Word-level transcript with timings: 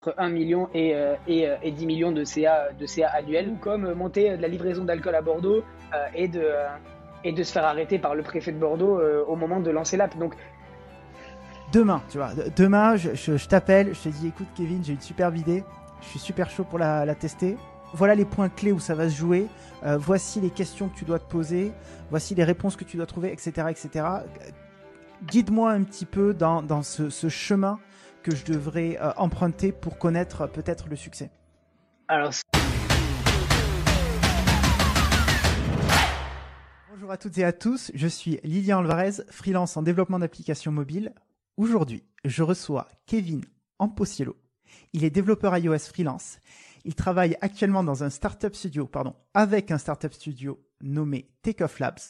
entre 0.00 0.14
1 0.18 0.28
million 0.28 0.68
et, 0.74 0.94
et, 1.26 1.70
10 1.70 1.86
millions 1.86 2.12
de 2.12 2.22
CA, 2.24 2.72
de 2.78 2.86
CA 2.86 3.08
annuels, 3.08 3.56
comme 3.60 3.92
monter 3.94 4.36
de 4.36 4.42
la 4.42 4.48
livraison 4.48 4.84
d'alcool 4.84 5.14
à 5.14 5.22
Bordeaux 5.22 5.64
et, 6.14 6.28
de, 6.28 7.42
se 7.42 7.52
faire 7.52 7.64
arrêter 7.64 7.98
par 7.98 8.14
le 8.14 8.22
préfet 8.22 8.52
de 8.52 8.58
Bordeaux 8.58 9.00
au 9.26 9.34
moment 9.34 9.58
de 9.58 9.70
lancer 9.70 9.96
l'app. 9.96 10.16
Donc 10.16 10.34
demain, 11.72 12.00
tu 12.10 12.18
vois, 12.18 12.30
demain 12.56 12.94
je, 12.96 13.46
t'appelle, 13.48 13.92
je 13.92 14.02
te 14.02 14.08
dis 14.08 14.28
écoute 14.28 14.46
Kevin, 14.56 14.84
j'ai 14.84 14.92
une 14.92 15.00
superbe 15.00 15.36
idée, 15.36 15.64
je 16.00 16.06
suis 16.06 16.20
super 16.20 16.48
chaud 16.48 16.64
pour 16.64 16.78
la, 16.78 17.14
tester. 17.16 17.56
Voilà 17.92 18.14
les 18.14 18.26
points 18.26 18.50
clés 18.50 18.70
où 18.70 18.78
ça 18.78 18.94
va 18.94 19.08
se 19.08 19.16
jouer. 19.16 19.46
voici 19.82 20.40
les 20.40 20.50
questions 20.50 20.88
que 20.88 20.96
tu 20.96 21.06
dois 21.06 21.18
te 21.18 21.28
poser. 21.28 21.72
Voici 22.10 22.36
les 22.36 22.44
réponses 22.44 22.76
que 22.76 22.84
tu 22.84 22.96
dois 22.96 23.06
trouver, 23.06 23.32
etc., 23.32 23.66
etc. 23.68 24.06
Guide-moi 25.26 25.72
un 25.72 25.82
petit 25.82 26.06
peu 26.06 26.34
dans, 26.34 26.82
ce 26.82 27.28
chemin 27.28 27.80
que 28.28 28.36
je 28.36 28.44
devrais 28.44 28.98
euh, 29.00 29.10
emprunter 29.16 29.72
pour 29.72 29.96
connaître 29.96 30.46
peut-être 30.46 30.88
le 30.88 30.96
succès 30.96 31.30
Alors. 32.08 32.34
Bonjour 36.90 37.10
à 37.10 37.16
toutes 37.16 37.38
et 37.38 37.44
à 37.44 37.54
tous, 37.54 37.90
je 37.94 38.06
suis 38.06 38.38
Lilian 38.44 38.80
Alvarez, 38.80 39.22
freelance 39.30 39.78
en 39.78 39.82
développement 39.82 40.18
d'applications 40.18 40.72
mobiles. 40.72 41.14
Aujourd'hui, 41.56 42.04
je 42.26 42.42
reçois 42.42 42.88
Kevin 43.06 43.40
Amposiello. 43.78 44.36
Il 44.92 45.04
est 45.04 45.10
développeur 45.10 45.56
iOS 45.56 45.78
freelance. 45.78 46.38
Il 46.84 46.94
travaille 46.94 47.38
actuellement 47.40 47.82
dans 47.82 48.04
un 48.04 48.10
startup 48.10 48.54
studio, 48.54 48.86
pardon, 48.86 49.14
avec 49.32 49.70
un 49.70 49.78
startup 49.78 50.12
studio 50.12 50.62
nommé 50.82 51.30
Takeoff 51.40 51.78
Labs. 51.78 52.00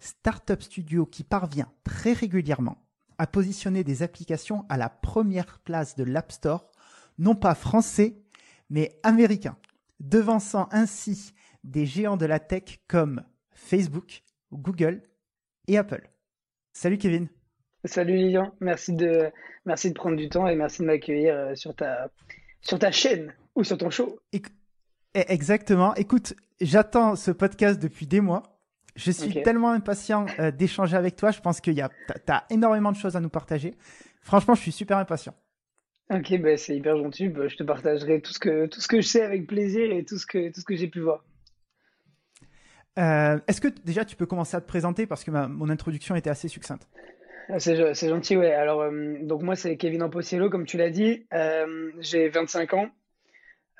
Startup 0.00 0.60
studio 0.60 1.06
qui 1.06 1.22
parvient 1.22 1.70
très 1.84 2.14
régulièrement 2.14 2.81
à 3.18 3.26
positionner 3.26 3.84
des 3.84 4.02
applications 4.02 4.64
à 4.68 4.76
la 4.76 4.88
première 4.88 5.58
place 5.60 5.96
de 5.96 6.04
l'App 6.04 6.32
Store, 6.32 6.70
non 7.18 7.34
pas 7.34 7.54
français, 7.54 8.16
mais 8.70 8.98
américain, 9.02 9.56
devançant 10.00 10.68
ainsi 10.72 11.32
des 11.64 11.86
géants 11.86 12.16
de 12.16 12.26
la 12.26 12.40
tech 12.40 12.80
comme 12.88 13.22
Facebook, 13.52 14.22
Google 14.52 15.02
et 15.68 15.78
Apple. 15.78 16.08
Salut 16.72 16.98
Kevin. 16.98 17.28
Salut 17.84 18.16
Lilian, 18.16 18.54
merci 18.60 18.92
de, 18.92 19.30
merci 19.64 19.90
de 19.90 19.94
prendre 19.94 20.16
du 20.16 20.28
temps 20.28 20.46
et 20.46 20.54
merci 20.54 20.82
de 20.82 20.86
m'accueillir 20.86 21.34
euh, 21.34 21.54
sur 21.54 21.74
ta, 21.74 22.10
sur 22.60 22.78
ta 22.78 22.92
chaîne 22.92 23.34
ou 23.54 23.64
sur 23.64 23.76
ton 23.76 23.90
show. 23.90 24.18
E-, 24.34 24.38
exactement. 25.14 25.94
Écoute, 25.96 26.34
j'attends 26.60 27.16
ce 27.16 27.30
podcast 27.30 27.80
depuis 27.80 28.06
des 28.06 28.20
mois. 28.20 28.51
Je 28.96 29.10
suis 29.10 29.42
tellement 29.42 29.70
impatient 29.70 30.26
euh, 30.38 30.50
d'échanger 30.50 30.96
avec 30.96 31.16
toi. 31.16 31.30
Je 31.30 31.40
pense 31.40 31.60
qu'il 31.60 31.74
y 31.74 31.80
a, 31.80 31.90
as 32.28 32.44
énormément 32.50 32.92
de 32.92 32.96
choses 32.96 33.16
à 33.16 33.20
nous 33.20 33.30
partager. 33.30 33.74
Franchement, 34.22 34.54
je 34.54 34.60
suis 34.60 34.72
super 34.72 34.98
impatient. 34.98 35.34
Ok, 36.10 36.38
bah, 36.40 36.56
c'est 36.56 36.76
hyper 36.76 36.96
gentil. 36.96 37.28
Bah, 37.28 37.48
je 37.48 37.56
te 37.56 37.62
partagerai 37.62 38.20
tout 38.20 38.32
ce 38.32 38.38
que 38.38 38.66
tout 38.66 38.80
ce 38.80 38.88
que 38.88 39.00
je 39.00 39.06
sais 39.06 39.22
avec 39.22 39.46
plaisir 39.46 39.90
et 39.92 40.04
tout 40.04 40.18
ce 40.18 40.26
que 40.26 40.52
tout 40.52 40.60
ce 40.60 40.64
que 40.64 40.76
j'ai 40.76 40.88
pu 40.88 41.00
voir. 41.00 41.24
Euh, 42.98 43.38
est-ce 43.48 43.62
que 43.62 43.68
déjà 43.68 44.04
tu 44.04 44.16
peux 44.16 44.26
commencer 44.26 44.54
à 44.56 44.60
te 44.60 44.66
présenter 44.66 45.06
parce 45.06 45.24
que 45.24 45.30
mon 45.30 45.70
introduction 45.70 46.14
était 46.14 46.28
assez 46.28 46.48
succincte. 46.48 46.86
Ah, 47.48 47.58
c'est 47.58 48.08
gentil, 48.08 48.36
ouais. 48.36 48.52
Alors, 48.52 48.82
euh, 48.82 49.16
donc 49.22 49.42
moi, 49.42 49.56
c'est 49.56 49.76
Kevin 49.76 50.02
Amposiello, 50.02 50.48
comme 50.48 50.64
tu 50.64 50.76
l'as 50.76 50.90
dit. 50.90 51.26
j'ai 52.00 52.28
25 52.28 52.74
ans. 52.74 52.90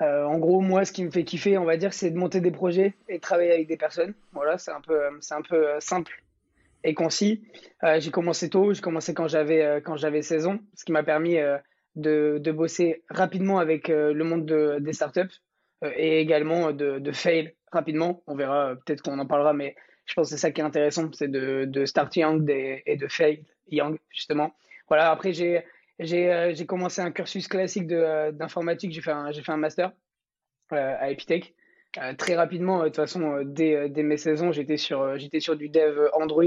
Euh, 0.01 0.23
en 0.25 0.37
gros, 0.39 0.59
moi, 0.61 0.85
ce 0.85 0.91
qui 0.91 1.03
me 1.03 1.11
fait 1.11 1.23
kiffer, 1.23 1.57
on 1.57 1.65
va 1.65 1.77
dire, 1.77 1.93
c'est 1.93 2.11
de 2.11 2.17
monter 2.17 2.41
des 2.41 2.51
projets 2.51 2.93
et 3.09 3.17
de 3.17 3.21
travailler 3.21 3.51
avec 3.51 3.67
des 3.67 3.77
personnes. 3.77 4.13
Voilà, 4.31 4.57
c'est 4.57 4.71
un 4.71 4.81
peu, 4.81 4.99
c'est 5.19 5.35
un 5.35 5.41
peu 5.41 5.67
euh, 5.67 5.79
simple 5.79 6.23
et 6.83 6.93
concis. 6.93 7.43
Euh, 7.83 7.99
j'ai 7.99 8.11
commencé 8.11 8.49
tôt, 8.49 8.73
j'ai 8.73 8.81
commencé 8.81 9.13
quand 9.13 9.27
j'avais 9.27 9.81
quand 9.85 9.95
j'avais 9.95 10.21
16 10.21 10.47
ans, 10.47 10.59
ce 10.75 10.83
qui 10.83 10.91
m'a 10.91 11.03
permis 11.03 11.37
de, 11.95 12.51
bosser 12.51 13.03
rapidement 13.09 13.59
avec 13.59 13.87
le 13.87 14.23
monde 14.23 14.45
de, 14.45 14.79
des 14.79 14.93
startups 14.93 15.41
et 15.95 16.19
également 16.19 16.71
de, 16.71 17.11
fail 17.13 17.53
rapidement. 17.71 18.21
On 18.27 18.35
verra, 18.35 18.75
peut-être 18.85 19.01
qu'on 19.01 19.19
en 19.19 19.25
parlera, 19.25 19.53
mais 19.53 19.75
je 20.05 20.13
pense 20.13 20.27
que 20.27 20.35
c'est 20.35 20.41
ça 20.41 20.51
qui 20.51 20.59
est 20.59 20.65
intéressant, 20.65 21.09
c'est 21.13 21.31
de, 21.31 21.63
de 21.65 21.85
start 21.85 22.13
young 22.17 22.49
et 22.49 22.97
de 22.97 23.07
fail 23.07 23.45
young, 23.69 23.97
justement. 24.09 24.53
Voilà, 24.89 25.09
après, 25.09 25.31
j'ai 25.31 25.63
j'ai 25.99 26.65
commencé 26.65 27.01
un 27.01 27.11
cursus 27.11 27.47
classique 27.47 27.91
euh, 27.91 28.31
d'informatique, 28.31 28.91
j'ai 28.91 29.01
fait, 29.01 29.13
fait 29.33 29.51
un 29.51 29.57
master 29.57 29.91
euh, 30.71 30.95
à 30.99 31.11
Epitech. 31.11 31.53
très 32.17 32.35
rapidement, 32.35 32.79
de 32.79 32.85
toute 32.85 32.95
façon, 32.95 33.41
dès, 33.43 33.89
dès, 33.89 34.03
mes 34.03 34.17
saisons, 34.17 34.51
j'étais 34.51 34.77
sur, 34.77 35.15
sur 35.39 35.55
du 35.55 35.69
dev 35.69 36.09
Android 36.13 36.43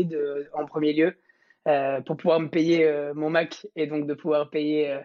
en 0.52 0.66
premier 0.66 0.92
lieu 0.92 1.16
pour 2.04 2.16
pouvoir 2.16 2.40
me 2.40 2.48
payer 2.48 2.88
mon 3.14 3.30
Mac 3.30 3.66
et 3.74 3.86
donc 3.86 4.06
de 4.06 4.14
pouvoir 4.14 4.50
payer 4.50 5.00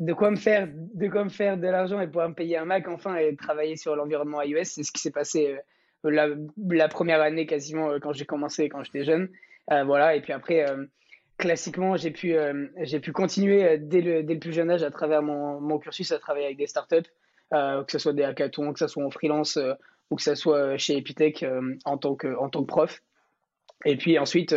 de 0.00 0.12
quoi 0.12 0.30
me 0.30 0.36
faire 0.36 0.68
de 0.72 1.08
quoi 1.08 1.24
me 1.24 1.28
faire 1.28 1.56
de 1.56 1.68
l'argent 1.68 2.00
et 2.00 2.06
pouvoir 2.06 2.28
me 2.28 2.34
payer 2.34 2.56
un 2.56 2.64
Mac 2.64 2.88
enfin 2.88 3.16
et 3.16 3.34
travailler 3.36 3.76
sur 3.76 3.96
l'environnement 3.96 4.42
iOS. 4.42 4.64
C'est 4.64 4.82
ce 4.82 4.92
qui 4.92 5.00
s'est 5.00 5.10
passé 5.12 5.56
la, 6.04 6.28
la, 6.68 6.88
première 6.88 7.20
année 7.20 7.46
quasiment 7.46 7.98
quand 8.00 8.12
j'ai 8.12 8.26
commencé 8.26 8.68
quand 8.68 8.84
j'étais 8.84 9.04
jeune. 9.04 9.28
Voilà. 9.68 10.14
Et 10.14 10.20
puis 10.20 10.32
après 10.32 10.66
classiquement, 11.38 11.96
j'ai 11.96 12.10
pu, 12.10 12.34
euh, 12.34 12.66
pu 13.02 13.12
continuer 13.12 13.64
euh, 13.64 13.76
dès 13.80 14.00
le, 14.00 14.22
dès 14.22 14.34
le 14.34 14.40
plus 14.40 14.52
jeune 14.52 14.70
âge 14.70 14.82
à 14.82 14.90
travers 14.90 15.22
mon, 15.22 15.60
mon 15.60 15.78
cursus 15.78 16.12
à 16.12 16.18
travailler 16.18 16.46
avec 16.46 16.58
des 16.58 16.66
startups, 16.66 17.08
euh, 17.52 17.82
que 17.84 17.92
ce 17.92 17.98
soit 17.98 18.12
des 18.12 18.24
hackathons, 18.24 18.72
que 18.72 18.78
ce 18.78 18.86
soit 18.86 19.04
en 19.04 19.10
freelance 19.10 19.58
ou 20.10 20.16
que 20.16 20.22
ce 20.22 20.34
soit 20.34 20.76
chez 20.76 20.96
Epitech 20.96 21.44
en, 21.84 21.98
tant 21.98 22.14
que, 22.14 22.36
en 22.36 22.48
tant 22.48 22.62
que 22.62 22.66
prof. 22.66 23.02
Et 23.84 23.96
puis 23.96 24.18
ensuite, 24.18 24.54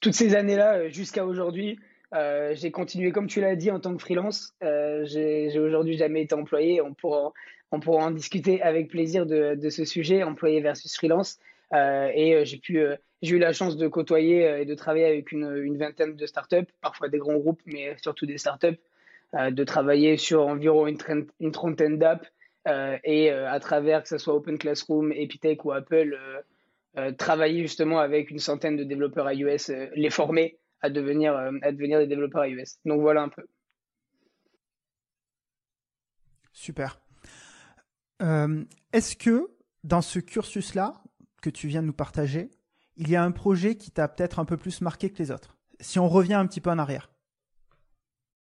toutes 0.00 0.14
ces 0.14 0.34
années-là, 0.34 0.88
jusqu'à 0.88 1.24
aujourd'hui, 1.24 1.78
j'ai 2.12 2.70
continué, 2.70 3.12
comme 3.12 3.26
tu 3.26 3.40
l'as 3.40 3.56
dit, 3.56 3.70
en 3.70 3.80
tant 3.80 3.94
que 3.94 4.02
freelance. 4.02 4.54
j'ai 4.60 5.58
aujourd'hui 5.58 5.96
jamais 5.96 6.22
été 6.22 6.34
employé. 6.34 6.80
On 6.80 6.94
pourra, 6.94 7.32
on 7.72 7.80
pourra 7.80 8.04
en 8.04 8.10
discuter 8.10 8.62
avec 8.62 8.88
plaisir 8.88 9.26
de, 9.26 9.54
de 9.54 9.70
ce 9.70 9.84
sujet, 9.84 10.22
employé 10.22 10.60
versus 10.60 10.94
freelance. 10.94 11.38
Et 11.72 12.44
j'ai 12.44 12.58
pu 12.58 12.84
j'ai 13.22 13.36
eu 13.36 13.38
la 13.38 13.52
chance 13.52 13.76
de 13.76 13.86
côtoyer 13.88 14.46
euh, 14.46 14.60
et 14.60 14.64
de 14.64 14.74
travailler 14.74 15.06
avec 15.06 15.32
une, 15.32 15.76
vingtaine 15.76 16.16
de 16.16 16.26
startups, 16.26 16.66
parfois 16.80 17.08
des 17.08 17.18
grands 17.18 17.36
groupes, 17.36 17.60
mais 17.66 17.96
surtout 18.02 18.26
des 18.26 18.38
startups, 18.38 18.78
euh, 19.34 19.50
de 19.50 19.64
travailler 19.64 20.16
sur 20.16 20.46
environ 20.46 20.86
une, 20.86 21.52
trentaine 21.52 21.98
d'apps 21.98 22.26
euh, 22.66 22.98
et 23.04 23.30
euh, 23.30 23.50
à 23.50 23.60
travers 23.60 24.02
que 24.02 24.08
ce 24.08 24.18
soit 24.18 24.34
Open 24.34 24.58
Classroom, 24.58 25.12
Epitech 25.12 25.64
ou 25.64 25.72
Apple, 25.72 26.18
euh, 26.96 27.12
travailler 27.12 27.62
justement 27.62 27.98
avec 27.98 28.30
une 28.30 28.38
centaine 28.38 28.76
de 28.76 28.84
développeurs 28.84 29.30
iOS, 29.30 29.72
les 29.94 30.10
former 30.10 30.58
à 30.80 30.88
devenir, 30.88 31.34
à 31.34 31.72
devenir 31.72 31.98
des 31.98 32.06
développeurs 32.06 32.46
iOS. 32.46 32.78
Donc 32.86 33.02
voilà 33.02 33.22
un 33.22 33.28
peu. 33.28 33.44
Super. 36.52 37.00
Est-ce 38.92 39.16
que 39.16 39.50
dans 39.84 40.02
ce 40.02 40.18
cursus-là 40.18 41.02
que 41.40 41.50
tu 41.50 41.68
viens 41.68 41.82
de 41.82 41.86
nous 41.86 41.92
partager, 41.92 42.50
il 42.96 43.10
y 43.10 43.16
a 43.16 43.22
un 43.22 43.30
projet 43.30 43.76
qui 43.76 43.90
t'a 43.90 44.08
peut-être 44.08 44.38
un 44.38 44.44
peu 44.44 44.56
plus 44.56 44.80
marqué 44.80 45.10
que 45.10 45.18
les 45.18 45.30
autres 45.30 45.56
Si 45.80 45.98
on 45.98 46.08
revient 46.08 46.34
un 46.34 46.46
petit 46.46 46.60
peu 46.60 46.70
en 46.70 46.78
arrière. 46.78 47.10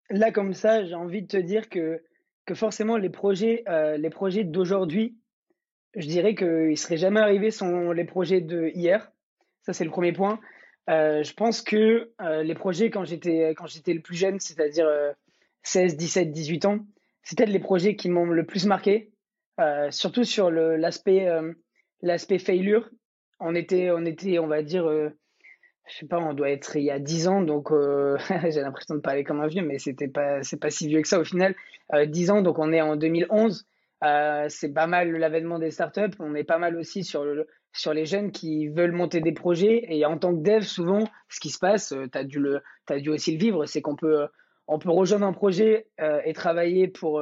Là, 0.09 0.31
comme 0.31 0.53
ça, 0.53 0.83
j'ai 0.83 0.95
envie 0.95 1.21
de 1.21 1.27
te 1.27 1.37
dire 1.37 1.69
que, 1.69 2.03
que 2.45 2.53
forcément, 2.53 2.97
les 2.97 3.09
projets, 3.09 3.63
euh, 3.69 4.09
projets 4.09 4.43
d'aujourd'hui, 4.43 5.17
je 5.95 6.05
dirais 6.05 6.35
qu'ils 6.35 6.71
ne 6.71 6.75
seraient 6.75 6.97
jamais 6.97 7.21
arrivés 7.21 7.51
sans 7.51 7.91
les 7.93 8.03
projets 8.03 8.41
de 8.41 8.71
hier. 8.75 9.11
Ça, 9.61 9.73
c'est 9.73 9.85
le 9.85 9.91
premier 9.91 10.11
point. 10.11 10.39
Euh, 10.89 11.23
je 11.23 11.33
pense 11.33 11.61
que 11.61 12.11
euh, 12.21 12.43
les 12.43 12.55
projets, 12.55 12.89
quand 12.89 13.05
j'étais, 13.05 13.53
le 13.53 14.01
plus 14.01 14.15
jeune, 14.15 14.39
c'est-à-dire 14.39 14.87
16, 15.63 15.95
17, 15.95 16.31
18 16.31 16.65
ans, 16.65 16.79
peut-être 17.29 17.49
les 17.49 17.59
projets 17.59 17.95
qui 17.95 18.09
m'ont 18.09 18.25
le 18.25 18.45
plus 18.45 18.65
marqué, 18.65 19.11
surtout 19.91 20.23
sur 20.23 20.49
l'aspect, 20.49 21.29
l'aspect 22.01 22.39
failure 22.39 22.89
on 23.41 23.55
était, 23.55 23.91
on 23.91 24.05
était, 24.05 24.39
on 24.39 24.47
va 24.47 24.61
dire, 24.61 24.87
euh, 24.87 25.09
je 25.87 25.97
sais 25.97 26.07
pas, 26.07 26.19
on 26.19 26.33
doit 26.33 26.51
être 26.51 26.75
il 26.75 26.83
y 26.83 26.91
a 26.91 26.99
10 26.99 27.27
ans, 27.27 27.41
donc 27.41 27.71
euh, 27.71 28.17
j'ai 28.49 28.61
l'impression 28.61 28.95
de 28.95 29.01
parler 29.01 29.23
comme 29.23 29.41
un 29.41 29.47
vieux, 29.47 29.63
mais 29.63 29.79
c'était 29.79 30.07
pas, 30.07 30.43
c'est 30.43 30.59
pas 30.59 30.69
si 30.69 30.87
vieux 30.87 31.01
que 31.01 31.07
ça 31.07 31.19
au 31.19 31.25
final. 31.25 31.55
Euh, 31.93 32.05
10 32.05 32.31
ans, 32.31 32.41
donc 32.41 32.59
on 32.59 32.71
est 32.71 32.81
en 32.81 32.95
2011. 32.95 33.65
Euh, 34.03 34.45
c'est 34.49 34.73
pas 34.73 34.87
mal 34.87 35.11
l'avènement 35.11 35.59
des 35.59 35.71
startups. 35.71 36.15
On 36.19 36.33
est 36.33 36.43
pas 36.43 36.57
mal 36.57 36.77
aussi 36.77 37.03
sur 37.03 37.25
sur 37.73 37.93
les 37.93 38.05
jeunes 38.05 38.31
qui 38.31 38.67
veulent 38.67 38.91
monter 38.91 39.21
des 39.21 39.31
projets. 39.31 39.85
Et 39.89 40.05
en 40.05 40.17
tant 40.17 40.35
que 40.35 40.41
dev, 40.41 40.61
souvent, 40.61 41.03
ce 41.29 41.39
qui 41.39 41.49
se 41.49 41.59
passe, 41.59 41.93
tu 42.11 42.17
as 42.17 42.23
dû 42.23 42.39
le, 42.39 42.61
dû 42.97 43.09
aussi 43.09 43.33
le 43.33 43.39
vivre, 43.39 43.65
c'est 43.65 43.81
qu'on 43.81 43.95
peut, 43.95 44.27
on 44.67 44.77
peut 44.79 44.89
rejoindre 44.89 45.25
un 45.25 45.33
projet 45.33 45.87
et 46.25 46.33
travailler 46.33 46.87
pour 46.87 47.21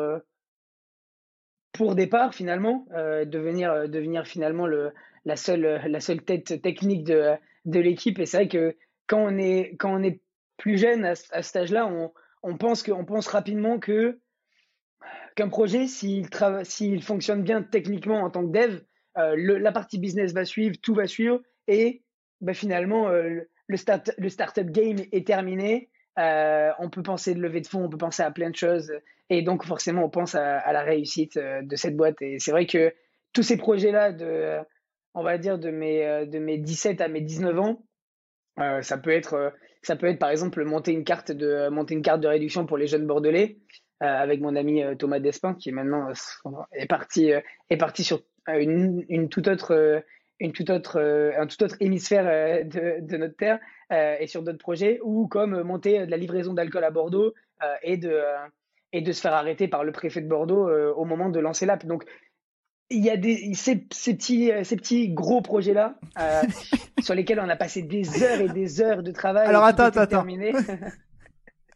pour 1.79 1.95
départ 1.95 2.35
finalement, 2.35 2.85
devenir 3.25 3.87
devenir 3.87 4.27
finalement 4.27 4.67
le 4.67 4.91
la 5.23 5.37
seule, 5.37 5.81
la 5.87 5.99
seule 6.01 6.21
tête 6.21 6.61
technique 6.61 7.05
de, 7.05 7.35
de 7.63 7.79
l'équipe. 7.79 8.19
Et 8.19 8.25
c'est 8.25 8.35
vrai 8.35 8.47
que 8.49 8.75
quand 9.07 9.23
on 9.23 9.37
est, 9.37 9.77
quand 9.79 9.97
on 9.97 10.03
est 10.03 10.19
plus 10.57 10.77
jeune 10.77 11.05
à, 11.05 11.13
à 11.31 11.41
cet 11.41 11.55
âge-là, 11.55 11.87
on, 11.87 12.11
on, 12.43 12.57
pense 12.57 12.83
que, 12.83 12.91
on 12.91 13.05
pense 13.05 13.27
rapidement 13.27 13.79
que 13.79 14.19
qu'un 15.35 15.47
projet, 15.47 15.87
s'il, 15.87 16.27
s'il 16.63 17.01
fonctionne 17.01 17.43
bien 17.43 17.63
techniquement 17.63 18.23
en 18.23 18.29
tant 18.29 18.45
que 18.45 18.51
dev, 18.51 18.81
euh, 19.17 19.59
la 19.59 19.71
partie 19.71 19.99
business 19.99 20.33
va 20.33 20.43
suivre, 20.43 20.75
tout 20.81 20.93
va 20.93 21.07
suivre, 21.07 21.41
et 21.67 22.03
bah, 22.41 22.53
finalement, 22.53 23.07
euh, 23.07 23.39
le, 23.67 23.77
start, 23.77 24.11
le 24.17 24.27
startup 24.27 24.69
game 24.69 24.97
est 25.13 25.25
terminé. 25.25 25.89
On 26.19 26.89
peut 26.89 27.03
penser 27.03 27.33
de 27.33 27.41
lever 27.41 27.61
de 27.61 27.67
fonds, 27.67 27.85
on 27.85 27.89
peut 27.89 27.97
penser 27.97 28.23
à 28.23 28.31
plein 28.31 28.49
de 28.49 28.55
choses. 28.55 28.91
Et 29.29 29.41
donc, 29.41 29.65
forcément, 29.65 30.03
on 30.03 30.09
pense 30.09 30.35
à, 30.35 30.71
la 30.71 30.81
réussite 30.81 31.37
de 31.37 31.75
cette 31.75 31.95
boîte. 31.95 32.21
Et 32.21 32.39
c'est 32.39 32.51
vrai 32.51 32.65
que 32.65 32.93
tous 33.33 33.43
ces 33.43 33.57
projets-là, 33.57 34.11
de, 34.11 34.57
on 35.13 35.23
va 35.23 35.37
dire, 35.37 35.59
de 35.59 35.69
mes, 35.69 36.25
de 36.25 36.39
mes 36.39 36.57
17 36.57 37.01
à 37.01 37.07
mes 37.07 37.21
19 37.21 37.59
ans, 37.59 37.83
ça 38.81 38.97
peut 38.97 39.11
être 39.11 39.53
ça 39.81 39.95
peut 39.95 40.07
être 40.07 40.19
par 40.19 40.29
exemple 40.29 40.63
monter 40.65 40.91
une 40.91 41.05
carte 41.05 41.31
de 41.31 41.69
monter 41.69 41.93
une 41.93 42.01
carte 42.01 42.19
de 42.19 42.27
réduction 42.27 42.65
pour 42.65 42.77
les 42.77 42.87
jeunes 42.87 43.07
bordelais 43.07 43.57
avec 44.01 44.41
mon 44.41 44.55
ami 44.57 44.81
Thomas 44.97 45.19
Despin 45.19 45.53
qui 45.53 45.69
est 45.69 45.71
maintenant 45.71 46.09
est 46.73 46.85
parti 46.87 47.31
est 47.69 47.77
parti 47.77 48.03
sur 48.03 48.21
une, 48.47 49.05
une 49.07 49.29
toute 49.29 49.47
autre 49.47 50.03
une 50.39 50.51
toute 50.53 50.69
autre, 50.69 50.99
un 51.37 51.47
tout 51.47 51.61
autre 51.63 51.75
hémisphère 51.79 52.65
de, 52.65 53.05
de 53.05 53.17
notre 53.17 53.35
terre 53.35 53.59
et 53.91 54.27
sur 54.27 54.43
d'autres 54.43 54.59
projets, 54.59 54.99
ou 55.03 55.27
comme 55.27 55.61
monter 55.63 56.05
de 56.05 56.11
la 56.11 56.17
livraison 56.17 56.53
d'alcool 56.53 56.83
à 56.83 56.91
Bordeaux 56.91 57.33
et, 57.83 57.97
de, 57.97 58.21
et 58.93 59.01
de 59.01 59.11
se 59.11 59.21
faire 59.21 59.33
arrêter 59.33 59.67
par 59.67 59.83
le 59.83 59.91
préfet 59.91 60.21
de 60.21 60.27
Bordeaux 60.27 60.69
au 60.69 61.05
moment 61.05 61.29
de 61.29 61.39
lancer 61.39 61.65
l'app. 61.65 61.85
Donc, 61.85 62.05
il 62.89 63.03
y 63.03 63.09
a 63.09 63.17
des, 63.17 63.53
ces, 63.53 63.85
ces 63.91 64.15
petits, 64.15 64.51
ces 64.63 64.75
petits 64.75 65.09
gros 65.09 65.41
projets-là 65.41 65.95
sur 67.01 67.15
lesquels 67.15 67.39
on 67.39 67.49
a 67.49 67.55
passé 67.55 67.81
des 67.81 68.23
heures 68.23 68.41
et 68.41 68.49
des 68.49 68.81
heures 68.81 69.03
de 69.03 69.11
travail. 69.11 69.47
Alors, 69.47 69.63
attends, 69.63 69.85
attends, 69.85 70.01
attends. 70.01 70.25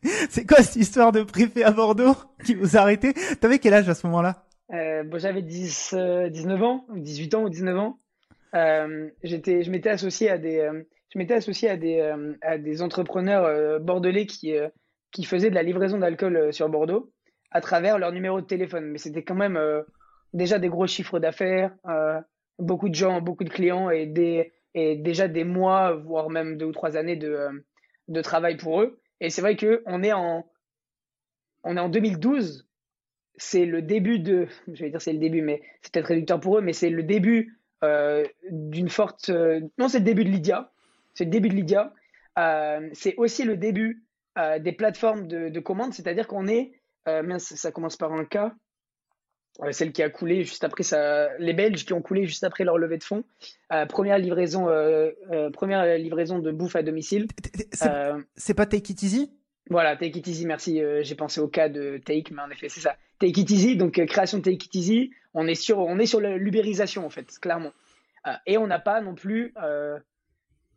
C'est 0.30 0.46
quoi 0.46 0.58
cette 0.58 0.76
histoire 0.76 1.12
de 1.12 1.24
préfet 1.24 1.64
à 1.64 1.72
Bordeaux 1.72 2.16
qui 2.44 2.56
vous 2.56 2.76
a 2.76 2.82
arrêté? 2.82 3.14
T'avais 3.40 3.60
quel 3.60 3.74
âge 3.74 3.88
à 3.88 3.96
ce 3.96 4.06
moment-là? 4.08 4.46
Euh, 4.74 5.04
bon, 5.04 5.18
J'avais 5.20 5.42
19 5.42 6.62
ans, 6.64 6.86
18 6.96 7.36
ans 7.36 7.44
ou 7.44 7.50
19 7.50 7.78
ans. 7.78 8.00
Euh, 8.56 9.10
j'étais, 9.24 9.64
je 9.64 9.72
m'étais 9.72 9.90
associé 9.90 10.30
à 10.30 10.38
des, 10.38 10.60
euh, 10.60 10.84
je 11.12 11.18
m'étais 11.18 11.34
associé 11.34 11.70
à 11.70 11.78
des, 11.78 12.00
euh, 12.00 12.34
à 12.42 12.58
des 12.58 12.82
entrepreneurs 12.82 13.80
bordelais 13.80 14.26
qui, 14.26 14.54
qui 15.12 15.24
faisaient 15.24 15.50
de 15.50 15.56
la 15.56 15.64
livraison 15.64 15.98
d'alcool 15.98 16.54
sur 16.54 16.70
Bordeaux 16.70 17.12
à 17.52 17.62
travers 17.62 18.00
leur 18.00 18.12
numéro 18.12 18.42
de 18.42 18.46
téléphone. 18.46 18.86
Mais 18.86 18.98
c'était 18.98 19.24
quand 19.24 19.36
même 19.36 19.60
déjà 20.34 20.60
des 20.60 20.70
gros 20.70 20.88
chiffres 20.88 21.20
d'affaires, 21.20 21.76
beaucoup 22.58 22.90
de 22.90 22.96
gens, 22.96 23.22
beaucoup 23.22 23.44
de 23.44 23.50
clients 23.50 23.90
et, 23.92 24.08
des, 24.08 24.54
et 24.74 24.96
déjà 24.96 25.28
des 25.28 25.44
mois, 25.44 25.94
voire 25.94 26.30
même 26.30 26.58
deux 26.58 26.66
ou 26.66 26.72
trois 26.72 26.98
années 26.98 27.16
de, 27.16 27.48
de 28.08 28.22
travail 28.22 28.58
pour 28.58 28.82
eux. 28.82 29.00
Et 29.20 29.30
c'est 29.30 29.42
vrai 29.42 29.56
qu'on 29.56 30.02
est 30.04 30.14
en, 30.14 30.46
on 31.64 31.78
est 31.78 31.80
en 31.80 31.90
2012. 31.90 32.68
C'est 33.36 33.66
le 33.66 33.82
début 33.82 34.20
de, 34.20 34.48
je 34.68 34.84
vais 34.84 34.90
dire 34.90 35.02
c'est 35.02 35.14
le 35.14 35.20
début, 35.20 35.42
mais 35.42 35.62
c'est 35.82 35.94
peut-être 35.94 36.08
réducteur 36.08 36.40
pour 36.40 36.58
eux, 36.58 36.62
mais 36.62 36.74
c'est 36.74 36.90
le 36.90 37.04
début 37.04 37.60
d'une 38.50 38.90
forte. 38.90 39.30
Euh, 39.30 39.62
non, 39.78 39.88
c'est 39.88 40.00
le 40.00 40.06
début 40.06 40.24
de 40.24 40.30
Lydia. 40.30 40.72
C'est 41.14 41.26
le 41.26 41.32
début 41.32 41.50
de 41.50 41.56
Lydia. 41.56 41.94
Euh, 42.40 42.90
c'est 42.94 43.16
aussi 43.18 43.44
le 43.44 43.58
début 43.58 44.04
des 44.62 44.72
plateformes 44.72 45.28
de, 45.28 45.50
de 45.50 45.60
commandes, 45.60 45.94
c'est-à-dire 45.94 46.28
qu'on 46.28 46.48
est. 46.48 46.72
ça 47.38 47.72
commence 47.72 47.98
par 47.98 48.14
un 48.14 48.26
cas. 48.26 48.56
celle 49.70 49.92
qui 49.92 50.02
a 50.02 50.10
coulé 50.10 50.44
juste 50.44 50.64
après 50.64 50.82
ça. 50.82 51.30
Les 51.38 51.54
Belges 51.54 51.86
qui 51.86 51.94
ont 51.94 52.02
coulé 52.02 52.26
juste 52.26 52.44
après 52.44 52.64
leur 52.64 52.80
levée 52.80 52.98
de 52.98 53.04
fonds. 53.04 53.24
première 53.90 54.18
livraison, 54.18 54.66
première 55.54 56.00
livraison 56.00 56.40
de 56.40 56.50
bouffe 56.50 56.76
à 56.76 56.82
domicile. 56.82 57.28
C'est 58.36 58.56
pas 58.56 58.66
Take 58.66 58.94
It 58.94 59.04
Easy? 59.04 59.32
Voilà, 59.70 59.96
Take 59.96 60.18
It 60.18 60.26
Easy, 60.26 60.48
merci. 60.48 60.82
J'ai 61.02 61.16
pensé 61.16 61.40
au 61.40 61.48
cas 61.48 61.70
de 61.70 62.00
Take, 62.04 62.34
mais 62.34 62.42
en 62.42 62.50
effet, 62.50 62.70
c'est 62.70 62.82
ça. 62.82 62.96
Take 63.20 63.40
It 63.40 63.52
Easy, 63.52 63.78
donc 63.78 64.04
création 64.08 64.40
de 64.40 64.44
Take 64.44 64.66
It 64.66 64.74
Easy 64.74 65.12
on 65.34 65.48
est 65.48 65.56
sur, 65.56 65.80
on 65.80 66.00
est 66.00 66.06
sur 66.06 66.20
l'ubérisation 66.20 67.06
en 67.06 67.10
fait, 67.10 67.40
clairement. 67.40 67.72
Euh, 68.28 68.32
et 68.46 68.58
on 68.58 68.68
n'a 68.68 68.80
pas 68.80 69.02
non 69.02 69.16
plus, 69.16 69.54
euh, 69.62 70.00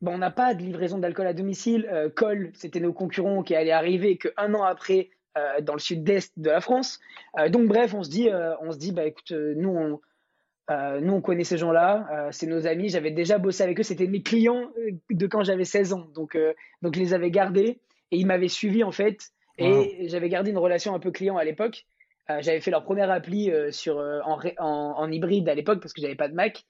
bon, 0.00 0.14
on 0.14 0.18
n'a 0.18 0.30
pas 0.30 0.54
de 0.54 0.62
livraison 0.62 0.98
d'alcool 0.98 1.26
à 1.26 1.32
domicile. 1.32 1.88
Euh, 1.92 2.08
Col, 2.08 2.50
c'était 2.54 2.80
nos 2.80 2.92
concurrents 2.92 3.42
qui 3.42 3.54
allaient 3.54 3.72
arriver 3.72 4.18
qu'un 4.18 4.54
an 4.54 4.62
après 4.62 5.10
dans 5.60 5.74
le 5.74 5.78
sud-est 5.78 6.32
de 6.38 6.48
la 6.48 6.62
France. 6.62 6.98
donc 7.50 7.68
bref, 7.68 7.92
on 7.92 8.02
se 8.02 8.08
dit, 8.08 8.30
on 8.62 8.72
se 8.72 8.78
dit, 8.78 8.90
bah 8.90 9.04
écoute, 9.04 9.32
nous 9.32 9.68
on, 9.68 10.00
nous, 10.98 11.12
on 11.12 11.20
connaît 11.20 11.44
ces 11.44 11.58
gens-là, 11.58 12.30
c'est 12.30 12.46
nos 12.46 12.66
amis. 12.66 12.88
J'avais 12.88 13.10
déjà 13.10 13.36
bossé 13.36 13.62
avec 13.62 13.78
eux, 13.78 13.82
c'était 13.82 14.06
mes 14.06 14.22
clients 14.22 14.70
de 15.10 15.26
quand 15.26 15.44
j'avais 15.44 15.66
16 15.66 15.92
ans. 15.92 16.08
Donc, 16.14 16.38
donc, 16.80 16.94
je 16.94 17.00
les 17.00 17.12
avais 17.12 17.30
gardés 17.30 17.80
et 18.12 18.16
ils 18.16 18.26
m'avaient 18.26 18.48
suivi 18.48 18.82
en 18.82 18.92
fait. 18.92 19.28
Et 19.58 20.08
j'avais 20.08 20.30
gardé 20.30 20.52
une 20.52 20.56
relation 20.56 20.94
un 20.94 21.00
peu 21.00 21.10
client 21.10 21.36
à 21.36 21.44
l'époque. 21.44 21.84
Euh, 22.30 22.38
j'avais 22.40 22.60
fait 22.60 22.70
leur 22.70 22.82
première 22.82 23.10
appli 23.10 23.50
euh, 23.50 23.70
sur, 23.70 23.98
euh, 23.98 24.20
en, 24.24 24.40
en, 24.58 25.12
hybride 25.12 25.48
à 25.48 25.54
l'époque 25.54 25.80
parce 25.80 25.92
que 25.92 26.00
j'avais 26.00 26.16
pas 26.16 26.28
de 26.28 26.34
Mac 26.34 26.64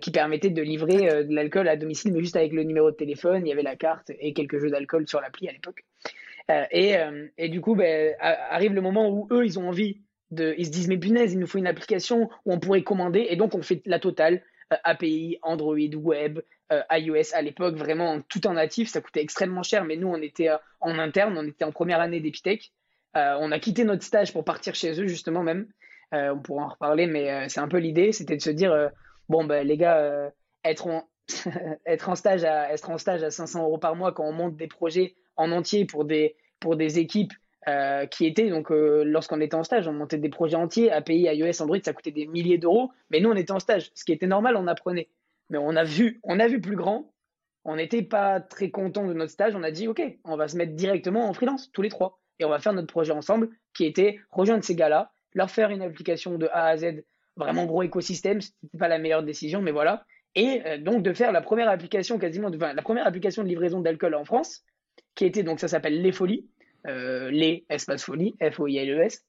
qui 0.00 0.10
permettait 0.10 0.50
de 0.50 0.62
livrer 0.62 1.22
de 1.22 1.32
l'alcool 1.32 1.68
à 1.68 1.76
domicile, 1.76 2.12
mais 2.12 2.18
juste 2.18 2.34
avec 2.34 2.52
le 2.52 2.64
numéro 2.64 2.90
de 2.90 2.96
téléphone, 2.96 3.46
il 3.46 3.50
y 3.50 3.52
avait 3.52 3.62
la 3.62 3.76
carte 3.76 4.10
et 4.18 4.32
quelques 4.32 4.58
jeux 4.58 4.68
d'alcool 4.68 5.06
sur 5.06 5.20
l'appli 5.20 5.48
à 5.48 5.52
l'époque. 5.52 5.84
et, 6.72 6.96
et, 7.38 7.48
du 7.48 7.60
coup, 7.60 7.76
ben, 7.76 8.16
arrive 8.18 8.72
le 8.72 8.80
moment 8.80 9.08
où 9.08 9.28
eux, 9.30 9.46
ils 9.46 9.60
ont 9.60 9.68
envie 9.68 10.00
de, 10.32 10.56
ils 10.58 10.66
se 10.66 10.72
disent 10.72 10.88
mais 10.88 10.98
punaise, 10.98 11.34
il 11.34 11.38
nous 11.38 11.46
faut 11.46 11.58
une 11.58 11.68
application 11.68 12.28
où 12.44 12.52
on 12.52 12.58
pourrait 12.58 12.82
commander, 12.82 13.28
et 13.30 13.36
donc 13.36 13.54
on 13.54 13.62
fait 13.62 13.80
la 13.86 14.00
totale. 14.00 14.42
API, 14.82 15.38
Android, 15.42 15.94
Web, 15.94 16.40
iOS 16.90 17.32
à 17.32 17.42
l'époque, 17.42 17.76
vraiment 17.76 18.20
tout 18.22 18.44
en 18.48 18.54
natif, 18.54 18.88
ça 18.88 19.00
coûtait 19.00 19.22
extrêmement 19.22 19.62
cher, 19.62 19.84
mais 19.84 19.94
nous 19.94 20.08
on 20.08 20.20
était 20.20 20.48
en 20.80 20.98
interne, 20.98 21.38
on 21.38 21.46
était 21.46 21.64
en 21.64 21.70
première 21.70 22.00
année 22.00 22.18
d'Epitech, 22.18 22.72
on 23.16 23.50
a 23.52 23.58
quitté 23.58 23.84
notre 23.84 24.02
stage 24.02 24.32
pour 24.32 24.44
partir 24.44 24.74
chez 24.74 25.00
eux, 25.00 25.06
justement, 25.06 25.42
même. 25.42 25.66
Euh, 26.14 26.34
on 26.34 26.38
pourra 26.38 26.64
en 26.64 26.68
reparler, 26.68 27.06
mais 27.06 27.30
euh, 27.30 27.46
c'est 27.48 27.60
un 27.60 27.68
peu 27.68 27.78
l'idée. 27.78 28.12
C'était 28.12 28.36
de 28.36 28.42
se 28.42 28.50
dire 28.50 28.90
bon, 29.28 29.44
ben, 29.44 29.66
les 29.66 29.76
gars, 29.76 30.30
être, 30.64 30.86
en, 30.86 31.08
être, 31.86 32.08
en 32.08 32.14
stage 32.14 32.44
à, 32.44 32.72
être 32.72 32.90
en 32.90 32.98
stage 32.98 33.22
à 33.22 33.30
500 33.30 33.64
euros 33.64 33.78
par 33.78 33.96
mois 33.96 34.12
quand 34.12 34.24
on 34.24 34.32
monte 34.32 34.56
des 34.56 34.68
projets 34.68 35.16
en 35.36 35.50
entier 35.52 35.84
pour 35.84 36.04
des, 36.04 36.36
pour 36.60 36.76
des 36.76 36.98
équipes 36.98 37.32
qui 38.12 38.26
étaient, 38.26 38.48
donc 38.48 38.68
lorsqu'on 38.70 39.40
était 39.40 39.56
en 39.56 39.64
stage, 39.64 39.88
on 39.88 39.92
montait 39.92 40.18
des 40.18 40.28
projets 40.28 40.54
entiers, 40.54 40.92
API, 40.92 41.22
iOS, 41.22 41.60
Android, 41.60 41.78
ça 41.84 41.92
coûtait 41.92 42.12
des 42.12 42.24
milliers 42.24 42.58
d'euros, 42.58 42.92
mais 43.10 43.18
nous 43.18 43.28
on 43.28 43.34
était 43.34 43.50
en 43.50 43.58
stage, 43.58 43.90
ce 43.92 44.04
qui 44.04 44.12
était 44.12 44.28
normal, 44.28 44.54
on 44.56 44.68
apprenait. 44.68 45.08
Mais 45.50 45.58
on 45.58 45.74
a 45.74 45.82
vu, 45.82 46.20
on 46.22 46.38
a 46.38 46.46
vu 46.46 46.60
plus 46.60 46.76
grand, 46.76 47.12
on 47.64 47.74
n'était 47.74 48.02
pas 48.02 48.38
très 48.38 48.70
content 48.70 49.04
de 49.08 49.14
notre 49.14 49.32
stage, 49.32 49.56
on 49.56 49.64
a 49.64 49.72
dit 49.72 49.88
ok, 49.88 50.00
on 50.22 50.36
va 50.36 50.46
se 50.46 50.56
mettre 50.56 50.74
directement 50.74 51.28
en 51.28 51.32
freelance, 51.32 51.72
tous 51.72 51.82
les 51.82 51.88
trois 51.88 52.20
et 52.38 52.44
on 52.44 52.48
va 52.48 52.58
faire 52.58 52.72
notre 52.72 52.88
projet 52.88 53.12
ensemble 53.12 53.50
qui 53.74 53.84
était 53.84 54.18
rejoindre 54.30 54.64
ces 54.64 54.74
gars-là, 54.74 55.12
leur 55.34 55.50
faire 55.50 55.70
une 55.70 55.82
application 55.82 56.38
de 56.38 56.46
A 56.52 56.66
à 56.66 56.76
Z, 56.76 57.04
vraiment 57.36 57.66
gros 57.66 57.82
écosystème, 57.82 58.40
c'était 58.40 58.78
pas 58.78 58.88
la 58.88 58.98
meilleure 58.98 59.22
décision, 59.22 59.60
mais 59.60 59.72
voilà. 59.72 60.04
Et 60.34 60.62
euh, 60.66 60.78
donc 60.78 61.02
de 61.02 61.12
faire 61.12 61.32
la 61.32 61.40
première 61.40 61.68
application 61.68 62.18
quasiment, 62.18 62.50
de, 62.50 62.56
enfin, 62.56 62.72
la 62.72 62.82
première 62.82 63.06
application 63.06 63.42
de 63.42 63.48
livraison 63.48 63.80
d'alcool 63.80 64.14
en 64.14 64.24
France, 64.24 64.64
qui 65.14 65.24
était 65.24 65.42
donc 65.42 65.60
ça 65.60 65.68
s'appelle 65.68 66.00
Les 66.00 66.12
Folies, 66.12 66.46
euh, 66.86 67.30
les 67.30 67.64
espace 67.68 68.04
folie, 68.04 68.36
F-O-I-L-E-S, 68.40 69.24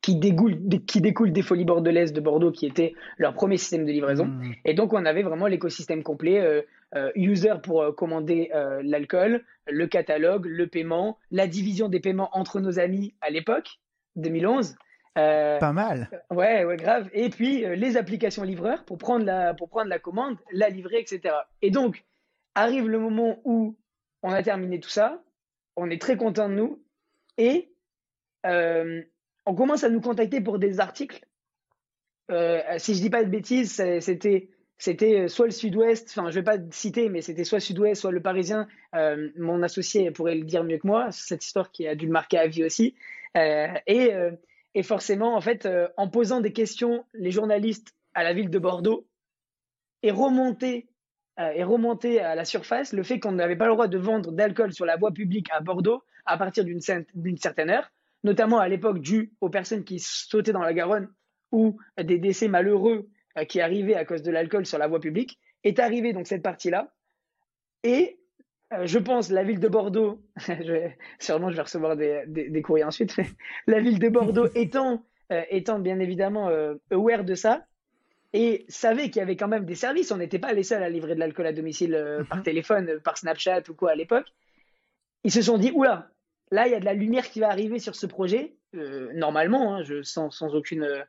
qui 0.00 0.16
découle, 0.16 0.56
qui 0.86 1.00
découle 1.00 1.32
des 1.32 1.42
Folies 1.42 1.64
Bordelaises 1.64 2.12
de 2.12 2.20
Bordeaux, 2.20 2.52
qui 2.52 2.66
était 2.66 2.94
leur 3.18 3.34
premier 3.34 3.56
système 3.56 3.84
de 3.84 3.92
livraison. 3.92 4.26
Mmh. 4.26 4.54
Et 4.64 4.74
donc 4.74 4.92
on 4.92 5.04
avait 5.04 5.22
vraiment 5.22 5.46
l'écosystème 5.46 6.02
complet. 6.02 6.40
Euh, 6.40 6.62
euh, 6.96 7.10
user 7.16 7.54
pour 7.60 7.82
euh, 7.82 7.90
commander 7.90 8.52
l'alcool, 8.82 9.44
le 9.66 9.86
catalogue, 9.88 10.46
le 10.46 10.68
paiement, 10.68 11.18
la 11.32 11.48
division 11.48 11.88
des 11.88 11.98
paiements 11.98 12.30
entre 12.34 12.60
nos 12.60 12.78
amis 12.78 13.14
à 13.20 13.30
l'époque, 13.30 13.80
2011. 14.14 14.76
Pas 15.14 15.72
mal. 15.72 16.08
Ouais, 16.30 16.64
ouais, 16.64 16.76
grave. 16.76 17.08
Et 17.12 17.30
puis 17.30 17.64
les 17.76 17.96
applications 17.96 18.44
livreurs 18.44 18.84
pour 18.84 18.98
prendre 18.98 19.24
la, 19.24 19.54
pour 19.54 19.68
prendre 19.68 19.88
la 19.88 19.98
commande, 19.98 20.36
la 20.52 20.68
livrer, 20.68 21.00
etc. 21.00 21.34
Et 21.62 21.70
donc, 21.70 22.04
arrive 22.54 22.88
le 22.88 23.00
moment 23.00 23.40
où 23.44 23.76
on 24.22 24.30
a 24.30 24.42
terminé 24.44 24.78
tout 24.78 24.88
ça, 24.88 25.20
on 25.76 25.90
est 25.90 26.00
très 26.00 26.16
content 26.16 26.48
de 26.48 26.54
nous, 26.54 26.80
et 27.38 27.72
on 29.46 29.54
commence 29.54 29.84
à 29.84 29.90
nous 29.90 30.00
contacter 30.00 30.40
pour 30.40 30.58
des 30.58 30.80
articles. 30.80 31.24
si 32.28 32.94
je 32.94 33.00
dis 33.00 33.10
pas 33.10 33.24
de 33.24 33.30
bêtises, 33.30 33.82
c'était 34.00 34.48
c'était 34.78 35.20
euh, 35.20 35.28
soit 35.28 35.46
le 35.46 35.52
Sud-Ouest, 35.52 36.08
enfin 36.10 36.30
je 36.30 36.34
vais 36.34 36.42
pas 36.42 36.58
citer, 36.70 37.08
mais 37.08 37.22
c'était 37.22 37.44
soit 37.44 37.60
Sud-Ouest, 37.60 38.00
soit 38.00 38.10
le 38.10 38.20
Parisien. 38.20 38.66
Euh, 38.94 39.30
mon 39.36 39.62
associé 39.62 40.10
pourrait 40.10 40.34
le 40.34 40.44
dire 40.44 40.64
mieux 40.64 40.78
que 40.78 40.86
moi, 40.86 41.10
cette 41.12 41.44
histoire 41.44 41.70
qui 41.70 41.86
a 41.86 41.94
dû 41.94 42.06
le 42.06 42.12
marquer 42.12 42.38
à 42.38 42.46
vie 42.46 42.64
aussi. 42.64 42.94
Euh, 43.36 43.68
et, 43.86 44.82
forcément, 44.82 45.36
en 45.36 45.40
fait, 45.40 45.68
en 45.96 46.08
posant 46.08 46.40
des 46.40 46.52
questions, 46.52 47.04
les 47.14 47.30
journalistes 47.30 47.94
à 48.12 48.24
la 48.24 48.32
ville 48.32 48.50
de 48.50 48.58
Bordeaux 48.58 49.06
et 50.02 50.10
remonté, 50.10 50.88
et 51.38 51.62
remonté 51.62 52.20
à 52.20 52.34
la 52.34 52.44
surface 52.44 52.92
le 52.92 53.04
fait 53.04 53.20
qu'on 53.20 53.32
n'avait 53.32 53.54
pas 53.54 53.66
le 53.66 53.72
droit 53.72 53.86
de 53.86 53.98
vendre 53.98 54.32
d'alcool 54.32 54.72
sur 54.72 54.84
la 54.84 54.96
voie 54.96 55.12
publique 55.12 55.46
à 55.52 55.60
Bordeaux 55.60 56.02
à 56.26 56.36
partir 56.36 56.64
d'une 56.64 56.80
certaine 56.80 57.70
heure, 57.70 57.92
notamment 58.24 58.58
à 58.58 58.68
l'époque 58.68 59.00
dû 59.00 59.32
aux 59.40 59.50
personnes 59.50 59.84
qui 59.84 60.00
sautaient 60.00 60.52
dans 60.52 60.62
la 60.62 60.74
Garonne 60.74 61.08
ou 61.52 61.78
des 62.02 62.18
décès 62.18 62.48
malheureux 62.48 63.08
euh, 63.38 63.44
qui 63.44 63.60
arrivé 63.60 63.96
à 63.96 64.04
cause 64.04 64.22
de 64.22 64.30
l'alcool 64.30 64.64
sur 64.64 64.78
la 64.78 64.86
voie 64.86 65.00
publique, 65.00 65.40
est 65.64 65.80
arrivé 65.80 66.12
donc 66.12 66.26
cette 66.26 66.42
partie-là. 66.42 66.92
Et 67.82 68.18
euh, 68.72 68.86
je 68.86 68.98
pense 68.98 69.30
la 69.30 69.42
ville 69.42 69.58
de 69.58 69.68
Bordeaux, 69.68 70.22
je 70.36 70.88
sûrement 71.18 71.50
je 71.50 71.56
vais 71.56 71.62
recevoir 71.62 71.96
des, 71.96 72.24
des, 72.26 72.62
courriers 72.62 72.84
ensuite, 72.84 73.16
la 73.66 73.80
ville 73.80 73.98
de 73.98 74.08
Bordeaux 74.08 74.48
étant, 74.54 75.04
euh, 75.32 75.42
étant 75.50 75.80
bien 75.80 75.98
évidemment 75.98 76.48
aware 76.92 77.24
de 77.24 77.34
ça, 77.34 77.66
et 78.32 78.64
savait 78.68 79.10
qu'il 79.10 79.16
y 79.16 79.20
avait 79.20 79.36
quand 79.36 79.48
même 79.48 79.64
des 79.64 79.74
services. 79.74 80.12
On 80.12 80.16
n'était 80.16 80.38
pas 80.38 80.52
les 80.52 80.64
seuls 80.64 80.82
à 80.82 80.88
livrer 80.88 81.14
de 81.14 81.20
l'alcool 81.20 81.46
à 81.46 81.52
domicile 81.52 82.24
par 82.28 82.38
mhm. 82.38 82.44
téléphone, 82.44 83.00
par 83.04 83.16
Snapchat 83.16 83.62
ou 83.68 83.74
quoi 83.74 83.92
à 83.92 83.94
l'époque. 83.94 84.26
Ils 85.22 85.30
se 85.32 85.42
sont 85.42 85.56
dit, 85.56 85.70
oula, 85.72 86.10
là, 86.54 86.68
il 86.68 86.72
y 86.72 86.74
a 86.74 86.80
de 86.80 86.84
la 86.84 86.94
lumière 86.94 87.28
qui 87.28 87.40
va 87.40 87.48
arriver 87.48 87.80
sur 87.80 87.96
ce 87.96 88.06
projet, 88.06 88.54
euh, 88.76 89.10
normalement, 89.12 89.74
hein, 89.74 89.82
je, 89.82 90.02
sans, 90.02 90.30
sans, 90.30 90.54
aucune, 90.54 91.04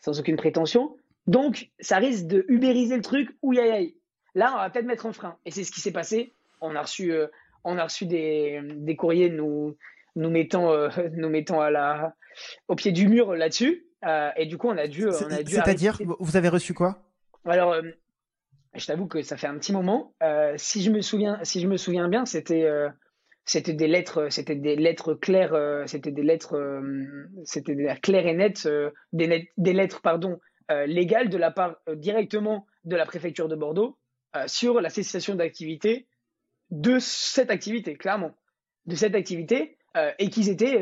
sans 0.00 0.18
aucune 0.18 0.36
prétention. 0.36 0.96
Donc, 1.26 1.70
ça 1.78 1.98
risque 1.98 2.26
de 2.26 2.46
ubériser 2.48 2.96
le 2.96 3.02
truc, 3.02 3.36
ou 3.42 3.52
aïe 3.52 3.94
Là, 4.34 4.52
on 4.54 4.58
va 4.58 4.70
peut-être 4.70 4.86
mettre 4.86 5.04
un 5.04 5.12
frein. 5.12 5.36
Et 5.44 5.50
c'est 5.50 5.64
ce 5.64 5.70
qui 5.70 5.80
s'est 5.80 5.92
passé. 5.92 6.32
On 6.62 6.74
a 6.74 6.80
reçu, 6.80 7.12
euh, 7.12 7.26
on 7.64 7.76
a 7.76 7.84
reçu 7.84 8.06
des, 8.06 8.62
des 8.64 8.96
courriers 8.96 9.28
nous, 9.28 9.76
nous, 10.16 10.30
mettant, 10.30 10.72
euh, 10.72 10.88
nous 11.12 11.28
mettant 11.28 11.60
à 11.60 11.70
la, 11.70 12.14
au 12.68 12.74
pied 12.74 12.92
du 12.92 13.08
mur 13.08 13.34
là-dessus. 13.34 13.84
et 14.36 14.46
du 14.46 14.56
coup, 14.56 14.68
on 14.68 14.78
a 14.78 14.86
dû. 14.86 15.04
dû 15.04 15.12
C'est-à-dire, 15.12 15.98
vous 16.18 16.36
avez 16.36 16.48
reçu 16.48 16.72
quoi? 16.72 16.98
Alors, 17.44 17.74
je 18.74 18.86
t'avoue 18.86 19.06
que 19.06 19.20
ça 19.20 19.36
fait 19.36 19.48
un 19.48 19.58
petit 19.58 19.72
moment. 19.72 20.14
si, 20.56 20.82
je 20.82 20.90
me 20.90 21.02
souviens, 21.02 21.40
si 21.42 21.60
je 21.60 21.66
me 21.66 21.76
souviens 21.76 22.08
bien, 22.08 22.24
c'était 22.24 22.66
c'était 23.48 23.72
des 23.72 23.86
lettres, 23.86 24.28
c'était 24.30 24.56
des 24.56 24.76
lettres 24.76 25.14
claires, 25.14 25.54
euh, 25.54 25.86
c'était 25.86 26.10
des 26.10 26.22
lettres, 26.22 26.54
euh, 26.54 27.26
c'était 27.44 27.74
claires 28.02 28.26
et 28.26 28.34
nettes, 28.34 28.66
euh, 28.66 28.90
des, 29.14 29.50
des, 29.56 29.72
lettres 29.72 30.02
pardon 30.02 30.38
légales 30.86 31.30
de 31.30 31.38
la 31.38 31.50
part 31.50 31.76
directement 31.94 32.66
de 32.84 32.94
la 32.94 33.06
préfecture 33.06 33.48
de 33.48 33.56
Bordeaux 33.56 33.96
sur 34.46 34.82
la 34.82 34.90
cessation 34.90 35.34
d'activité 35.34 36.06
de 36.70 36.98
cette 36.98 37.50
activité, 37.50 37.96
clairement, 37.96 38.36
de 38.84 38.94
cette 38.94 39.14
activité, 39.14 39.78
et 40.18 40.28
qu'ils 40.28 40.50
étaient 40.50 40.78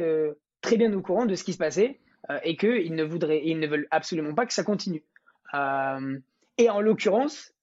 très 0.61 0.76
bien 0.76 0.92
au 0.92 1.00
courant 1.02 1.25
de 1.25 1.37
ce 1.37 1.44
qui 1.44 1.52
se 1.52 1.58
passait 1.58 2.00
et 2.42 2.56
qu'ils 2.56 2.96
ne 2.96 3.04
voudraient, 3.04 3.42
ils 3.44 3.61
ne 3.61 3.68
veulent 3.68 3.87
absolument 3.92 4.35
pas 4.35 4.44
que 4.44 4.52
ça 4.52 4.64
continue. 4.64 5.04
et 5.54 6.68
en 6.68 6.80
l'occurrence, 6.80 7.54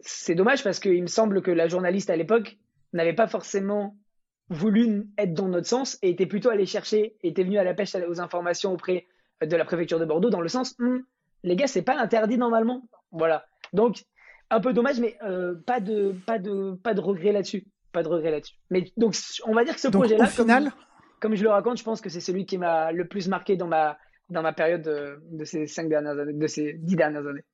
c'est 0.00 0.34
dommage 0.34 0.64
parce 0.64 0.80
qu'il 0.80 1.02
me 1.02 1.06
semble 1.06 1.42
que 1.42 1.50
la 1.50 1.68
journaliste 1.68 2.08
à 2.08 2.16
l'époque 2.16 2.56
n'avait 2.96 3.14
pas 3.14 3.26
forcément 3.26 3.96
voulu 4.48 5.08
être 5.18 5.34
dans 5.34 5.48
notre 5.48 5.66
sens 5.66 5.98
et 6.02 6.10
était 6.10 6.26
plutôt 6.26 6.50
allé 6.50 6.66
chercher, 6.66 7.16
était 7.22 7.44
venu 7.44 7.58
à 7.58 7.64
la 7.64 7.74
pêche 7.74 7.94
aux 7.94 8.20
informations 8.20 8.72
auprès 8.72 9.06
de 9.42 9.56
la 9.56 9.64
préfecture 9.64 9.98
de 9.98 10.04
Bordeaux 10.04 10.30
dans 10.30 10.40
le 10.40 10.48
sens, 10.48 10.74
hum, 10.78 11.04
les 11.42 11.56
gars, 11.56 11.66
c'est 11.66 11.82
pas 11.82 11.98
interdit 11.98 12.38
normalement. 12.38 12.88
Voilà. 13.10 13.46
Donc, 13.72 14.04
un 14.50 14.60
peu 14.60 14.72
dommage, 14.72 15.00
mais 15.00 15.16
euh, 15.22 15.54
pas 15.66 15.80
de 15.80 16.14
pas 16.26 16.38
de 16.38 16.74
pas 16.82 16.94
de 16.94 17.00
regret 17.00 17.32
là-dessus, 17.32 17.66
pas 17.92 18.02
de 18.02 18.08
regret 18.08 18.30
là-dessus. 18.30 18.54
Mais 18.70 18.92
donc, 18.96 19.16
on 19.46 19.54
va 19.54 19.64
dire 19.64 19.74
que 19.74 19.80
ce 19.80 19.88
projet-là, 19.88 20.26
final... 20.26 20.72
comme, 21.20 21.34
je 21.34 21.42
le 21.42 21.50
raconte, 21.50 21.78
je 21.78 21.84
pense 21.84 22.00
que 22.00 22.08
c'est 22.08 22.20
celui 22.20 22.46
qui 22.46 22.58
m'a 22.58 22.92
le 22.92 23.06
plus 23.06 23.28
marqué 23.28 23.56
dans 23.56 23.66
ma 23.66 23.98
dans 24.30 24.42
ma 24.42 24.52
période 24.52 24.82
de, 24.82 25.22
de 25.30 25.44
ces 25.44 25.66
cinq 25.66 25.88
dernières 25.88 26.18
années, 26.18 26.32
de 26.32 26.46
ces 26.46 26.74
dix 26.74 26.96
dernières 26.96 27.26
années. 27.26 27.44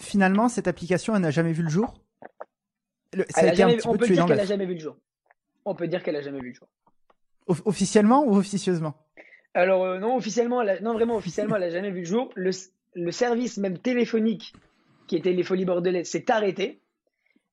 Finalement, 0.00 0.48
cette 0.48 0.68
application, 0.68 1.14
elle 1.14 1.22
n'a 1.22 1.30
jamais 1.30 1.52
vu 1.52 1.62
le 1.62 1.68
jour? 1.68 1.94
On 3.86 3.96
peut 3.96 4.08
dire 4.08 4.26
qu'elle 4.26 4.36
n'a 4.36 4.44
jamais 4.44 4.66
vu 4.66 4.74
le 4.74 4.80
jour. 4.80 4.96
On 5.64 5.74
peut 5.74 5.88
dire 5.88 6.02
qu'elle 6.02 6.14
n'a 6.14 6.20
jamais 6.20 6.40
vu 6.40 6.48
le 6.48 6.54
jour. 6.54 6.68
Officiellement 7.46 8.24
ou 8.24 8.36
officieusement? 8.36 8.94
Alors 9.54 9.84
euh, 9.84 9.98
non, 9.98 10.16
officiellement, 10.16 10.62
non 10.82 10.94
vraiment 10.94 11.16
officiellement, 11.16 11.56
elle 11.56 11.62
n'a 11.62 11.70
jamais 11.70 11.90
vu 11.90 12.00
le 12.00 12.06
jour. 12.06 12.30
Le, 12.34 12.50
service 13.10 13.56
même 13.58 13.78
téléphonique 13.78 14.54
qui 15.06 15.16
était 15.16 15.32
les 15.32 15.42
Folies 15.42 15.64
Bordelaises 15.64 16.08
s'est 16.08 16.30
arrêté. 16.30 16.80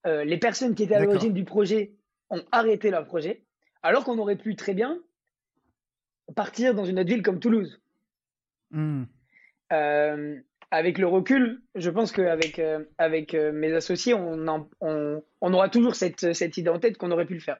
Euh, 0.08 0.24
les 0.24 0.38
personnes 0.38 0.74
qui 0.74 0.84
étaient 0.84 0.96
à 0.96 1.04
l'origine 1.04 1.34
du 1.34 1.44
projet 1.44 1.94
ont 2.30 2.44
arrêté 2.52 2.90
leur 2.90 3.06
projet, 3.06 3.44
alors 3.84 4.04
qu'on 4.04 4.18
aurait 4.18 4.38
pu 4.38 4.56
très 4.56 4.74
bien 4.74 5.00
partir 6.36 6.74
dans 6.74 6.86
une 6.86 7.00
autre 7.00 7.10
ville 7.10 7.22
comme 7.22 7.40
Toulouse. 7.40 7.82
Hmm. 8.72 9.04
Euh, 9.74 10.40
avec 10.72 10.98
le 10.98 11.06
recul, 11.06 11.62
je 11.76 11.90
pense 11.90 12.14
qu'avec 12.14 12.58
euh, 12.58 12.84
avec, 12.98 13.34
euh, 13.34 13.52
mes 13.52 13.74
associés, 13.74 14.14
on, 14.14 14.70
on, 14.80 15.54
aura 15.54 15.70
toujours 15.70 15.96
cette, 15.96 16.34
cette 16.34 16.58
idée 16.58 16.70
en 16.70 16.80
tête 16.80 16.98
qu'on 16.98 17.12
aurait 17.12 17.26
pu 17.26 17.34
le 17.34 17.42
faire. 17.42 17.58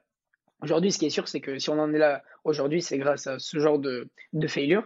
Aujourd'hui, 0.62 0.90
ce 0.90 0.98
qui 0.98 1.06
est 1.06 1.10
sûr, 1.10 1.28
c'est 1.28 1.40
que 1.40 1.58
si 1.58 1.68
on 1.68 1.78
en 1.78 1.92
est 1.92 1.98
là 1.98 2.22
aujourd'hui, 2.44 2.80
c'est 2.80 2.98
grâce 2.98 3.26
à 3.26 3.38
ce 3.38 3.58
genre 3.58 3.78
de, 3.78 4.08
de 4.32 4.46
failure. 4.46 4.84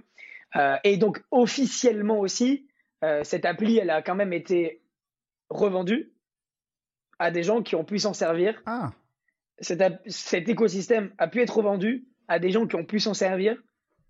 Euh, 0.57 0.77
et 0.85 0.97
donc, 0.97 1.23
officiellement 1.31 2.19
aussi, 2.19 2.67
cette 3.23 3.45
appli, 3.45 3.79
elle 3.79 3.91
a 3.91 4.03
quand 4.03 4.17
même 4.17 4.33
été 4.33 4.83
revendue 5.49 6.13
à 7.21 7.31
des 7.31 7.45
gens 7.45 7.63
qui 7.63 7.77
ont 7.77 7.85
pu 7.85 8.01
s'en 8.01 8.15
servir. 8.15 8.61
Ah. 8.67 8.91
Cet, 9.61 9.81
cet 10.09 10.49
écosystème 10.49 11.13
a 11.19 11.29
pu 11.29 11.41
être 11.41 11.59
revendu 11.59 12.09
à 12.27 12.41
des 12.41 12.51
gens 12.51 12.67
qui 12.67 12.75
ont 12.75 12.85
pu 12.85 12.99
s'en 12.99 13.15
servir 13.15 13.63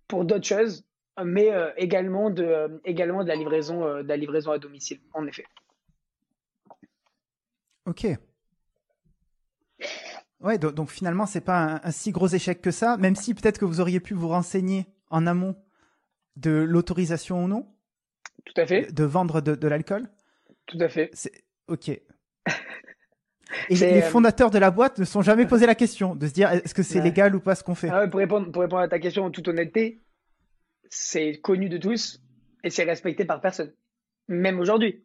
pour 0.08 0.24
d'autres 0.24 0.46
choses 0.46 0.85
mais 1.24 1.52
euh, 1.52 1.70
également, 1.76 2.30
de, 2.30 2.44
euh, 2.44 2.68
également 2.84 3.22
de, 3.22 3.28
la 3.28 3.36
livraison, 3.36 3.84
euh, 3.84 4.02
de 4.02 4.08
la 4.08 4.16
livraison 4.16 4.50
à 4.50 4.58
domicile, 4.58 5.00
en 5.14 5.26
effet. 5.26 5.44
Ok. 7.86 8.06
Ouais, 10.40 10.58
donc, 10.58 10.74
donc 10.74 10.90
finalement, 10.90 11.26
c'est 11.26 11.40
pas 11.40 11.80
un, 11.82 11.90
si 11.90 12.10
gros 12.12 12.28
échec 12.28 12.60
que 12.60 12.70
ça, 12.70 12.96
même 12.98 13.16
si 13.16 13.34
peut-être 13.34 13.58
que 13.58 13.64
vous 13.64 13.80
auriez 13.80 14.00
pu 14.00 14.14
vous 14.14 14.28
renseigner 14.28 14.86
en 15.10 15.26
amont 15.26 15.56
de 16.36 16.50
l'autorisation 16.50 17.44
ou 17.44 17.48
non? 17.48 17.66
Tout 18.44 18.60
à 18.60 18.66
fait. 18.66 18.92
De 18.92 19.04
vendre 19.04 19.40
de, 19.40 19.54
de 19.54 19.68
l'alcool? 19.68 20.08
Tout 20.66 20.78
à 20.80 20.88
fait. 20.88 21.10
Ok. 21.68 21.88
Et 23.70 23.74
les 23.74 24.02
fondateurs 24.02 24.50
de 24.50 24.58
la 24.58 24.70
boîte 24.70 24.98
ne 24.98 25.04
sont 25.04 25.22
jamais 25.22 25.46
posé 25.48 25.66
la 25.66 25.74
question 25.74 26.14
de 26.14 26.26
se 26.26 26.32
dire 26.32 26.50
est-ce 26.50 26.74
que 26.74 26.82
c'est 26.82 27.00
légal 27.00 27.34
ou 27.34 27.40
pas 27.40 27.54
ce 27.54 27.64
qu'on 27.64 27.74
fait? 27.74 27.88
Ah 27.90 28.06
pour, 28.06 28.18
répondre, 28.18 28.50
pour 28.50 28.62
répondre 28.62 28.82
à 28.82 28.88
ta 28.88 28.98
question 28.98 29.24
en 29.24 29.30
toute 29.30 29.48
honnêteté, 29.48 30.02
c'est 30.90 31.40
connu 31.40 31.68
de 31.68 31.78
tous 31.78 32.22
et 32.64 32.70
c'est 32.70 32.84
respecté 32.84 33.24
par 33.24 33.40
personne. 33.40 33.72
Même 34.28 34.58
aujourd'hui. 34.58 35.04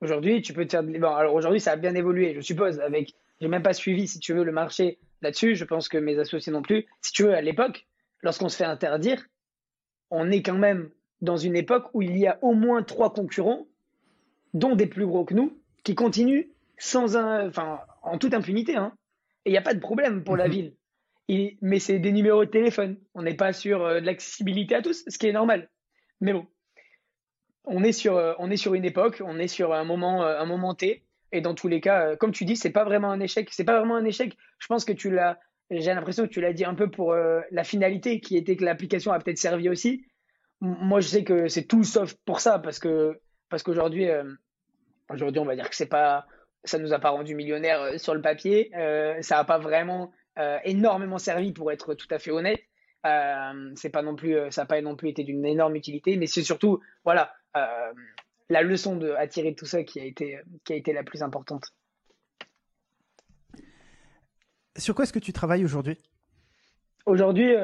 Aujourd'hui, 0.00 0.42
tu 0.42 0.52
peux 0.52 0.66
te 0.66 0.72
faire. 0.72 0.82
Bon, 0.82 1.14
alors 1.14 1.34
aujourd'hui, 1.34 1.60
ça 1.60 1.72
a 1.72 1.76
bien 1.76 1.94
évolué, 1.94 2.34
je 2.34 2.40
suppose, 2.40 2.80
avec. 2.80 3.14
J'ai 3.40 3.48
même 3.48 3.62
pas 3.62 3.72
suivi, 3.72 4.06
si 4.06 4.20
tu 4.20 4.32
veux, 4.32 4.44
le 4.44 4.52
marché 4.52 4.98
là-dessus. 5.22 5.54
Je 5.54 5.64
pense 5.64 5.88
que 5.88 5.98
mes 5.98 6.18
associés 6.18 6.52
non 6.52 6.62
plus. 6.62 6.86
Si 7.00 7.12
tu 7.12 7.24
veux, 7.24 7.34
à 7.34 7.40
l'époque, 7.40 7.86
lorsqu'on 8.22 8.48
se 8.48 8.56
fait 8.56 8.64
interdire, 8.64 9.24
on 10.10 10.30
est 10.30 10.42
quand 10.42 10.58
même 10.58 10.90
dans 11.20 11.36
une 11.36 11.56
époque 11.56 11.86
où 11.94 12.02
il 12.02 12.16
y 12.16 12.26
a 12.26 12.38
au 12.42 12.54
moins 12.54 12.82
trois 12.82 13.12
concurrents, 13.12 13.66
dont 14.52 14.76
des 14.76 14.86
plus 14.86 15.06
gros 15.06 15.24
que 15.24 15.34
nous, 15.34 15.58
qui 15.82 15.94
continuent 15.94 16.48
sans 16.78 17.16
un, 17.16 17.48
enfin, 17.48 17.80
en 18.02 18.18
toute 18.18 18.34
impunité. 18.34 18.76
Hein. 18.76 18.92
Et 19.44 19.50
il 19.50 19.52
n'y 19.52 19.58
a 19.58 19.62
pas 19.62 19.74
de 19.74 19.80
problème 19.80 20.22
pour 20.24 20.36
la 20.36 20.46
mhm. 20.46 20.52
Mais 21.28 21.78
c'est 21.78 21.98
des 21.98 22.12
numéros 22.12 22.44
de 22.44 22.50
téléphone. 22.50 22.96
On 23.14 23.22
n'est 23.22 23.34
pas 23.34 23.52
sur 23.52 23.84
euh, 23.84 24.00
de 24.00 24.06
l'accessibilité 24.06 24.74
à 24.74 24.82
tous, 24.82 25.04
ce 25.06 25.18
qui 25.18 25.26
est 25.26 25.32
normal. 25.32 25.70
Mais 26.20 26.32
bon, 26.32 26.46
on 27.64 27.82
est 27.82 27.92
sur, 27.92 28.16
euh, 28.16 28.34
on 28.38 28.50
est 28.50 28.56
sur 28.56 28.74
une 28.74 28.84
époque, 28.84 29.22
on 29.24 29.38
est 29.38 29.48
sur 29.48 29.72
un 29.72 29.84
moment, 29.84 30.24
euh, 30.24 30.38
un 30.38 30.46
moment 30.46 30.74
T. 30.74 31.04
Et 31.32 31.40
dans 31.40 31.54
tous 31.54 31.68
les 31.68 31.80
cas, 31.80 32.14
comme 32.16 32.30
tu 32.30 32.44
dis, 32.44 32.56
c'est 32.56 32.70
pas 32.70 32.84
vraiment 32.84 33.10
un 33.10 33.20
échec. 33.20 33.48
C'est 33.50 33.64
pas 33.64 33.78
vraiment 33.78 33.96
un 33.96 34.04
échec. 34.04 34.36
Je 34.58 34.66
pense 34.66 34.84
que 34.84 34.92
tu 34.92 35.10
l'as. 35.10 35.38
J'ai 35.70 35.94
l'impression 35.94 36.24
que 36.24 36.28
tu 36.30 36.40
l'as 36.40 36.52
dit 36.52 36.64
un 36.64 36.74
peu 36.74 36.90
pour 36.90 37.12
la 37.12 37.64
finalité, 37.64 38.20
qui 38.20 38.36
était 38.36 38.54
que 38.54 38.64
l'application 38.64 39.10
a 39.10 39.18
peut-être 39.18 39.38
servi 39.38 39.68
aussi. 39.68 40.04
Moi, 40.60 41.00
je 41.00 41.08
sais 41.08 41.24
que 41.24 41.48
c'est 41.48 41.64
tout 41.64 41.82
sauf 41.82 42.14
pour 42.24 42.38
ça, 42.38 42.60
parce 42.60 42.78
que 42.78 43.18
parce 43.48 43.64
qu'aujourd'hui, 43.64 44.06
aujourd'hui, 45.10 45.40
on 45.40 45.44
va 45.44 45.56
dire 45.56 45.68
que 45.68 45.74
c'est 45.74 45.88
pas, 45.88 46.26
ça 46.62 46.78
nous 46.78 46.92
a 46.92 47.00
pas 47.00 47.10
rendu 47.10 47.34
millionnaires 47.34 47.98
sur 47.98 48.14
le 48.14 48.20
papier. 48.20 48.70
ça 49.22 49.38
a 49.38 49.44
pas 49.44 49.58
vraiment 49.58 50.12
euh, 50.38 50.58
énormément 50.64 51.18
servi 51.18 51.52
pour 51.52 51.70
être 51.70 51.94
tout 51.94 52.08
à 52.10 52.18
fait 52.18 52.30
honnête. 52.30 52.60
Euh, 53.06 53.72
c'est 53.76 53.90
pas 53.90 54.02
non 54.02 54.16
plus, 54.16 54.36
euh, 54.36 54.50
ça 54.50 54.62
n'a 54.62 54.66
pas 54.66 54.80
non 54.80 54.96
plus 54.96 55.10
été 55.10 55.22
d'une 55.22 55.44
énorme 55.44 55.76
utilité, 55.76 56.16
mais 56.16 56.26
c'est 56.26 56.42
surtout, 56.42 56.80
voilà, 57.04 57.32
la 58.48 58.62
leçon 58.62 58.96
de, 58.96 59.12
à 59.12 59.28
tirer 59.28 59.52
de 59.52 59.56
tout 59.56 59.66
ça 59.66 59.84
qui 59.84 60.00
a 60.00 60.04
été, 60.04 60.40
qui 60.64 60.72
a 60.72 60.76
été 60.76 60.92
la 60.92 61.04
plus 61.04 61.22
importante. 61.22 61.72
Sur 64.76 64.94
quoi 64.94 65.04
est-ce 65.04 65.12
que 65.12 65.20
tu 65.20 65.32
travailles 65.32 65.64
aujourd'hui? 65.64 65.98
Aujourd'hui, 67.06 67.54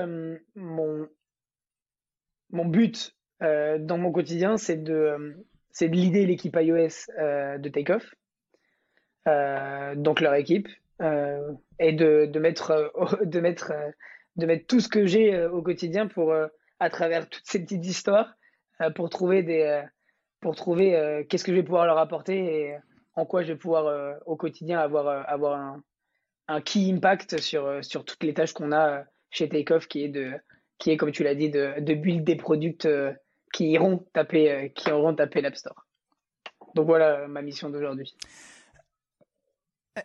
mon, 0.55 1.09
mon 2.51 2.65
but 2.67 3.17
dans 3.41 3.99
mon 3.99 4.13
quotidien, 4.13 4.57
c'est 4.57 4.77
de, 4.77 5.45
c'est 5.73 5.89
de 5.89 5.97
l'idée 5.97 6.25
l'équipe 6.25 6.57
iOS 6.57 7.11
de 7.59 7.69
Takeoff, 7.69 8.15
donc 9.97 10.21
leur 10.21 10.35
équipe, 10.35 10.69
euh, 11.01 11.53
et 11.79 11.93
de, 11.93 12.39
mettre, 12.39 12.73
euh, 12.73 13.25
de, 13.25 13.41
mettre, 13.41 13.73
euh, 13.73 13.91
de 14.37 14.47
mettre 14.47 14.67
tout 14.67 14.81
ce 14.81 14.89
que 14.89 15.07
j'ai 15.07 15.47
au 15.47 15.63
quotidien 15.63 16.07
pour, 16.07 16.35
à 16.79 16.91
travers 16.91 17.29
toutes 17.29 17.47
ces 17.47 17.63
petites 17.63 17.87
histoires 17.87 18.35
pour 18.95 19.11
trouver, 19.11 19.43
des, 19.43 19.83
pour 20.41 20.57
trouver 20.57 21.27
qu'est-ce 21.29 21.45
que 21.45 21.53
je 21.53 21.57
vais 21.57 21.63
pouvoir 21.63 21.87
leur 21.87 21.99
apporter 21.99 22.39
et 22.39 22.77
en 23.15 23.27
quoi 23.27 23.43
je 23.43 23.53
vais 23.53 23.59
pouvoir 23.59 24.19
au 24.27 24.37
quotidien 24.37 24.79
avoir, 24.79 25.29
avoir 25.29 25.59
un, 25.59 25.83
un 26.49 26.61
key 26.61 26.91
impact 26.91 27.39
sur, 27.41 27.85
sur 27.85 28.05
toutes 28.05 28.23
les 28.23 28.33
tâches 28.33 28.55
qu'on 28.55 28.73
a 28.73 29.05
chez 29.31 29.49
Takeoff 29.49 29.87
qui 29.87 30.05
est 30.05 30.09
de 30.09 30.33
qui 30.79 30.91
est 30.91 30.97
comme 30.97 31.13
tu 31.13 31.23
l'as 31.23 31.35
dit 31.35 31.51
de, 31.51 31.79
de 31.79 31.95
build 31.95 32.25
des 32.25 32.37
produits 32.37 32.79
qui 33.53 33.71
iront 33.71 33.99
taper 34.15 34.73
qui 34.75 34.89
iront 34.89 35.15
taper 35.15 35.43
l'App 35.43 35.57
Store. 35.57 35.87
Donc 36.75 36.87
voilà 36.87 37.29
ma 37.29 37.43
mission 37.43 37.69
d'aujourd'hui. 37.69 38.17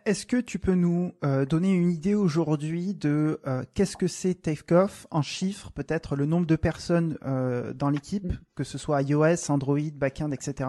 Est-ce 0.06 0.26
que 0.26 0.38
tu 0.38 0.58
peux 0.58 0.74
nous 0.74 1.14
euh, 1.24 1.46
donner 1.46 1.72
une 1.72 1.92
idée 1.92 2.16
aujourd'hui 2.16 2.96
de 2.96 3.40
euh, 3.46 3.64
qu'est-ce 3.76 3.96
que 3.96 4.08
c'est 4.08 4.34
Takeoff 4.34 5.06
en 5.12 5.22
chiffres, 5.22 5.72
peut-être 5.72 6.16
le 6.16 6.26
nombre 6.26 6.48
de 6.48 6.56
personnes 6.56 7.20
euh, 7.24 7.72
dans 7.72 7.92
l'équipe, 7.92 8.34
que 8.56 8.64
ce 8.64 8.80
soit 8.80 9.04
iOS, 9.04 9.52
Android, 9.52 9.92
backend, 9.94 10.34
etc. 10.34 10.68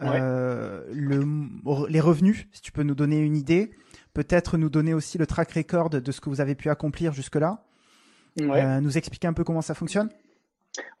le, 0.00 1.88
les 1.88 2.00
revenus, 2.00 2.46
si 2.52 2.60
tu 2.60 2.72
peux 2.72 2.82
nous 2.82 2.94
donner 2.94 3.20
une 3.20 3.36
idée, 3.36 3.70
peut-être 4.12 4.58
nous 4.58 4.68
donner 4.68 4.92
aussi 4.92 5.16
le 5.16 5.26
track 5.26 5.52
record 5.52 5.88
de 5.88 6.12
ce 6.12 6.20
que 6.20 6.28
vous 6.28 6.42
avez 6.42 6.54
pu 6.54 6.68
accomplir 6.68 7.14
jusque-là. 7.14 7.64
Ouais. 8.38 8.82
nous 8.82 8.98
expliquer 8.98 9.28
un 9.28 9.32
peu 9.32 9.44
comment 9.44 9.62
ça 9.62 9.72
fonctionne? 9.72 10.10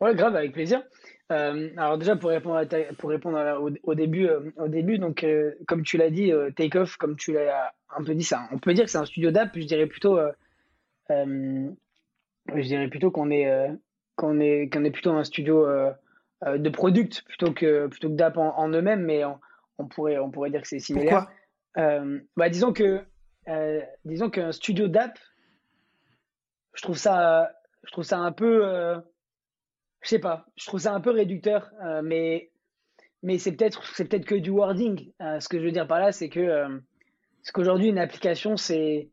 Ouais, 0.00 0.14
grave, 0.14 0.34
avec 0.34 0.54
plaisir. 0.54 0.82
Alors 1.28 1.98
déjà 1.98 2.14
pour 2.16 2.30
répondre 2.30 2.62
pour 2.98 3.10
répondre 3.10 3.38
au, 3.82 3.94
début 3.94 4.28
au 4.56 4.68
début 4.68 4.98
donc 4.98 5.26
comme 5.66 5.82
tu 5.82 5.96
l'as 5.96 6.10
dit 6.10 6.32
Takeoff 6.54 6.96
comme 6.96 7.16
tu 7.16 7.32
l'as 7.32 7.72
un 7.96 8.04
peu 8.04 8.14
dit 8.14 8.24
ça 8.24 8.48
on 8.52 8.58
peut 8.58 8.74
dire 8.74 8.84
que 8.84 8.90
c'est 8.90 8.98
un 8.98 9.06
studio 9.06 9.32
d'app 9.32 9.50
je 9.54 9.64
dirais 9.64 9.86
plutôt 9.86 10.18
je 12.54 12.62
dirais 12.62 12.88
plutôt 12.88 13.10
qu'on 13.10 13.30
est, 13.30 13.48
euh, 13.48 13.72
qu'on 14.16 14.40
est, 14.40 14.72
qu'on 14.72 14.84
est 14.84 14.90
plutôt 14.90 15.12
un 15.12 15.24
studio 15.24 15.66
euh, 15.66 15.92
euh, 16.44 16.58
de 16.58 16.70
product 16.70 17.22
plutôt 17.26 17.52
que, 17.52 17.86
plutôt 17.88 18.08
que 18.08 18.14
d'app 18.14 18.36
en, 18.36 18.68
eux-mêmes, 18.68 19.04
mais 19.04 19.22
on, 19.78 19.86
pourrait, 19.88 20.18
on 20.18 20.30
pourrait 20.30 20.50
dire 20.50 20.62
que 20.62 20.68
c'est 20.68 20.78
similaire. 20.78 21.28
bah, 21.74 22.48
disons 22.48 22.72
que, 22.72 23.02
disons 24.04 24.30
qu'un 24.30 24.52
studio 24.52 24.88
d'app, 24.88 25.18
je 26.74 26.82
trouve 26.82 26.98
ça, 26.98 27.50
je 27.84 27.92
trouve 27.92 28.04
ça 28.04 28.18
un 28.18 28.32
peu, 28.32 28.96
je 30.06 30.10
sais 30.10 30.18
pas, 30.18 30.46
je 30.56 30.66
trouve 30.66 30.80
ça 30.80 30.94
un 30.94 31.00
peu 31.00 31.10
réducteur, 31.10 31.70
mais, 32.02 32.50
mais 33.22 33.38
c'est 33.38 33.52
peut-être, 33.52 33.84
c'est 33.94 34.06
peut-être 34.06 34.24
que 34.24 34.36
du 34.36 34.50
wording. 34.50 35.12
ce 35.20 35.48
que 35.48 35.58
je 35.58 35.64
veux 35.64 35.72
dire 35.72 35.86
par 35.86 35.98
là, 35.98 36.12
c'est 36.12 36.28
que, 36.28 36.80
ce 37.42 37.52
qu'aujourd'hui 37.52 37.88
une 37.88 37.98
application, 37.98 38.56
c'est 38.56 39.10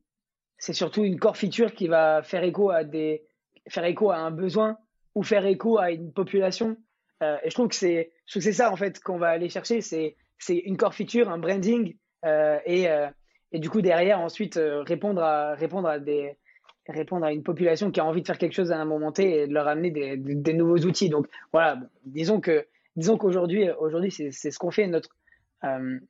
c'est 0.64 0.74
surtout 0.74 1.04
une 1.04 1.20
core 1.20 1.36
feature 1.36 1.74
qui 1.74 1.88
va 1.90 2.24
faire 2.24 2.44
écho 2.44 2.70
à 2.70 2.86
des 2.86 3.26
faire 3.68 3.84
écho 3.84 4.12
à 4.12 4.18
un 4.18 4.32
besoin 4.32 4.78
ou 5.14 5.22
faire 5.22 5.46
écho 5.46 5.78
à 5.78 5.92
une 5.92 6.14
population. 6.14 6.78
Euh, 7.22 7.38
et 7.44 7.50
je 7.50 7.54
trouve 7.54 7.68
que 7.68 7.76
c'est 7.76 8.12
c'est 8.26 8.54
ça 8.54 8.72
en 8.72 8.76
fait 8.76 9.00
qu'on 9.02 9.18
va 9.18 9.28
aller 9.28 9.50
chercher. 9.50 9.82
C'est 9.82 10.16
c'est 10.40 10.56
une 10.56 10.78
core 10.78 10.94
feature, 10.94 11.30
un 11.30 11.38
branding 11.38 11.98
euh, 12.26 12.60
et 12.66 12.90
euh, 12.90 13.08
et 13.52 13.60
du 13.60 13.70
coup 13.70 13.82
derrière 13.82 14.20
ensuite 14.20 14.58
répondre 14.58 15.22
à 15.22 15.54
répondre 15.54 15.88
à 15.88 16.00
des 16.00 16.38
répondre 16.88 17.26
à 17.26 17.32
une 17.32 17.44
population 17.44 17.92
qui 17.92 18.00
a 18.00 18.06
envie 18.06 18.22
de 18.22 18.28
faire 18.28 18.38
quelque 18.38 18.54
chose 18.54 18.72
à 18.72 18.80
un 18.80 18.86
moment 18.86 19.12
T 19.12 19.44
et 19.44 19.48
de 19.48 19.54
leur 19.54 19.68
amener 19.68 19.92
des, 19.92 20.54
nouveaux 20.54 20.80
outils. 20.80 21.10
Donc 21.10 21.28
voilà, 21.52 21.80
disons 22.06 22.42
que 22.42 22.66
disons 22.96 23.18
qu'aujourd'hui 23.18 23.70
aujourd'hui 23.80 24.12
c'est 24.12 24.32
ce 24.32 24.60
qu'on 24.60 24.72
fait 24.72 24.88
notre 24.88 25.10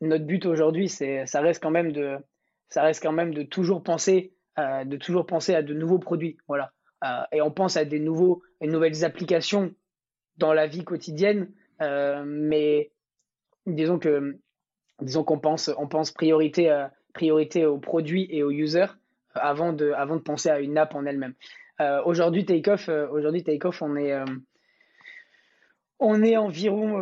notre 0.01 0.25
but 0.25 0.45
aujourd'hui 0.45 0.89
c'est 0.89 1.25
ça 1.27 1.39
reste 1.39 1.61
quand 1.61 1.71
même 1.71 1.91
de 1.91 2.17
ça 2.69 2.81
reste 2.81 3.03
quand 3.03 3.11
même 3.11 3.33
de 3.33 3.43
toujours 3.43 3.83
penser 3.83 4.33
euh, 4.59 4.83
de 4.85 4.97
toujours 4.97 5.25
penser 5.25 5.55
à 5.55 5.63
de 5.63 5.73
nouveaux 5.73 5.97
produits. 5.97 6.37
Voilà. 6.47 6.71
Euh, 7.03 7.23
et 7.31 7.41
on 7.41 7.49
pense 7.49 7.75
à 7.75 7.85
des 7.85 7.99
nouveaux, 7.99 8.43
nouvelles 8.61 9.03
applications 9.03 9.73
dans 10.37 10.53
la 10.53 10.67
vie 10.67 10.83
quotidienne, 10.83 11.51
euh, 11.81 12.23
mais 12.23 12.91
disons 13.65 13.97
que 13.97 14.37
disons 15.01 15.23
qu'on 15.23 15.39
pense, 15.39 15.71
on 15.79 15.87
pense 15.87 16.11
priorité, 16.11 16.85
priorité 17.15 17.65
aux 17.65 17.79
produits 17.79 18.27
et 18.29 18.43
aux 18.43 18.51
users 18.51 18.93
avant 19.35 19.73
de, 19.73 19.91
avant 19.91 20.15
de 20.15 20.21
penser 20.21 20.49
à 20.49 20.59
une 20.59 20.77
app 20.77 20.95
en 20.95 21.05
elle-même. 21.05 21.33
aujourd'hui, 22.05 22.45
Takeoff, 22.45 22.89
aujourd'hui 22.89 23.43
Takeoff, 23.43 23.81
on 23.81 23.95
est, 23.95 24.13
on 25.99 26.23
est 26.23 26.37
environ, 26.37 26.95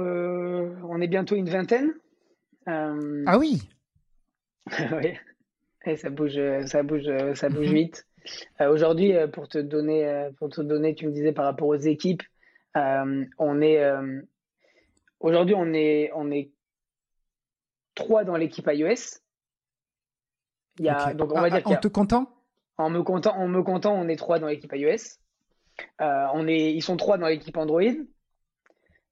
on 0.83 1.01
est 1.01 1.07
bientôt 1.07 1.35
une 1.35 1.49
vingtaine. 1.49 1.93
ah 2.65 3.37
oui. 3.37 3.61
oui. 4.69 5.13
Et 5.85 5.97
ça 5.97 6.09
bouge, 6.09 6.39
ça 6.65 6.83
bouge, 6.83 7.09
ça 7.33 7.49
bouge 7.49 7.67
mhm. 7.67 7.73
vite. 7.73 8.05
Euh, 8.59 8.71
aujourd'hui, 8.71 9.15
euh, 9.15 9.27
pour 9.27 9.47
te 9.47 9.57
donner, 9.57 10.07
euh, 10.07 10.31
pour 10.37 10.49
te 10.49 10.61
donner, 10.61 10.95
tu 10.95 11.07
me 11.07 11.11
disais 11.11 11.31
par 11.31 11.45
rapport 11.45 11.67
aux 11.67 11.75
équipes, 11.75 12.23
on 12.75 13.61
est 13.61 13.83
aujourd'hui, 15.19 15.55
on 15.55 15.73
est, 15.73 16.11
on 16.15 16.31
est 16.31 16.51
trois 17.95 18.23
dans 18.23 18.37
l'équipe 18.37 18.69
iOS. 18.71 19.19
Il 20.79 20.85
y 20.85 20.89
a, 20.89 21.13
donc 21.13 21.31
on 21.33 21.41
va 21.41 21.49
dire 21.49 21.61
en 21.65 21.75
te 21.75 21.87
comptant? 21.87 22.29
En 22.77 22.89
me 22.89 23.03
comptant, 23.03 23.35
en 23.35 23.47
me 23.47 23.61
comptant, 23.61 23.93
on 23.93 24.07
est 24.07 24.15
trois 24.15 24.39
dans 24.39 24.47
l'équipe 24.47 24.71
iOS. 24.73 25.19
on 25.99 26.47
est, 26.47 26.73
ils 26.73 26.81
sont 26.81 26.97
trois 26.97 27.17
dans 27.17 27.27
l'équipe 27.27 27.57
Android. 27.57 27.81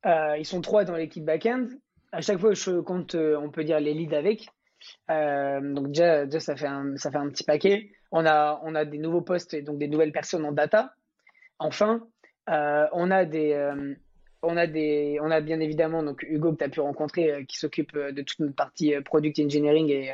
ils 0.05 0.45
sont 0.45 0.61
trois 0.61 0.85
dans 0.85 0.95
l'équipe 0.95 1.23
backend. 1.23 1.67
À 2.11 2.21
chaque 2.21 2.39
fois, 2.39 2.53
je 2.53 2.79
compte, 2.79 3.15
on 3.15 3.51
peut 3.51 3.63
dire 3.63 3.79
les 3.79 3.93
leads 3.93 4.15
avec. 4.15 4.49
Euh, 5.09 5.73
donc 5.73 5.89
déjà, 5.89 6.25
déjà, 6.25 6.39
ça, 6.39 6.55
fait 6.55 6.67
un, 6.67 6.95
ça 6.97 7.11
fait 7.11 7.17
un 7.17 7.29
petit 7.29 7.43
paquet. 7.43 7.91
On 8.11 8.25
a, 8.25 8.59
on 8.63 8.75
a 8.75 8.85
des 8.85 8.97
nouveaux 8.97 9.21
postes 9.21 9.53
et 9.53 9.61
donc 9.61 9.77
des 9.77 9.87
nouvelles 9.87 10.11
personnes 10.11 10.45
en 10.45 10.51
data. 10.51 10.93
Enfin, 11.59 12.07
euh, 12.49 12.87
on 12.93 13.11
a 13.11 13.25
des, 13.25 13.53
euh, 13.53 13.93
on 14.41 14.57
a 14.57 14.67
des, 14.67 15.19
on 15.21 15.29
a 15.31 15.41
bien 15.41 15.59
évidemment 15.59 16.03
donc 16.03 16.23
Hugo 16.23 16.53
que 16.53 16.57
tu 16.57 16.63
as 16.63 16.69
pu 16.69 16.79
rencontrer 16.79 17.45
qui 17.47 17.57
s'occupe 17.57 17.95
de 17.95 18.21
toute 18.21 18.39
notre 18.39 18.55
partie 18.55 18.93
product 19.01 19.39
engineering 19.39 19.89
et, 19.89 20.13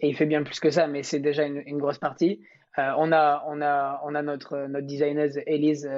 et, 0.00 0.08
il 0.08 0.16
fait 0.16 0.26
bien 0.26 0.42
plus 0.42 0.60
que 0.60 0.70
ça, 0.70 0.86
mais 0.86 1.02
c'est 1.02 1.20
déjà 1.20 1.44
une, 1.44 1.78
grosse 1.78 1.98
partie. 1.98 2.40
on 2.76 3.12
a, 3.12 3.44
on 3.48 3.60
a, 3.60 4.00
on 4.04 4.14
a 4.14 4.22
notre, 4.22 4.66
notre 4.68 4.86
designeuse 4.86 5.38
Elise. 5.46 5.88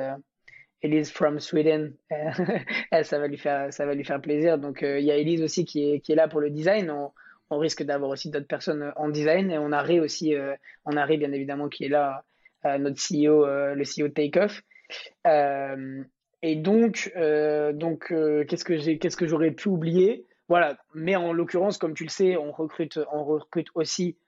Elise 0.83 1.13
from 1.13 1.39
Sweden, 1.39 1.95
ça 3.03 3.19
va 3.19 3.29
lui 3.29 3.39
faire, 3.39 3.73
ça 3.73 3.87
va 3.87 3.95
lui 3.95 4.05
faire 4.05 4.21
plaisir. 4.21 4.59
Donc 4.59 4.81
il 4.83 5.05
y 5.05 5.11
a 5.11 5.17
Elise 5.17 5.43
aussi 5.43 5.65
qui 5.65 5.91
est, 5.93 6.01
qui 6.01 6.13
est 6.13 6.17
là 6.17 6.29
pour 6.29 6.41
le 6.41 6.51
design. 6.51 6.91
On, 6.91 7.13
risque 7.59 7.83
d'avoir 7.83 8.11
aussi 8.11 8.31
d'autres 8.31 8.47
personnes 8.47 8.95
en 8.97 9.11
design. 9.11 9.51
Et 9.51 9.59
on 9.59 9.73
a 9.73 9.83
Ray 9.83 10.01
aussi, 10.01 10.35
euh, 10.35 10.55
on 10.87 10.97
a 10.97 11.05
Ray 11.05 11.19
bien 11.19 11.33
évidemment 11.33 11.69
qui 11.69 11.85
est 11.85 11.91
là, 11.91 12.25
euh, 12.65 12.79
notre 12.79 12.97
CEO, 12.97 13.45
euh, 13.45 13.75
le 13.75 13.85
CEO 13.85 14.09
Takeoff. 14.09 14.63
et 16.43 16.57
donc, 16.57 17.13
donc 17.75 18.07
qu'est-ce 18.49 18.65
que 18.65 18.79
j'ai, 18.79 18.99
qu'est-ce 18.99 19.19
que 19.19 19.27
j'aurais 19.27 19.51
pu 19.51 19.69
oublier? 19.69 20.25
Voilà. 20.53 20.77
Mais 20.93 21.17
en 21.17 21.33
l'occurrence, 21.33 21.79
comme 21.79 21.95
tu 21.95 22.05
le 22.05 22.11
sais, 22.11 22.37
on 22.37 22.53
recrute, 22.53 23.01
on 23.11 23.25
recrute 23.25 23.69
aussi 23.75 24.19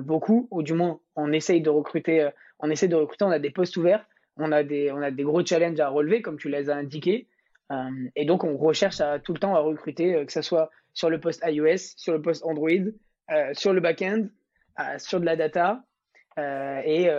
beaucoup, 0.00 0.48
ou 0.50 0.62
du 0.62 0.72
moins 0.72 0.98
on 1.14 1.30
essaye 1.30 1.60
de 1.60 1.68
recruter, 1.68 2.30
on 2.58 2.70
essaie 2.70 2.88
de 2.88 2.96
recruter. 2.96 3.26
On 3.26 3.30
a 3.30 3.38
des 3.38 3.50
postes 3.50 3.76
ouverts, 3.76 4.06
on 4.38 4.50
a 4.50 4.62
des, 4.62 4.90
on 4.90 5.02
a 5.02 5.10
des 5.10 5.24
gros 5.24 5.44
challenges 5.44 5.78
à 5.80 5.90
relever, 5.90 6.22
comme 6.22 6.38
tu 6.38 6.48
les 6.48 6.70
as 6.70 6.76
indiqués. 6.76 7.28
et 8.16 8.24
donc, 8.24 8.44
on 8.44 8.56
recherche 8.56 9.02
tout 9.24 9.34
le 9.34 9.38
temps 9.38 9.54
à 9.54 9.58
recruter, 9.58 10.24
que 10.24 10.32
ce 10.32 10.40
soit 10.40 10.70
sur 10.94 11.10
le 11.10 11.20
poste 11.20 11.44
iOS, 11.46 11.92
sur 11.98 12.14
le 12.14 12.22
poste 12.22 12.46
Android, 12.46 12.70
euh, 13.30 13.50
sur 13.52 13.74
le 13.74 13.82
back-end, 13.82 14.28
euh, 14.80 14.98
sur 14.98 15.20
de 15.20 15.26
la 15.26 15.36
data. 15.36 15.84
Euh, 16.38 16.80
et, 16.82 17.10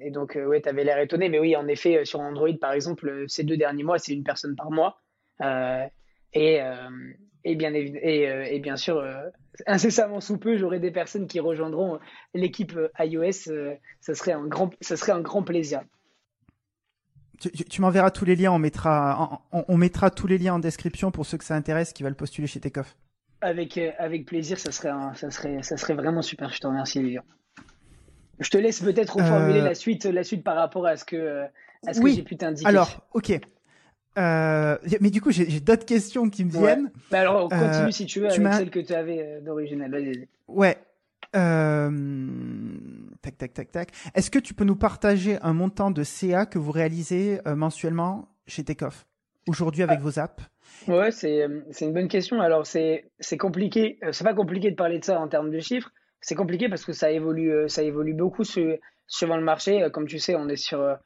et, 0.00 0.10
donc, 0.12 0.38
ouais, 0.40 0.62
tu 0.62 0.68
avais 0.68 0.84
l'air 0.84 1.00
étonné, 1.00 1.28
mais 1.28 1.40
oui, 1.40 1.56
en 1.56 1.66
effet, 1.66 2.04
sur 2.04 2.20
Android, 2.20 2.56
par 2.60 2.72
exemple, 2.72 3.24
ces 3.26 3.42
deux 3.42 3.56
derniers 3.56 3.82
mois, 3.82 3.98
c'est 3.98 4.12
une 4.12 4.22
personne 4.22 4.54
par 4.54 4.70
mois. 4.70 5.00
et, 6.34 6.60
et, 7.44 7.54
bien, 7.54 7.72
et, 7.74 8.48
et 8.50 8.58
bien 8.60 8.76
sûr, 8.76 9.04
incessamment 9.66 10.20
sous 10.20 10.38
peu, 10.38 10.56
j'aurai 10.56 10.80
des 10.80 10.90
personnes 10.90 11.26
qui 11.26 11.40
rejoindront 11.40 11.98
l'équipe 12.34 12.78
iOS. 12.98 13.50
ça, 14.00 14.14
serait 14.14 14.32
un 14.32 14.46
grand, 14.46 14.70
ça 14.80 14.96
serait 14.96 15.12
un 15.12 15.20
grand 15.20 15.42
plaisir. 15.42 15.82
Tu, 17.40 17.50
tu 17.50 17.80
m'enverras 17.80 18.10
tous 18.10 18.24
les 18.24 18.36
liens, 18.36 18.52
on 18.52 18.58
mettra, 18.58 19.40
on, 19.50 19.64
on, 19.66 19.76
mettra 19.76 20.10
tous 20.10 20.28
les 20.28 20.38
liens 20.38 20.54
en 20.54 20.58
description 20.60 21.10
pour 21.10 21.26
ceux 21.26 21.38
que 21.38 21.44
ça 21.44 21.56
intéresse 21.56 21.92
qui 21.92 22.04
veulent 22.04 22.14
postuler 22.14 22.46
chez 22.46 22.60
Takeoff. 22.60 22.96
Avec, 23.40 23.76
euh, 23.78 23.90
avec 23.98 24.26
plaisir, 24.26 24.60
ça 24.60 24.70
serait, 24.70 24.92
ça, 25.14 25.30
serait, 25.32 25.60
ça 25.62 25.76
serait 25.76 25.94
vraiment 25.94 26.22
super. 26.22 26.50
Je 26.52 26.60
te 26.60 26.66
remercie, 26.68 27.02
Lilian. 27.02 27.24
Je 28.38 28.48
te 28.48 28.58
laisse 28.58 28.80
peut-être 28.80 29.16
reformuler 29.16 29.60
euh, 29.60 29.64
la, 29.64 29.74
suite, 29.74 30.04
la 30.04 30.22
suite 30.22 30.44
par 30.44 30.54
rapport 30.54 30.86
à 30.86 30.96
ce 30.96 31.04
que, 31.04 31.42
à 31.86 31.94
ce 31.94 32.00
que 32.00 32.08
j'ai 32.08 32.22
pu 32.22 32.36
t'indiquer. 32.36 32.68
Alors, 32.68 33.04
ok. 33.12 33.40
Euh, 34.18 34.76
mais 35.00 35.10
du 35.10 35.20
coup, 35.20 35.30
j'ai 35.30 35.60
d'autres 35.60 35.86
questions 35.86 36.28
qui 36.28 36.44
me 36.44 36.50
viennent. 36.50 36.90
Bah 37.10 37.20
alors, 37.20 37.48
continue 37.48 37.92
si 37.92 38.06
tu 38.06 38.20
veux 38.20 38.28
avec 38.28 38.52
celle 38.52 38.70
que 38.70 38.80
tu 38.80 38.94
avais 38.94 39.40
d'origine. 39.40 39.86
Ouais. 40.48 40.78
Tac, 43.22 43.38
tac, 43.38 43.54
tac, 43.54 43.70
tac. 43.70 43.88
Est-ce 44.14 44.30
que 44.30 44.38
tu 44.38 44.54
peux 44.54 44.64
nous 44.64 44.76
partager 44.76 45.38
un 45.42 45.52
montant 45.52 45.90
de 45.90 46.02
CA 46.02 46.46
que 46.46 46.58
vous 46.58 46.72
réalisez 46.72 47.40
mensuellement 47.46 48.28
chez 48.46 48.64
Takeoff? 48.64 49.06
Aujourd'hui 49.48 49.82
avec 49.82 49.98
ah. 50.00 50.04
vos 50.04 50.18
apps? 50.18 50.42
Ouais, 50.88 51.10
c'est, 51.12 51.46
c'est 51.70 51.84
une 51.84 51.92
bonne 51.92 52.08
question. 52.08 52.40
Alors, 52.40 52.66
c'est, 52.66 53.10
c'est 53.20 53.36
compliqué. 53.36 53.98
Euh, 54.02 54.12
c'est 54.12 54.24
pas 54.24 54.34
compliqué 54.34 54.70
de 54.70 54.76
parler 54.76 54.98
de 54.98 55.04
ça 55.04 55.20
en 55.20 55.28
termes 55.28 55.50
de 55.50 55.60
chiffres. 55.60 55.90
C'est 56.20 56.34
compliqué 56.34 56.68
parce 56.68 56.84
que 56.84 56.92
ça 56.92 57.10
évolue, 57.10 57.52
euh, 57.52 57.68
ça 57.68 57.82
évolue 57.82 58.14
beaucoup 58.14 58.44
suivant 58.44 59.36
le 59.36 59.42
marché. 59.42 59.82
Euh, 59.82 59.90
comme 59.90 60.06
tu 60.06 60.18
sais, 60.18 60.34
on 60.34 60.48
est 60.48 60.56
sur, 60.56 60.96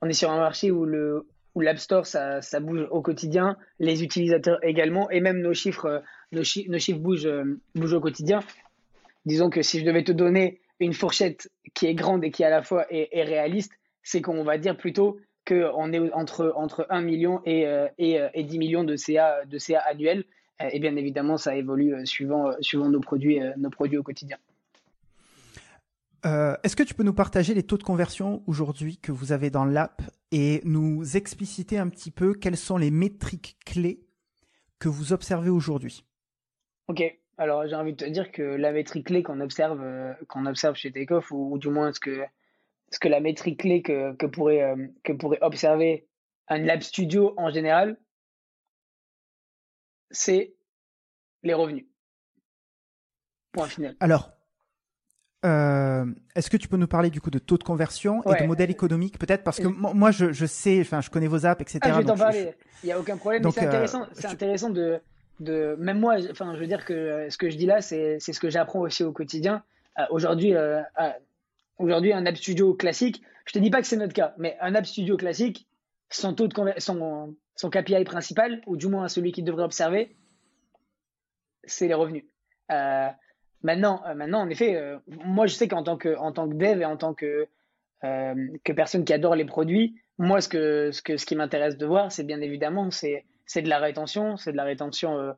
on 0.00 0.08
est 0.08 0.12
sur 0.12 0.30
un 0.30 0.38
marché 0.38 0.70
où 0.70 0.84
le, 0.84 1.26
où 1.54 1.60
l'App 1.60 1.78
Store, 1.78 2.06
ça, 2.06 2.40
bouge 2.60 2.86
au 2.90 3.02
quotidien, 3.02 3.56
les 3.78 4.02
utilisateurs 4.02 4.58
également, 4.62 5.10
et 5.10 5.20
même 5.20 5.40
nos 5.40 5.54
chiffres, 5.54 6.02
nos, 6.32 6.42
nos 6.68 6.78
chiffres 6.78 7.00
bougent, 7.00 7.28
bougent 7.74 7.94
au 7.94 8.00
quotidien. 8.00 8.40
Disons 9.26 9.50
que 9.50 9.62
si 9.62 9.80
je 9.80 9.84
devais 9.84 10.02
te 10.02 10.12
donner 10.12 10.60
une 10.80 10.92
fourchette 10.92 11.50
qui 11.74 11.86
est 11.86 11.94
grande 11.94 12.24
et 12.24 12.30
qui 12.30 12.44
à 12.44 12.50
la 12.50 12.62
fois 12.62 12.86
est, 12.90 13.22
réaliste, 13.22 13.72
c'est 14.02 14.20
qu'on 14.20 14.42
va 14.42 14.58
dire 14.58 14.76
plutôt 14.76 15.20
qu'on 15.46 15.92
est 15.92 16.12
entre, 16.12 16.52
entre 16.56 16.86
1 16.90 17.02
million 17.02 17.40
et, 17.44 17.66
euh, 17.66 17.88
et, 17.98 18.20
euh, 18.20 18.28
et 18.34 18.44
10 18.44 18.58
millions 18.58 18.84
de 18.84 18.96
CA, 18.96 19.42
annuels. 19.86 20.24
Euh, 20.60 20.68
et 20.72 20.80
bien 20.80 20.96
évidemment, 20.96 21.36
ça 21.36 21.56
évolue 21.56 22.06
suivant, 22.06 22.52
nos 22.74 23.00
produits 23.00 23.40
au 23.96 24.02
quotidien. 24.02 24.38
Est-ce 26.24 26.76
que 26.76 26.82
tu 26.82 26.94
peux 26.94 27.02
nous 27.02 27.14
partager 27.14 27.54
les 27.54 27.64
taux 27.64 27.78
de 27.78 27.82
conversion 27.82 28.42
aujourd'hui 28.46 28.98
que 28.98 29.10
vous 29.10 29.32
avez 29.32 29.50
dans 29.50 29.64
l'app 29.64 30.02
et 30.30 30.60
nous 30.64 31.16
expliciter 31.16 31.78
un 31.78 31.88
petit 31.88 32.10
peu 32.10 32.34
quelles 32.34 32.56
sont 32.56 32.76
les 32.76 32.90
métriques 32.90 33.56
clés 33.64 34.06
que 34.78 34.88
vous 34.88 35.12
observez 35.12 35.50
aujourd'hui? 35.50 36.04
Ok. 36.88 37.02
Alors 37.38 37.66
j'ai 37.66 37.74
envie 37.74 37.92
de 37.92 38.04
te 38.04 38.10
dire 38.10 38.30
que 38.30 38.42
la 38.42 38.72
métrique 38.72 39.06
clé 39.06 39.22
qu'on 39.22 39.40
observe, 39.40 39.80
euh, 39.80 40.12
qu'on 40.28 40.46
observe 40.46 40.74
chez 40.76 40.92
Takeoff, 40.92 41.30
ou, 41.30 41.58
du 41.58 41.68
moins 41.68 41.92
ce 41.92 42.00
que, 42.00 42.24
ce 42.90 42.98
que 42.98 43.08
la 43.08 43.20
métrique 43.20 43.60
clé 43.60 43.82
que, 43.82 44.14
que, 44.14 44.26
pourrait, 44.26 44.62
euh, 44.62 44.86
que 45.02 45.12
pourrait 45.12 45.38
observer 45.40 46.06
un 46.48 46.58
lab 46.58 46.82
studio 46.82 47.34
en 47.36 47.50
général, 47.50 47.98
c'est 50.10 50.54
les 51.42 51.54
revenus. 51.54 51.86
Point 53.52 53.68
final. 53.68 53.96
Alors, 54.00 54.31
euh, 55.44 56.04
est-ce 56.36 56.50
que 56.50 56.56
tu 56.56 56.68
peux 56.68 56.76
nous 56.76 56.86
parler 56.86 57.10
du 57.10 57.20
coup 57.20 57.30
de 57.30 57.38
taux 57.38 57.58
de 57.58 57.64
conversion 57.64 58.22
et 58.24 58.42
de 58.42 58.46
modèle 58.46 58.70
économique 58.70 59.18
peut-être? 59.18 59.42
Parce 59.42 59.58
que 59.58 59.66
moi 59.66 60.10
je, 60.10 60.32
je, 60.32 60.46
sais, 60.46 60.80
enfin 60.80 61.00
je 61.00 61.10
connais 61.10 61.26
vos 61.26 61.46
apps, 61.46 61.60
etc. 61.60 61.80
Ah, 61.82 61.92
je 61.92 61.98
vais 61.98 62.04
t'en 62.04 62.16
parler. 62.16 62.54
Il 62.82 62.86
n'y 62.86 62.92
a 62.92 62.98
aucun 62.98 63.16
problème. 63.16 63.42
c'est 63.50 63.66
intéressant, 63.66 64.06
c'est 64.12 64.26
intéressant 64.26 64.70
de, 64.70 65.00
de, 65.40 65.76
même 65.78 65.98
moi, 65.98 66.16
enfin 66.30 66.54
je 66.54 66.60
veux 66.60 66.66
dire 66.66 66.84
que 66.84 67.26
ce 67.28 67.36
que 67.36 67.50
je 67.50 67.56
dis 67.56 67.66
là, 67.66 67.80
c'est 67.80 68.18
ce 68.20 68.40
que 68.40 68.50
j'apprends 68.50 68.80
aussi 68.80 69.04
au 69.04 69.12
quotidien. 69.12 69.62
Euh, 69.98 70.04
aujourd'hui, 70.10 70.54
euh, 70.54 70.80
aujourd'hui 71.78 72.12
un 72.12 72.24
app 72.26 72.36
studio 72.36 72.74
classique, 72.74 73.22
je 73.44 73.52
te 73.52 73.58
dis 73.58 73.70
pas 73.70 73.80
que 73.80 73.86
c'est 73.86 73.96
notre 73.96 74.14
cas, 74.14 74.34
mais 74.38 74.56
un 74.60 74.74
app 74.74 74.86
studio 74.86 75.16
classique, 75.16 75.66
son 76.10 76.34
taux 76.34 76.48
de 76.48 76.54
son, 76.78 77.34
son 77.56 77.70
KPI 77.70 78.04
principal, 78.04 78.62
ou 78.66 78.76
du 78.76 78.88
moins 78.88 79.08
celui 79.08 79.32
qu'il 79.32 79.44
devrait 79.44 79.64
observer, 79.64 80.16
c'est 81.64 81.88
les 81.88 81.94
revenus. 81.94 82.24
Euh, 82.70 83.08
Maintenant, 83.62 84.02
euh, 84.06 84.14
maintenant, 84.14 84.40
en 84.40 84.48
effet, 84.48 84.76
euh, 84.76 84.98
moi 85.24 85.46
je 85.46 85.54
sais 85.54 85.68
qu'en 85.68 85.82
tant 85.82 85.96
que, 85.96 86.14
tant 86.32 86.48
que 86.48 86.54
dev 86.54 86.80
et 86.80 86.84
en 86.84 86.96
tant 86.96 87.14
que, 87.14 87.46
euh, 88.04 88.34
que 88.64 88.72
personne 88.72 89.04
qui 89.04 89.12
adore 89.12 89.36
les 89.36 89.44
produits, 89.44 89.94
moi 90.18 90.40
ce, 90.40 90.48
que, 90.48 90.90
ce, 90.90 91.02
que, 91.02 91.16
ce 91.16 91.26
qui 91.26 91.36
m'intéresse 91.36 91.76
de 91.76 91.86
voir, 91.86 92.10
c'est 92.10 92.24
bien 92.24 92.40
évidemment 92.40 92.90
c'est, 92.90 93.24
de 93.54 93.68
la 93.68 93.78
rétention, 93.78 94.36
c'est 94.36 94.52
de 94.52 94.56
la 94.56 94.64
rétention 94.64 95.34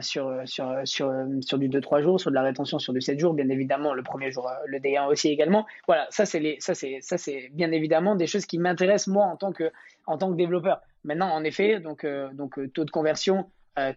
sur, 0.00 0.42
sur, 0.44 0.82
sur, 0.84 1.12
sur 1.40 1.58
du 1.58 1.68
2-3 1.68 2.02
jours, 2.02 2.20
sur 2.20 2.30
de 2.30 2.34
la 2.34 2.42
rétention 2.42 2.78
sur 2.78 2.92
du 2.92 3.00
7 3.00 3.18
jours, 3.18 3.34
bien 3.34 3.48
évidemment, 3.48 3.94
le 3.94 4.02
premier 4.02 4.30
jour, 4.30 4.50
le 4.66 4.78
D1 4.78 5.08
aussi 5.08 5.28
également. 5.28 5.66
Voilà, 5.86 6.06
ça, 6.10 6.24
c'est 6.26 7.50
bien 7.52 7.72
évidemment 7.72 8.14
des 8.14 8.26
choses 8.26 8.46
qui 8.46 8.58
m'intéressent 8.58 9.08
moi 9.08 9.26
en 9.26 9.36
tant 9.36 9.52
que, 9.52 9.70
en 10.06 10.18
tant 10.18 10.30
que 10.30 10.36
développeur. 10.36 10.80
Maintenant, 11.04 11.30
en 11.30 11.44
effet, 11.44 11.80
donc, 11.80 12.06
donc 12.32 12.58
taux 12.72 12.84
de 12.84 12.90
conversion, 12.90 13.50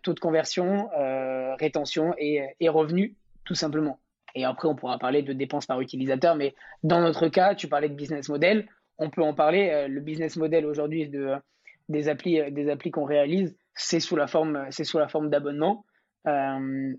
taux 0.04 0.14
de 0.14 0.20
conversion, 0.20 0.90
rétention 1.58 2.14
et, 2.18 2.44
et 2.60 2.70
revenus 2.70 3.14
tout 3.46 3.56
simplement. 3.56 4.00
Et 4.36 4.46
après, 4.46 4.68
on 4.68 4.76
pourra 4.76 4.98
parler 4.98 5.22
de 5.22 5.34
dépenses 5.34 5.66
par 5.66 5.80
utilisateur, 5.82 6.36
mais 6.36 6.56
dans 6.82 7.02
notre 7.02 7.28
cas, 7.28 7.56
tu 7.56 7.68
parlais 7.68 7.90
de 7.90 7.94
business 7.94 8.30
model, 8.30 8.68
on 8.98 9.10
peut 9.10 9.22
en 9.22 9.34
parler. 9.34 9.70
Euh, 9.72 9.88
le 9.88 10.02
business 10.02 10.36
model 10.38 10.66
aujourd'hui 10.66 11.08
de, 11.08 11.36
des 11.90 12.10
applis, 12.10 12.40
euh, 12.40 12.50
des 12.50 12.70
applis 12.70 12.92
qu'on 12.92 13.06
réalise, 13.06 13.56
c'est 13.76 14.00
sous 14.00 14.16
la 14.16 14.28
forme, 14.28 14.66
c'est 14.70 14.86
forme 15.10 15.30
d'abonnement 15.30 15.86
euh, 16.28 16.94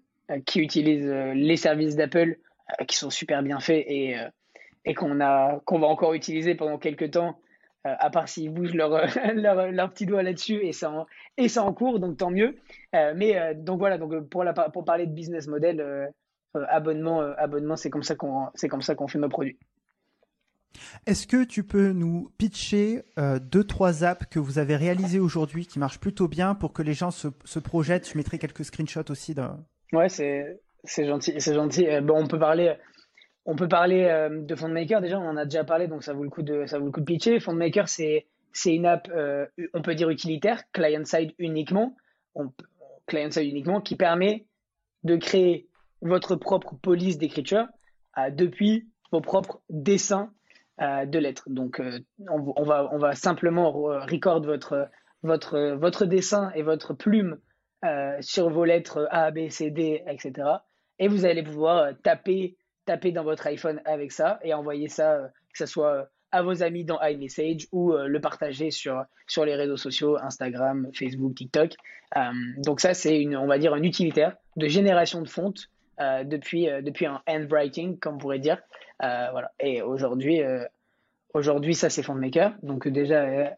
qui 0.46 0.60
utilisent 0.60 1.06
les 1.06 1.56
services 1.56 1.96
d'Apple 1.96 2.38
qui 2.88 2.96
sont 2.96 3.10
super 3.10 3.42
bien 3.42 3.60
faits 3.60 3.84
et, 3.86 4.16
et 4.84 4.94
qu'on 4.94 5.20
a, 5.20 5.60
va 5.70 5.86
encore 5.86 6.14
utiliser 6.14 6.54
pendant 6.54 6.78
quelques 6.78 7.12
temps, 7.12 7.38
à 7.84 8.10
part 8.10 8.28
s'ils 8.28 8.50
bougent 8.50 8.74
leur, 8.74 8.90
leur, 9.34 9.90
petit 9.92 10.06
doigt 10.06 10.22
là-dessus 10.22 10.64
et 10.64 10.72
ça 10.72 10.90
en, 10.90 11.06
et 11.36 11.46
en 11.58 11.72
cours, 11.74 12.00
donc 12.00 12.16
tant 12.16 12.30
mieux. 12.30 12.56
mais 12.92 13.54
donc 13.54 13.78
voilà, 13.78 13.98
donc 13.98 14.28
pour, 14.30 14.42
la, 14.42 14.54
pour 14.54 14.84
parler 14.84 15.06
de 15.06 15.12
business 15.12 15.46
model, 15.46 16.10
abonnement, 16.68 17.22
euh, 17.22 17.34
abonnement, 17.38 17.76
c'est 17.76 17.90
comme 17.90 18.02
ça 18.02 18.14
qu'on 18.14 18.48
c'est 18.54 18.68
comme 18.68 18.82
ça 18.82 18.94
qu'on 18.94 19.08
fait 19.08 19.18
nos 19.18 19.28
produits. 19.28 19.58
Est-ce 21.06 21.26
que 21.26 21.44
tu 21.44 21.62
peux 21.64 21.92
nous 21.92 22.30
pitcher 22.36 23.02
euh, 23.18 23.38
deux 23.38 23.64
trois 23.64 24.04
apps 24.04 24.26
que 24.26 24.38
vous 24.38 24.58
avez 24.58 24.76
réalisées 24.76 25.20
aujourd'hui 25.20 25.66
qui 25.66 25.78
marchent 25.78 26.00
plutôt 26.00 26.28
bien 26.28 26.54
pour 26.54 26.72
que 26.72 26.82
les 26.82 26.94
gens 26.94 27.10
se, 27.10 27.28
se 27.44 27.58
projettent? 27.58 28.08
Je 28.10 28.16
mettrai 28.16 28.38
quelques 28.38 28.64
screenshots 28.64 29.10
aussi. 29.10 29.34
De... 29.34 29.42
Ouais, 29.92 30.08
c'est 30.08 30.60
c'est 30.84 31.06
gentil, 31.06 31.34
c'est 31.38 31.54
gentil. 31.54 31.86
bon, 32.02 32.22
on 32.22 32.26
peut 32.26 32.38
parler 32.38 32.74
on 33.46 33.56
peut 33.56 33.68
parler 33.68 34.28
de 34.30 34.54
FondMaker 34.54 35.00
déjà, 35.00 35.18
on 35.20 35.28
en 35.28 35.36
a 35.36 35.44
déjà 35.44 35.64
parlé, 35.64 35.86
donc 35.86 36.02
ça 36.02 36.14
vaut 36.14 36.24
le 36.24 36.30
coup 36.30 36.42
de 36.42 36.64
ça 36.66 36.78
vaut 36.78 36.86
le 36.86 36.90
coup 36.90 37.00
de 37.00 37.04
pitcher. 37.04 37.40
FondMaker, 37.40 37.88
c'est 37.88 38.26
c'est 38.52 38.74
une 38.74 38.86
app, 38.86 39.10
on 39.74 39.82
peut 39.82 39.94
dire 39.94 40.10
utilitaire, 40.10 40.62
client 40.72 41.04
side 41.04 41.32
uniquement, 41.38 41.94
client 43.06 43.30
side 43.30 43.48
uniquement, 43.48 43.80
qui 43.80 43.96
permet 43.96 44.46
de 45.04 45.16
créer 45.16 45.68
votre 46.02 46.36
propre 46.36 46.74
police 46.80 47.18
d'écriture 47.18 47.66
euh, 48.18 48.30
depuis 48.30 48.88
vos 49.10 49.20
propres 49.20 49.60
dessins 49.70 50.30
euh, 50.80 51.06
de 51.06 51.18
lettres. 51.18 51.48
Donc, 51.48 51.80
euh, 51.80 51.98
on, 52.28 52.62
va, 52.62 52.88
on 52.92 52.98
va 52.98 53.14
simplement 53.14 53.72
record 53.72 54.42
votre, 54.42 54.88
votre, 55.22 55.74
votre 55.74 56.04
dessin 56.06 56.50
et 56.54 56.62
votre 56.62 56.94
plume 56.94 57.38
sur 58.20 58.48
vos 58.48 58.64
lettres 58.64 59.06
A, 59.10 59.30
B, 59.30 59.50
C, 59.50 59.70
D, 59.70 60.02
etc. 60.06 60.48
Et 60.98 61.06
vous 61.06 61.26
allez 61.26 61.42
pouvoir 61.42 61.92
taper, 62.02 62.56
taper 62.86 63.12
dans 63.12 63.24
votre 63.24 63.46
iPhone 63.46 63.78
avec 63.84 64.10
ça 64.10 64.38
et 64.42 64.54
envoyer 64.54 64.88
ça, 64.88 65.18
que 65.52 65.58
ce 65.58 65.66
soit 65.66 66.08
à 66.32 66.42
vos 66.42 66.62
amis 66.62 66.86
dans 66.86 66.98
iMessage 67.02 67.68
ou 67.72 67.92
le 67.92 68.20
partager 68.22 68.70
sur, 68.70 69.04
sur 69.26 69.44
les 69.44 69.54
réseaux 69.54 69.76
sociaux, 69.76 70.16
Instagram, 70.16 70.88
Facebook, 70.94 71.34
TikTok. 71.34 71.74
donc 72.56 72.80
ça, 72.80 72.94
c'est 72.94 73.20
une, 73.20 73.36
on 73.36 73.46
va 73.46 73.58
dire, 73.58 73.74
un 73.74 73.82
utilitaire 73.82 74.34
de 74.56 74.66
génération 74.66 75.20
de 75.20 75.28
fonte 75.28 75.68
depuis, 75.98 76.68
euh, 76.68 76.82
depuis 76.82 77.06
un 77.06 77.22
handwriting, 77.26 77.98
comme 77.98 78.16
on 78.16 78.18
pourrait 78.18 78.38
dire. 78.38 78.58
Euh, 79.02 79.28
voilà. 79.32 79.52
Et 79.60 79.82
aujourd'hui, 79.82 80.40
aujourd'hui 81.32 81.74
ça 81.74 81.90
c'est 81.90 82.02
FondMaker. 82.02 82.54
Donc 82.62 82.88
déjà, 82.88 83.56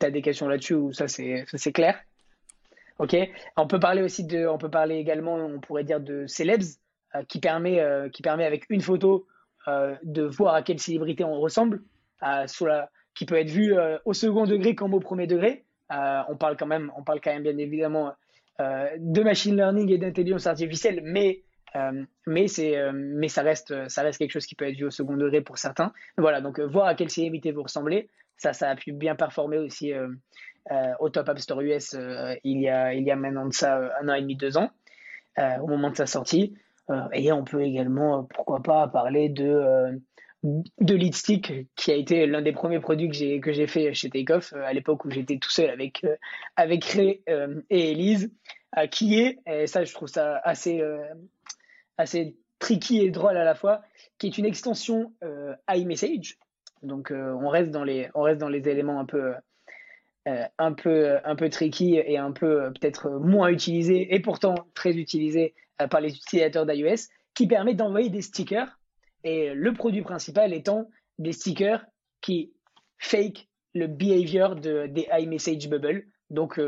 tu 0.00 0.06
as 0.06 0.10
des 0.10 0.22
questions 0.22 0.48
là-dessus 0.48 0.74
ou 0.74 0.92
ça 0.92 1.08
c'est 1.08 1.72
clair? 1.72 1.98
Ok. 2.98 3.16
On 3.56 3.66
peut 3.66 3.78
parler 3.78 4.02
aussi 4.02 4.24
de, 4.24 4.46
on 4.46 4.58
peut 4.58 4.70
parler 4.70 4.96
également, 4.96 5.34
on 5.34 5.60
pourrait 5.60 5.84
dire 5.84 6.00
de 6.00 6.26
Celebs, 6.26 6.78
qui 7.28 7.38
permet, 7.40 7.82
qui 8.12 8.22
permet 8.22 8.44
avec 8.44 8.64
une 8.70 8.80
photo 8.80 9.26
de 9.66 10.22
voir 10.22 10.54
à 10.54 10.62
quelle 10.62 10.80
célébrité 10.80 11.22
on 11.22 11.38
ressemble, 11.38 11.82
qui 13.14 13.26
peut 13.26 13.36
être 13.36 13.50
vue 13.50 13.74
au 14.04 14.14
second 14.14 14.46
degré 14.46 14.74
comme 14.74 14.94
au 14.94 15.00
premier 15.00 15.26
degré. 15.26 15.64
on 15.90 16.36
parle 16.36 16.56
quand 16.56 16.66
même, 16.66 16.90
on 16.96 17.04
parle 17.04 17.20
quand 17.20 17.32
même 17.32 17.44
bien 17.44 17.58
évidemment 17.58 18.14
de 18.58 19.22
machine 19.22 19.54
learning 19.54 19.92
et 19.92 19.98
d'intelligence 19.98 20.46
artificielle, 20.48 21.00
mais 21.04 21.42
euh, 21.76 22.04
mais 22.26 22.48
c'est 22.48 22.76
euh, 22.76 22.92
mais 22.94 23.28
ça 23.28 23.42
reste 23.42 23.88
ça 23.88 24.02
reste 24.02 24.18
quelque 24.18 24.32
chose 24.32 24.46
qui 24.46 24.54
peut 24.54 24.66
être 24.68 24.76
vu 24.76 24.86
au 24.86 24.90
second 24.90 25.16
degré 25.16 25.40
pour 25.40 25.58
certains. 25.58 25.92
Voilà, 26.16 26.40
donc 26.40 26.58
euh, 26.58 26.66
voir 26.66 26.86
à 26.86 26.94
quelle 26.94 27.10
célébrité 27.10 27.52
vous 27.52 27.62
ressemblez, 27.62 28.08
ça 28.36 28.52
ça 28.52 28.70
a 28.70 28.76
pu 28.76 28.92
bien 28.92 29.14
performer 29.14 29.58
aussi 29.58 29.92
au 31.00 31.08
Top 31.08 31.28
App 31.28 31.38
Store 31.38 31.62
US 31.62 31.96
il 32.44 32.60
y 32.60 32.68
a 32.68 32.92
il 32.92 33.02
y 33.02 33.10
a 33.10 33.16
maintenant 33.16 33.46
de 33.46 33.54
ça 33.54 33.80
un 34.00 34.08
an 34.08 34.14
et 34.14 34.20
demi 34.20 34.36
deux 34.36 34.56
ans 34.58 34.70
au 35.38 35.66
moment 35.66 35.90
de 35.90 35.96
sa 35.96 36.06
sortie. 36.06 36.54
et 37.12 37.32
on 37.32 37.44
peut 37.44 37.62
également 37.62 38.24
pourquoi 38.24 38.62
pas 38.62 38.88
parler 38.88 39.28
de 39.28 39.98
de 40.44 41.64
qui 41.74 41.90
a 41.90 41.94
été 41.94 42.26
l'un 42.26 42.42
des 42.42 42.52
premiers 42.52 42.80
produits 42.80 43.08
que 43.08 43.14
j'ai 43.14 43.40
que 43.40 43.52
j'ai 43.52 43.66
fait 43.66 43.92
chez 43.94 44.10
Takeoff 44.10 44.52
à 44.52 44.72
l'époque 44.72 45.04
où 45.04 45.10
j'étais 45.10 45.38
tout 45.38 45.50
seul 45.50 45.70
avec 45.70 46.04
avec 46.56 46.84
Ray 46.84 47.22
et 47.70 47.90
Elise, 47.92 48.30
qui 48.90 49.18
est 49.20 49.38
et 49.46 49.66
ça 49.66 49.84
je 49.84 49.92
trouve 49.94 50.08
ça 50.08 50.38
assez 50.44 50.82
assez 51.98 52.36
tricky 52.58 53.00
et 53.00 53.10
drôle 53.10 53.36
à 53.36 53.44
la 53.44 53.54
fois, 53.54 53.82
qui 54.18 54.28
est 54.28 54.38
une 54.38 54.46
extension 54.46 55.12
euh, 55.22 55.54
iMessage. 55.70 56.38
Donc 56.82 57.10
euh, 57.10 57.32
on 57.32 57.48
reste 57.48 57.70
dans 57.70 57.84
les 57.84 58.08
on 58.14 58.22
reste 58.22 58.38
dans 58.38 58.48
les 58.48 58.68
éléments 58.68 59.00
un 59.00 59.04
peu 59.04 59.34
euh, 60.28 60.44
un 60.58 60.72
peu 60.72 61.18
un 61.24 61.36
peu 61.36 61.50
tricky 61.50 61.96
et 61.96 62.18
un 62.18 62.32
peu 62.32 62.72
peut-être 62.72 63.10
moins 63.10 63.48
utilisés 63.48 64.14
et 64.14 64.20
pourtant 64.20 64.54
très 64.74 64.96
utilisés 64.96 65.54
par 65.90 66.00
les 66.00 66.14
utilisateurs 66.14 66.66
d'iOS, 66.66 67.08
qui 67.34 67.46
permet 67.46 67.74
d'envoyer 67.74 68.10
des 68.10 68.22
stickers 68.22 68.78
et 69.24 69.54
le 69.54 69.72
produit 69.72 70.02
principal 70.02 70.52
étant 70.52 70.88
des 71.18 71.32
stickers 71.32 71.84
qui 72.20 72.52
fake 72.98 73.48
le 73.74 73.86
behavior 73.86 74.56
de, 74.56 74.86
des 74.86 75.06
iMessage 75.12 75.68
bubble. 75.68 76.04
Donc 76.30 76.60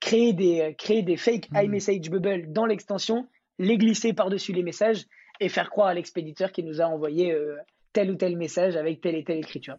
créer 0.00 0.32
des 0.34 0.74
créer 0.78 1.02
des 1.02 1.16
fake 1.16 1.50
hmm. 1.50 1.64
iMessage 1.64 2.10
bubble 2.10 2.52
dans 2.52 2.66
l'extension 2.66 3.26
les 3.58 3.76
glisser 3.76 4.12
par-dessus 4.12 4.52
les 4.52 4.62
messages 4.62 5.04
et 5.40 5.48
faire 5.48 5.70
croire 5.70 5.88
à 5.88 5.94
l'expéditeur 5.94 6.52
qui 6.52 6.62
nous 6.62 6.80
a 6.80 6.84
envoyé 6.84 7.32
euh, 7.32 7.56
tel 7.92 8.10
ou 8.10 8.16
tel 8.16 8.36
message 8.36 8.76
avec 8.76 9.00
telle 9.00 9.14
et 9.14 9.24
telle 9.24 9.38
écriture. 9.38 9.76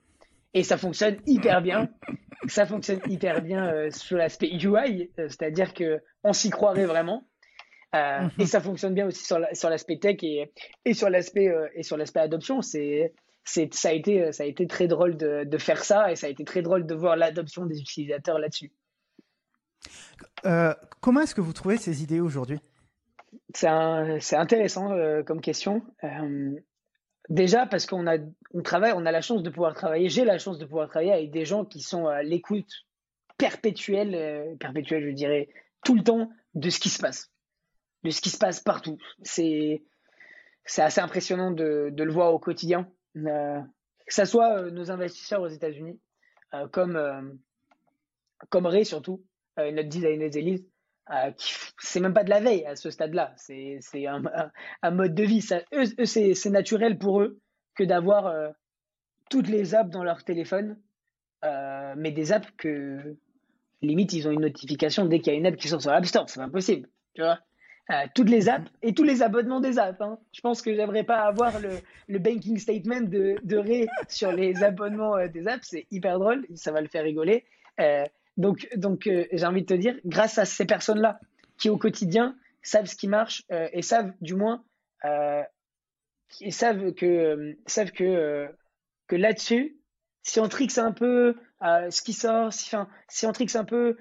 Et 0.54 0.64
ça 0.64 0.78
fonctionne 0.78 1.18
hyper 1.26 1.62
bien. 1.62 1.90
Ça 2.48 2.66
fonctionne 2.66 3.02
hyper 3.10 3.42
bien 3.42 3.68
euh, 3.68 3.92
sur 3.92 4.18
l'aspect 4.18 4.50
UI, 4.50 5.12
euh, 5.20 5.28
c'est-à-dire 5.28 5.74
que 5.74 6.00
on 6.24 6.32
s'y 6.32 6.50
croirait 6.50 6.86
vraiment. 6.86 7.28
et 7.94 8.46
ça 8.46 8.62
fonctionne 8.62 8.94
bien 8.94 9.08
aussi 9.08 9.26
sur 9.26 9.70
l'aspect 9.70 10.00
tech 10.00 10.24
et, 10.24 10.50
et 10.86 10.94
sur 10.94 11.10
l'aspect 11.10 11.54
et 11.76 11.84
sur 11.84 11.98
l'aspect 11.98 12.22
adoption. 12.22 12.62
C'est 12.62 13.14
ça 13.44 13.90
a 13.90 13.92
été 13.92 14.32
ça 14.32 14.44
a 14.44 14.46
été 14.46 14.68
très 14.68 14.88
drôle 14.88 15.18
de, 15.18 15.44
de, 15.44 15.58
faire 15.58 15.84
ça 15.84 16.12
et 16.12 16.16
ça 16.16 16.28
a 16.28 16.30
été 16.30 16.46
très 16.46 16.62
drôle 16.62 16.86
de 16.86 16.96
voir 16.96 17.18
l'adoption 17.18 17.66
des 17.66 17.80
utilisateurs 17.82 18.40
là-dessus. 18.40 18.72
comment 21.02 21.22
est-ce 21.22 21.36
que 21.36 21.42
vous 21.42 21.54
trouvez 21.54 21.78
ces 21.78 22.04
idées 22.04 22.22
aujourd'hui? 22.22 22.60
C'est 23.54 24.36
intéressant 24.36 24.92
euh, 24.92 25.24
comme 25.24 25.42
question. 25.42 25.82
Euh, 26.04 26.60
déjà 27.30 27.66
parce 27.66 27.86
qu'on 27.86 28.08
a, 28.08 28.18
on 28.54 28.62
travaille, 28.62 28.94
on 28.96 29.06
a 29.06 29.12
la 29.12 29.22
chance 29.22 29.44
de 29.44 29.50
pouvoir 29.50 29.74
travailler, 29.74 30.10
j'ai 30.10 30.26
la 30.26 30.38
chance 30.38 30.60
de 30.60 30.66
pouvoir 30.66 30.88
travailler 30.88 31.14
avec 31.14 31.32
des 31.32 31.46
gens 31.46 31.66
qui 31.66 31.82
sont 31.82 32.08
à 32.08 32.22
l'écoute 32.22 32.72
perpétuelle, 33.38 34.16
euh, 34.16 34.56
perpétuelle, 34.58 35.06
je 35.10 35.14
dirais, 35.14 35.50
tout 35.84 35.96
le 35.96 36.04
temps 36.04 36.30
de 36.54 36.70
ce 36.70 36.80
qui 36.80 36.90
se 36.90 37.00
passe. 37.00 37.32
de 38.04 38.12
ce 38.12 38.22
qui 38.22 38.30
se 38.30 38.38
passe 38.38 38.60
partout. 38.60 38.98
C'est 39.24 39.82
assez 40.78 41.02
impressionnant 41.02 41.52
de, 41.52 41.92
le 41.96 42.12
voir 42.12 42.34
au 42.34 42.40
quotidien. 42.40 42.90
Que 43.16 44.14
ce 44.14 44.26
soit 44.26 44.70
nos 44.72 44.92
investisseurs 44.92 45.42
aux 45.42 45.48
États-Unis, 45.48 46.00
comme, 46.72 47.40
comme 48.50 48.66
Ray 48.66 48.86
surtout, 48.86 49.24
notre 49.58 49.90
designer 49.90 50.36
Elise, 50.36 50.66
c'est 51.80 52.00
même 52.00 52.14
pas 52.14 52.24
de 52.24 52.30
la 52.30 52.40
veille 52.40 52.66
à 52.66 52.76
ce 52.76 52.90
stade-là. 52.90 53.34
C'est 53.38 53.80
un, 54.06 54.92
mode 54.92 55.16
de 55.16 55.24
vie. 55.24 55.48
Eux, 55.74 56.06
c'est 56.06 56.50
naturel 56.50 56.98
pour 56.98 57.22
eux 57.22 57.40
que 57.76 57.84
d'avoir 57.84 58.34
toutes 59.30 59.48
les 59.48 59.76
apps 59.76 59.90
dans 59.90 60.04
leur 60.04 60.24
téléphone, 60.24 60.78
mais 61.44 62.12
des 62.12 62.32
apps 62.32 62.50
que 62.58 63.18
limite, 63.82 64.14
ils 64.14 64.28
ont 64.28 64.32
une 64.32 64.42
notification 64.42 65.06
dès 65.06 65.20
qu'il 65.20 65.34
y 65.34 65.36
a 65.36 65.40
une 65.40 65.46
app 65.46 65.56
qui 65.56 65.68
sort 65.68 65.82
sur 65.82 65.92
l'App 65.92 66.06
Store. 66.06 66.30
C'est 66.30 66.42
impossible. 66.42 66.88
Tu 67.14 67.22
vois 67.22 67.40
euh, 67.92 68.06
toutes 68.14 68.30
les 68.30 68.50
apps 68.50 68.70
et 68.84 68.94
tous 68.94 69.04
les 69.04 69.24
abonnements 69.24 69.60
des 69.60 69.80
apps. 69.80 70.00
Hein. 70.00 70.20
Je 70.32 70.42
pense 70.42 70.62
que 70.62 70.76
j'aimerais 70.76 71.04
pas 71.04 71.22
avoir 71.22 71.54
le, 71.60 72.20
banking 72.20 72.60
statement 72.60 73.02
de, 73.02 73.36
de 73.42 73.58
Ray 73.58 73.88
sur 74.08 74.32
les 74.32 74.64
abonnements 74.64 75.18
euh, 75.18 75.28
des 75.28 75.48
apps. 75.48 75.68
C'est 75.68 75.88
hyper 75.90 76.20
drôle, 76.20 76.46
ça 76.54 76.72
va 76.72 76.82
le 76.82 76.88
faire 76.88 77.04
rigoler. 77.04 77.46
Euh, 77.80 78.06
donc, 78.40 78.68
donc 78.76 79.04
j'ai 79.06 79.46
envie 79.46 79.62
de 79.62 79.68
te 79.68 79.74
dire, 79.74 79.96
grâce 80.06 80.38
à 80.38 80.46
ces 80.46 80.66
personnes-là 80.66 81.20
qui 81.58 81.70
au 81.70 81.78
quotidien 81.78 82.36
savent 82.64 82.88
ce 82.88 82.96
qui 82.96 83.08
marche 83.08 83.44
et 83.50 83.82
savent 83.82 84.12
du 84.22 84.34
moins, 84.34 84.64
et 85.06 86.52
savent 86.52 86.94
que, 86.94 87.58
savent 87.68 87.92
que, 87.92 88.48
que 89.08 89.16
là-dessus, 89.16 89.78
si 90.24 90.40
on 90.40 90.48
trixe 90.48 90.78
un 90.78 90.92
peu 90.92 91.36
ce 91.62 92.02
qui 92.02 92.14
sort, 92.14 92.52
si, 92.54 92.68
enfin, 92.68 92.88
si 93.08 93.26
on 93.26 93.32
trixe 93.32 93.56
un 93.56 93.66
peu 93.66 93.98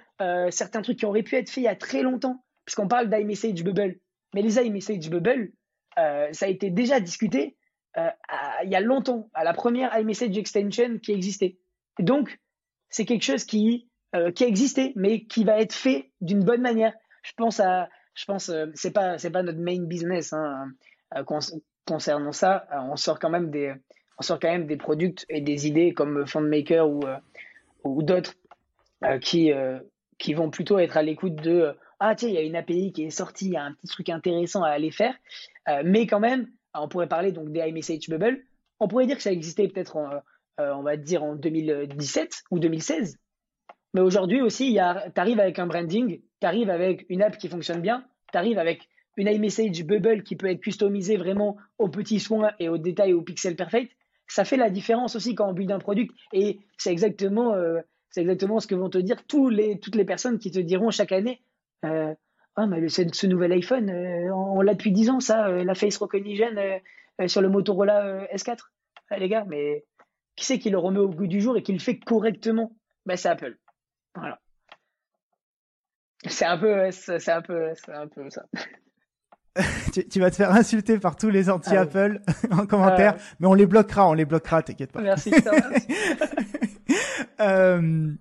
certains 0.51 0.83
trucs 0.83 0.98
qui 0.98 1.07
auraient 1.07 1.22
pu 1.22 1.37
être 1.37 1.51
faits 1.51 1.59
il 1.59 1.64
y 1.64 1.68
a 1.68 1.77
très 1.77 2.03
longtemps, 2.03 2.42
puisqu'on 2.68 2.87
parle 2.87 3.09
d'iMessage 3.09 3.64
Bubble. 3.64 3.98
Mais 4.35 4.42
les 4.42 4.59
iMessage 4.59 5.09
Bubble, 5.09 5.53
euh, 5.98 6.29
ça 6.33 6.44
a 6.44 6.48
été 6.48 6.68
déjà 6.68 7.01
discuté 7.01 7.57
euh, 7.96 8.11
il 8.62 8.70
y 8.70 8.77
a 8.77 8.81
longtemps, 8.81 9.31
à 9.33 9.42
la 9.42 9.55
première 9.55 9.98
iMessage 9.98 10.37
Extension 10.37 10.98
qui 10.98 11.12
existait. 11.12 11.57
donc, 11.98 12.38
c'est 12.90 13.07
quelque 13.07 13.24
chose 13.24 13.44
qui, 13.44 13.88
euh, 14.14 14.30
qui 14.30 14.44
a 14.44 14.46
existé, 14.46 14.92
mais 14.96 15.24
qui 15.24 15.44
va 15.44 15.60
être 15.60 15.74
fait 15.74 16.10
d'une 16.20 16.44
bonne 16.44 16.62
manière. 16.62 16.92
Je 17.22 17.32
pense 17.36 17.60
à, 17.60 17.88
je 18.14 18.24
pense, 18.24 18.50
c'est 18.74 18.92
pas, 18.92 19.18
c'est 19.18 19.30
pas 19.30 19.42
notre 19.42 19.58
main 19.58 19.82
business 19.82 20.32
hein, 20.32 20.72
concernant 21.86 22.32
ça. 22.32 22.66
on 22.72 22.96
sort 22.96 23.18
quand 23.18 23.30
même 23.30 23.50
des, 23.50 23.74
on 24.18 24.22
sort 24.22 24.40
quand 24.40 24.50
même 24.50 24.66
des 24.66 24.76
produits 24.76 25.14
et 25.28 25.40
des 25.40 25.66
idées 25.66 25.92
comme 25.92 26.26
FundMaker 26.26 26.88
ou, 26.88 27.00
ou 27.84 28.02
d'autres 28.02 28.34
qui, 29.20 29.52
qui 30.18 30.34
vont 30.34 30.50
plutôt 30.50 30.78
être 30.78 30.96
à 30.96 31.02
l'écoute 31.02 31.36
de 31.36 31.76
ah 32.00 32.14
tiens, 32.14 32.28
il 32.28 32.34
y 32.34 32.38
a 32.38 32.42
une 32.42 32.56
API 32.56 32.92
qui 32.92 33.04
est 33.04 33.10
sortie, 33.10 33.46
il 33.46 33.52
y 33.52 33.56
a 33.56 33.64
un 33.64 33.72
petit 33.72 33.88
truc 33.88 34.08
intéressant 34.08 34.62
à 34.62 34.68
aller 34.68 34.90
faire. 34.90 35.14
Euh, 35.68 35.82
mais 35.84 36.06
quand 36.06 36.20
même, 36.20 36.48
on 36.74 36.88
pourrait 36.88 37.08
parler 37.08 37.32
donc 37.32 37.50
des 37.50 37.60
iMessage 37.60 38.08
Bubble. 38.08 38.44
On 38.78 38.86
pourrait 38.86 39.06
dire 39.06 39.16
que 39.16 39.22
ça 39.22 39.32
existait 39.32 39.66
peut-être, 39.66 39.96
euh, 39.96 40.72
on 40.74 40.82
va 40.82 40.96
dire, 40.96 41.24
en 41.24 41.34
2017 41.34 42.44
ou 42.50 42.60
2016. 42.60 43.18
Mais 43.94 44.01
aujourd'hui 44.01 44.42
aussi, 44.42 44.74
tu 44.74 45.20
arrives 45.20 45.40
avec 45.40 45.59
un 45.59 45.66
branding, 45.66 46.20
tu 46.40 46.46
arrives 46.46 46.70
avec 46.70 47.07
une 47.09 47.22
app 47.22 47.38
qui 47.38 47.48
fonctionne 47.48 47.81
bien, 47.81 48.05
tu 48.33 48.38
arrives 48.38 48.59
avec 48.59 48.88
une 49.16 49.29
iMessage 49.29 49.85
Bubble 49.85 50.22
qui 50.22 50.37
peut 50.37 50.46
être 50.46 50.61
customisée 50.61 51.16
vraiment 51.16 51.57
aux 51.79 51.88
petits 51.88 52.20
soins 52.20 52.53
et 52.61 52.68
aux 52.68 52.79
détails, 52.79 53.12
au 53.12 53.22
pixel 53.22 53.57
perfect. 53.57 53.92
Ça 54.29 54.44
fait 54.44 54.57
la 54.57 54.70
différence 54.70 55.16
aussi 55.16 55.35
quand 55.35 55.48
on 55.48 55.53
build 55.53 55.72
un 55.72 55.79
produit. 55.79 56.11
Et 56.33 56.61
c'est 56.77 56.92
exactement, 56.92 57.55
euh, 57.55 57.81
exactement 58.16 58.61
ce 58.61 58.66
que 58.66 58.74
vont 58.74 58.90
te 58.90 58.98
dire 58.98 59.27
tous 59.27 59.48
les, 59.48 59.81
toutes 59.81 59.96
les 59.96 60.05
personnes 60.05 60.38
qui 60.38 60.51
te 60.51 60.61
diront 60.61 60.90
chaque 60.90 61.12
année 61.12 61.42
euh, 61.85 62.14
ah, 62.57 62.66
mais 62.66 62.88
ce 62.88 63.27
nouvel 63.27 63.53
iPhone, 63.53 63.88
euh, 63.88 64.35
on, 64.35 64.61
l'a 64.62 64.74
depuis 64.74 64.90
10 64.90 65.11
ans, 65.11 65.20
ça, 65.20 65.48
la 65.48 65.74
face 65.77 65.96
recognition 65.96 66.48
sur 67.27 67.40
le 67.40 67.48
Motorola 67.48 68.27
S4. 68.35 68.59
Ah, 69.11 69.18
les 69.18 69.29
gars, 69.29 69.44
mais 69.48 69.85
qui 70.35 70.44
c'est 70.44 70.59
qui 70.59 70.70
le 70.70 70.79
remet 70.79 70.98
au 70.98 71.09
goût 71.09 71.29
du 71.29 71.40
jour 71.40 71.57
et 71.57 71.62
qui 71.62 71.72
le 71.72 71.79
fait 71.79 71.98
correctement? 71.98 72.77
Ben, 73.07 73.16
C'est 73.16 73.29
Apple. 73.29 73.57
Voilà. 74.18 74.38
C'est 76.26 76.44
un 76.44 76.59
peu, 76.59 76.90
c'est 76.90 77.31
un 77.31 77.42
peu, 77.42 77.72
c'est 77.74 77.92
un 77.92 78.09
peu 78.09 78.28
ça. 78.31 78.44
tu, 80.11 80.20
vas 80.20 80.31
te 80.31 80.37
faire 80.37 80.52
insulter 80.52 80.98
par 80.98 81.16
tous 81.16 81.31
les 81.31 81.50
anti-Apple 81.50 82.20
en 82.50 82.66
commentaire, 82.66 83.16
mais 83.40 83.46
on 83.46 83.54
les 83.54 83.66
bloquera, 83.66 84.09
on 84.09 84.12
les 84.12 84.24
bloquera, 84.24 84.62
t'inquiète 84.62 84.92
pas. 84.92 85.00
Merci. 85.00 85.31
euh, 87.40 88.12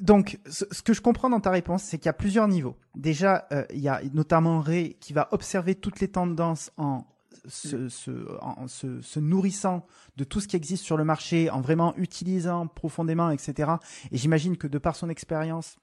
donc, 0.00 0.38
ce, 0.46 0.64
que 0.82 0.92
je 0.92 1.00
comprends 1.00 1.30
dans 1.30 1.40
ta 1.40 1.50
réponse, 1.50 1.82
c'est 1.82 1.98
qu'il 1.98 2.06
y 2.06 2.10
a 2.10 2.14
plusieurs 2.14 2.48
niveaux. 2.48 2.76
Déjà, 2.94 3.46
euh, 3.52 3.64
il 3.70 3.80
y 3.80 3.88
a 3.88 4.00
notamment 4.12 4.60
Ray 4.60 4.94
qui 4.94 5.12
va 5.12 5.28
observer 5.32 5.74
toutes 5.74 6.00
les 6.00 6.08
tendances 6.08 6.72
en 6.76 7.06
se, 7.46 9.18
nourrissant 9.18 9.86
de 10.16 10.24
tout 10.24 10.40
ce 10.40 10.48
qui 10.48 10.56
existe 10.56 10.84
sur 10.84 10.96
le 10.96 11.04
marché, 11.04 11.50
en 11.50 11.60
vraiment 11.60 11.94
utilisant 11.96 12.66
profondément, 12.66 13.30
etc. 13.30 13.72
Et 14.10 14.16
j'imagine 14.16 14.56
que 14.56 14.66
de 14.66 14.78
par 14.78 14.96
son 14.96 15.08
expérience, 15.08 15.76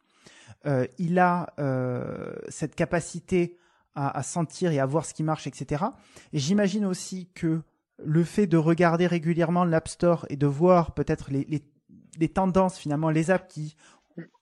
euh, 0.65 0.87
il 0.97 1.19
a 1.19 1.53
euh, 1.59 2.33
cette 2.49 2.75
capacité 2.75 3.57
à, 3.95 4.21
sentir 4.21 4.71
et 4.71 4.79
à 4.79 4.85
voir 4.85 5.05
ce 5.05 5.13
qui 5.15 5.23
marche, 5.23 5.47
etc. 5.47 5.85
Et 6.31 6.37
j'imagine 6.37 6.85
aussi 6.85 7.31
que 7.33 7.63
le 7.97 8.23
fait 8.23 8.45
de 8.45 8.55
regarder 8.55 9.07
régulièrement 9.07 9.65
l'App 9.65 9.87
Store 9.87 10.27
et 10.29 10.35
de 10.35 10.45
voir 10.45 10.93
peut-être 10.93 11.31
les, 11.31 12.29
tendances, 12.29 12.77
finalement, 12.77 13.09
les 13.09 13.31
apps 13.31 13.51
qui 13.51 13.75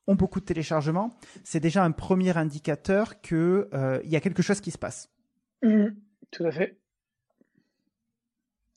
ont 0.08 0.16
beaucoup 0.16 0.42
de 0.42 0.46
téléchargements, 0.46 1.18
c'est 1.46 1.62
déjà 1.62 1.86
un 1.86 1.92
premier 1.92 2.36
indicateur 2.36 3.22
qu'il 3.22 3.38
euh, 3.38 4.02
y 4.04 4.18
a 4.18 4.20
quelque 4.20 4.42
chose 4.42 4.60
qui 4.60 4.72
se 4.72 4.78
passe. 4.78 5.10
Mhm. 5.64 5.96
tout 6.32 6.44
à 6.44 6.52
fait. 6.52 6.78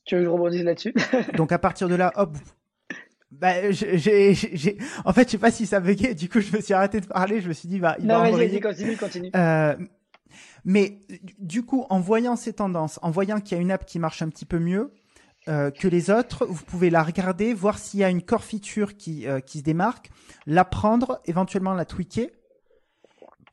Tu 0.08 0.14
veux 0.14 0.22
que 0.22 0.26
je 0.26 0.30
rebondisse 0.30 0.62
là-dessus 0.62 0.94
Donc 1.36 1.52
à 1.52 1.58
partir 1.58 1.88
de 1.88 1.94
là, 1.94 2.12
hop. 2.16 2.36
Bah, 3.30 3.70
j'ai, 3.70 4.34
En 5.04 5.12
fait, 5.12 5.28
je 5.28 5.32
sais 5.32 5.38
pas 5.38 5.50
si 5.50 5.66
ça 5.66 5.80
buguait. 5.80 6.14
Du 6.14 6.30
coup, 6.30 6.40
je 6.40 6.56
me 6.56 6.62
suis 6.62 6.72
arrêté 6.72 7.00
de 7.00 7.06
parler. 7.06 7.42
Je 7.42 7.48
me 7.48 7.52
suis 7.52 7.68
dit, 7.68 7.78
bah, 7.78 7.94
il 7.98 8.06
non, 8.06 8.20
vas-y, 8.30 8.58
continue, 8.58 8.96
continue. 8.96 9.30
Euh, 9.36 9.76
mais 10.64 10.98
du 11.38 11.62
coup, 11.62 11.84
en 11.90 12.00
voyant 12.00 12.36
ces 12.36 12.54
tendances, 12.54 12.98
en 13.02 13.10
voyant 13.10 13.38
qu'il 13.38 13.56
y 13.56 13.60
a 13.60 13.62
une 13.62 13.70
app 13.70 13.84
qui 13.84 13.98
marche 13.98 14.22
un 14.22 14.30
petit 14.30 14.46
peu 14.46 14.58
mieux, 14.58 14.92
euh, 15.48 15.70
que 15.70 15.88
les 15.88 16.10
autres. 16.10 16.46
Vous 16.46 16.64
pouvez 16.64 16.90
la 16.90 17.02
regarder, 17.02 17.52
voir 17.54 17.78
s'il 17.78 18.00
y 18.00 18.04
a 18.04 18.10
une 18.10 18.22
core 18.22 18.44
feature 18.44 18.96
qui, 18.96 19.26
euh, 19.26 19.40
qui 19.40 19.58
se 19.58 19.64
démarque, 19.64 20.10
la 20.46 20.64
prendre, 20.64 21.20
éventuellement 21.26 21.74
la 21.74 21.84
tweaker 21.84 22.28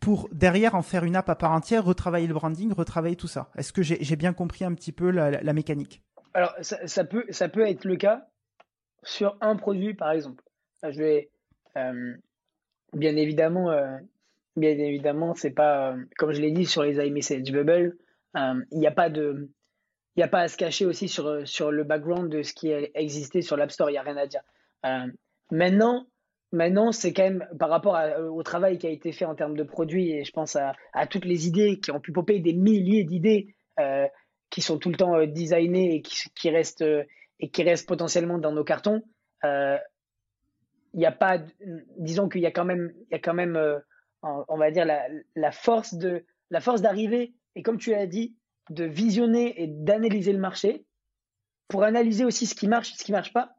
pour 0.06 0.30
derrière 0.32 0.76
en 0.76 0.84
faire 0.84 1.04
une 1.04 1.16
app 1.16 1.30
à 1.30 1.36
part 1.36 1.52
entière, 1.52 1.84
retravailler 1.84 2.28
le 2.28 2.34
branding, 2.36 2.72
retravailler 2.72 3.16
tout 3.16 3.28
ça. 3.28 3.50
Est-ce 3.58 3.74
que 3.74 3.82
j'ai 3.82 4.16
bien 4.16 4.34
compris 4.34 4.64
un 4.64 4.74
petit 4.76 4.92
peu 4.92 5.10
la, 5.10 5.54
mécanique? 5.54 6.04
Alors, 6.36 6.54
ça, 6.62 7.06
peut, 7.06 7.26
ça 7.30 7.50
peut 7.50 7.66
être 7.68 7.86
le 7.86 7.96
cas 7.96 8.28
sur 9.04 9.38
un 9.42 9.56
produit, 9.56 9.94
par 9.94 10.12
exemple. 10.12 10.44
Je 10.84 11.02
vais, 11.02 11.30
euh, 11.78 12.14
bien 12.94 13.16
évidemment, 13.16 13.74
bien 14.56 14.72
évidemment, 14.72 15.34
c'est 15.34 15.52
pas, 15.52 15.96
comme 16.18 16.34
je 16.34 16.42
l'ai 16.42 16.52
dit 16.52 16.66
sur 16.66 16.84
les 16.84 17.04
iMessage 17.06 17.52
Bubble, 17.52 17.98
il 18.36 18.80
n'y 18.80 18.86
a 18.86 18.92
pas 18.92 19.10
de, 19.10 19.50
il 20.16 20.24
a 20.24 20.28
pas 20.28 20.42
à 20.42 20.48
se 20.48 20.58
cacher 20.58 20.86
aussi 20.86 21.08
sur, 21.08 21.48
sur 21.48 21.72
le 21.72 21.84
background 21.84 22.30
de 22.30 22.42
ce 22.42 22.54
qui 22.54 22.70
existait 22.70 23.42
sur 23.42 23.58
l'App 23.58 23.72
Store, 23.72 23.90
il 23.90 23.94
n'y 23.94 23.98
a 23.98 24.04
rien 24.04 24.18
à 24.18 24.28
dire. 24.28 24.42
Euh, 24.86 25.08
maintenant, 25.52 26.06
maintenant 26.52 26.92
c'est 26.92 27.14
quand 27.14 27.24
même 27.24 27.48
par 27.58 27.70
rapport 27.70 27.98
au 28.32 28.44
travail 28.44 28.78
qui 28.78 28.88
a 28.88 28.92
été 28.92 29.12
fait 29.12 29.26
en 29.26 29.36
termes 29.36 29.58
de 29.58 29.64
produits, 29.64 30.12
et 30.12 30.24
je 30.24 30.32
pense 30.32 30.56
à, 30.56 30.74
à 30.94 31.08
toutes 31.08 31.26
les 31.26 31.48
idées 31.48 31.80
qui 31.80 31.92
ont 31.92 32.00
pu 32.00 32.12
popper, 32.12 32.40
des 32.40 32.54
milliers 32.54 33.04
d'idées 33.04 33.56
euh, 33.80 34.08
qui 34.50 34.62
sont 34.62 34.78
tout 34.78 34.90
le 34.90 34.98
temps 34.98 35.16
euh, 35.16 35.26
designées 35.26 35.96
et 35.96 36.02
qui, 36.02 36.50
restent, 36.50 36.86
et 37.40 37.50
qui 37.50 37.64
restent 37.64 37.88
potentiellement 37.88 38.38
dans 38.38 38.52
nos 38.52 38.64
cartons. 38.64 39.04
Il 39.44 41.00
n'y 41.00 41.06
a 41.06 41.12
pas, 41.12 41.40
disons 41.98 42.30
qu'il 42.30 42.42
y 42.42 42.46
a 42.46 42.52
quand 42.52 42.66
même, 42.66 42.94
il 42.96 43.12
y 43.12 43.16
a 43.16 43.20
quand 43.20 43.34
même 43.34 43.60
on 44.48 44.58
va 44.58 44.72
dire, 44.72 44.86
la, 44.86 45.52
force 45.52 45.94
de 45.94 46.26
la 46.50 46.62
force 46.62 46.82
d'arriver, 46.82 47.34
et 47.56 47.64
comme 47.64 47.78
tu 47.78 47.94
as 47.94 48.08
dit, 48.08 48.36
de 48.70 48.84
visionner 48.84 49.62
et 49.62 49.68
d'analyser 49.68 50.34
le 50.34 50.40
marché 50.40 50.86
pour 51.68 51.84
analyser 51.84 52.26
aussi 52.26 52.46
ce 52.46 52.56
qui 52.56 52.68
marche 52.68 52.92
et 52.92 52.98
ce 52.98 53.04
qui 53.04 53.12
ne 53.12 53.18
marche 53.18 53.34
pas. 53.34 53.56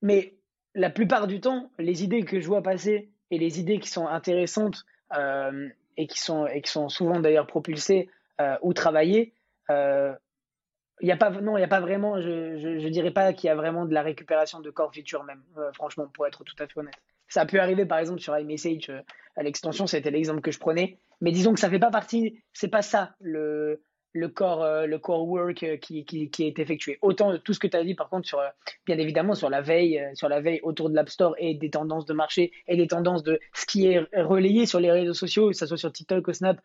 Mais 0.00 0.34
la 0.74 0.90
plupart 0.90 1.26
du 1.26 1.40
temps, 1.40 1.70
les 1.78 2.02
idées 2.02 2.24
que 2.24 2.40
je 2.40 2.46
vois 2.46 2.62
passer 2.62 3.10
et 3.30 3.38
les 3.38 3.60
idées 3.60 3.78
qui 3.78 3.88
sont 3.88 4.06
intéressantes 4.06 4.84
euh, 5.16 5.68
et, 5.96 6.06
qui 6.06 6.20
sont, 6.20 6.46
et 6.46 6.62
qui 6.62 6.70
sont 6.70 6.88
souvent 6.88 7.20
d'ailleurs 7.20 7.46
propulsées 7.46 8.08
euh, 8.40 8.56
ou 8.62 8.72
travaillées, 8.72 9.32
euh, 9.32 9.41
il 9.70 11.06
n'y 11.06 11.12
a 11.12 11.16
pas, 11.16 11.30
non, 11.30 11.56
il 11.56 11.60
n'y 11.60 11.64
a 11.64 11.68
pas 11.68 11.80
vraiment, 11.80 12.20
je, 12.20 12.78
je, 12.78 12.88
dirais 12.88 13.10
pas 13.10 13.32
qu'il 13.32 13.48
y 13.48 13.50
a 13.50 13.54
vraiment 13.54 13.86
de 13.86 13.94
la 13.94 14.02
récupération 14.02 14.60
de 14.60 14.70
core 14.70 14.92
feature 14.94 15.24
même, 15.24 15.42
franchement, 15.74 16.06
pour 16.12 16.26
être 16.26 16.44
tout 16.44 16.54
à 16.58 16.66
fait 16.66 16.78
honnête. 16.78 16.94
Ça 17.28 17.42
a 17.42 17.46
pu 17.46 17.58
arriver 17.58 17.86
par 17.86 17.98
exemple 17.98 18.20
sur 18.20 18.38
iMessage 18.38 18.92
à 19.36 19.42
l'extension, 19.42 19.86
c'était 19.86 20.10
l'exemple 20.10 20.42
que 20.42 20.50
je 20.50 20.58
prenais, 20.58 20.98
mais 21.20 21.32
disons 21.32 21.54
que 21.54 21.60
ça 21.60 21.70
fait 21.70 21.78
pas 21.78 21.90
partie, 21.90 22.42
c'est 22.52 22.68
pas 22.68 22.82
ça 22.82 23.14
le, 23.20 23.82
le 24.12 24.32
euh, 24.40 24.86
le 24.86 24.98
core 24.98 25.26
work 25.26 25.62
euh, 25.62 25.76
qui, 25.76 26.04
qui, 26.04 26.44
est 26.44 26.58
effectué. 26.58 26.98
Autant 27.02 27.38
tout 27.38 27.52
ce 27.52 27.58
que 27.58 27.66
tu 27.66 27.76
as 27.76 27.84
dit, 27.84 27.94
par 27.94 28.08
contre, 28.08 28.34
euh, 28.34 28.48
bien 28.86 28.98
évidemment, 28.98 29.34
sur 29.34 29.50
la 29.50 29.60
veille, 29.60 30.02
sur 30.14 30.28
la 30.28 30.40
veille 30.40 30.60
autour 30.62 30.90
de 30.90 30.94
l'App 30.94 31.08
Store 31.08 31.34
et 31.38 31.54
des 31.54 31.70
tendances 31.70 32.04
de 32.04 32.12
marché 32.12 32.52
et 32.68 32.76
des 32.76 32.86
tendances 32.86 33.22
de 33.22 33.40
ce 33.54 33.66
qui 33.66 33.86
est 33.86 34.00
relayé 34.14 34.66
sur 34.66 34.80
les 34.80 34.90
réseaux 34.90 35.14
sociaux, 35.14 35.48
que 35.48 35.56
ce 35.56 35.66
soit 35.66 35.78
sur 35.78 35.92
TikTok 35.92 36.28
ou 36.28 36.32
Snap, 36.32 36.60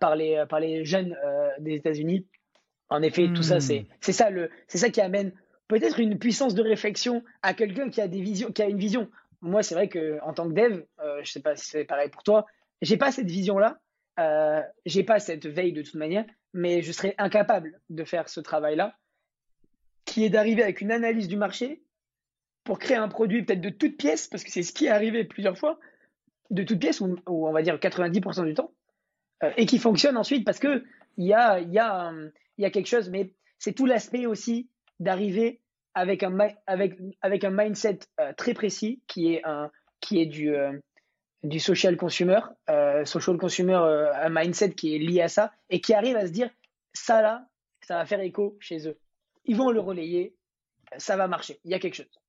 par, 0.00 0.16
les, 0.16 0.44
par 0.48 0.60
les 0.60 0.84
jeunes 0.84 1.16
des 1.58 1.74
États-Unis. 1.74 2.26
En 2.88 3.02
effet, 3.02 3.28
tout 3.34 3.42
ça, 3.42 3.60
c'est 3.60 3.86
hmm. 4.06 4.12
ça, 4.12 4.30
le, 4.30 4.50
ça 4.68 4.90
qui 4.90 5.00
amène 5.00 5.32
peut-être 5.68 5.98
une 5.98 6.18
puissance 6.18 6.54
de 6.54 6.62
réflexion 6.62 7.24
à 7.42 7.54
quelqu'un 7.54 7.90
qui 7.90 8.00
a 8.00 8.08
des 8.08 8.20
visions, 8.20 8.52
qui 8.52 8.62
a 8.62 8.68
une 8.68 8.78
vision. 8.78 9.08
Moi, 9.40 9.62
c'est 9.62 9.74
vrai 9.74 9.88
que 9.88 10.18
en 10.22 10.32
tant 10.32 10.48
que 10.48 10.54
dev, 10.54 10.82
je 11.22 11.30
sais 11.30 11.40
pas 11.40 11.56
si 11.56 11.66
c'est 11.66 11.84
pareil 11.84 12.10
pour 12.10 12.22
toi, 12.22 12.46
j'ai 12.82 12.96
pas 12.96 13.10
cette 13.10 13.30
vision-là. 13.30 13.78
Euh, 14.18 14.62
j'ai 14.86 15.04
pas 15.04 15.18
cette 15.18 15.46
veille 15.46 15.72
de 15.72 15.82
toute 15.82 15.94
manière, 15.94 16.24
mais 16.54 16.82
je 16.82 16.92
serais 16.92 17.14
incapable 17.18 17.80
de 17.90 18.04
faire 18.04 18.28
ce 18.28 18.40
travail-là, 18.40 18.96
qui 20.04 20.24
est 20.24 20.30
d'arriver 20.30 20.62
avec 20.62 20.80
une 20.80 20.90
analyse 20.90 21.28
du 21.28 21.36
marché 21.36 21.82
pour 22.64 22.78
créer 22.78 22.96
un 22.96 23.08
produit 23.08 23.44
peut-être 23.44 23.60
de 23.60 23.68
toute 23.68 23.96
pièce, 23.96 24.26
parce 24.26 24.42
que 24.42 24.50
c'est 24.50 24.62
ce 24.62 24.72
qui 24.72 24.86
est 24.86 24.90
arrivé 24.90 25.24
plusieurs 25.24 25.58
fois, 25.58 25.78
de 26.50 26.62
toute 26.62 26.78
pièce, 26.78 27.00
ou, 27.00 27.16
on 27.26 27.52
va 27.52 27.62
dire 27.62 27.76
90% 27.76 28.46
du 28.46 28.54
temps, 28.54 28.72
euh, 29.42 29.52
et 29.56 29.66
qui 29.66 29.78
fonctionne 29.78 30.16
ensuite 30.16 30.44
parce 30.44 30.58
que 30.58 30.84
il 31.16 31.26
y 31.26 31.34
a, 31.34 31.60
y, 31.60 31.78
a, 31.78 32.12
y 32.58 32.64
a 32.64 32.70
quelque 32.70 32.88
chose, 32.88 33.10
mais 33.10 33.34
c'est 33.58 33.72
tout 33.72 33.86
l'aspect 33.86 34.26
aussi 34.26 34.70
d'arriver 35.00 35.60
avec 35.94 36.22
un, 36.22 36.36
avec, 36.66 36.98
avec 37.22 37.44
un 37.44 37.50
mindset 37.50 38.00
euh, 38.20 38.32
très 38.34 38.54
précis 38.54 39.02
qui 39.06 39.34
est, 39.34 39.42
un, 39.44 39.70
qui 40.00 40.20
est 40.20 40.26
du, 40.26 40.54
euh, 40.54 40.78
du 41.42 41.58
social 41.58 41.96
consumer, 41.96 42.40
euh, 42.68 43.04
social 43.04 43.38
consumer, 43.38 43.74
un 43.74 44.28
mindset 44.28 44.72
qui 44.72 44.94
est 44.94 44.98
lié 44.98 45.22
à 45.22 45.28
ça 45.28 45.52
et 45.70 45.80
qui 45.80 45.94
arrive 45.94 46.16
à 46.16 46.26
se 46.26 46.32
dire 46.32 46.50
ça 46.92 47.22
là, 47.22 47.46
ça 47.80 47.96
va 47.96 48.06
faire 48.06 48.20
écho 48.20 48.56
chez 48.60 48.88
eux. 48.88 48.98
Ils 49.44 49.56
vont 49.56 49.70
le 49.70 49.80
relayer, 49.80 50.36
ça 50.98 51.16
va 51.16 51.28
marcher. 51.28 51.60
Il 51.64 51.70
y 51.70 51.74
a 51.74 51.78
quelque 51.78 51.94
chose. 51.94 52.20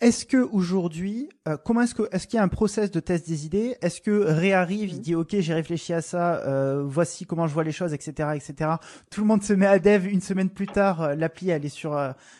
Est-ce 0.00 0.24
que 0.24 0.38
aujourd'hui, 0.38 1.28
euh, 1.46 1.56
comment 1.62 1.82
est-ce 1.82 1.94
que 1.94 2.08
est-ce 2.10 2.26
qu'il 2.26 2.38
y 2.38 2.40
a 2.40 2.42
un 2.42 2.48
process 2.48 2.90
de 2.90 3.00
test 3.00 3.28
des 3.28 3.44
idées? 3.44 3.76
Est-ce 3.82 4.00
que 4.00 4.10
Ré 4.10 4.52
arrive, 4.52 4.90
il 4.90 4.96
mhm. 4.96 5.02
dit 5.02 5.14
ok, 5.14 5.36
j'ai 5.38 5.54
réfléchi 5.54 5.92
à 5.92 6.00
ça, 6.00 6.42
voici 6.84 7.26
comment 7.26 7.46
je 7.46 7.54
vois 7.54 7.64
les 7.64 7.72
choses, 7.72 7.92
etc., 7.92 8.30
etc. 8.34 8.70
Tout 9.10 9.20
le 9.20 9.26
monde 9.26 9.42
se 9.42 9.52
met 9.52 9.66
à 9.66 9.78
dev 9.78 10.06
une 10.06 10.20
semaine 10.22 10.50
plus 10.50 10.66
tard, 10.66 11.14
l'appli 11.16 11.50
elle 11.50 11.64
est 11.64 11.68
sur, 11.68 11.98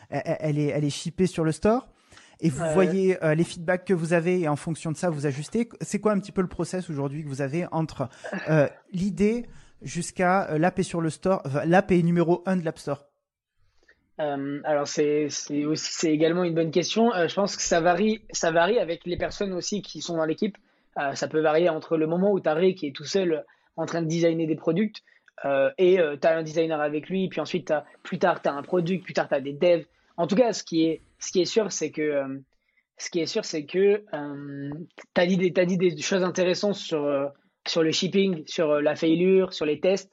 elle, 0.08 0.58
est 0.58 0.66
elle 0.68 0.84
est 0.84 0.90
shippée 0.90 1.26
sur 1.26 1.44
le 1.44 1.52
store 1.52 1.88
et 2.40 2.48
vous 2.48 2.64
voyez 2.72 3.22
euh, 3.22 3.34
les 3.34 3.44
feedbacks 3.44 3.84
que 3.84 3.94
vous 3.94 4.12
avez 4.12 4.40
et 4.40 4.48
en 4.48 4.56
fonction 4.56 4.90
de 4.92 4.96
ça 4.96 5.10
vous 5.10 5.26
ajustez. 5.26 5.68
C'est 5.80 6.00
quoi 6.00 6.12
un 6.12 6.20
petit 6.20 6.32
peu 6.32 6.40
le 6.40 6.48
process 6.48 6.88
aujourd'hui 6.90 7.22
que 7.22 7.28
vous 7.28 7.42
avez 7.42 7.66
entre 7.70 8.08
euh, 8.48 8.68
l'idée 8.92 9.46
jusqu'à 9.82 10.50
euh, 10.50 10.58
l'app 10.58 10.78
est 10.78 10.82
sur 10.82 11.00
le 11.00 11.10
store, 11.10 11.42
numéro 11.90 12.42
1 12.46 12.56
de 12.56 12.64
l'App 12.64 12.78
Store? 12.78 13.09
Alors 14.64 14.86
c'est 14.86 15.28
c'est 15.30 16.12
également 16.12 16.44
une 16.44 16.54
bonne 16.54 16.70
question. 16.70 17.10
je 17.26 17.34
pense 17.34 17.56
que 17.56 17.62
ça 17.62 17.80
varie 17.80 18.22
ça 18.32 18.50
varie 18.50 18.78
avec 18.78 19.06
les 19.06 19.16
personnes 19.16 19.52
aussi 19.52 19.80
qui 19.82 20.02
sont 20.02 20.16
dans 20.16 20.26
l'équipe. 20.26 20.56
ça 21.14 21.26
peut 21.28 21.40
varier 21.40 21.68
entre 21.68 21.96
le 21.96 22.06
moment 22.06 22.30
où 22.32 22.40
as 22.44 22.72
qui 22.72 22.86
est 22.86 22.94
tout 22.94 23.04
seul 23.04 23.44
en 23.76 23.86
train 23.86 24.02
de 24.02 24.08
designer 24.08 24.46
des 24.46 24.56
produits 24.56 24.92
et 25.78 25.96
tu 26.20 26.26
as 26.26 26.36
un 26.36 26.42
designer 26.42 26.80
avec 26.80 27.08
lui, 27.08 27.28
puis 27.28 27.40
ensuite 27.40 27.72
plus 28.02 28.18
tard 28.18 28.42
tu 28.42 28.48
as 28.48 28.52
un 28.52 28.62
produit, 28.62 28.98
plus 28.98 29.14
tard 29.14 29.28
tu 29.28 29.34
as 29.34 29.40
des 29.40 29.54
devs. 29.54 29.86
En 30.18 30.26
tout 30.26 30.36
cas, 30.36 30.52
ce 30.52 30.62
qui 30.62 30.84
est 30.84 31.00
ce 31.20 31.30
qui 31.32 31.40
est 31.40 31.44
sûr, 31.44 31.70
c'est 31.70 31.90
que 31.90 32.02
euh, 32.02 32.38
ce 32.96 33.10
qui 33.10 33.20
est 33.20 33.26
sûr, 33.26 33.42
euh, 33.54 33.60
tu 35.14 35.20
as 35.20 35.26
dit, 35.26 35.36
des, 35.36 35.52
as 35.60 35.64
dit 35.64 35.76
des 35.76 35.96
choses 35.98 36.24
intéressantes 36.24 36.74
sur, 36.74 37.04
euh, 37.04 37.26
sur 37.66 37.82
le 37.82 37.92
shipping, 37.92 38.42
sur 38.46 38.80
la 38.80 38.96
failure, 38.96 39.52
sur 39.52 39.66
les 39.66 39.80
tests. 39.80 40.10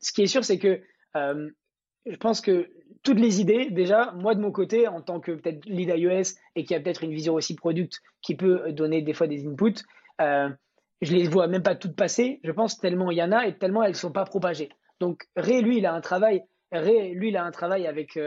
ce 0.00 0.12
qui 0.12 0.22
est 0.22 0.26
sûr, 0.26 0.44
c'est 0.44 0.58
que 0.58 0.80
je 1.14 2.16
pense 2.20 2.40
que 2.40 2.68
toutes 3.06 3.20
les 3.20 3.40
idées, 3.40 3.70
déjà, 3.70 4.12
moi 4.16 4.34
de 4.34 4.40
mon 4.40 4.52
côté, 4.52 4.88
en 4.88 5.00
tant 5.00 5.20
que 5.20 5.32
peut-être 5.32 5.64
lead 5.64 5.92
iOS 5.96 6.36
et 6.56 6.64
qui 6.64 6.74
a 6.74 6.80
peut-être 6.80 7.04
une 7.04 7.12
vision 7.12 7.34
aussi 7.34 7.54
product 7.54 8.02
qui 8.20 8.34
peut 8.34 8.72
donner 8.72 9.00
des 9.00 9.14
fois 9.14 9.28
des 9.28 9.46
inputs, 9.46 9.84
je 10.18 11.12
les 11.12 11.28
vois 11.28 11.46
même 11.46 11.62
pas 11.62 11.76
toutes 11.76 11.94
passer, 11.94 12.40
je 12.42 12.50
pense, 12.50 12.78
tellement 12.78 13.10
il 13.10 13.18
y 13.18 13.22
en 13.22 13.32
a 13.32 13.46
et 13.46 13.56
tellement 13.56 13.82
elles 13.82 13.92
ne 13.92 13.96
sont 13.96 14.12
pas 14.12 14.24
propagées. 14.24 14.70
Donc 14.98 15.24
Ray, 15.36 15.62
lui, 15.62 15.78
il 15.78 15.86
a 15.86 15.94
un 15.94 16.00
travail, 16.00 16.42
lui, 16.72 17.28
il 17.28 17.36
a 17.36 17.44
un 17.44 17.50
travail 17.52 17.86
avec, 17.86 18.18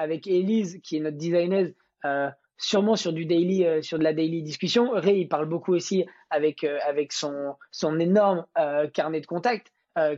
avec 0.00 0.26
Elise, 0.26 0.80
qui 0.82 0.96
est 0.96 1.00
notre 1.00 1.18
designer, 1.18 1.74
euh, 2.06 2.30
sûrement 2.56 2.96
sur 2.96 3.12
du 3.12 3.26
daily, 3.26 3.64
euh, 3.64 3.82
sur 3.82 3.98
de 3.98 4.04
la 4.04 4.14
daily 4.14 4.42
discussion. 4.42 4.90
Ray, 4.92 5.20
il 5.20 5.28
parle 5.28 5.46
beaucoup 5.46 5.74
aussi 5.74 6.06
avec, 6.30 6.64
euh, 6.64 6.78
avec 6.86 7.12
son, 7.12 7.54
son 7.70 7.98
énorme 7.98 8.46
carnet 8.94 9.20
de 9.20 9.26
contacts 9.26 9.72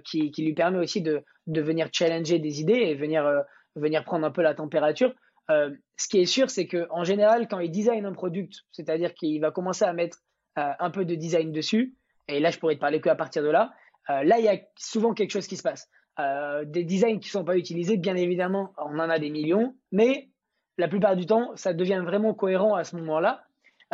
qui, 0.04 0.30
qui, 0.30 0.44
lui 0.44 0.52
permet 0.52 0.78
aussi 0.78 1.02
de, 1.02 1.24
de 1.48 1.60
venir 1.60 1.88
challenger 1.92 2.38
des 2.38 2.60
idées 2.60 2.74
et 2.74 2.94
venir, 2.94 3.26
venir 3.76 4.04
prendre 4.04 4.26
un 4.26 4.30
peu 4.30 4.42
la 4.42 4.54
température. 4.54 5.14
ce 5.48 6.08
qui 6.08 6.20
est 6.20 6.26
sûr, 6.26 6.50
c'est 6.50 6.66
qu'en 6.66 7.04
général, 7.04 7.48
quand 7.48 7.58
il 7.58 7.70
design 7.70 8.06
un 8.06 8.12
produit, 8.12 8.48
c'est-à-dire 8.70 9.14
qu'il 9.14 9.40
va 9.40 9.50
commencer 9.50 9.84
à 9.84 9.92
mettre 9.92 10.18
un 10.56 10.90
peu 10.90 11.04
de 11.04 11.14
design 11.14 11.52
dessus, 11.52 11.94
et 12.28 12.40
là, 12.40 12.50
je 12.50 12.58
pourrais 12.58 12.76
te 12.76 12.80
parler 12.80 13.00
que 13.00 13.08
à 13.08 13.14
partir 13.14 13.42
de 13.42 13.48
là, 13.48 13.72
là, 14.08 14.38
il 14.38 14.44
y 14.44 14.48
a 14.48 14.58
souvent 14.76 15.14
quelque 15.14 15.30
chose 15.30 15.46
qui 15.46 15.56
se 15.56 15.62
passe. 15.62 15.88
Euh, 16.20 16.64
des 16.66 16.84
designs 16.84 17.18
qui 17.20 17.28
ne 17.28 17.32
sont 17.32 17.44
pas 17.44 17.56
utilisés, 17.56 17.96
bien 17.96 18.16
évidemment, 18.16 18.74
on 18.76 18.98
en 18.98 19.08
a 19.08 19.18
des 19.18 19.30
millions, 19.30 19.74
mais 19.92 20.28
la 20.76 20.88
plupart 20.88 21.16
du 21.16 21.24
temps, 21.24 21.52
ça 21.56 21.72
devient 21.72 22.02
vraiment 22.04 22.34
cohérent 22.34 22.74
à 22.74 22.84
ce 22.84 22.96
moment-là. 22.96 23.44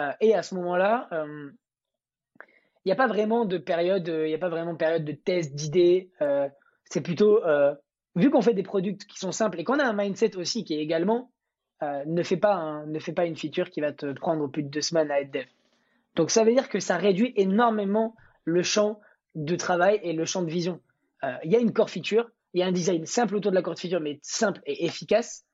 Euh, 0.01 0.11
et 0.21 0.35
à 0.35 0.43
ce 0.43 0.57
moment-là, 0.57 1.09
il 1.13 1.17
euh, 1.17 1.51
n'y 2.87 2.93
a 2.93 2.97
pas 2.97 3.07
vraiment 3.07 3.45
de 3.45 3.57
période, 3.59 4.09
il 4.09 4.35
a 4.35 4.39
pas 4.39 4.49
vraiment 4.49 4.73
de 4.73 4.79
période 4.79 5.05
de 5.05 5.13
test, 5.13 5.55
d'idées. 5.55 6.11
c'est 6.85 7.03
plutôt, 7.03 7.41
vu 8.19 8.31
qu'on 8.31 8.43
fait 8.43 8.55
des 8.55 8.63
produits 8.63 8.97
qui 8.97 9.19
sont 9.19 9.33
simples 9.33 9.61
et 9.61 9.65
qu'on 9.65 9.79
a 9.79 9.85
un 9.85 9.93
mindset 9.93 10.37
aussi 10.37 10.65
qui 10.65 10.75
est 10.75 10.81
également, 10.81 11.31
ne, 11.81 12.23
fait 12.25 12.37
pas 12.37 12.85
ne 12.87 12.99
fait 12.99 13.13
pas 13.13 13.25
une 13.25 13.37
feature 13.37 13.71
qui 13.71 13.81
va 13.81 13.93
te 13.93 14.13
prendre 14.13 14.49
plus 14.49 14.65
de 14.65 14.69
deux 14.69 14.81
semaines 14.81 15.11
à 15.11 15.21
être 15.21 15.31
dev. 15.31 15.47
Donc 16.17 16.31
ça 16.31 16.43
veut 16.43 16.53
dire 16.53 16.69
que 16.69 16.81
ça 16.81 16.97
réduit 16.97 17.33
énormément 17.37 18.17
le 18.45 18.63
champ 18.65 19.01
de 19.35 19.55
travail 19.55 20.01
et 20.03 20.13
le 20.13 20.25
champ 20.25 20.43
de 20.43 20.51
vision. 20.51 20.81
Euh, 21.25 21.33
il 21.45 21.53
y 21.53 21.57
a 21.57 21.61
une 21.61 21.73
core 21.73 21.91
feature, 21.91 22.29
il 22.55 22.61
y 22.61 22.63
a 22.63 22.67
un 22.67 22.73
design 22.73 23.07
simple 23.07 23.37
autour 23.37 23.53
de 23.53 23.57
la 23.57 23.63
core 23.63 23.79
feature, 23.79 24.01
mais 24.01 24.19
simple 24.23 24.61
et 24.67 24.85
efficace. 24.85 25.45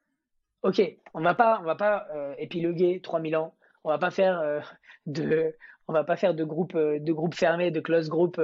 Ok, 0.63 0.81
on 1.13 1.21
va 1.21 1.35
pas, 1.35 1.59
on 1.61 1.65
va 1.65 1.75
pas 1.75 2.07
euh, 2.15 2.35
épiloguer 2.39 3.01
3000 3.03 3.37
ans, 3.37 3.55
on 3.85 3.91
va 3.91 3.99
pas 3.99 4.11
faire 4.11 4.41
euh, 4.41 4.61
de, 5.05 5.55
on 5.87 5.93
va 5.93 6.05
pas 6.05 6.17
faire 6.17 6.35
de 6.35 6.45
groupe, 6.45 6.75
de 6.75 7.13
groupe 7.13 7.35
fermé, 7.35 7.71
de 7.71 7.81
close 7.81 8.09
group 8.09 8.41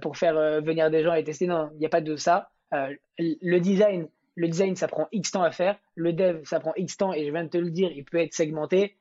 pour 0.00 0.16
faire 0.16 0.62
venir 0.62 0.90
des 0.90 1.04
gens 1.04 1.14
et 1.14 1.22
tester. 1.22 1.46
Non, 1.46 1.70
il 1.74 1.78
n'y 1.78 1.86
a 1.86 1.90
pas 1.90 2.00
de 2.00 2.16
ça. 2.16 2.50
Le 2.72 3.58
design, 3.58 4.08
le 4.34 4.48
design, 4.48 4.76
ça 4.76 4.88
prend 4.88 5.08
X 5.12 5.30
temps 5.30 5.42
à 5.42 5.50
faire. 5.50 5.78
Le 5.94 6.12
dev, 6.12 6.42
ça 6.44 6.60
prend 6.60 6.72
X 6.76 6.96
temps 6.96 7.12
et 7.12 7.24
je 7.26 7.32
viens 7.32 7.44
de 7.44 7.50
te 7.50 7.58
le 7.58 7.70
dire, 7.70 7.90
il 7.92 8.04
peut 8.04 8.18
être 8.18 8.34
segmenté. 8.34 8.96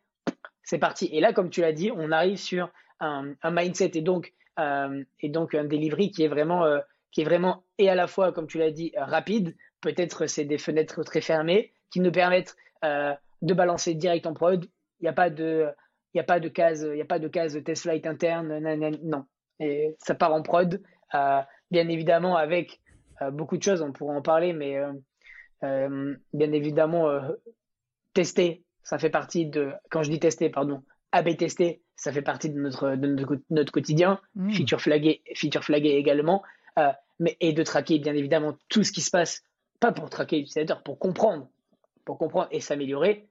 C'est 0.64 0.80
parti. 0.80 1.10
Et 1.12 1.20
là, 1.20 1.34
comme 1.34 1.50
tu 1.50 1.62
l'as 1.62 1.74
dit, 1.74 1.92
on 1.92 2.12
arrive 2.12 2.38
sur 2.38 2.72
un, 3.00 3.34
mindset 3.44 3.92
et 3.96 4.02
donc, 4.02 4.34
et 4.60 5.30
donc 5.30 5.56
un 5.56 5.66
delivery 5.66 6.12
qui 6.12 6.24
est 6.24 6.28
vraiment 6.28 6.66
qui 7.14 7.22
est 7.22 7.24
vraiment 7.24 7.64
et 7.78 7.90
à 7.90 7.96
la 7.96 8.08
fois, 8.08 8.34
comme 8.34 8.48
tu 8.48 8.58
l'as 8.58 8.72
dit, 8.72 8.92
rapide. 8.98 9.56
Peut-être 9.82 10.28
c'est 10.28 10.46
des 10.46 10.58
fenêtres 10.58 11.04
très 11.04 11.22
fermées 11.22 11.74
qui 11.92 12.00
nous 12.00 12.12
permettent 12.12 12.56
euh, 12.84 13.14
de 13.42 13.54
balancer 13.54 13.94
direct 13.94 14.26
en 14.26 14.34
prod. 14.34 14.66
Il 15.00 15.04
n'y 15.04 15.10
a 15.10 15.14
pas 15.14 15.30
de, 15.30 15.68
il 16.14 16.20
a 16.20 16.24
pas 16.24 16.40
de 16.40 16.50
case, 16.50 16.88
il 16.92 16.98
y 16.98 17.02
a 17.02 17.06
pas 17.06 17.20
de 17.20 17.28
case 17.28 17.62
test 17.64 17.84
flight 17.84 18.06
interne, 18.08 18.60
non. 19.04 19.26
Et 19.60 19.96
ça 20.00 20.16
part 20.16 20.34
en 20.34 20.42
prod, 20.42 20.82
euh, 21.14 21.42
bien 21.70 21.88
évidemment 21.90 22.36
avec 22.36 22.80
euh, 22.80 22.83
beaucoup 23.32 23.58
de 23.58 23.64
choses. 23.64 23.82
On 23.82 23.92
pourra 23.92 24.14
en 24.14 24.22
parler, 24.22 24.54
mais 24.54 24.80
bien 25.62 26.52
évidemment 26.52 27.10
tester, 28.14 28.64
ça 28.84 28.98
fait 28.98 29.10
partie 29.10 29.46
de. 29.46 29.72
Quand 29.90 30.04
je 30.04 30.10
dis 30.10 30.20
tester, 30.20 30.50
pardon, 30.50 30.84
AB 31.12 31.38
tester, 31.38 31.82
ça 31.96 32.12
fait 32.12 32.22
partie 32.22 32.50
de 32.50 32.60
notre, 32.60 32.96
de 32.96 33.26
notre, 33.50 33.72
quotidien. 33.72 34.20
Mmh. 34.36 34.52
Feature 34.52 34.82
flagué, 34.82 35.22
feature 35.36 35.64
également 35.70 36.44
mais, 37.20 37.38
et 37.40 37.54
de 37.54 37.64
traquer 37.64 38.00
bien 38.00 38.16
évidemment 38.16 38.58
tout 38.70 38.84
ce 38.84 38.92
qui 38.92 39.02
se 39.02 39.12
passe, 39.12 39.44
pas 39.80 39.92
pour 39.92 40.10
traquer 40.10 40.38
l'utilisateur, 40.38 40.84
pour 40.84 41.00
comprendre, 41.00 41.50
pour 42.06 42.18
comprendre 42.18 42.48
et 42.52 42.60
s'améliorer. 42.60 43.28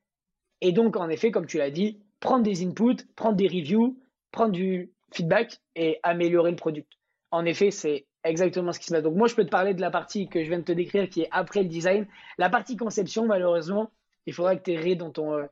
Et 0.61 0.73
donc, 0.73 0.97
en 0.97 1.09
effet, 1.09 1.31
comme 1.31 1.47
tu 1.47 1.59
l'as 1.59 1.71
dit, 1.71 2.01
prendre 2.21 2.45
des 2.45 2.65
inputs, 2.65 3.05
prendre 3.17 3.37
des 3.37 3.49
reviews, 3.49 3.99
prendre 4.31 4.53
du 4.53 4.91
feedback 5.13 5.61
et 5.75 5.99
améliorer 6.03 6.51
le 6.51 6.57
produit. 6.57 6.87
En 7.31 7.45
effet, 7.45 7.71
c'est 7.71 8.07
exactement 8.25 8.73
ce 8.73 8.79
qui 8.79 8.87
se 8.87 8.93
passe. 8.93 9.03
Donc, 9.03 9.17
moi, 9.17 9.29
je 9.29 9.35
peux 9.35 9.45
te 9.45 9.51
parler 9.51 9.75
de 9.75 9.81
la 9.81 9.91
partie 9.91 10.29
que 10.29 10.43
je 10.43 10.49
viens 10.49 10.59
de 10.59 10.65
te 10.65 10.73
décrire 10.73 11.09
qui 11.09 11.23
est 11.23 11.29
après 11.31 11.63
le 11.63 11.69
design. 11.69 12.07
La 12.38 12.51
partie 12.51 12.77
conception, 12.77 13.27
malheureusement, 13.27 13.90
il 14.27 14.33
faudra 14.33 14.57
que 14.57 14.63
tu 14.63 14.73
aies 14.73 14.96
dans 14.96 15.11
ton, 15.11 15.35
euh, 15.35 15.46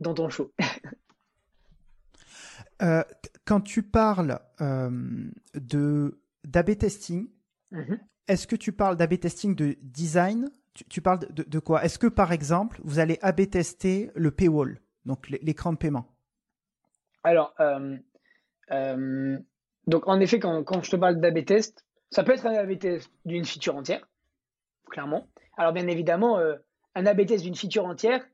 dans 0.00 0.14
ton 0.14 0.28
show. 0.28 0.52
Euh, 2.82 3.02
quand 3.46 3.62
tu 3.62 3.82
parles 3.82 4.38
euh, 4.60 4.90
de 5.54 6.20
d'AB 6.44 6.76
testing, 6.76 7.26
Mhm. 7.70 7.98
Est-ce 8.28 8.46
que 8.46 8.56
tu 8.56 8.72
parles 8.72 8.96
d'AB 8.96 9.18
testing 9.18 9.54
de 9.54 9.76
design? 9.82 10.50
Tu, 10.90 11.00
parles 11.00 11.20
de, 11.30 11.58
quoi? 11.58 11.84
Est-ce 11.84 11.98
que 11.98 12.06
par 12.06 12.32
exemple, 12.32 12.80
vous 12.84 12.98
allez 12.98 13.18
AB 13.22 13.48
tester 13.48 14.10
le 14.14 14.30
paywall, 14.30 14.78
donc 15.06 15.28
l'écran 15.30 15.72
de 15.72 15.78
paiement? 15.78 16.06
Alors, 17.24 17.54
euh, 17.60 19.38
donc 19.86 20.06
en 20.06 20.20
effet, 20.20 20.38
quand, 20.38 20.82
je 20.82 20.90
te 20.90 20.96
parle 20.96 21.18
d'AB 21.18 21.46
test, 21.46 21.85
ça 22.10 22.22
peut 22.24 22.32
être 22.32 22.46
un 22.46 22.54
A/B 22.54 22.78
test 22.78 23.10
d'une 23.24 23.44
feature 23.44 23.76
entière, 23.76 24.06
clairement. 24.90 25.28
Alors 25.56 25.72
bien 25.72 25.86
évidemment, 25.86 26.38
un 26.94 27.06
A/B 27.06 27.26
test 27.26 27.44
d'une 27.44 27.54
feature 27.54 27.86
entière, 27.86 28.24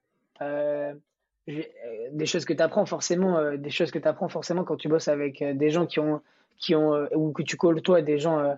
des 0.40 2.26
choses 2.26 2.44
que 2.44 2.52
tu 2.52 2.62
apprends 2.62 2.86
forcément, 2.86 3.54
des 3.56 3.70
choses 3.70 3.90
que 3.90 3.98
tu 3.98 4.08
forcément 4.28 4.64
quand 4.64 4.76
tu 4.76 4.88
bosses 4.88 5.08
avec 5.08 5.42
des 5.42 5.70
gens 5.70 5.86
qui 5.86 6.00
ont, 6.00 6.20
qui 6.58 6.74
ont 6.74 7.08
ou 7.14 7.32
que 7.32 7.42
tu 7.42 7.56
toi 7.82 8.02
des 8.02 8.18
gens, 8.18 8.56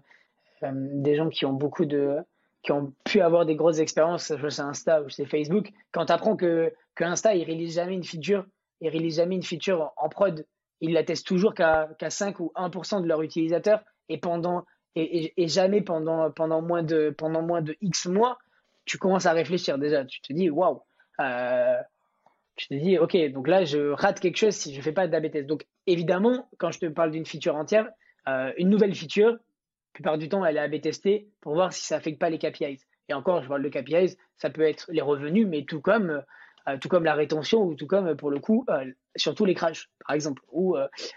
des 0.63 1.15
gens 1.15 1.29
qui 1.29 1.45
ont 1.47 1.53
beaucoup 1.53 1.85
de 1.85 2.19
qui 2.65 2.73
ont 2.73 2.93
pu 3.05 3.21
avoir 3.21 3.45
des 3.47 3.55
grosses 3.55 3.79
expériences, 3.79 4.33
c'est 4.35 4.61
Insta 4.61 5.03
ou 5.03 5.11
c'est 5.11 5.27
Facebook, 5.27 5.71
quand 5.93 6.07
tu 6.07 6.13
apprends 6.13 6.35
que, 6.35 6.73
que 6.95 7.05
Insta, 7.05 7.35
il 7.35 7.45
réalise 7.45 7.75
jamais 7.75 7.93
une 7.93 8.03
feature, 8.03 8.47
il 8.81 8.89
réalise 8.89 9.17
jamais 9.17 9.37
une 9.37 9.43
feature 9.43 9.93
en, 9.99 10.09
prod, 10.09 10.47
ils 10.81 10.95
la 10.95 11.05
testent 11.05 11.27
toujours 11.27 11.55
qu'à 11.55 11.89
5 12.09 12.41
ou 12.41 12.53
1% 12.57 13.03
de 13.03 13.07
leurs 13.07 13.23
utilisateurs 13.23 13.81
et 14.09 14.19
pendant 14.19 14.65
et, 14.97 15.33
et, 15.37 15.49
jamais 15.49 15.81
pendant, 15.81 16.31
pendant, 16.31 16.63
moins 16.63 16.83
de, 16.83 17.11
pendant 17.17 17.43
moins 17.43 17.63
de 17.63 17.77
X 17.81 18.07
mois, 18.07 18.39
tu 18.85 18.99
commences 18.99 19.27
à 19.27 19.33
réfléchir 19.33 19.79
déjà. 19.79 20.05
Tu 20.05 20.21
te 20.21 20.33
dis, 20.33 20.51
waouh, 20.51 20.83
euh, 21.21 21.77
tu 22.57 22.69
te 22.69 22.75
dis, 22.75 22.99
ok, 22.99 23.17
donc 23.33 23.49
là, 23.49 23.65
je 23.65 23.91
rate 23.91 24.21
quelque 24.21 24.37
chose 24.37 24.55
si 24.55 24.73
je 24.73 24.79
ne 24.79 24.83
fais 24.83 24.93
pas 24.93 25.09
d'AB 25.09 25.31
test. 25.31 25.47
Donc, 25.47 25.67
évidemment, 25.87 26.49
quand 26.59 26.71
je 26.71 26.79
te 26.79 26.87
parle 26.87 27.11
d'une 27.11 27.27
feature 27.27 27.57
entière, 27.57 27.89
euh, 28.29 28.53
une 28.57 28.69
nouvelle 28.69 28.95
feature, 28.95 29.37
plupart 29.93 30.19
du 30.19 30.29
temps, 30.29 30.45
elle 30.45 30.57
est 30.57 30.61
AB 30.61 30.81
testée 30.81 31.29
pour 31.41 31.55
voir 31.55 31.73
si 31.73 31.85
ça 31.85 31.97
n'affecte 31.97 32.21
pas 32.21 32.31
les 32.31 32.39
KPIs. 32.39 32.81
Et 33.09 33.15
encore, 33.15 33.43
je 33.43 33.49
parle 33.49 33.63
de 33.63 33.69
KPIs, 33.69 34.17
ça 34.37 34.51
peut 34.51 34.63
être 34.63 34.87
les 34.91 35.03
revenus, 35.03 35.47
mais 35.47 35.65
tout 35.65 35.81
comme, 35.81 36.23
euh, 36.69 36.79
tout 36.79 36.89
comme 36.89 37.05
la 37.05 37.15
rétention 37.15 37.63
ou 37.63 37.75
tout 37.75 37.87
comme, 37.87 38.17
pour 38.17 38.31
le 38.31 38.39
coup, 38.39 38.65
euh, 38.71 38.85
surtout 39.17 39.45
les 39.45 39.55
crashs, 39.55 39.91
par 40.07 40.15
exemple, 40.15 40.43
ou 40.53 40.77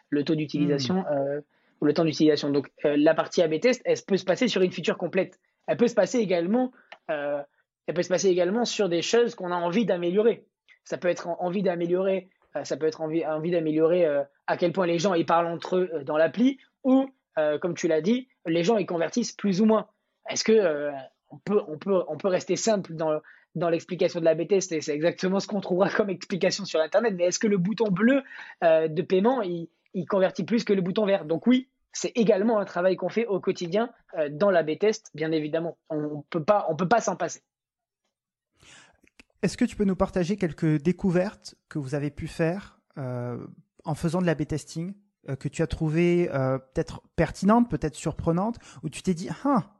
le 0.10 0.24
taux 0.24 0.36
d'utilisation 0.36 1.02
hmm. 1.02 1.42
Ou 1.82 1.86
le 1.86 1.94
temps 1.94 2.06
d'utilisation. 2.06 2.50
Donc, 2.50 2.70
la 2.84 3.14
partie 3.14 3.42
AB 3.42 3.60
test, 3.60 3.82
elle 3.86 3.98
peut 4.08 4.18
se 4.18 4.26
passer 4.26 4.48
sur 4.48 4.62
une 4.62 4.72
feature 4.72 4.98
complète. 4.98 5.40
Elle 5.68 5.78
peut 5.78 5.88
se 5.88 5.96
passer 5.96 6.20
également, 6.20 6.72
elle 7.08 7.94
peut 7.94 8.04
se 8.04 8.10
passer 8.10 8.30
également 8.30 8.66
sur 8.66 8.90
des 8.90 9.02
choses 9.02 9.36
qu'on 9.36 9.52
a 9.52 9.56
envie 9.56 9.86
d'améliorer. 9.86 10.46
Ça 10.84 10.98
peut 10.98 11.10
être 11.10 11.28
envie 11.28 11.64
d'améliorer, 11.64 12.30
ça 12.64 12.78
peut 12.78 12.88
être 12.88 13.02
envie, 13.02 13.26
envie 13.26 13.52
d'améliorer 13.52 14.06
à 14.48 14.58
quel 14.58 14.72
point 14.72 14.88
les 14.88 15.00
gens 15.00 15.14
ils 15.14 15.26
parlent 15.26 15.48
entre 15.48 15.78
eux 15.78 16.04
dans 16.06 16.18
l'appli 16.18 16.58
ou 16.84 17.10
euh, 17.38 17.60
comme 17.60 17.76
tu 17.76 17.88
l'as 17.88 18.02
dit, 18.02 18.28
les 18.46 18.64
gens 18.64 18.78
ils 18.78 18.86
convertissent 18.86 19.32
plus 19.32 19.62
ou 19.62 19.66
moins. 19.66 19.88
Est-ce 20.30 20.44
que 20.44 20.54
euh, 20.54 20.92
on, 21.30 21.38
peut, 21.38 21.62
on, 21.68 21.78
peut, 21.78 22.04
on 22.08 22.18
peut 22.18 22.28
rester 22.28 22.56
simple 22.56 22.94
dans, 22.94 23.20
dans 23.56 23.70
l'explication 23.70 24.20
de 24.20 24.26
la 24.26 24.34
BTS 24.34 24.62
c'est 24.62 24.90
exactement 24.90 25.40
ce 25.40 25.48
qu'on 25.48 25.62
trouvera 25.62 25.90
comme 25.90 26.10
explication 26.10 26.66
sur 26.66 26.80
Internet, 26.80 27.14
mais 27.16 27.26
est-ce 27.26 27.40
que 27.40 27.48
le 27.48 27.58
bouton 27.58 27.92
bleu 27.92 28.24
euh, 28.64 28.88
de 28.88 29.02
paiement, 29.02 29.42
il, 29.42 29.70
il, 29.94 30.06
convertit 30.06 30.44
plus 30.44 30.64
que 30.64 30.74
le 30.74 30.82
bouton 30.82 31.06
vert 31.06 31.26
Donc 31.26 31.48
oui, 31.48 31.70
c'est 31.94 32.12
également 32.16 32.60
un 32.60 32.66
travail 32.66 32.96
qu'on 32.96 33.10
fait 33.10 33.26
au 33.26 33.40
quotidien 33.40 33.90
dans 34.32 34.52
la 34.52 34.64
B-test, 34.64 35.10
bien 35.16 35.32
évidemment. 35.32 35.78
On 35.90 36.24
peut 36.30 36.44
pas, 36.44 36.66
on 36.70 36.76
peut 36.76 36.88
pas 36.88 37.02
s'en 37.02 37.16
passer. 37.16 37.42
Est-ce 39.42 39.58
que 39.58 39.66
tu 39.66 39.76
peux 39.76 39.84
nous 39.84 39.96
partager 39.96 40.38
quelques 40.38 40.82
découvertes 40.82 41.56
que 41.70 41.80
vous 41.80 41.96
avez 41.96 42.12
pu 42.12 42.28
faire 42.28 42.80
en 42.96 43.96
faisant 43.96 44.22
de 44.22 44.28
la 44.28 44.36
B-testing 44.36 44.94
euh, 45.30 45.36
que 45.36 45.50
tu 45.50 45.62
as 45.62 45.68
trouvé 45.68 46.30
euh, 46.34 46.58
peut-être 46.58 47.02
pertinente, 47.16 47.70
peut-être 47.70 47.96
surprenante, 47.96 48.60
où 48.84 48.90
tu 48.90 49.02
t'es 49.02 49.14
dit, 49.14 49.30
ah, 49.44 49.74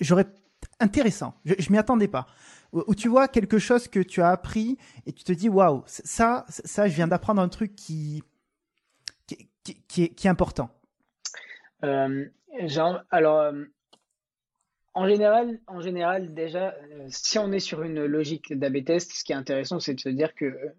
j'aurais 0.00 0.26
intéressant, 0.78 1.34
je, 1.44 1.54
je 1.58 1.70
m'y 1.72 1.78
attendais 1.78 2.08
pas. 2.08 2.26
Où, 2.72 2.94
tu 2.94 3.08
vois 3.08 3.28
quelque 3.28 3.58
chose 3.58 3.88
que 3.88 4.00
tu 4.00 4.20
as 4.20 4.28
appris 4.28 4.76
et 5.06 5.12
tu 5.12 5.24
te 5.24 5.32
dis, 5.32 5.48
waouh, 5.48 5.84
ça, 5.86 6.44
ça, 6.48 6.88
je 6.88 6.94
viens 6.94 7.08
d'apprendre 7.08 7.40
un 7.40 7.48
truc 7.48 7.74
qui, 7.74 8.22
qui, 9.88 10.04
est, 10.04 10.26
important. 10.26 10.70
Euh, 11.84 12.26
genre, 12.66 13.00
alors, 13.10 13.52
en 14.94 15.08
général, 15.08 15.58
en 15.66 15.80
général, 15.80 16.34
déjà, 16.34 16.74
si 17.08 17.38
on 17.38 17.52
est 17.52 17.60
sur 17.60 17.82
une 17.82 18.04
logique 18.04 18.56
d'AB 18.56 18.84
test, 18.84 19.12
ce 19.12 19.24
qui 19.24 19.32
est 19.32 19.36
intéressant, 19.36 19.80
c'est 19.80 19.94
de 19.94 20.00
se 20.00 20.08
dire 20.08 20.34
que 20.34 20.74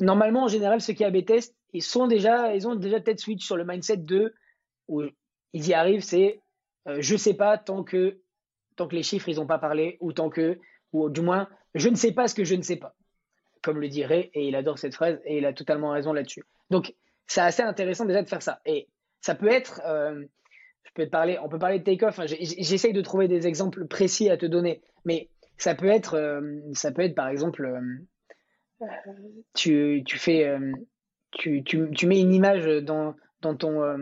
normalement, 0.00 0.44
en 0.44 0.48
général, 0.48 0.80
ceux 0.80 0.92
qui 0.92 1.04
AB 1.04 1.24
test, 1.24 1.54
ils 1.72 1.82
sont 1.82 2.06
déjà, 2.06 2.54
ils 2.54 2.66
ont 2.68 2.74
déjà 2.74 3.00
peut-être 3.00 3.20
switch 3.20 3.44
sur 3.44 3.56
le 3.56 3.64
mindset 3.64 3.98
de 3.98 4.34
où 4.88 5.02
ils 5.52 5.68
y 5.68 5.74
arrivent, 5.74 6.02
c'est 6.02 6.40
euh, 6.88 6.98
je 7.00 7.16
sais 7.16 7.34
pas 7.34 7.56
tant 7.58 7.84
que 7.84 8.18
tant 8.76 8.88
que 8.88 8.96
les 8.96 9.02
chiffres 9.02 9.28
ils 9.28 9.40
ont 9.40 9.46
pas 9.46 9.58
parlé 9.58 9.98
ou 10.00 10.12
tant 10.12 10.30
que 10.30 10.58
ou 10.92 11.10
du 11.10 11.20
moins 11.20 11.48
je 11.74 11.88
ne 11.88 11.94
sais 11.94 12.12
pas 12.12 12.26
ce 12.26 12.34
que 12.34 12.44
je 12.44 12.54
ne 12.54 12.62
sais 12.62 12.76
pas, 12.76 12.94
comme 13.62 13.80
le 13.80 13.88
dirait 13.88 14.30
et 14.34 14.48
il 14.48 14.56
adore 14.56 14.78
cette 14.78 14.94
phrase 14.94 15.20
et 15.24 15.38
il 15.38 15.46
a 15.46 15.52
totalement 15.52 15.90
raison 15.90 16.12
là-dessus. 16.12 16.44
Donc 16.70 16.94
c'est 17.26 17.40
assez 17.40 17.62
intéressant 17.62 18.04
déjà 18.04 18.22
de 18.22 18.28
faire 18.28 18.42
ça 18.42 18.60
et 18.66 18.88
ça 19.20 19.34
peut 19.34 19.50
être 19.50 19.80
euh, 19.86 20.24
je 20.84 20.90
peux 20.94 21.04
te 21.06 21.10
parler, 21.10 21.38
on 21.42 21.48
peut 21.48 21.58
parler 21.58 21.78
de 21.78 21.84
take-off. 21.84 22.18
Hein, 22.18 22.26
j'essaye 22.26 22.92
de 22.92 23.00
trouver 23.00 23.26
des 23.26 23.46
exemples 23.46 23.86
précis 23.86 24.28
à 24.28 24.36
te 24.36 24.44
donner, 24.44 24.82
mais 25.06 25.30
ça 25.56 25.74
peut 25.74 25.86
être, 25.86 26.18
euh, 26.18 26.60
ça 26.74 26.92
peut 26.92 27.02
être 27.02 27.14
par 27.14 27.28
exemple, 27.28 27.80
tu, 29.54 30.02
tu 30.04 30.18
fais, 30.18 30.58
tu, 31.32 31.62
tu, 31.64 31.90
tu, 31.94 32.06
mets 32.06 32.20
une 32.20 32.32
image 32.32 32.66
dans, 32.84 33.14
dans, 33.40 33.56
ton, 33.56 33.82
euh, 33.82 33.98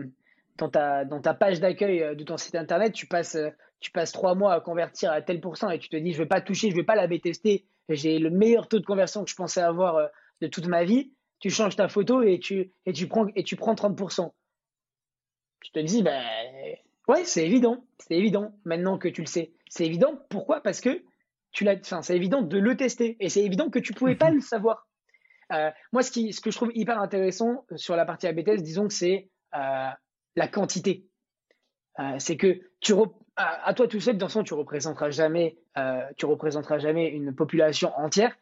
dans, 0.57 0.69
ta, 0.69 1.05
dans 1.05 1.21
ta 1.21 1.33
page 1.33 1.59
d'accueil 1.59 2.03
euh, 2.03 2.15
de 2.15 2.23
ton 2.23 2.37
site 2.37 2.55
internet, 2.55 2.93
tu 2.93 3.07
passes, 3.07 3.35
euh, 3.35 3.49
tu 3.79 3.91
passes 3.91 4.11
trois 4.11 4.35
mois 4.35 4.53
à 4.53 4.59
convertir 4.59 5.11
à 5.11 5.21
tel 5.21 5.39
pourcent 5.39 5.69
et 5.69 5.79
tu 5.79 5.89
te 5.89 5.95
dis 5.95 6.11
je 6.11 6.17
ne 6.17 6.23
vais 6.23 6.27
pas 6.27 6.41
toucher, 6.41 6.69
je 6.69 6.75
ne 6.75 6.81
vais 6.81 6.85
pas 6.85 6.95
la 6.95 7.07
j'ai 7.89 8.19
le 8.19 8.29
meilleur 8.29 8.67
taux 8.67 8.79
de 8.79 8.85
conversion 8.85 9.23
que 9.23 9.29
je 9.29 9.35
pensais 9.35 9.61
avoir 9.61 10.09
de 10.39 10.47
toute 10.47 10.67
ma 10.67 10.83
vie. 10.85 11.11
Tu 11.41 11.49
changes 11.49 11.75
ta 11.75 11.89
photo 11.89 12.21
et 12.21 12.39
tu, 12.39 12.71
et 12.85 12.93
tu, 12.93 13.07
prends, 13.07 13.27
et 13.35 13.43
tu 13.43 13.55
prends 13.55 13.73
30%. 13.73 14.31
Tu 15.61 15.71
te 15.71 15.79
dis, 15.79 16.01
ben 16.01 16.23
ouais, 17.07 17.25
c'est 17.25 17.45
évident, 17.45 17.83
c'est 17.99 18.15
évident 18.15 18.53
maintenant 18.63 18.97
que 18.97 19.09
tu 19.09 19.21
le 19.21 19.27
sais. 19.27 19.51
C'est 19.67 19.85
évident, 19.85 20.19
pourquoi? 20.29 20.61
Parce 20.61 20.79
que 20.79 21.03
tu 21.51 21.63
l'as, 21.63 21.77
c'est 22.01 22.15
évident 22.15 22.41
de 22.41 22.57
le 22.57 22.77
tester 22.77 23.17
et 23.19 23.29
c'est 23.29 23.43
évident 23.43 23.69
que 23.69 23.79
tu 23.79 23.93
pouvais 23.93 24.15
pas 24.15 24.31
le 24.31 24.39
savoir. 24.39 24.87
Euh, 25.51 25.69
moi, 25.91 26.01
ce, 26.01 26.11
qui, 26.11 26.31
ce 26.33 26.41
que 26.41 26.51
je 26.51 26.55
trouve 26.55 26.71
hyper 26.73 26.99
intéressant 26.99 27.65
euh, 27.71 27.77
sur 27.77 27.95
la 27.95 28.05
partie 28.05 28.27
ABTS, 28.27 28.61
disons 28.61 28.87
que 28.87 28.93
c'est 28.93 29.29
euh, 29.55 29.89
la 30.35 30.47
quantité. 30.47 31.07
c'est 32.19 32.37
que 32.37 32.61
tu 32.79 32.93
à, 33.35 33.73
toi 33.73 33.87
tout 33.87 33.99
seul, 33.99 34.17
dans 34.17 34.29
son, 34.29 34.43
tu 34.43 34.53
représenteras 34.53 35.09
jamais, 35.09 35.57
tu 36.17 36.25
représenteras 36.25 36.77
jamais 36.77 37.09
une 37.09 37.35
population 37.35 37.91
entière, 37.97 38.35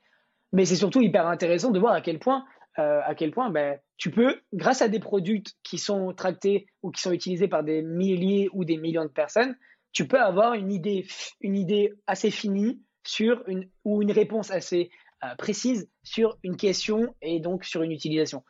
mais 0.52 0.66
c'est 0.66 0.76
surtout 0.76 1.02
hyper 1.02 1.26
intéressant 1.28 1.72
de 1.72 1.80
voir 1.80 1.94
à 1.94 2.02
quel 2.02 2.20
point, 2.20 2.46
à 2.80 3.14
quel 3.16 3.32
point 3.32 3.50
ben, 3.50 3.78
tu 3.98 4.10
peux, 4.10 4.40
grâce 4.54 4.82
à 4.82 4.88
des 4.88 5.00
produits 5.00 5.44
qui 5.64 5.78
sont 5.78 6.14
tractés 6.14 6.68
ou 6.82 6.92
qui 6.92 7.02
sont 7.02 7.12
utilisés 7.12 7.50
par 7.50 7.64
des 7.64 7.82
milliers 7.82 8.50
ou 8.54 8.64
des 8.64 8.78
millions 8.78 9.04
de 9.04 9.10
personnes, 9.10 9.56
tu 9.92 10.08
peux 10.08 10.20
avoir 10.20 10.54
une 10.54 10.72
idée, 10.72 11.06
une 11.42 11.58
idée 11.58 11.94
assez 12.08 12.32
finie 12.32 12.82
sur 13.04 13.44
une, 13.48 13.70
ou 13.84 14.02
une 14.02 14.12
réponse 14.12 14.52
assez, 14.52 14.92
euh, 15.24 15.36
précise 15.36 15.90
sur 16.04 16.38
une 16.44 16.58
question 16.58 17.14
et 17.22 17.40
donc 17.40 17.66
sur 17.66 17.82
une 17.82 17.92
utilisation. 17.92 18.44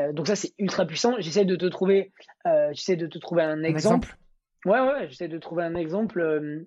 Euh, 0.00 0.12
donc 0.12 0.26
ça 0.26 0.36
c'est 0.36 0.52
ultra 0.58 0.86
puissant. 0.86 1.14
J'essaie 1.18 1.44
de 1.44 1.56
te 1.56 1.66
trouver, 1.66 2.12
euh, 2.46 2.70
j'essaie 2.72 2.96
de 2.96 3.06
te 3.06 3.18
trouver 3.18 3.42
un 3.42 3.62
exemple. 3.62 4.16
Ouais 4.64 4.80
ouais, 4.80 5.08
j'essaie 5.08 5.28
de 5.28 5.38
trouver 5.38 5.64
un 5.64 5.74
exemple. 5.74 6.66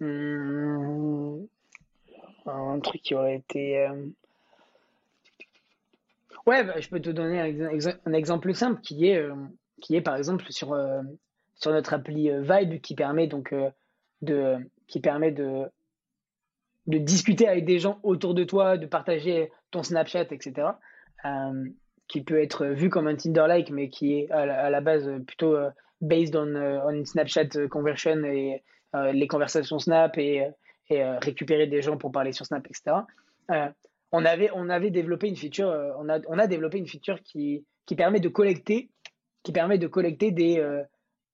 Hmm, 0.00 1.44
un 2.46 2.80
truc 2.80 3.02
qui 3.02 3.14
aurait 3.14 3.36
été. 3.36 3.88
Ouais, 6.46 6.62
bah, 6.64 6.78
je 6.78 6.88
peux 6.88 7.00
te 7.00 7.10
donner 7.10 7.40
un, 7.40 8.12
exemple 8.12 8.54
simple 8.54 8.80
qui 8.80 9.08
est, 9.08 9.26
qui 9.82 9.96
est 9.96 10.00
par 10.00 10.16
exemple 10.16 10.44
sur, 10.50 10.76
sur 11.56 11.72
notre 11.72 11.94
appli 11.94 12.30
Vibe 12.30 12.80
qui 12.80 12.94
permet 12.94 13.26
donc 13.26 13.52
de, 14.22 14.56
qui 14.86 15.00
permet 15.00 15.32
de 15.32 15.68
de 16.86 16.98
discuter 16.98 17.48
avec 17.48 17.64
des 17.64 17.78
gens 17.78 17.98
autour 18.02 18.34
de 18.34 18.44
toi, 18.44 18.76
de 18.76 18.86
partager 18.86 19.50
ton 19.70 19.82
Snapchat, 19.82 20.26
etc. 20.30 20.68
Euh, 21.24 21.64
qui 22.08 22.22
peut 22.22 22.40
être 22.40 22.66
vu 22.66 22.88
comme 22.88 23.08
un 23.08 23.16
Tinder-like, 23.16 23.70
mais 23.70 23.88
qui 23.88 24.20
est 24.20 24.30
à 24.30 24.70
la, 24.70 24.80
base 24.80 25.10
plutôt 25.26 25.56
euh, 25.56 25.70
based 26.00 26.36
on, 26.36 26.54
euh, 26.54 26.78
on, 26.86 27.04
Snapchat 27.04 27.66
conversion 27.68 28.22
et 28.24 28.62
les 29.12 29.26
conversations 29.26 29.78
Snap 29.78 30.16
et 30.16 30.46
récupérer 30.90 31.66
des 31.66 31.82
gens 31.82 31.98
pour 31.98 32.12
parler 32.12 32.32
sur 32.32 32.46
Snap, 32.46 32.66
etc. 32.66 32.96
on, 34.12 34.24
avait, 34.24 34.50
on 34.54 34.68
avait 34.68 34.90
développé 34.90 35.28
une 35.28 35.36
feature, 35.36 35.68
on, 35.98 36.08
a, 36.08 36.20
on 36.28 36.38
a 36.38 36.46
développé 36.46 36.78
une 36.78 36.86
feature 36.86 37.20
qui, 37.22 37.64
qui 37.86 37.96
permet 37.96 38.20
de 38.20 38.28
collecter, 38.28 38.90
qui 39.42 39.52
permet 39.52 39.78
de 39.78 39.86
collecter 39.86 40.30
des, 40.30 40.64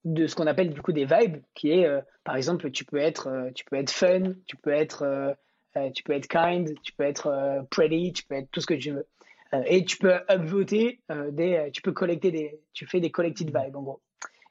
de 0.05 0.27
ce 0.27 0.35
qu'on 0.35 0.47
appelle 0.47 0.71
du 0.71 0.83
coup 0.83 0.93
des 0.93 1.05
vibes, 1.05 1.39
qui 1.55 1.71
est 1.71 1.89
par 2.25 2.37
exemple 2.37 2.71
tu 2.71 2.85
peux 2.85 2.99
être 2.99 3.51
tu 3.55 3.65
peux 3.65 3.77
être 3.77 3.91
fun, 3.91 4.33
tu 4.47 4.57
peux 4.57 4.73
être 4.73 5.35
euh, 5.77 5.91
tu 5.91 6.03
peux 6.03 6.13
être 6.13 6.29
kind, 6.29 6.75
tu 6.83 6.93
peux 6.93 7.05
être 7.05 7.29
euh, 7.29 7.63
pretty, 7.71 8.13
tu 8.13 8.25
peux 8.25 8.35
être 8.35 8.51
tout 8.51 8.61
ce 8.61 8.67
que 8.67 8.75
tu 8.75 8.91
veux. 8.91 9.07
Euh, 9.55 9.63
et 9.67 9.85
tu 9.85 9.97
peux 9.97 10.13
upvoter 10.31 11.01
des, 11.31 11.71
tu 11.73 11.83
peux 11.83 11.93
collecter 11.93 12.31
des, 12.31 12.61
tu 12.73 12.87
fais 12.87 13.01
des 13.01 13.11
collected 13.11 13.47
vibes 13.47 13.77
en 13.77 13.83
gros. 13.83 14.03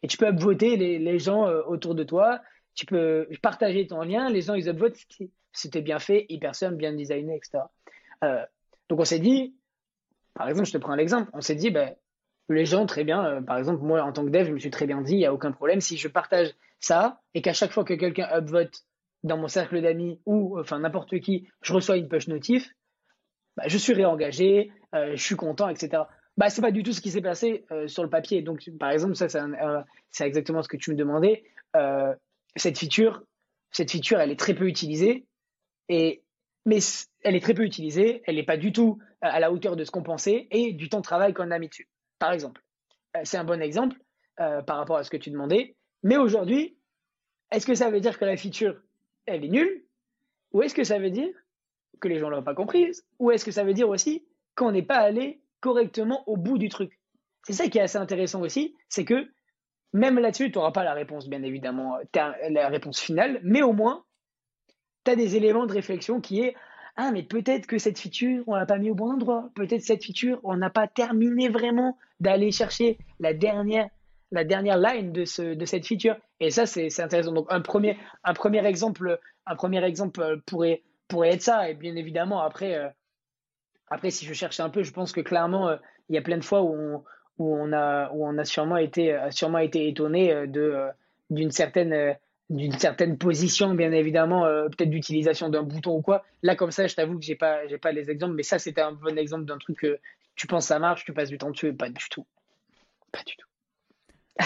Et 0.03 0.07
tu 0.07 0.17
peux 0.17 0.27
upvoter 0.27 0.77
les, 0.77 0.97
les 0.99 1.19
gens 1.19 1.47
autour 1.67 1.95
de 1.95 2.03
toi. 2.03 2.41
Tu 2.73 2.85
peux 2.85 3.27
partager 3.41 3.85
ton 3.85 4.01
lien. 4.01 4.29
Les 4.29 4.41
gens 4.41 4.55
ils 4.55 4.67
upvotent 4.67 4.97
c'était 5.53 5.81
bien 5.81 5.99
fait, 5.99 6.25
hyper 6.29 6.55
simple, 6.55 6.75
bien 6.75 6.93
designé, 6.93 7.35
etc. 7.35 7.59
donc 8.21 8.99
on 8.99 9.05
s'est 9.05 9.19
dit, 9.19 9.55
par 10.33 10.47
exemple, 10.49 10.67
je 10.67 10.73
te 10.73 10.77
prends 10.77 10.91
un 10.91 10.97
exemple. 10.97 11.29
On 11.33 11.41
s'est 11.41 11.55
dit, 11.55 11.71
ben, 11.71 11.95
les 12.49 12.65
gens, 12.65 12.85
très 12.85 13.03
bien, 13.03 13.41
par 13.43 13.57
exemple, 13.57 13.81
moi 13.81 14.01
en 14.03 14.11
tant 14.11 14.25
que 14.25 14.29
dev, 14.29 14.45
je 14.45 14.51
me 14.51 14.59
suis 14.59 14.69
très 14.69 14.85
bien 14.85 15.01
dit, 15.01 15.13
il 15.13 15.17
n'y 15.17 15.25
a 15.25 15.33
aucun 15.33 15.51
problème. 15.51 15.81
Si 15.81 15.97
je 15.97 16.07
partage 16.07 16.53
ça 16.79 17.21
et 17.33 17.41
qu'à 17.41 17.53
chaque 17.53 17.71
fois 17.71 17.83
que 17.83 17.93
quelqu'un 17.93 18.27
upvote 18.37 18.85
dans 19.23 19.37
mon 19.37 19.47
cercle 19.47 19.81
d'amis 19.81 20.19
ou 20.25 20.59
enfin 20.59 20.79
n'importe 20.79 21.19
qui, 21.19 21.47
je 21.61 21.73
reçois 21.73 21.97
une 21.97 22.07
push 22.09 22.27
notif, 22.27 22.69
bah, 23.55 23.63
je 23.67 23.77
suis 23.77 23.93
réengagé, 23.93 24.71
je 24.93 25.21
suis 25.21 25.35
content, 25.35 25.69
etc. 25.69 26.03
Bah, 26.37 26.49
c'est 26.49 26.61
pas 26.61 26.71
du 26.71 26.83
tout 26.83 26.93
ce 26.93 27.01
qui 27.01 27.11
s'est 27.11 27.21
passé 27.21 27.65
sur 27.87 28.03
le 28.03 28.09
papier. 28.09 28.41
Donc, 28.41 28.69
par 28.79 28.91
exemple, 28.91 29.15
ça, 29.15 29.27
c'est 29.29 30.25
exactement 30.25 30.61
ce 30.61 30.67
que 30.67 30.77
tu 30.77 30.91
me 30.91 30.95
demandais. 30.95 31.43
cette 32.55 32.77
feature, 32.77 33.23
cette 33.71 33.91
feature, 33.91 34.19
elle 34.19 34.31
est 34.31 34.39
très 34.39 34.53
peu 34.53 34.67
utilisée. 34.67 35.25
Et, 35.89 36.23
mais 36.65 36.79
elle 37.23 37.35
est 37.35 37.41
très 37.41 37.53
peu 37.53 37.63
utilisée, 37.63 38.21
elle 38.25 38.35
n'est 38.35 38.43
pas 38.43 38.57
du 38.57 38.71
tout 38.71 38.99
à 39.21 39.39
la 39.39 39.51
hauteur 39.51 39.75
de 39.75 39.83
ce 39.83 39.91
qu'on 39.91 40.03
pensait 40.03 40.47
et 40.51 40.73
du 40.73 40.89
temps 40.89 40.99
de 40.99 41.03
travail 41.03 41.33
qu'on 41.33 41.51
a 41.51 41.59
mis 41.59 41.69
dessus. 41.69 41.87
Par 42.19 42.31
exemple, 42.31 42.61
euh, 43.17 43.21
c'est 43.23 43.37
un 43.37 43.43
bon 43.43 43.61
exemple 43.61 43.97
euh, 44.39 44.61
par 44.61 44.77
rapport 44.77 44.97
à 44.97 45.03
ce 45.03 45.09
que 45.09 45.17
tu 45.17 45.31
demandais. 45.31 45.75
Mais 46.03 46.17
aujourd'hui, 46.17 46.77
est-ce 47.51 47.65
que 47.65 47.75
ça 47.75 47.89
veut 47.89 47.99
dire 47.99 48.17
que 48.17 48.25
la 48.25 48.37
feature, 48.37 48.79
elle 49.25 49.43
est 49.43 49.49
nulle 49.49 49.83
Ou 50.53 50.61
est-ce 50.63 50.73
que 50.73 50.83
ça 50.83 50.99
veut 50.99 51.09
dire 51.09 51.33
que 51.99 52.07
les 52.07 52.19
gens 52.19 52.29
ne 52.29 52.35
l'ont 52.35 52.43
pas 52.43 52.55
comprise 52.55 53.05
Ou 53.19 53.31
est-ce 53.31 53.45
que 53.45 53.51
ça 53.51 53.63
veut 53.63 53.73
dire 53.73 53.89
aussi 53.89 54.25
qu'on 54.55 54.71
n'est 54.71 54.83
pas 54.83 54.97
allé 54.97 55.41
correctement 55.59 56.23
au 56.27 56.37
bout 56.37 56.57
du 56.57 56.69
truc? 56.69 56.99
C'est 57.43 57.53
ça 57.53 57.67
qui 57.67 57.77
est 57.77 57.81
assez 57.81 57.97
intéressant 57.97 58.41
aussi, 58.41 58.75
c'est 58.87 59.05
que 59.05 59.27
même 59.93 60.19
là-dessus, 60.19 60.51
tu 60.51 60.57
n'auras 60.57 60.71
pas 60.71 60.83
la 60.83 60.93
réponse, 60.93 61.27
bien 61.27 61.43
évidemment, 61.43 61.97
la 62.13 62.69
réponse 62.69 62.99
finale, 62.99 63.39
mais 63.43 63.61
au 63.61 63.73
moins, 63.73 64.05
tu 65.03 65.11
as 65.11 65.15
des 65.15 65.35
éléments 65.35 65.65
de 65.65 65.73
réflexion 65.73 66.21
qui 66.21 66.41
est 66.41 66.55
ah 66.97 67.11
mais 67.11 67.23
peut-être 67.23 67.67
que 67.67 67.77
cette 67.77 67.99
feature 67.99 68.43
on 68.47 68.55
l'a 68.55 68.65
pas 68.65 68.77
mis 68.77 68.89
au 68.89 68.95
bon 68.95 69.11
endroit. 69.13 69.49
Peut-être 69.55 69.81
cette 69.81 70.03
feature 70.03 70.39
on 70.43 70.55
n'a 70.57 70.69
pas 70.69 70.87
terminé 70.87 71.49
vraiment 71.49 71.97
d'aller 72.19 72.51
chercher 72.51 72.97
la 73.19 73.33
dernière 73.33 73.89
la 74.31 74.43
dernière 74.43 74.77
line 74.77 75.11
de 75.11 75.25
ce 75.25 75.53
de 75.53 75.65
cette 75.65 75.85
feature. 75.87 76.15
Et 76.39 76.51
ça 76.51 76.65
c'est 76.65 76.99
intéressant. 76.99 77.31
Donc 77.31 77.47
un 77.49 77.61
premier 77.61 77.97
un 78.23 78.33
premier 78.33 78.65
exemple 78.65 79.19
un 79.45 79.55
premier 79.55 79.83
exemple 79.85 80.41
pourrait 80.45 80.83
pourrait 81.07 81.29
être 81.29 81.41
ça. 81.41 81.69
Et 81.69 81.73
bien 81.73 81.95
évidemment 81.95 82.41
après 82.41 82.75
euh, 82.75 82.89
après 83.89 84.11
si 84.11 84.25
je 84.25 84.33
cherche 84.33 84.59
un 84.59 84.69
peu 84.69 84.83
je 84.83 84.91
pense 84.91 85.11
que 85.11 85.21
clairement 85.21 85.69
euh, 85.69 85.77
il 86.09 86.15
y 86.15 86.17
a 86.17 86.21
plein 86.21 86.37
de 86.37 86.43
fois 86.43 86.61
où 86.61 86.73
on, 86.73 87.03
où 87.37 87.55
on 87.55 87.71
a 87.71 88.11
où 88.11 88.27
on 88.27 88.37
a 88.37 88.43
sûrement 88.43 88.77
été 88.77 89.17
sûrement 89.31 89.59
été 89.59 89.87
étonné 89.87 90.33
euh, 90.33 90.45
de 90.45 90.87
d'une 91.29 91.51
certaine 91.51 92.17
d'une 92.51 92.77
certaine 92.77 93.17
position, 93.17 93.73
bien 93.73 93.91
évidemment, 93.93 94.45
euh, 94.45 94.67
peut-être 94.67 94.89
d'utilisation 94.89 95.49
d'un 95.49 95.63
bouton 95.63 95.95
ou 95.97 96.01
quoi. 96.01 96.23
Là, 96.43 96.55
comme 96.55 96.71
ça, 96.71 96.85
je 96.85 96.95
t'avoue 96.95 97.17
que 97.17 97.23
j'ai 97.23 97.35
pas, 97.35 97.65
j'ai 97.67 97.77
pas 97.77 97.93
les 97.93 98.11
exemples, 98.11 98.35
mais 98.35 98.43
ça, 98.43 98.59
c'était 98.59 98.81
un 98.81 98.91
bon 98.91 99.17
exemple 99.17 99.45
d'un 99.45 99.57
truc 99.57 99.79
que 99.79 99.99
tu 100.35 100.47
penses 100.47 100.67
ça 100.67 100.77
marche, 100.77 101.05
tu 101.05 101.13
passes 101.13 101.29
du 101.29 101.37
temps 101.37 101.51
dessus, 101.51 101.73
pas 101.73 101.89
du 101.89 102.09
tout. 102.09 102.25
Pas 103.11 103.23
du 103.25 103.35
tout. 103.37 103.47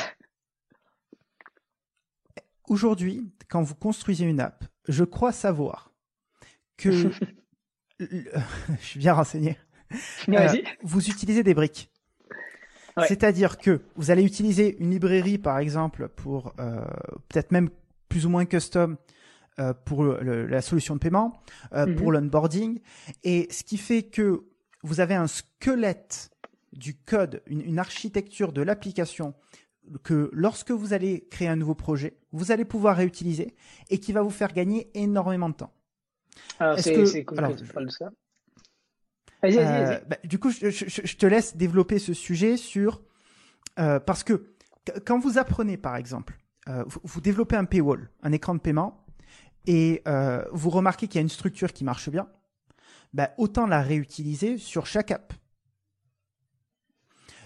Aujourd'hui, 2.67 3.31
quand 3.49 3.63
vous 3.63 3.75
construisez 3.75 4.25
une 4.25 4.39
app, 4.39 4.63
je 4.87 5.03
crois 5.03 5.31
savoir 5.31 5.91
que 6.77 6.91
je 7.99 8.85
suis 8.85 8.99
bien 8.99 9.13
renseigné. 9.13 9.57
Euh, 10.29 10.47
vous 10.83 11.09
utilisez 11.09 11.43
des 11.43 11.53
briques. 11.53 11.89
C'est-à-dire 13.07 13.57
que 13.57 13.81
vous 13.95 14.09
allez 14.09 14.23
utiliser 14.23 14.77
une 14.79 14.91
librairie, 14.91 15.37
par 15.37 15.59
exemple, 15.59 16.07
pour 16.07 16.53
euh, 16.59 16.79
peut-être 17.27 17.51
même 17.51 17.69
plus 18.15 18.25
ou 18.25 18.29
moins 18.29 18.45
custom 18.45 18.95
euh, 19.59 19.73
pour 19.73 20.05
la 20.05 20.61
solution 20.61 20.95
de 20.95 21.01
paiement, 21.01 21.41
euh, 21.73 21.85
pour 21.97 22.07
mhm. 22.07 22.19
l'onboarding. 22.19 22.79
Et 23.25 23.49
ce 23.51 23.61
qui 23.65 23.77
fait 23.77 24.03
que 24.03 24.45
vous 24.83 25.01
avez 25.01 25.15
un 25.15 25.27
squelette 25.27 26.29
du 26.71 26.95
code, 26.95 27.41
une, 27.45 27.77
architecture 27.77 28.53
de 28.53 28.61
l'application 28.61 29.33
que 30.03 30.29
lorsque 30.31 30.71
vous 30.71 30.93
allez 30.93 31.27
créer 31.29 31.49
un 31.49 31.57
nouveau 31.57 31.75
projet, 31.75 32.15
vous 32.31 32.53
allez 32.53 32.63
pouvoir 32.63 32.95
réutiliser 32.95 33.53
et 33.89 33.99
qui 33.99 34.13
va 34.13 34.21
vous 34.21 34.29
faire 34.29 34.53
gagner 34.53 34.89
énormément 34.93 35.49
de 35.49 35.55
temps. 35.55 35.73
Alors, 36.59 36.79
c'est 36.79 36.93
cool 36.95 37.03
que 37.03 37.57
tu 37.57 37.65
parles 37.65 37.87
de 37.87 37.91
ça. 37.91 38.11
Vas-y, 39.43 39.55
vas-y, 39.55 39.83
vas-y. 39.83 40.05
Bah, 40.07 40.17
du 40.23 40.39
coup, 40.39 40.51
je, 40.51 40.69
je, 40.69 41.17
te 41.17 41.25
laisse 41.25 41.57
développer 41.57 41.99
ce 41.99 42.13
sujet 42.13 42.55
sur... 42.55 43.01
Euh, 43.77 43.99
parce 43.99 44.23
que 44.23 44.55
quand 45.05 45.19
vous 45.19 45.37
apprenez, 45.37 45.75
par 45.75 45.97
exemple, 45.97 46.37
euh, 46.69 46.83
vous, 47.03 47.21
développez 47.21 47.55
un 47.55 47.65
paywall, 47.65 48.09
un 48.23 48.31
écran 48.31 48.55
de 48.55 48.59
paiement, 48.59 49.05
et 49.67 50.01
euh, 50.07 50.43
vous 50.51 50.69
remarquez 50.69 51.07
qu'il 51.07 51.15
y 51.15 51.19
a 51.19 51.21
une 51.21 51.29
structure 51.29 51.73
qui 51.73 51.83
marche 51.83 52.09
bien, 52.09 52.27
bah, 53.13 53.31
autant 53.37 53.67
la 53.67 53.81
réutiliser 53.81 54.57
sur 54.57 54.85
chaque 54.85 55.11
app. 55.11 55.33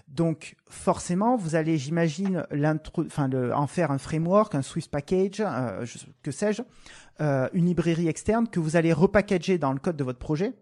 Donc 0.08 0.56
forcément, 0.68 1.36
vous 1.36 1.56
allez, 1.56 1.78
j'imagine, 1.78 2.44
en 2.52 3.68
faire 3.68 3.92
un 3.92 3.98
framework, 4.00 4.56
un 4.56 4.64
Swiss 4.64 4.88
package, 4.88 5.42
euh, 5.42 5.86
que 6.24 6.32
sais-je, 6.32 6.64
une 7.20 7.66
librairie 7.66 8.08
externe 8.08 8.48
que 8.48 8.60
vous 8.60 8.76
allez 8.76 8.94
repackager 8.94 9.58
dans 9.58 9.74
le 9.74 9.80
code 9.80 9.98
de 9.98 10.04
votre 10.04 10.20
projet 10.20 10.54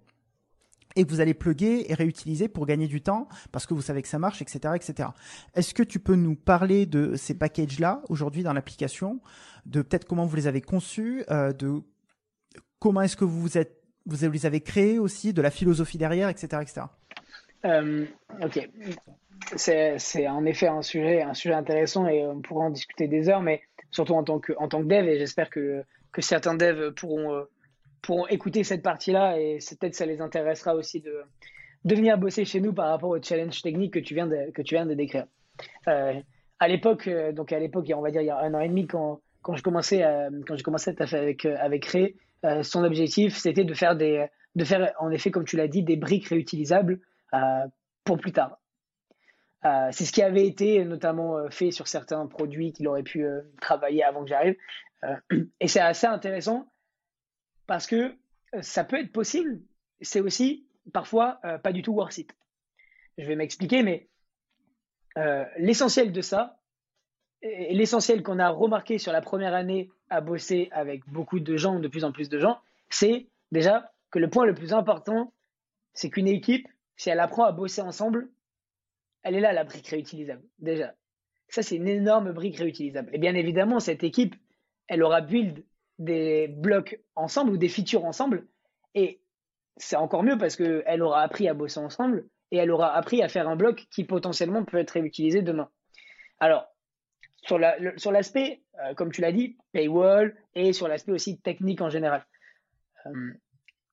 et 0.98 1.06
que 1.06 1.10
vous 1.12 1.22
allez 1.22 1.36
plugger 1.36 1.90
et 1.90 1.94
réutiliser 1.94 2.48
pour 2.50 2.66
gagner 2.66 2.88
du 2.88 3.02
temps 3.02 3.28
parce 3.52 3.66
que 3.66 3.74
vous 3.74 3.82
savez 3.82 4.02
que 4.02 4.08
ça 4.08 4.20
marche, 4.20 4.42
etc., 4.42 4.74
etc. 4.76 5.10
Est-ce 5.54 5.74
que 5.74 5.84
tu 5.84 6.00
peux 6.00 6.16
nous 6.16 6.36
parler 6.36 6.86
de 6.86 7.16
ces 7.16 7.36
packages-là 7.36 8.02
aujourd'hui 8.10 8.44
dans 8.44 8.52
l'application, 8.52 9.22
de 9.66 9.84
peut-être 9.84 10.06
comment 10.06 10.26
vous 10.26 10.36
les 10.36 10.48
avez 10.48 10.62
conçus, 10.62 11.24
euh, 11.30 11.54
de 11.54 11.82
comment 12.80 13.02
est-ce 13.02 13.16
que 13.16 13.26
vous 13.26 13.48
les 14.08 14.46
avez 14.46 14.62
créés 14.62 14.98
aussi, 14.98 15.34
de 15.34 15.42
la 15.42 15.52
philosophie 15.52 16.00
derrière, 16.00 16.30
etc., 16.30 16.62
etc. 16.62 16.88
Euh, 17.66 18.06
ok, 18.42 18.70
c'est 19.56 20.28
en 20.28 20.46
effet 20.46 20.68
un 20.68 20.82
sujet, 20.82 21.22
intéressant 21.22 22.08
et 22.08 22.26
on 22.26 22.42
pourra 22.42 22.66
en 22.66 22.70
discuter 22.72 23.08
des 23.08 23.30
heures, 23.30 23.42
mais 23.42 23.62
surtout 23.92 24.14
en 24.14 24.24
tant 24.24 24.40
que, 24.40 24.54
dev 24.84 25.08
et 25.08 25.20
j'espère 25.20 25.52
que, 25.52 25.84
que 26.12 26.22
certains 26.24 26.56
devs 26.56 26.92
pourront 26.94 27.34
euh, 27.34 27.44
pourront 28.02 28.28
écouter 28.28 28.64
cette 28.64 28.84
partie-là 28.84 29.40
et 29.40 29.60
peut-être 29.80 29.96
ça 29.96 30.06
les 30.06 30.22
intéressera 30.22 30.76
aussi 30.76 31.02
de, 31.02 31.24
de 31.86 31.96
venir 31.96 32.18
bosser 32.18 32.46
chez 32.46 32.60
nous 32.60 32.74
par 32.74 32.90
rapport 32.90 33.10
au 33.10 33.22
challenge 33.22 33.62
technique 33.62 33.94
que 33.94 34.00
tu 34.00 34.14
viens 34.14 34.28
de, 34.28 34.52
que 34.52 34.62
tu 34.62 34.76
viens 34.76 34.86
de 34.86 34.94
décrire. 34.94 35.26
Euh, 35.88 36.14
à 36.60 36.68
l'époque, 36.68 37.08
euh, 37.08 37.32
donc 37.32 37.52
à 37.52 37.60
l'époque, 37.60 37.92
on 37.96 38.02
va 38.02 38.12
dire 38.12 38.22
il 38.22 38.28
y 38.28 38.30
a 38.30 38.40
un 38.40 38.54
an 38.54 38.60
et 38.60 38.68
demi, 38.68 38.88
quand, 38.88 39.22
quand 39.42 39.56
je 39.56 39.64
commençais 39.64 40.04
à, 40.04 40.30
quand 40.46 40.56
j'ai 40.56 40.64
commencé 40.64 40.94
à 40.98 41.16
avec, 41.16 41.46
euh, 41.46 41.56
avec 41.60 41.86
Ray, 41.86 42.16
son 42.62 42.84
objectif 42.84 43.36
c'était 43.36 43.64
de 43.64 43.74
faire 43.74 43.96
des, 43.96 44.28
de 44.56 44.64
faire 44.64 44.94
en 45.00 45.10
effet, 45.12 45.32
comme 45.32 45.44
tu 45.44 45.58
l'as 45.58 45.68
dit, 45.68 45.84
des 45.84 45.96
briques 45.96 46.28
réutilisables 46.28 47.00
pour 48.04 48.20
plus 48.20 48.32
tard. 48.32 48.60
c'est 49.92 50.06
ce 50.06 50.12
qui 50.12 50.22
avait 50.22 50.46
été 50.46 50.86
notamment 50.86 51.50
fait 51.50 51.72
sur 51.72 51.88
certains 51.88 52.26
produits 52.28 52.74
qu'il 52.74 52.88
aurait 52.88 53.04
pu 53.04 53.26
travailler 53.60 54.04
avant 54.04 54.24
que 54.24 54.30
j'arrive. 54.30 54.56
et 55.60 55.68
c'est 55.68 55.80
assez 55.80 56.06
intéressant 56.06 56.68
parce 57.68 57.86
que 57.86 58.16
euh, 58.56 58.62
ça 58.62 58.84
peut 58.84 59.00
être 59.00 59.12
possible, 59.12 59.62
c'est 60.02 60.22
aussi 60.22 60.66
parfois 60.94 61.40
euh, 61.46 61.58
pas 61.58 61.74
du 61.74 61.82
tout 61.82 61.94
worth 61.94 62.18
it. 62.18 62.34
Je 63.18 63.26
vais 63.26 63.36
m'expliquer, 63.36 63.84
mais 63.84 64.10
euh, 65.18 65.46
l'essentiel 65.58 66.12
de 66.12 66.22
ça, 66.22 66.60
et 67.42 67.76
l'essentiel 67.76 68.24
qu'on 68.24 68.40
a 68.40 68.50
remarqué 68.50 68.98
sur 68.98 69.12
la 69.12 69.22
première 69.22 69.54
année 69.54 69.92
à 70.10 70.22
bosser 70.22 70.70
avec 70.72 71.08
beaucoup 71.08 71.40
de 71.40 71.58
gens, 71.58 71.80
de 71.80 71.88
plus 71.88 72.04
en 72.04 72.12
plus 72.12 72.30
de 72.30 72.40
gens, 72.40 72.60
c'est 72.90 73.28
déjà 73.52 73.92
que 74.10 74.20
le 74.20 74.30
point 74.30 74.46
le 74.46 74.56
plus 74.56 74.74
important, 74.74 75.34
c'est 75.94 76.10
qu'une 76.10 76.28
équipe, 76.28 76.68
si 76.96 77.10
elle 77.10 77.20
apprend 77.20 77.44
à 77.44 77.52
bosser 77.52 77.82
ensemble, 77.82 78.30
elle 79.24 79.36
est 79.36 79.40
là 79.40 79.54
la 79.54 79.64
brique 79.64 79.88
réutilisable, 79.88 80.44
déjà. 80.60 80.96
Ça, 81.50 81.62
c'est 81.62 81.76
une 81.76 81.88
énorme 81.88 82.32
brique 82.32 82.58
réutilisable. 82.58 83.10
Et 83.14 83.18
bien 83.18 83.36
évidemment, 83.36 83.80
cette 83.80 84.04
équipe, 84.04 84.36
elle 84.88 85.04
aura 85.04 85.22
build 85.22 85.64
des 86.00 86.48
blocs 86.48 87.00
ensemble 87.16 87.52
ou 87.52 87.58
des 87.58 87.70
features 87.70 88.06
ensemble. 88.06 88.48
Et 88.96 89.22
c'est 89.78 89.96
encore 89.96 90.24
mieux 90.24 90.38
parce 90.38 90.56
qu'elle 90.56 91.02
aura 91.02 91.22
appris 91.22 91.48
à 91.48 91.54
bosser 91.54 91.80
ensemble 91.80 92.28
et 92.52 92.58
elle 92.58 92.72
aura 92.72 92.96
appris 92.96 93.22
à 93.22 93.28
faire 93.28 93.48
un 93.48 93.56
bloc 93.56 93.88
qui 93.92 94.04
potentiellement 94.04 94.64
peut 94.64 94.78
être 94.78 94.92
réutilisé 94.92 95.42
demain. 95.42 95.70
Alors, 96.40 96.68
sur 97.48 97.58
l'aspect, 97.58 98.62
euh, 98.84 98.94
comme 98.94 99.12
tu 99.12 99.22
l'as 99.22 99.32
dit, 99.32 99.58
paywall 99.72 100.36
et 100.56 100.74
sur 100.74 100.88
l'aspect 100.88 101.12
aussi 101.12 101.40
technique 101.40 101.82
en 101.82 101.90
général. 101.90 102.26
Euh, 103.06 103.32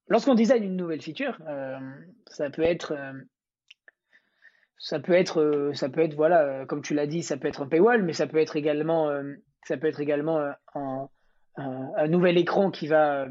lorsqu'on 0.08 0.34
design 0.34 0.62
une 0.64 0.76
nouvelle 0.76 1.02
feature, 1.02 1.38
euh, 1.46 1.78
ça 2.26 2.50
peut 2.50 2.62
être, 2.62 2.96
ça 4.78 4.98
peut 5.00 5.12
être, 5.12 5.70
ça 5.74 5.88
peut 5.88 6.00
être, 6.00 6.14
voilà, 6.14 6.66
comme 6.66 6.82
tu 6.82 6.94
l'as 6.94 7.06
dit, 7.06 7.22
ça 7.22 7.36
peut 7.36 7.48
être 7.48 7.62
un 7.62 7.68
paywall, 7.68 8.02
mais 8.02 8.12
ça 8.12 8.26
peut 8.26 8.38
être 8.38 8.56
également, 8.56 9.10
ça 9.64 9.76
peut 9.76 9.86
être 9.86 10.00
également 10.00 10.52
en, 10.74 11.08
un, 11.56 12.08
nouvel 12.08 12.38
écran 12.38 12.70
qui 12.70 12.86
va, 12.86 13.26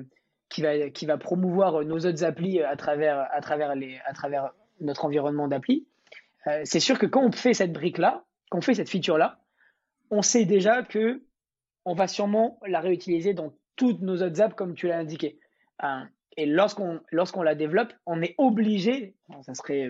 qui, 0.49 0.61
va, 0.61 0.89
qui 0.89 1.05
va 1.05 1.17
promouvoir 1.17 1.84
nos 1.84 1.99
autres 1.99 2.24
applis 2.24 2.61
à 2.61 2.76
travers, 2.76 3.28
à 3.32 3.41
travers, 3.41 3.76
les, 3.76 3.99
à 4.05 4.13
travers 4.13 4.51
notre 4.80 5.05
environnement 5.05 5.47
d'appli. 5.47 5.88
Euh, 6.47 6.61
c'est 6.65 6.80
sûr 6.80 6.99
que 6.99 7.05
quand 7.05 7.24
on 7.24 7.32
fait 7.32 7.53
cette 7.53 7.74
brique-là, 7.74 8.24
quand 8.49 8.59
on 8.59 8.61
fait 8.61 8.76
cette 8.76 8.89
feature-là, 8.89 9.39
on 10.11 10.21
sait 10.21 10.45
déjà 10.45 10.84
que 10.84 11.24
on 11.86 11.95
va 11.95 12.07
sûrement 12.07 12.59
la 12.65 12.80
réutiliser 12.80 13.34
dans 13.34 13.53
toutes 13.76 14.01
nos 14.01 14.21
autres 14.21 14.41
apps 14.41 14.55
comme 14.55 14.76
tu 14.76 14.88
l'as 14.88 14.97
indiqué. 14.97 15.39
Euh, 15.84 16.01
et 16.38 16.45
lorsqu'on 16.45 17.01
lorsqu'on 17.11 17.43
la 17.43 17.55
développe, 17.55 17.93
on 18.05 18.21
est 18.21 18.36
obligé, 18.38 19.15
ça 19.41 19.53
serait 19.53 19.89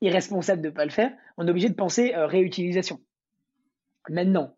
irresponsable 0.00 0.62
de 0.62 0.68
ne 0.68 0.74
pas 0.74 0.84
le 0.84 0.90
faire, 0.90 1.12
on 1.36 1.46
est 1.46 1.50
obligé 1.50 1.68
de 1.68 1.74
penser 1.74 2.12
réutilisation. 2.14 3.00
Maintenant, 4.08 4.56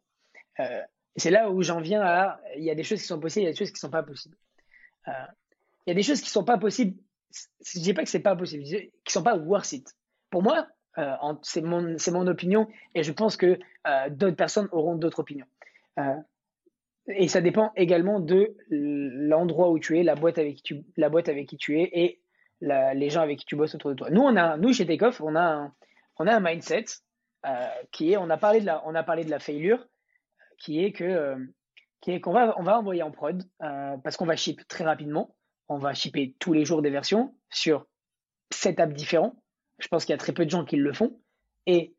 c'est 1.16 1.30
là 1.30 1.50
où 1.50 1.62
j'en 1.62 1.80
viens 1.80 2.02
à, 2.02 2.40
il 2.56 2.64
y 2.64 2.70
a 2.70 2.74
des 2.74 2.82
choses 2.82 3.00
qui 3.00 3.06
sont 3.06 3.20
possibles, 3.20 3.44
il 3.44 3.46
y 3.46 3.48
a 3.48 3.52
des 3.52 3.58
choses 3.58 3.70
qui 3.70 3.76
ne 3.76 3.80
sont 3.80 3.90
pas 3.90 4.02
possibles. 4.02 4.36
il 5.06 5.12
y 5.88 5.90
a 5.90 5.94
des 5.94 6.02
choses 6.02 6.20
qui 6.20 6.26
ne 6.26 6.30
sont 6.30 6.44
pas 6.44 6.58
possibles, 6.58 6.96
je 7.64 7.78
ne 7.78 7.84
dis 7.84 7.94
pas 7.94 8.02
que 8.04 8.10
ce 8.10 8.16
n'est 8.16 8.22
pas 8.22 8.36
possible, 8.36 8.64
qui 8.64 8.74
ne 8.74 9.10
sont 9.10 9.22
pas 9.22 9.36
worth 9.36 9.72
it. 9.72 9.94
Pour 10.30 10.42
moi, 10.42 10.66
c'est 11.42 11.62
mon, 11.62 11.96
mon 12.12 12.26
opinion 12.26 12.68
et 12.94 13.02
je 13.02 13.12
pense 13.12 13.36
que 13.36 13.58
d'autres 14.10 14.36
personnes 14.36 14.68
auront 14.72 14.96
d'autres 14.96 15.20
opinions. 15.20 15.46
Et 17.08 17.28
ça 17.28 17.40
dépend 17.40 17.72
également 17.76 18.20
de 18.20 18.56
l'endroit 18.68 19.70
où 19.70 19.78
tu 19.78 19.98
es, 19.98 20.02
la 20.02 20.16
boîte 20.16 20.38
avec 20.38 20.56
qui 20.56 20.62
tu, 20.62 20.84
la 20.96 21.08
boîte 21.08 21.28
avec 21.28 21.48
qui 21.48 21.56
tu 21.56 21.80
es 21.80 21.90
et 21.92 22.20
les 22.60 23.10
gens 23.10 23.22
avec 23.22 23.38
qui 23.40 23.46
tu 23.46 23.56
bosses 23.56 23.74
autour 23.74 23.90
de 23.90 23.96
toi. 23.96 24.10
Nous, 24.10 24.22
on 24.22 24.36
a, 24.36 24.56
nous 24.56 24.72
chez 24.72 24.86
Takeoff, 24.86 25.20
on 25.20 25.36
a 25.36 25.40
un, 25.40 25.74
on 26.18 26.26
a 26.26 26.34
un 26.34 26.40
mindset 26.40 26.84
euh, 27.46 27.68
qui 27.92 28.12
est, 28.12 28.16
on 28.16 28.28
a 28.30 28.36
parlé 28.36 28.60
de 28.60 28.66
la, 28.66 28.82
on 28.86 28.94
a 28.94 29.02
parlé 29.02 29.24
de 29.24 29.30
la 29.30 29.38
failure, 29.38 29.86
qui 30.58 30.84
est 30.84 30.92
que, 30.92 31.04
euh, 31.04 31.36
qui 32.00 32.12
est 32.12 32.20
qu'on 32.20 32.32
va, 32.32 32.58
on 32.58 32.62
va 32.62 32.78
envoyer 32.78 33.02
en 33.02 33.10
prod 33.10 33.42
euh, 33.62 33.96
parce 33.98 34.16
qu'on 34.16 34.26
va 34.26 34.36
ship 34.36 34.66
très 34.68 34.84
rapidement. 34.84 35.34
On 35.68 35.78
va 35.78 35.94
shipper 35.94 36.36
tous 36.38 36.52
les 36.52 36.64
jours 36.64 36.82
des 36.82 36.90
versions 36.90 37.34
sur 37.50 37.86
sept 38.50 38.78
apps 38.78 38.94
différents. 38.94 39.34
Je 39.78 39.88
pense 39.88 40.04
qu'il 40.04 40.12
y 40.12 40.14
a 40.14 40.18
très 40.18 40.32
peu 40.32 40.44
de 40.44 40.50
gens 40.50 40.64
qui 40.64 40.76
le 40.76 40.92
font. 40.92 41.18
Et 41.66 41.94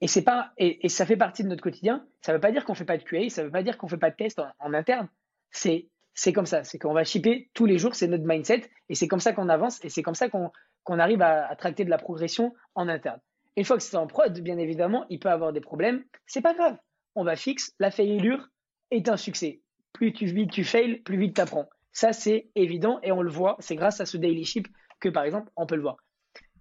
et 0.00 0.06
c'est 0.06 0.22
pas 0.22 0.52
et, 0.58 0.88
ça 0.88 1.06
fait 1.06 1.16
partie 1.16 1.42
de 1.42 1.48
notre 1.48 1.62
quotidien. 1.62 2.06
Ça 2.20 2.32
veut 2.32 2.40
pas 2.40 2.52
dire 2.52 2.64
qu'on 2.64 2.74
fait 2.74 2.84
pas 2.84 2.98
de 2.98 3.02
QA, 3.02 3.28
ça 3.30 3.42
veut 3.42 3.50
pas 3.50 3.62
dire 3.62 3.76
qu'on 3.78 3.88
fait 3.88 3.96
pas 3.96 4.10
de 4.10 4.16
test 4.16 4.40
en, 4.60 4.74
interne. 4.74 5.08
C'est 5.50 5.88
c'est 6.14 6.32
comme 6.32 6.46
ça, 6.46 6.64
c'est 6.64 6.78
qu'on 6.78 6.92
va 6.92 7.04
shipper 7.04 7.50
tous 7.54 7.66
les 7.66 7.78
jours, 7.78 7.94
c'est 7.94 8.08
notre 8.08 8.24
mindset 8.26 8.70
et 8.88 8.94
c'est 8.94 9.08
comme 9.08 9.20
ça 9.20 9.32
qu'on 9.32 9.48
avance 9.48 9.84
et 9.84 9.88
c'est 9.88 10.02
comme 10.02 10.14
ça 10.14 10.28
qu'on 10.28 10.50
qu'on 10.84 10.98
arrive 10.98 11.22
à, 11.22 11.46
à, 11.46 11.56
tracter 11.56 11.84
de 11.84 11.90
la 11.90 11.98
progression 11.98 12.54
en 12.74 12.88
interne. 12.88 13.20
Une 13.56 13.64
fois 13.64 13.76
que 13.76 13.82
c'est 13.82 13.96
en 13.96 14.06
prod, 14.06 14.38
bien 14.40 14.58
évidemment, 14.58 15.04
il 15.10 15.18
peut 15.18 15.30
avoir 15.30 15.52
des 15.52 15.60
problèmes. 15.60 16.04
C'est 16.26 16.40
pas 16.40 16.54
grave, 16.54 16.76
on 17.18 17.24
va 17.24 17.34
fixe. 17.34 17.74
La 17.80 17.90
failure 17.90 18.48
est 18.92 19.08
un 19.08 19.16
succès. 19.16 19.60
Plus 19.92 20.12
tu 20.12 20.26
vite 20.26 20.52
tu 20.52 20.64
fails, 20.64 20.98
plus 20.98 21.18
vite 21.18 21.34
tu 21.34 21.40
apprends. 21.40 21.68
Ça 21.92 22.12
c'est 22.12 22.50
évident 22.54 23.00
et 23.02 23.10
on 23.10 23.22
le 23.22 23.30
voit. 23.30 23.56
C'est 23.58 23.74
grâce 23.74 24.00
à 24.00 24.06
ce 24.06 24.16
daily 24.16 24.44
ship 24.44 24.68
que 25.00 25.08
par 25.08 25.24
exemple 25.24 25.50
on 25.56 25.66
peut 25.66 25.74
le 25.74 25.82
voir. 25.82 25.96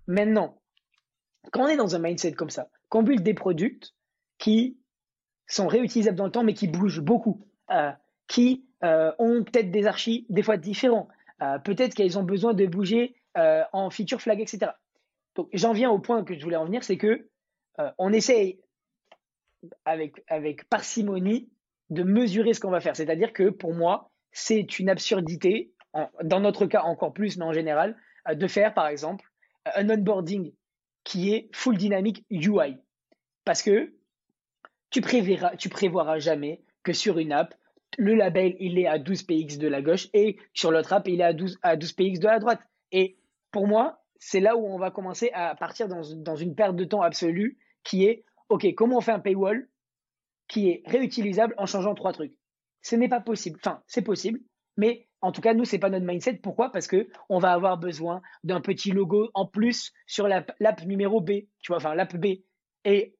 Maintenant, 0.07 0.59
quand 1.51 1.65
on 1.65 1.67
est 1.67 1.77
dans 1.77 1.95
un 1.95 1.99
mindset 1.99 2.33
comme 2.33 2.49
ça, 2.49 2.69
qu'on 2.89 3.03
build 3.03 3.21
des 3.21 3.35
produits 3.35 3.79
qui 4.39 4.79
sont 5.45 5.67
réutilisables 5.67 6.17
dans 6.17 6.25
le 6.25 6.31
temps, 6.31 6.43
mais 6.43 6.55
qui 6.55 6.67
bougent 6.67 7.01
beaucoup, 7.01 7.45
euh, 7.71 7.91
qui 8.27 8.65
euh, 8.83 9.11
ont 9.19 9.43
peut-être 9.43 9.69
des 9.69 9.85
archis 9.85 10.25
des 10.29 10.41
fois 10.41 10.57
différents, 10.57 11.07
euh, 11.43 11.59
peut-être 11.59 11.93
qu'ils 11.93 12.17
ont 12.17 12.23
besoin 12.23 12.53
de 12.53 12.65
bouger 12.65 13.15
en 13.71 13.91
feature 13.91 14.19
flag, 14.19 14.41
etc. 14.41 14.71
Donc 15.35 15.49
j'en 15.53 15.71
viens 15.71 15.91
au 15.91 15.99
point 15.99 16.23
que 16.23 16.33
je 16.33 16.43
voulais 16.43 16.55
en 16.55 16.65
venir, 16.65 16.83
c'est 16.83 16.97
que 16.97 17.29
on 17.99 18.11
essaye 18.11 18.59
avec, 19.85 20.69
parcimonie 20.69 21.49
de 21.89 22.03
mesurer 22.03 22.53
ce 22.53 22.59
qu'on 22.59 22.71
va 22.71 22.79
faire. 22.79 22.95
C'est-à-dire 22.95 23.33
que 23.33 23.49
pour 23.49 23.73
moi, 23.73 24.11
c'est 24.31 24.79
une 24.79 24.89
absurdité, 24.89 25.71
dans 26.23 26.39
notre 26.39 26.65
cas 26.65 26.81
encore 26.81 27.13
plus, 27.13 27.37
mais 27.37 27.45
en 27.45 27.53
général, 27.53 27.97
de 28.31 28.47
faire 28.47 28.73
par 28.73 28.87
exemple 28.87 29.25
un 29.75 29.89
onboarding 29.89 30.53
qui 31.03 31.33
est 31.33 31.49
full 31.53 31.77
dynamique 31.77 32.25
UI. 32.29 32.77
Parce 33.45 33.61
que 33.61 33.93
tu 34.89 35.01
préverras, 35.01 35.55
tu 35.55 35.69
prévoiras 35.69 36.19
jamais 36.19 36.61
que 36.83 36.93
sur 36.93 37.17
une 37.17 37.31
app, 37.31 37.53
le 37.97 38.13
label, 38.13 38.55
il 38.59 38.77
est 38.77 38.87
à 38.87 38.99
12 38.99 39.23
px 39.23 39.57
de 39.57 39.67
la 39.67 39.81
gauche 39.81 40.07
et 40.13 40.37
sur 40.53 40.71
l'autre 40.71 40.93
app, 40.93 41.07
il 41.07 41.21
est 41.21 41.23
à 41.23 41.33
12, 41.33 41.57
à 41.61 41.75
12 41.75 41.93
px 41.93 42.19
de 42.19 42.27
la 42.27 42.39
droite. 42.39 42.59
Et 42.91 43.17
pour 43.51 43.67
moi, 43.67 44.03
c'est 44.19 44.39
là 44.39 44.57
où 44.57 44.65
on 44.65 44.77
va 44.77 44.91
commencer 44.91 45.31
à 45.33 45.55
partir 45.55 45.87
dans, 45.87 46.01
dans, 46.15 46.35
une 46.35 46.55
perte 46.55 46.75
de 46.75 46.83
temps 46.83 47.01
absolue 47.01 47.57
qui 47.83 48.05
est, 48.05 48.23
OK, 48.49 48.73
comment 48.75 48.97
on 48.97 49.01
fait 49.01 49.11
un 49.11 49.19
paywall 49.19 49.67
qui 50.47 50.69
est 50.69 50.83
réutilisable 50.85 51.53
en 51.57 51.65
changeant 51.65 51.95
trois 51.95 52.13
trucs? 52.13 52.37
Ce 52.81 52.95
n'est 52.95 53.09
pas 53.09 53.19
possible. 53.19 53.59
Enfin, 53.61 53.81
c'est 53.87 54.01
possible, 54.01 54.39
mais 54.77 55.07
en 55.21 55.31
tout 55.31 55.41
cas, 55.41 55.53
nous, 55.53 55.65
c'est 55.65 55.79
pas 55.79 55.89
notre 55.89 56.05
mindset. 56.05 56.35
Pourquoi? 56.35 56.71
Parce 56.71 56.87
que 56.87 57.09
on 57.29 57.39
va 57.39 57.51
avoir 57.51 57.77
besoin 57.77 58.21
d'un 58.43 58.61
petit 58.61 58.91
logo 58.91 59.29
en 59.33 59.45
plus 59.45 59.91
sur 60.05 60.27
l'app 60.27 60.85
numéro 60.85 61.21
B, 61.21 61.31
tu 61.59 61.69
vois, 61.69 61.77
enfin 61.77 61.95
l'app 61.95 62.15
B. 62.15 62.37
Et 62.85 63.13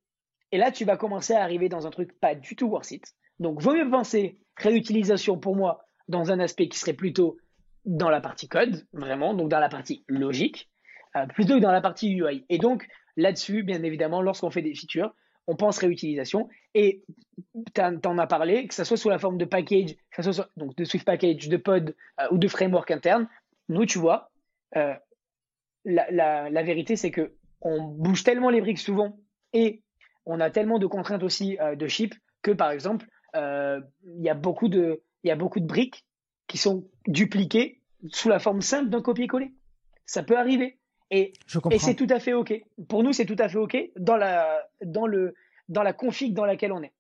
là, 0.54 0.72
tu 0.72 0.86
vas 0.86 0.96
commencer 0.96 1.34
à 1.34 1.44
arriver 1.44 1.70
dans 1.70 1.88
un 1.88 1.90
truc 1.90 2.18
pas 2.20 2.36
du 2.36 2.56
tout 2.56 2.68
worth 2.68 2.92
it. 2.92 3.06
Donc, 3.40 3.62
vaut 3.62 3.74
mieux 3.74 3.90
penser 3.90 4.40
réutilisation 4.56 5.38
pour 5.38 5.56
moi 5.56 5.86
dans 6.08 6.32
un 6.32 6.40
aspect 6.40 6.70
qui 6.70 6.80
serait 6.80 6.94
plutôt 6.94 7.38
dans 7.86 8.10
la 8.10 8.22
partie 8.22 8.48
code, 8.48 8.86
vraiment, 8.94 9.34
donc 9.34 9.50
dans 9.50 9.60
la 9.60 9.70
partie 9.70 10.04
logique, 10.08 10.70
euh, 11.16 11.26
plutôt 11.28 11.56
que 11.56 11.62
dans 11.62 11.72
la 11.72 11.82
partie 11.82 12.12
UI. 12.12 12.46
Et 12.50 12.58
donc, 12.58 12.88
là-dessus, 13.18 13.64
bien 13.64 13.84
évidemment, 13.84 14.22
lorsqu'on 14.22 14.50
fait 14.50 14.62
des 14.62 14.74
features, 14.74 15.14
on 15.48 15.56
pense 15.56 15.80
réutilisation. 15.80 16.50
Et 16.74 17.04
tu 17.74 17.82
en 17.82 18.18
as 18.18 18.28
parlé, 18.28 18.68
que 18.68 18.74
ce 18.74 18.84
soit 18.84 18.98
sous 18.98 19.10
la 19.10 19.18
forme 19.18 19.38
de 19.38 19.46
package, 19.46 19.96
que 20.12 20.22
soit 20.22 20.50
donc 20.56 20.76
de 20.76 20.86
Swift 20.86 21.06
Package, 21.06 21.50
de 21.50 21.58
pod 21.58 21.96
euh, 22.20 22.28
ou 22.32 22.38
de 22.38 22.48
framework 22.48 22.92
interne, 22.92 23.28
nous, 23.70 23.86
tu 23.86 23.98
vois, 23.98 24.30
euh, 24.76 24.94
la, 25.86 26.64
vérité, 26.64 26.96
c'est 26.96 27.12
que 27.12 27.34
on 27.62 27.82
bouge 27.82 28.24
tellement 28.24 28.50
les 28.50 28.62
briques 28.62 28.78
souvent 28.78 29.18
et 29.54 29.82
on 30.26 30.40
a 30.40 30.50
tellement 30.50 30.80
de 30.80 30.86
contraintes 30.86 31.24
aussi 31.24 31.58
euh, 31.60 31.76
de 31.76 31.88
chip 31.88 32.14
que, 32.42 32.52
par 32.52 32.72
exemple, 32.72 33.08
il 33.34 34.24
y 34.24 34.30
a 34.30 34.34
beaucoup 34.34 34.68
de 34.68 35.02
briques 35.60 36.06
qui 36.48 36.58
sont 36.58 36.88
dupliquées 37.06 37.82
sous 38.12 38.30
la 38.30 38.40
forme 38.40 38.62
simple 38.62 38.90
d'un 38.90 39.02
copier-coller. 39.02 39.54
Ça 40.06 40.24
peut 40.24 40.38
arriver. 40.38 40.80
Et, 41.10 41.34
et 41.72 41.80
c'est 41.80 41.96
tout 41.96 42.08
à 42.10 42.20
fait 42.20 42.34
OK. 42.34 42.54
Pour 42.90 43.04
nous, 43.04 43.14
c'est 43.14 43.26
tout 43.26 43.36
à 43.40 43.48
fait 43.48 43.58
OK 43.58 43.78
dans 43.96 44.18
la, 44.18 44.68
dans 44.84 45.08
le, 45.08 45.36
dans 45.70 45.84
la 45.84 45.94
config 45.94 46.34
dans 46.34 46.46
laquelle 46.46 46.72
on 46.72 46.84
est. 46.84 46.94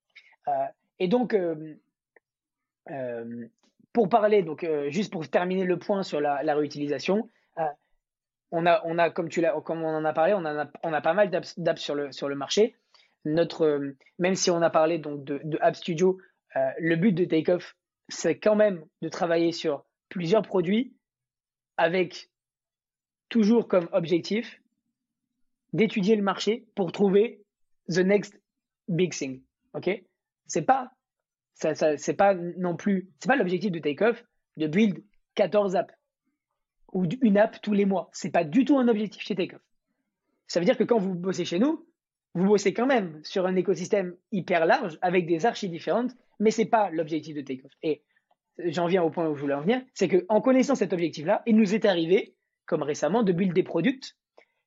Euh, 0.47 0.51
et 0.99 1.07
donc, 1.07 1.35
pour 3.93 4.09
parler, 4.09 4.43
donc, 4.43 4.65
juste 4.87 5.11
pour 5.11 5.27
terminer 5.27 5.65
le 5.65 5.77
point 5.77 6.03
sur 6.03 6.21
la, 6.21 6.55
réutilisation, 6.55 7.29
on 8.51 8.65
a, 8.65 8.81
on 8.85 8.97
a, 8.97 9.09
comme, 9.09 9.27
tu 9.27 9.43
comme 9.65 9.83
on 9.83 9.89
en 9.89 10.05
a 10.05 10.13
parlé, 10.13 10.33
on, 10.33 10.45
a, 10.45 10.67
on 10.83 10.93
a 10.93 11.01
pas 11.01 11.13
mal 11.13 11.29
d'apps 11.29 11.81
sur 11.81 11.95
le, 11.95 12.13
sur 12.13 12.29
le 12.29 12.35
marché 12.35 12.75
notre, 13.27 13.65
euh, 13.65 13.97
même 14.19 14.35
si 14.35 14.49
on 14.49 14.61
a 14.61 14.69
parlé 14.69 14.97
donc 14.97 15.23
de, 15.23 15.57
App 15.61 15.75
Studio, 15.75 16.19
euh, 16.55 16.69
le 16.79 16.95
but 16.95 17.11
de 17.11 17.25
Takeoff, 17.25 17.75
c'est 18.09 18.39
quand 18.39 18.55
même 18.55 18.83
de 19.01 19.09
travailler 19.09 19.51
sur 19.51 19.85
plusieurs 20.09 20.41
produits 20.41 20.95
avec 21.75 22.29
toujours 23.29 23.67
comme 23.67 23.89
objectif 23.91 24.61
d'étudier 25.73 26.15
le 26.15 26.23
marché 26.23 26.65
pour 26.75 26.91
trouver 26.91 27.41
the 27.89 27.99
next 27.99 28.39
big 28.87 29.13
thing. 29.13 29.41
Ok? 29.73 29.89
C'est 30.47 30.63
pas 30.63 30.91
c'est 31.53 32.13
pas 32.13 32.35
non 32.35 32.75
plus 32.75 33.09
c'est 33.19 33.27
pas 33.27 33.35
l'objectif 33.35 33.71
de 33.71 33.79
Takeoff 33.79 34.23
de 34.57 34.67
build 34.67 35.03
14 35.35 35.75
apps 35.75 35.93
ou 36.93 37.05
une 37.21 37.37
app 37.37 37.61
tous 37.61 37.73
les 37.73 37.85
mois. 37.85 38.09
C'est 38.13 38.31
pas 38.31 38.43
du 38.43 38.65
tout 38.65 38.77
un 38.77 38.87
objectif 38.87 39.23
chez 39.23 39.35
Takeoff. 39.35 39.61
Ça 40.47 40.59
veut 40.59 40.65
dire 40.65 40.77
que 40.77 40.83
quand 40.83 40.99
vous 40.99 41.13
bossez 41.13 41.45
chez 41.45 41.59
nous, 41.59 41.85
vous 42.33 42.45
bossez 42.45 42.73
quand 42.73 42.85
même 42.85 43.19
sur 43.23 43.45
un 43.45 43.55
écosystème 43.55 44.15
hyper 44.31 44.65
large 44.65 44.97
avec 45.01 45.25
des 45.27 45.45
archives 45.45 45.71
différentes, 45.71 46.15
mais 46.39 46.51
ce 46.51 46.61
n'est 46.61 46.67
pas 46.67 46.89
l'objectif 46.91 47.35
de 47.35 47.41
Takeoff. 47.41 47.71
Et 47.83 48.03
j'en 48.65 48.87
viens 48.87 49.03
au 49.03 49.09
point 49.09 49.27
où 49.27 49.35
je 49.35 49.41
voulais 49.41 49.53
en 49.53 49.61
venir, 49.61 49.81
c'est 49.93 50.07
qu'en 50.07 50.41
connaissant 50.41 50.75
cet 50.75 50.93
objectif-là, 50.93 51.41
il 51.45 51.57
nous 51.57 51.73
est 51.73 51.85
arrivé, 51.85 52.35
comme 52.67 52.83
récemment, 52.83 53.23
de 53.23 53.31
build 53.31 53.53
des 53.53 53.63
produits 53.63 53.99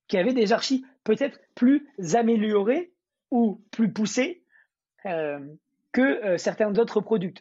qui 0.09 0.19
avaient 0.19 0.35
des 0.35 0.53
archives 0.53 0.85
peut-être 1.05 1.41
plus 1.55 1.87
améliorées 2.15 2.93
ou 3.31 3.63
plus 3.71 3.93
poussées 3.93 4.43
euh, 5.07 5.39
que 5.93 6.25
euh, 6.25 6.37
certains 6.37 6.77
autres 6.79 7.01
produits. 7.01 7.35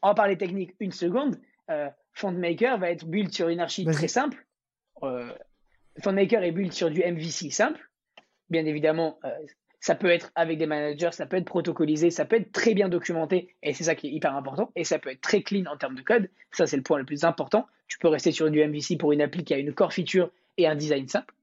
En 0.00 0.14
parler 0.14 0.38
technique, 0.38 0.74
une 0.80 0.92
seconde, 0.92 1.38
euh, 1.70 1.90
FontMaker 2.14 2.78
va 2.78 2.90
être 2.90 3.04
build 3.04 3.32
sur 3.32 3.48
une 3.48 3.60
archive 3.60 3.90
très 3.90 4.08
simple. 4.08 4.46
FontMaker 6.02 6.42
est 6.42 6.52
build 6.52 6.72
sur 6.72 6.90
du 6.90 7.00
MVC 7.00 7.50
simple. 7.50 7.90
Bien 8.48 8.64
évidemment, 8.64 9.18
ça 9.80 9.94
peut 9.94 10.10
être 10.10 10.32
avec 10.34 10.58
des 10.58 10.66
managers, 10.66 11.12
ça 11.12 11.26
peut 11.26 11.36
être 11.36 11.44
protocolisé, 11.44 12.10
ça 12.10 12.24
peut 12.24 12.36
être 12.36 12.52
très 12.52 12.74
bien 12.74 12.88
documenté, 12.88 13.54
et 13.62 13.72
c'est 13.72 13.84
ça 13.84 13.94
qui 13.94 14.08
est 14.08 14.10
hyper 14.10 14.34
important, 14.34 14.70
et 14.74 14.84
ça 14.84 14.98
peut 14.98 15.10
être 15.10 15.20
très 15.20 15.42
clean 15.42 15.64
en 15.70 15.76
termes 15.76 15.94
de 15.94 16.02
code. 16.02 16.28
Ça, 16.52 16.66
c'est 16.66 16.76
le 16.76 16.82
point 16.82 16.98
le 16.98 17.04
plus 17.04 17.24
important. 17.24 17.66
Tu 17.88 17.98
peux 17.98 18.08
rester 18.08 18.32
sur 18.32 18.50
du 18.50 18.64
MVC 18.64 18.96
pour 18.98 19.12
une 19.12 19.22
appli 19.22 19.44
qui 19.44 19.54
a 19.54 19.58
une 19.58 19.72
core 19.72 19.92
feature 19.92 20.30
et 20.56 20.66
un 20.66 20.74
design 20.74 21.06
simple. 21.06 21.34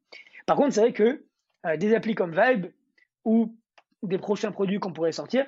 Par 0.46 0.58
contre, 0.58 0.74
c'est 0.74 0.82
vrai 0.82 0.94
que 0.94 1.24
euh, 1.66 1.78
des 1.78 1.94
applis 1.94 2.16
comme 2.16 2.36
Vibe 2.38 2.68
ou 3.24 3.56
des 4.02 4.18
prochains 4.18 4.52
produits 4.52 4.80
qu'on 4.80 4.92
pourrait 4.92 5.14
sortir, 5.14 5.46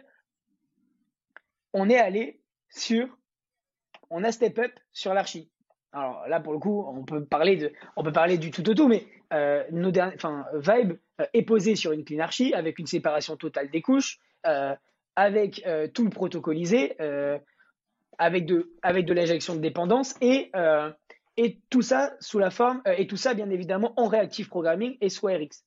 on 1.73 1.89
est 1.89 1.97
allé 1.97 2.39
sur, 2.69 3.17
on 4.09 4.23
a 4.23 4.31
step 4.31 4.57
up 4.59 4.71
sur 4.93 5.13
l'archi. 5.13 5.49
Alors 5.91 6.27
là, 6.27 6.39
pour 6.39 6.53
le 6.53 6.59
coup, 6.59 6.86
on 6.88 7.03
peut 7.03 7.25
parler, 7.25 7.57
de, 7.57 7.73
on 7.95 8.03
peut 8.03 8.11
parler 8.11 8.38
du 8.38 8.51
tout 8.51 8.69
au 8.69 8.73
tout, 8.73 8.88
mais 8.88 9.05
euh, 9.34 9.63
nos 9.71 9.91
enfin, 9.97 10.45
Vibe 10.53 10.93
euh, 11.21 11.26
est 11.34 11.43
posé 11.43 11.76
sur 11.76 11.91
une 11.91 12.03
clean 12.03 12.19
archi 12.19 12.53
avec 12.53 12.80
une 12.80 12.86
séparation 12.86 13.36
totale 13.36 13.69
des 13.69 13.82
couches, 13.82 14.19
euh, 14.45 14.76
avec 15.15 15.65
tout 15.93 16.03
le 16.03 16.09
protocolisé, 16.09 16.97
avec 18.17 18.45
de, 18.45 18.73
avec 18.82 19.05
de 19.05 19.13
l'injection 19.13 19.55
de 19.55 19.61
dépendance 19.61 20.15
et, 20.19 20.51
Et 21.38 21.59
tout 21.69 21.82
ça 21.82 22.13
sous 22.19 22.38
la 22.38 22.49
forme, 22.49 22.82
et 22.97 23.07
tout 23.07 23.15
ça 23.15 23.34
bien 23.34 23.49
évidemment 23.49 23.93
en 23.95 24.07
Reactive 24.07 24.49
Programming 24.49 24.97
et 24.99 25.07
sous 25.07 25.28
RX. 25.28 25.63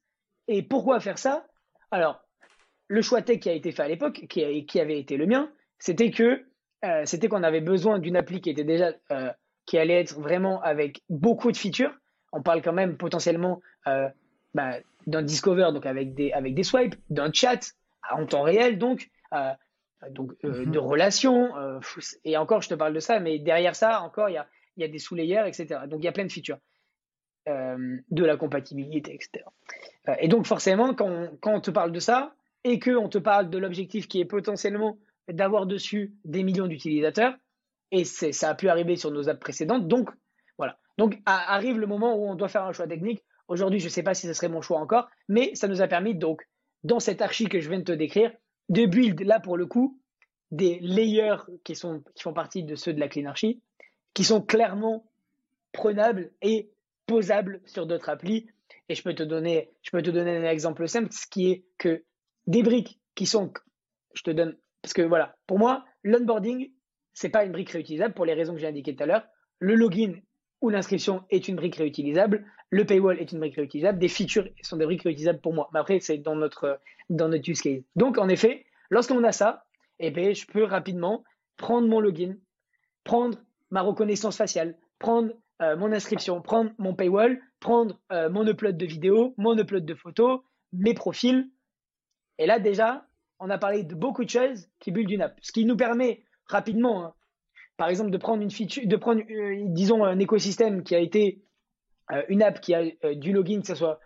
Et 0.48 0.62
pourquoi 0.62 1.00
faire 1.00 1.18
ça? 1.18 1.46
Alors, 1.90 2.20
le 2.88 3.00
choix 3.00 3.22
tech 3.22 3.40
qui 3.40 3.48
a 3.48 3.54
été 3.54 3.72
fait 3.72 3.82
à 3.82 3.88
l'époque, 3.88 4.26
qui, 4.28 4.66
qui, 4.66 4.80
avait 4.80 4.98
été 4.98 5.16
le 5.16 5.26
mien, 5.26 5.50
c'était 5.78 6.10
que 6.10 6.44
c'était 7.06 7.28
qu'on 7.28 7.42
avait 7.42 7.62
besoin 7.62 7.98
d'une 7.98 8.16
appli 8.16 8.42
qui 8.42 8.50
était 8.50 8.64
déjà 8.64 8.92
qui 9.64 9.78
allait 9.78 10.00
être 10.00 10.18
vraiment 10.18 10.60
avec 10.60 11.02
beaucoup 11.08 11.52
de 11.52 11.56
features. 11.56 11.94
On 12.32 12.42
parle 12.42 12.62
quand 12.62 12.72
même 12.72 12.96
potentiellement 12.96 13.60
bah, 14.54 14.78
d'un 15.06 15.22
Discover, 15.22 15.70
donc 15.72 15.86
avec 15.86 16.14
des, 16.14 16.32
avec 16.32 16.54
des 16.54 16.62
swipes, 16.62 16.94
d'un 17.10 17.32
chat 17.32 17.74
en 18.10 18.26
temps 18.26 18.42
réel, 18.42 18.78
donc, 18.78 19.10
euh, 19.34 19.52
donc 20.10 20.32
euh, 20.44 20.64
mhm. 20.64 20.70
de 20.70 20.78
relations. 20.78 21.56
Euh, 21.56 21.80
et 22.24 22.36
encore, 22.36 22.62
je 22.62 22.68
te 22.68 22.74
parle 22.74 22.94
de 22.94 23.00
ça, 23.00 23.20
mais 23.20 23.38
derrière 23.38 23.74
ça, 23.74 24.02
encore, 24.02 24.28
il 24.28 24.34
y 24.34 24.38
a, 24.38 24.46
y 24.76 24.84
a 24.84 24.88
des 24.88 24.98
sous-layers, 24.98 25.44
etc. 25.46 25.80
Donc, 25.88 26.00
il 26.00 26.04
y 26.04 26.08
a 26.08 26.12
plein 26.12 26.24
de 26.24 26.32
features. 26.32 26.58
de 27.46 28.24
la 28.24 28.36
compatibilité, 28.36 29.14
etc. 29.14 29.44
et 30.20 30.28
donc, 30.28 30.46
forcément, 30.46 30.94
quand 30.94 31.08
on, 31.08 31.36
quand 31.40 31.54
on 31.54 31.60
te 31.60 31.70
parle 31.70 31.92
de 31.92 32.00
ça 32.00 32.34
et 32.64 32.78
qu'on 32.78 33.08
te 33.08 33.18
parle 33.18 33.48
de 33.48 33.58
l'objectif 33.58 34.06
qui 34.06 34.20
est 34.20 34.26
potentiellement 34.26 34.98
d'avoir 35.28 35.66
dessus 35.66 36.12
des 36.24 36.42
millions 36.42 36.66
d'utilisateurs, 36.66 37.34
et 37.90 38.04
ça 38.04 38.50
a 38.50 38.54
pu 38.54 38.68
arriver 38.68 38.96
sur 38.96 39.10
nos 39.10 39.30
apps 39.30 39.40
précédentes, 39.40 39.88
donc 39.88 40.10
Donc, 40.98 41.18
arrive 41.24 41.78
le 41.78 41.86
moment 41.86 42.16
où 42.16 42.28
on 42.28 42.34
doit 42.34 42.48
faire 42.48 42.64
un 42.64 42.72
choix 42.72 42.86
technique 42.86 43.22
Aujourd'hui, 43.48 43.80
je 43.80 43.86
ne 43.86 43.90
sais 43.90 44.02
pas 44.02 44.12
si 44.12 44.26
ce 44.26 44.34
serait 44.34 44.50
mon 44.50 44.60
choix 44.60 44.78
encore, 44.78 45.08
mais 45.28 45.54
ça 45.54 45.68
nous 45.68 45.80
a 45.80 45.88
permis 45.88 46.14
donc, 46.14 46.46
dans 46.84 47.00
cette 47.00 47.22
archi 47.22 47.46
que 47.46 47.60
je 47.60 47.68
viens 47.70 47.78
de 47.78 47.84
te 47.84 47.92
décrire, 47.92 48.30
de 48.68 48.84
build 48.84 49.20
là 49.22 49.40
pour 49.40 49.56
le 49.56 49.66
coup 49.66 49.98
des 50.50 50.78
layers 50.80 51.36
qui, 51.64 51.74
sont, 51.74 52.02
qui 52.14 52.22
font 52.22 52.32
partie 52.32 52.62
de 52.62 52.74
ceux 52.74 52.92
de 52.92 53.00
la 53.00 53.08
clean 53.08 53.26
archi, 53.26 53.62
qui 54.14 54.24
sont 54.24 54.40
clairement 54.40 55.04
prenables 55.72 56.30
et 56.40 56.70
posables 57.06 57.60
sur 57.66 57.86
d'autres 57.86 58.08
applis. 58.08 58.46
Et 58.88 58.94
je 58.94 59.02
peux 59.02 59.14
te 59.14 59.22
donner, 59.22 59.70
je 59.82 59.90
peux 59.90 60.02
te 60.02 60.10
donner 60.10 60.36
un 60.36 60.50
exemple 60.50 60.88
simple, 60.88 61.12
ce 61.12 61.26
qui 61.26 61.50
est 61.50 61.64
que 61.76 62.02
des 62.46 62.62
briques 62.62 62.98
qui 63.14 63.26
sont, 63.26 63.52
je 64.14 64.22
te 64.22 64.30
donne, 64.30 64.56
parce 64.80 64.94
que 64.94 65.02
voilà, 65.02 65.36
pour 65.46 65.58
moi, 65.58 65.84
l'onboarding, 66.02 66.70
c'est 67.12 67.28
pas 67.28 67.44
une 67.44 67.52
brique 67.52 67.70
réutilisable 67.70 68.14
pour 68.14 68.24
les 68.24 68.34
raisons 68.34 68.54
que 68.54 68.60
j'ai 68.60 68.68
indiquées 68.68 68.94
tout 68.96 69.02
à 69.02 69.06
l'heure. 69.06 69.26
Le 69.58 69.74
login 69.74 70.14
ou 70.60 70.70
l'inscription 70.70 71.22
est 71.30 71.48
une 71.48 71.56
brique 71.56 71.76
réutilisable, 71.76 72.44
le 72.70 72.84
paywall 72.84 73.18
est 73.18 73.32
une 73.32 73.38
brique 73.38 73.56
réutilisable, 73.56 73.98
des 73.98 74.08
features 74.08 74.48
sont 74.62 74.76
des 74.76 74.84
briques 74.84 75.02
réutilisables 75.02 75.40
pour 75.40 75.54
moi. 75.54 75.68
Mais 75.72 75.80
après, 75.80 76.00
c'est 76.00 76.18
dans 76.18 76.34
notre, 76.34 76.80
dans 77.10 77.28
notre 77.28 77.48
use 77.48 77.60
case. 77.60 77.82
Donc, 77.96 78.18
en 78.18 78.28
effet, 78.28 78.66
lorsqu'on 78.90 79.24
a 79.24 79.32
ça, 79.32 79.64
eh 80.00 80.10
bien, 80.10 80.32
je 80.32 80.46
peux 80.46 80.64
rapidement 80.64 81.24
prendre 81.56 81.88
mon 81.88 82.00
login, 82.00 82.36
prendre 83.04 83.38
ma 83.70 83.82
reconnaissance 83.82 84.36
faciale, 84.36 84.76
prendre 84.98 85.32
euh, 85.62 85.76
mon 85.76 85.92
inscription, 85.92 86.40
prendre 86.40 86.70
mon 86.78 86.94
paywall, 86.94 87.40
prendre 87.60 87.98
euh, 88.12 88.28
mon 88.28 88.46
upload 88.46 88.76
de 88.76 88.86
vidéo, 88.86 89.34
mon 89.38 89.56
upload 89.58 89.84
de 89.84 89.94
photos, 89.94 90.40
mes 90.72 90.94
profils. 90.94 91.50
Et 92.38 92.46
là, 92.46 92.58
déjà, 92.58 93.06
on 93.40 93.50
a 93.50 93.58
parlé 93.58 93.82
de 93.82 93.94
beaucoup 93.94 94.24
de 94.24 94.30
choses 94.30 94.68
qui 94.78 94.92
bullent 94.92 95.12
une 95.12 95.22
app. 95.22 95.38
Ce 95.42 95.52
qui 95.52 95.64
nous 95.64 95.76
permet 95.76 96.22
rapidement, 96.46 97.04
hein, 97.04 97.14
par 97.78 97.88
exemple, 97.88 98.10
de 98.10 98.18
prendre 98.18 98.42
une 98.42 98.50
feature, 98.50 98.82
de 98.86 98.96
prendre, 98.96 99.22
euh, 99.30 99.62
disons, 99.68 100.04
un 100.04 100.18
écosystème 100.18 100.82
qui 100.82 100.96
a 100.96 100.98
été 100.98 101.40
euh, 102.10 102.22
une 102.28 102.42
app 102.42 102.60
qui 102.60 102.74
a 102.74 102.82
euh, 103.04 103.14
du 103.14 103.32
login, 103.32 103.60
que 103.60 103.68
ce 103.68 103.74
soit 103.74 104.00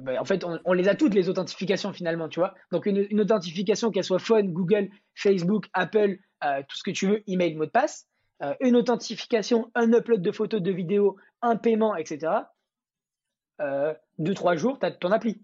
ben, 0.00 0.18
en 0.18 0.24
fait, 0.24 0.46
on, 0.64 0.72
les 0.72 0.88
a 0.88 0.94
toutes 0.94 1.12
les 1.12 1.28
authentifications 1.28 1.92
finalement, 1.92 2.30
tu 2.30 2.40
vois. 2.40 2.54
Donc 2.72 2.86
une, 2.86 3.20
authentification 3.20 3.90
qu'elle 3.90 4.02
soit 4.02 4.18
phone, 4.18 4.50
Google, 4.50 4.88
Facebook, 5.14 5.66
Apple, 5.74 6.16
tout 6.40 6.76
ce 6.78 6.82
que 6.82 6.90
tu 6.90 7.06
veux, 7.06 7.22
email, 7.26 7.54
mot 7.54 7.66
de 7.66 7.70
passe. 7.70 8.08
une 8.62 8.76
authentification, 8.76 9.70
un 9.74 9.92
upload 9.92 10.22
de 10.22 10.32
photos, 10.32 10.62
de 10.62 10.72
vidéos, 10.72 11.18
un 11.42 11.56
paiement, 11.56 11.94
etc. 11.96 12.32
deux 14.18 14.32
trois 14.32 14.56
jours, 14.56 14.78
tu 14.78 14.86
as 14.86 14.90
ton 14.90 15.12
appli. 15.12 15.42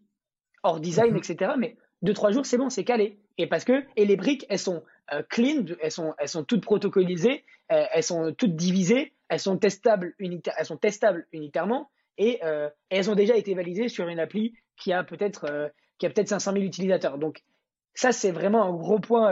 Hors 0.63 0.81
design, 0.81 1.11
mhm. 1.11 1.19
etc. 1.19 1.53
Mais 1.59 1.77
deux 2.01 2.15
trois 2.15 2.31
jours, 2.31 2.47
c'est 2.47 2.57
bon, 2.57 2.71
c'est 2.71 2.85
calé. 2.85 3.21
Et 3.37 3.47
parce 3.47 3.65
que 3.65 3.85
et 3.97 4.07
les 4.07 4.17
briques, 4.17 4.47
elles 4.49 4.59
sont 4.59 4.83
clean, 5.29 5.65
elles 5.81 5.91
sont, 5.91 6.45
toutes 6.45 6.63
protocolisées, 6.63 7.45
euh, 7.73 7.85
elles 7.93 8.03
sont 8.03 8.33
toutes 8.37 8.57
divisées, 8.57 9.13
elles 9.29 9.41
sont 9.41 9.57
testables, 9.59 10.15
unitairement 11.33 11.91
euh, 12.21 12.25
et, 12.25 12.41
elles 12.91 13.11
ont 13.11 13.15
déjà 13.15 13.37
été 13.37 13.55
validées 13.55 13.89
sur 13.89 14.09
une 14.09 14.21
appli 14.21 14.55
qui 14.77 14.93
a 14.93 15.05
peut-être 15.05 15.73
peut-être 15.99 16.29
500 16.29 16.53
000 16.53 16.65
utilisateurs. 16.65 17.19
Donc 17.19 17.43
ça 17.95 18.13
c'est 18.13 18.31
vraiment 18.31 18.65
un 18.65 18.73
gros 18.73 18.99
point 18.99 19.31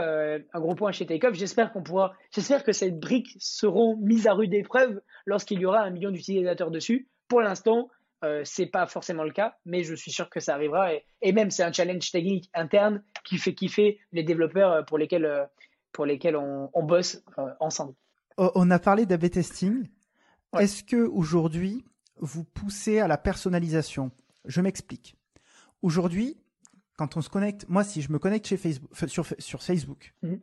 un 0.53 0.61
gros 0.61 0.75
point 0.75 0.93
chez 0.93 1.07
Takeoff. 1.07 1.35
J'espère 1.35 1.73
qu'on 1.73 1.83
pourra 1.83 2.15
j'espère 2.33 2.65
que 2.65 2.73
ces 2.73 2.91
briques 2.91 3.37
seront 3.39 3.97
mises 3.97 4.27
à 4.27 4.35
rude 4.35 4.55
épreuve 4.55 5.01
lorsqu'il 5.27 5.61
y 5.61 5.67
aura 5.67 5.81
un 5.81 5.91
million 5.91 6.11
d'utilisateurs 6.11 6.71
dessus. 6.71 7.09
Pour 7.29 7.41
l'instant, 7.41 7.91
euh, 8.25 8.43
c'est 8.45 8.67
pas 8.67 8.87
forcément 8.87 9.23
le 9.23 9.31
cas, 9.31 9.57
mais 9.65 9.85
je 9.85 9.95
suis 9.95 10.11
sûr 10.11 10.29
que 10.29 10.41
ça 10.41 10.55
arrivera. 10.55 10.91
Et, 11.23 11.33
même, 11.33 11.51
c'est 11.51 11.63
un 11.63 11.73
challenge 11.73 12.11
technique 12.11 12.51
interne 12.53 13.03
qui 13.25 13.39
fait 13.39 13.55
kiffer 13.55 14.01
les 14.13 14.25
développeurs 14.25 14.85
pour 14.87 14.99
lesquels, 14.99 15.49
pour 15.93 16.07
lesquels 16.07 16.37
on, 16.37 16.71
bosse 16.83 17.23
euh, 17.39 17.51
ensemble. 17.61 17.95
On 18.37 18.71
a 18.71 18.79
parlé 18.79 19.07
d'AB 19.07 19.31
testing. 19.31 19.87
Est-ce 20.59 20.85
que 20.85 20.97
aujourd'hui 20.97 21.85
vous 22.17 22.45
poussez 22.45 22.99
à 23.01 23.09
la 23.09 23.19
personnalisation? 23.19 24.11
Je 24.45 24.61
m'explique. 24.61 25.17
Aujourd'hui, 25.83 26.41
quand 26.97 27.17
on 27.17 27.23
se 27.23 27.29
connecte, 27.29 27.69
moi 27.69 27.85
si 27.85 28.03
je 28.03 28.11
me 28.13 28.19
connecte 28.19 28.47
chez 28.47 28.57
Facebook, 28.57 28.91
sur, 29.09 29.27
sur 29.39 29.63
Facebook, 29.63 30.15
mhm. 30.23 30.41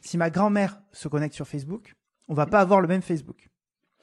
si 0.00 0.16
ma 0.16 0.30
grand-mère 0.30 0.80
se 0.92 1.08
connecte 1.08 1.34
sur 1.34 1.46
Facebook, 1.46 1.94
on 2.28 2.34
va 2.34 2.46
pas 2.46 2.60
avoir 2.60 2.80
le 2.80 2.88
même 2.88 3.02
Facebook. 3.02 3.48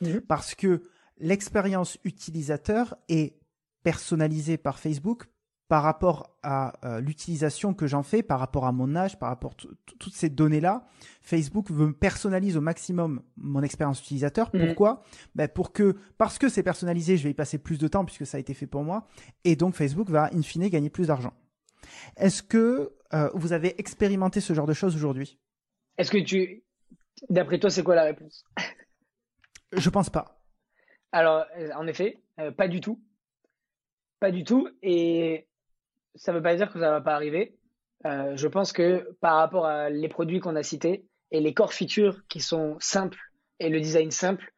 Mhm. 0.02 0.22
Parce 0.22 0.56
que 0.56 0.84
l'expérience 1.18 1.98
utilisateur 2.04 2.96
est 3.10 3.38
personnalisée 3.84 4.58
par 4.58 4.80
Facebook 4.80 5.26
par 5.74 5.82
rapport 5.82 6.38
à 6.44 6.76
euh, 6.86 7.02
l'utilisation 7.02 7.74
que 7.74 7.88
j'en 7.88 8.04
fais, 8.04 8.22
par 8.22 8.40
rapport 8.40 8.68
à 8.68 8.72
mon 8.72 8.96
âge, 8.96 9.18
par 9.18 9.30
rapport 9.30 9.54
à 9.54 9.96
toutes 9.98 10.14
ces 10.14 10.30
données-là, 10.30 10.86
Facebook 11.24 11.72
veut 11.72 11.92
personnaliser 11.92 12.60
au 12.60 12.62
maximum 12.62 13.24
mon 13.38 13.64
expérience 13.64 14.00
utilisateur. 14.00 14.52
Mhm. 14.54 14.68
Pourquoi? 14.68 15.02
Ben 15.34 15.48
pour 15.48 15.74
que 15.74 15.96
parce 16.20 16.38
que 16.38 16.48
c'est 16.48 16.62
personnalisé, 16.62 17.18
je 17.18 17.24
vais 17.24 17.32
y 17.32 17.34
passer 17.34 17.58
plus 17.58 17.80
de 17.80 17.88
temps 17.88 18.06
puisque 18.06 18.28
ça 18.28 18.38
a 18.38 18.40
été 18.40 18.54
fait 18.54 18.68
pour 18.68 18.84
moi, 18.84 19.08
et 19.46 19.56
donc 19.56 19.74
Facebook 19.74 20.12
va 20.12 20.30
in 20.32 20.44
fine 20.44 20.68
gagner 20.68 20.92
plus 20.92 21.08
d'argent. 21.08 21.34
Est-ce 22.18 22.44
que 22.44 22.94
euh, 23.16 23.32
vous 23.34 23.52
avez 23.52 23.74
expérimenté 23.80 24.42
ce 24.42 24.54
genre 24.54 24.68
de 24.68 24.74
choses 24.74 24.96
aujourd'hui? 24.96 25.40
Est-ce 25.98 26.12
que 26.12 26.20
tu, 26.20 26.64
d'après 27.32 27.60
toi, 27.60 27.72
c'est 27.72 27.82
quoi 27.82 27.96
la 27.96 28.04
réponse? 28.04 28.46
Je 29.72 29.90
pense 29.90 30.12
pas. 30.12 30.40
Alors, 31.12 31.48
en 31.76 31.88
effet, 31.88 32.22
euh, 32.40 32.52
pas 32.52 32.68
du 32.68 32.80
tout. 32.80 33.02
Pas 34.20 34.30
du 34.30 34.44
tout. 34.44 34.70
Et 34.84 35.48
ça 36.16 36.32
ne 36.32 36.38
veut 36.38 36.44
pas 36.44 36.56
dire 36.56 36.72
que 36.72 36.80
ça 36.80 36.86
ne 36.88 36.92
va 36.92 37.02
pas 37.02 37.16
arriver. 37.16 37.56
Euh, 38.06 38.36
je 38.36 38.48
pense 38.48 38.74
que 38.74 39.10
par 39.22 39.38
rapport 39.38 39.66
à 39.66 39.90
les 39.90 40.10
produits 40.10 40.40
qu'on 40.40 40.56
a 40.56 40.64
cités 40.64 41.06
et 41.32 41.40
les 41.40 41.54
core 41.54 41.74
features 41.74 42.22
qui 42.28 42.40
sont 42.40 42.76
simples 42.80 43.20
et 43.60 43.70
le 43.70 43.80
design 43.80 44.12
simple, 44.12 44.52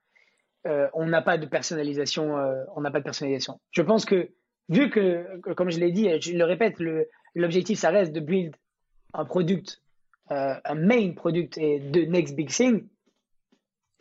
euh, 0.67 0.87
on 0.93 1.05
n'a 1.05 1.21
pas 1.21 1.37
de 1.37 1.45
personnalisation. 1.45 2.37
Euh, 2.37 2.63
on 2.75 2.81
n'a 2.81 2.91
pas 2.91 2.99
de 2.99 3.03
personnalisation. 3.03 3.59
Je 3.71 3.83
pense 3.83 4.05
que 4.05 4.31
vu 4.69 4.89
que, 4.89 5.39
comme 5.53 5.69
je 5.69 5.79
l'ai 5.79 5.91
dit, 5.91 6.09
je 6.21 6.33
le 6.33 6.43
répète, 6.43 6.81
l'objectif 7.35 7.79
ça 7.79 7.91
reste 7.91 8.13
de 8.13 8.19
build 8.19 8.55
un 9.13 9.25
product, 9.25 9.81
un 10.29 10.75
main 10.75 11.13
product 11.13 11.57
et 11.57 11.79
de 11.79 12.01
next 12.01 12.35
big 12.35 12.49
thing. 12.49 12.87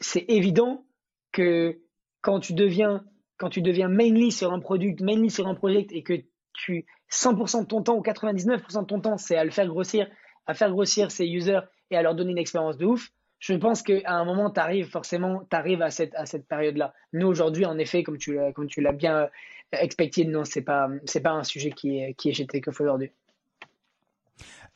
C'est 0.00 0.24
évident 0.28 0.86
que 1.32 1.78
quand 2.22 2.40
tu 2.40 2.54
deviens 2.54 3.04
quand 3.36 3.50
tu 3.50 3.62
deviens 3.62 3.88
mainly 3.88 4.30
sur 4.30 4.52
un 4.52 4.60
product, 4.60 5.00
mainly 5.00 5.30
sur 5.30 5.46
un 5.48 5.54
project 5.54 5.92
et 5.92 6.02
que 6.02 6.14
tu 6.54 6.86
100% 7.14 7.62
de 7.62 7.66
ton 7.66 7.82
temps 7.82 7.96
ou 7.96 8.02
99% 8.02 8.80
de 8.80 8.86
ton 8.86 9.00
temps, 9.00 9.16
c'est 9.16 9.36
à 9.36 9.44
le 9.44 9.50
faire 9.50 9.66
grossir, 9.68 10.08
à 10.46 10.54
faire 10.54 10.70
grossir 10.70 11.10
ces 11.10 11.26
users 11.26 11.60
et 11.90 11.96
à 11.96 12.02
leur 12.02 12.14
donner 12.14 12.32
une 12.32 12.38
expérience 12.38 12.76
de 12.76 12.86
ouf. 12.86 13.10
Je 13.38 13.54
pense 13.54 13.82
qu'à 13.82 14.00
un 14.06 14.24
moment, 14.24 14.50
tu 14.50 14.58
arrives 14.58 14.88
forcément, 14.88 15.46
tu 15.50 15.56
à 15.56 15.90
cette, 15.90 16.48
période-là. 16.48 16.94
Nous, 17.12 17.26
aujourd'hui, 17.26 17.66
en 17.66 17.78
effet, 17.78 18.02
comme 18.02 18.18
tu, 18.18 18.38
comme 18.54 18.66
tu 18.66 18.80
l'as 18.80 18.92
bien 18.92 19.18
euh, 19.18 19.28
expecté, 19.72 20.24
non, 20.24 20.44
ce 20.44 20.58
n'est 20.58 20.64
pas, 20.64 20.88
pas 21.22 21.30
un 21.30 21.44
sujet 21.44 21.70
qui 21.70 21.98
est, 21.98 22.14
qui 22.14 22.30
est 22.30 22.32
chez 22.32 22.46
aujourd'hui. 22.80 23.12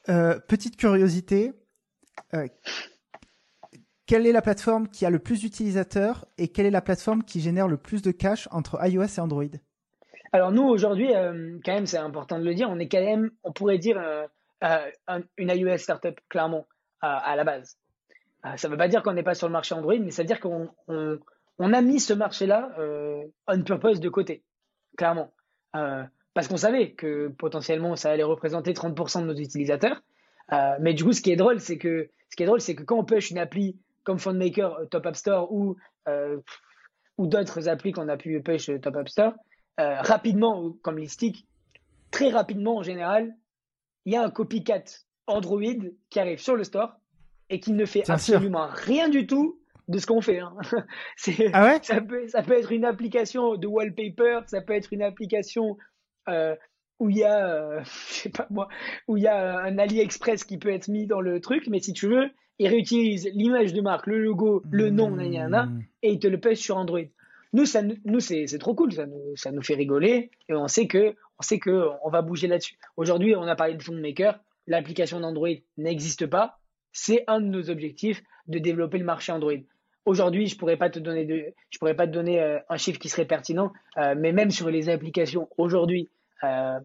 Euh, 0.08 0.38
petite 0.38 0.76
curiosité, 0.76 1.52
euh, 2.34 2.46
quelle 4.06 4.26
est 4.26 4.32
la 4.32 4.42
plateforme 4.42 4.88
qui 4.88 5.04
a 5.04 5.10
le 5.10 5.18
plus 5.18 5.40
d'utilisateurs 5.40 6.26
et 6.38 6.48
quelle 6.48 6.66
est 6.66 6.70
la 6.70 6.82
plateforme 6.82 7.24
qui 7.24 7.40
génère 7.40 7.68
le 7.68 7.76
plus 7.76 8.00
de 8.02 8.10
cash 8.10 8.48
entre 8.50 8.78
iOS 8.86 9.04
et 9.04 9.20
Android? 9.20 9.44
Alors 10.32 10.52
nous, 10.52 10.64
aujourd'hui, 10.64 11.14
euh, 11.14 11.58
quand 11.64 11.72
même, 11.72 11.86
c'est 11.86 11.98
important 11.98 12.38
de 12.38 12.44
le 12.44 12.54
dire, 12.54 12.68
on 12.70 12.78
est 12.78 12.88
quand 12.88 13.00
même, 13.00 13.30
on 13.44 13.52
pourrait 13.52 13.78
dire, 13.78 13.98
euh, 13.98 14.26
euh, 14.64 15.20
une 15.36 15.50
iOS 15.50 15.78
startup, 15.78 16.20
clairement, 16.28 16.66
à 17.00 17.36
la 17.36 17.44
base. 17.44 17.78
ça 18.56 18.66
ne 18.66 18.72
veut 18.72 18.76
pas 18.76 18.88
dire 18.88 19.04
qu'on 19.04 19.12
n'est 19.12 19.22
pas 19.22 19.34
sur 19.36 19.46
le 19.46 19.52
marché 19.52 19.72
Android, 19.72 19.98
mais 20.00 20.10
ça 20.10 20.22
veut 20.22 20.26
dire 20.26 20.40
qu'on 20.40 20.68
on, 20.88 21.72
a 21.72 21.80
mis 21.80 22.00
ce 22.00 22.12
marché-là 22.12 22.74
on 23.46 23.62
purpose 23.62 24.00
de 24.00 24.08
côté, 24.08 24.42
clairement. 24.96 25.32
parce 26.34 26.48
qu'on 26.48 26.56
savait 26.56 26.90
que 26.90 27.28
potentiellement, 27.28 27.94
ça 27.94 28.10
allait 28.10 28.24
représenter 28.24 28.72
30% 28.72 29.22
de 29.22 29.26
nos 29.26 29.36
utilisateurs. 29.36 30.02
mais 30.80 30.92
du 30.92 31.04
coup, 31.04 31.12
ce 31.12 31.22
qui 31.22 31.30
est 31.30 31.36
drôle, 31.36 31.60
c'est 31.60 31.78
que, 31.78 32.10
ce 32.30 32.36
qui 32.36 32.42
est 32.42 32.46
drôle, 32.46 32.60
c'est 32.60 32.74
que 32.74 32.82
quand 32.82 32.98
on 32.98 33.04
push 33.04 33.30
une 33.30 33.38
appli 33.38 33.78
comme 34.02 34.18
PhoneMaker, 34.18 34.88
Top 34.90 35.06
App 35.06 35.14
Store 35.14 35.52
ou 35.52 35.76
ou 37.16 37.26
d'autres 37.28 37.68
applis 37.68 37.92
qu'on 37.92 38.08
a 38.08 38.16
pu 38.16 38.42
push 38.42 38.72
Top 38.82 38.96
App 38.96 39.08
Store, 39.08 39.34
rapidement, 39.78 40.72
comme 40.82 40.98
Listic, 40.98 41.46
très 42.10 42.30
rapidement 42.30 42.78
en 42.78 42.82
général, 42.82 43.36
il 44.04 44.12
y 44.12 44.16
a 44.16 44.24
un 44.24 44.30
copycat 44.30 44.84
Android 45.26 45.60
qui 46.10 46.20
arrive 46.20 46.40
sur 46.40 46.56
le 46.56 46.64
store 46.64 46.96
et 47.50 47.60
qui 47.60 47.72
ne 47.72 47.84
fait 47.84 48.08
absolument 48.10 48.68
rien 48.70 49.08
du 49.08 49.26
tout 49.26 49.60
de 49.88 49.98
ce 49.98 50.06
qu'on 50.06 50.20
fait. 50.20 50.40
Hein. 50.40 50.54
Ah 51.52 51.78
ça, 51.82 52.00
peut, 52.00 52.28
ça 52.28 52.42
peut 52.42 52.58
être 52.58 52.72
une 52.72 52.84
application 52.84 53.56
de 53.56 53.66
wallpaper, 53.66 54.40
ça 54.46 54.60
peut 54.60 54.74
être 54.74 54.92
une 54.92 55.02
application 55.02 55.76
euh, 56.28 56.54
où 56.98 57.10
il 57.10 57.18
y 57.18 57.24
a, 57.24 57.46
euh, 57.46 57.80
je 58.08 58.14
sais 58.14 58.30
pas 58.30 58.46
moi, 58.50 58.68
où 59.06 59.16
il 59.16 59.22
y 59.22 59.28
a 59.28 59.58
un 59.58 59.78
AliExpress 59.78 60.44
qui 60.44 60.58
peut 60.58 60.72
être 60.72 60.88
mis 60.88 61.06
dans 61.06 61.20
le 61.20 61.40
truc, 61.40 61.66
mais 61.68 61.80
si 61.80 61.92
tu 61.92 62.08
veux, 62.08 62.30
il 62.58 62.68
réutilise 62.68 63.30
l'image 63.34 63.72
de 63.72 63.80
marque, 63.80 64.06
le 64.06 64.18
logo, 64.18 64.62
le 64.70 64.90
nom, 64.90 65.10
mmh. 65.10 65.82
et 66.02 66.12
il 66.12 66.18
te 66.18 66.26
le 66.26 66.40
pèse 66.40 66.58
sur 66.58 66.76
Android. 66.76 67.06
Nous, 67.52 67.64
c'est, 67.66 68.58
trop 68.58 68.74
cool, 68.74 68.92
ça 68.92 69.06
nous, 69.06 69.62
fait 69.62 69.74
rigoler 69.74 70.30
et 70.48 70.54
on 70.54 70.68
sait 70.68 70.86
que, 70.86 71.14
on 72.02 72.10
va 72.10 72.22
bouger 72.22 72.46
là-dessus. 72.46 72.76
Aujourd'hui, 72.96 73.34
on 73.36 73.42
a 73.42 73.56
parlé 73.56 73.74
de 73.74 74.00
maker 74.00 74.38
l'application 74.68 75.18
d'Android 75.20 75.48
n'existe 75.76 76.26
pas. 76.26 76.60
C'est 76.92 77.24
un 77.26 77.40
de 77.40 77.46
nos 77.46 77.70
objectifs 77.70 78.22
de 78.46 78.58
développer 78.58 78.98
le 78.98 79.04
marché 79.04 79.32
Android. 79.32 79.52
Aujourd'hui, 80.04 80.46
je 80.46 80.56
pourrais 80.56 80.76
pas 80.76 80.90
te 80.90 80.98
donner 80.98 81.54
pourrais 81.78 81.96
pas 81.96 82.06
te 82.06 82.12
donner 82.12 82.40
euh, 82.40 82.58
un 82.68 82.76
chiffre 82.76 82.98
qui 82.98 83.08
serait 83.08 83.26
pertinent, 83.26 83.72
euh, 83.98 84.14
mais 84.16 84.32
même 84.32 84.50
sur 84.50 84.70
les 84.70 84.88
applications 84.88 85.48
aujourd'hui 85.58 86.08
euh, 86.44 86.78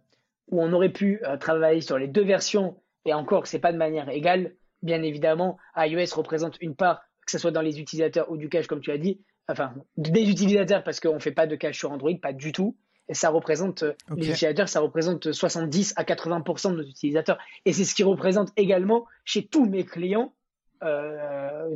où 0.49 0.61
on 0.61 0.73
aurait 0.73 0.91
pu 0.91 1.21
travailler 1.39 1.81
sur 1.81 1.97
les 1.97 2.07
deux 2.07 2.23
versions 2.23 2.75
et 3.05 3.13
encore 3.13 3.47
c'est 3.47 3.59
pas 3.59 3.71
de 3.71 3.77
manière 3.77 4.09
égale, 4.09 4.53
bien 4.81 5.01
évidemment, 5.01 5.57
iOS 5.77 6.15
représente 6.15 6.57
une 6.59 6.75
part, 6.75 7.01
que 7.25 7.31
ce 7.31 7.37
soit 7.37 7.51
dans 7.51 7.61
les 7.61 7.79
utilisateurs 7.79 8.29
ou 8.29 8.35
du 8.35 8.49
cache 8.49 8.67
comme 8.67 8.81
tu 8.81 8.91
as 8.91 8.97
dit, 8.97 9.21
enfin 9.47 9.73
des 9.97 10.29
utilisateurs 10.29 10.83
parce 10.83 10.99
qu'on 10.99 11.19
fait 11.19 11.31
pas 11.31 11.47
de 11.47 11.55
cache 11.55 11.77
sur 11.77 11.91
Android, 11.91 12.13
pas 12.21 12.33
du 12.33 12.51
tout. 12.51 12.75
Et 13.09 13.13
ça 13.13 13.29
représente 13.29 13.83
les 14.15 14.29
utilisateurs, 14.29 14.69
ça 14.69 14.79
représente 14.79 15.33
70 15.33 15.93
à 15.97 16.03
80% 16.03 16.71
de 16.71 16.77
nos 16.77 16.83
utilisateurs. 16.83 17.37
Et 17.65 17.73
c'est 17.73 17.83
ce 17.83 17.95
qui 17.95 18.03
représente 18.03 18.53
également 18.55 19.05
chez 19.25 19.45
tous 19.45 19.65
mes 19.65 19.83
clients 19.83 20.33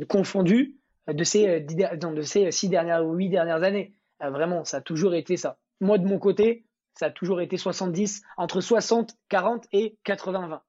confondus 0.08 0.78
de 1.12 1.24
ces, 1.24 1.48
euh, 1.48 1.60
de 1.60 2.22
ces 2.22 2.50
six 2.50 2.68
dernières 2.68 3.06
ou 3.06 3.14
huit 3.14 3.30
dernières 3.30 3.62
années. 3.62 3.94
Euh, 4.22 4.30
vraiment, 4.30 4.64
ça 4.64 4.78
a 4.78 4.80
toujours 4.80 5.14
été 5.14 5.36
ça. 5.36 5.58
Moi, 5.80 5.98
de 5.98 6.06
mon 6.06 6.18
côté, 6.18 6.64
ça 6.94 7.06
a 7.06 7.10
toujours 7.10 7.40
été 7.40 7.56
70, 7.56 8.22
entre 8.36 8.60
60, 8.60 9.16
40 9.28 9.66
et 9.72 9.96
80, 10.04 10.48
20. 10.48 10.62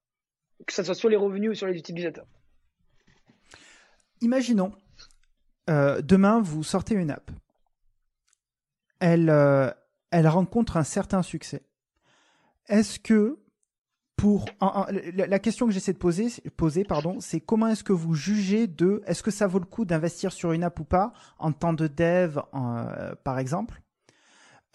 Que 0.67 0.73
ce 0.73 0.83
soit 0.83 0.95
sur 0.95 1.09
les 1.09 1.15
revenus 1.15 1.51
ou 1.51 1.53
sur 1.55 1.67
les 1.67 1.77
utilisateurs. 1.77 2.25
Imaginons, 4.21 4.73
euh, 5.69 6.01
demain, 6.01 6.41
vous 6.41 6.63
sortez 6.63 6.95
une 6.95 7.11
app. 7.11 7.31
Elle, 8.99 9.29
elle 10.11 10.27
rencontre 10.27 10.75
un 10.75 10.83
certain 10.83 11.21
succès. 11.21 11.63
Est-ce 12.67 12.99
que 12.99 13.39
pour 14.19 14.45
la 14.59 15.39
question 15.39 15.65
que 15.65 15.71
j'essaie 15.71 15.93
de 15.93 15.97
poser, 15.97 16.83
pardon, 16.83 17.21
c'est 17.21 17.39
comment 17.39 17.67
est-ce 17.67 17.85
que 17.85 17.93
vous 17.93 18.15
jugez 18.15 18.67
de 18.67 19.01
est-ce 19.05 19.23
que 19.23 19.31
ça 19.31 19.47
vaut 19.47 19.59
le 19.59 19.65
coup 19.65 19.85
d'investir 19.85 20.33
sur 20.33 20.51
une 20.51 20.65
app 20.65 20.77
ou 20.79 20.83
pas 20.83 21.13
en 21.37 21.53
temps 21.53 21.71
de 21.71 21.87
dev, 21.87 22.37
euh, 22.53 23.15
par 23.23 23.39
exemple, 23.39 23.81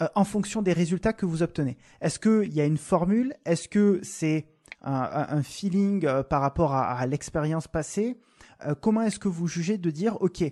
euh, 0.01 0.09
en 0.15 0.25
fonction 0.25 0.63
des 0.63 0.73
résultats 0.73 1.13
que 1.13 1.27
vous 1.27 1.43
obtenez? 1.43 1.77
Est-ce 2.01 2.19
qu'il 2.19 2.55
y 2.55 2.61
a 2.63 2.65
une 2.65 2.79
formule? 2.79 3.35
Est-ce 3.45 3.69
que 3.69 4.01
c'est 4.03 4.49
un, 4.81 5.43
feeling 5.43 6.07
euh, 6.07 6.23
par 6.23 6.41
rapport 6.41 6.75
à, 6.75 7.07
l'expérience 7.07 7.69
passée? 7.69 8.19
Comment 8.81 9.03
est-ce 9.03 9.19
que 9.19 9.29
vous 9.29 9.47
jugez 9.47 9.77
de 9.77 9.91
dire 9.91 10.23
ok, 10.23 10.43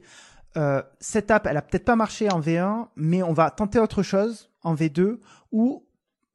cette 1.00 1.30
app, 1.30 1.46
elle 1.46 1.56
a 1.56 1.62
peut-être 1.62 1.84
pas 1.84 1.96
marché 1.96 2.30
en 2.30 2.40
V1, 2.40 2.88
mais 2.96 3.22
on 3.22 3.32
va 3.32 3.50
tenter 3.50 3.78
autre 3.78 4.02
chose 4.02 4.50
en 4.62 4.74
V2 4.74 5.18
ou 5.50 5.86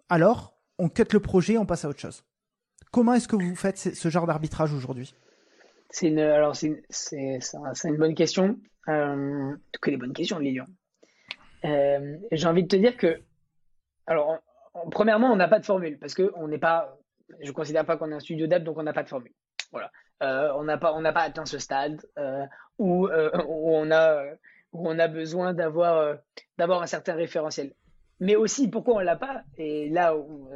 alors 0.09 0.57
on 0.79 0.89
cut 0.89 1.05
le 1.11 1.19
projet, 1.19 1.57
on 1.57 1.65
passe 1.65 1.85
à 1.85 1.89
autre 1.89 1.99
chose. 1.99 2.23
Comment 2.91 3.13
est-ce 3.13 3.27
que 3.27 3.35
vous 3.35 3.55
faites 3.55 3.77
ce 3.77 4.09
genre 4.09 4.27
d'arbitrage 4.27 4.73
aujourd'hui? 4.73 5.13
C'est 5.89 6.07
une, 6.07 6.19
alors 6.19 6.55
c'est, 6.55 6.83
une 7.83 7.97
bonne 7.97 8.15
question. 8.15 8.59
Euh, 8.87 9.55
que 9.81 9.89
les 9.89 9.97
bonnes 9.97 10.13
questions, 10.13 10.39
Lilian. 10.39 10.67
Euh, 11.65 12.17
j'ai 12.31 12.47
envie 12.47 12.63
de 12.63 12.67
te 12.67 12.75
dire 12.75 12.95
que, 12.95 13.21
alors, 14.05 14.37
premièrement, 14.91 15.31
on 15.31 15.35
n'a 15.35 15.47
pas 15.47 15.59
de 15.59 15.65
formule 15.65 15.97
parce 15.99 16.13
que 16.13 16.31
on 16.35 16.47
n'est 16.47 16.57
pas, 16.57 16.97
je 17.41 17.51
considère 17.51 17.85
pas 17.85 17.97
qu'on 17.97 18.11
est 18.11 18.15
un 18.15 18.19
studio 18.19 18.47
d'app, 18.47 18.63
donc 18.63 18.77
on 18.77 18.83
n'a 18.83 18.93
pas 18.93 19.03
de 19.03 19.09
formule. 19.09 19.33
Voilà. 19.71 19.91
Euh, 20.23 20.51
on 20.55 20.63
n'a 20.63 20.77
pas, 20.77 20.93
on 20.93 21.01
n'a 21.01 21.13
pas 21.13 21.21
atteint 21.21 21.45
ce 21.45 21.59
stade 21.59 22.01
où, 22.77 23.07
où, 23.07 23.75
on 23.75 23.91
a, 23.91 24.23
où 24.73 24.89
on 24.89 24.97
a 24.99 25.07
besoin 25.07 25.53
d'avoir, 25.53 26.17
d'avoir 26.57 26.81
un 26.81 26.87
certain 26.87 27.13
référentiel. 27.13 27.73
Mais 28.19 28.35
aussi, 28.35 28.67
pourquoi 28.67 28.95
on 28.95 28.99
l'a 28.99 29.15
pas? 29.15 29.43
Et 29.57 29.89
là, 29.89 30.15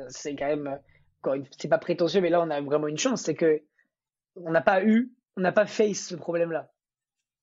c'est 0.09 0.35
quand 0.35 0.47
même 0.47 0.79
c'est 1.57 1.67
pas 1.67 1.77
prétentieux, 1.77 2.21
mais 2.21 2.29
là, 2.29 2.41
on 2.41 2.49
a 2.49 2.61
vraiment 2.61 2.87
une 2.87 2.97
chance, 2.97 3.21
c'est 3.21 3.35
que 3.35 3.61
on 4.35 4.51
n'a 4.51 4.61
pas 4.61 4.83
eu, 4.83 5.11
on 5.37 5.41
n'a 5.41 5.51
pas 5.51 5.65
face 5.65 6.07
ce 6.07 6.15
problème-là. 6.15 6.71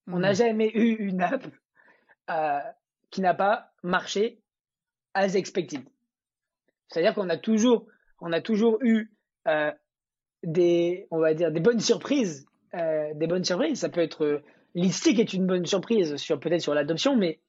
On 0.06 0.18
n'a 0.18 0.32
hmm. 0.32 0.36
jamais 0.36 0.70
eu 0.74 0.94
une 0.94 1.22
app 1.22 1.46
euh, 2.30 2.60
qui 3.10 3.20
n'a 3.20 3.34
pas 3.34 3.72
marché 3.82 4.40
as 5.14 5.34
expected. 5.34 5.82
C'est-à-dire 6.88 7.14
qu'on 7.14 7.28
a 7.28 7.36
toujours, 7.36 7.86
on 8.20 8.32
a 8.32 8.40
toujours 8.40 8.78
eu 8.82 9.12
euh, 9.46 9.72
des, 10.42 11.06
on 11.10 11.18
va 11.18 11.34
dire, 11.34 11.50
des 11.50 11.60
bonnes 11.60 11.80
surprises, 11.80 12.46
euh, 12.74 13.12
des 13.14 13.26
bonnes 13.26 13.44
surprises. 13.44 13.80
Ça 13.80 13.88
peut 13.88 14.00
être 14.00 14.42
Listic 14.74 15.18
est 15.18 15.32
une 15.32 15.46
bonne 15.46 15.66
surprise 15.66 16.16
sur 16.16 16.38
peut-être 16.38 16.60
sur 16.60 16.74
l'adoption, 16.74 17.16
mais 17.16 17.40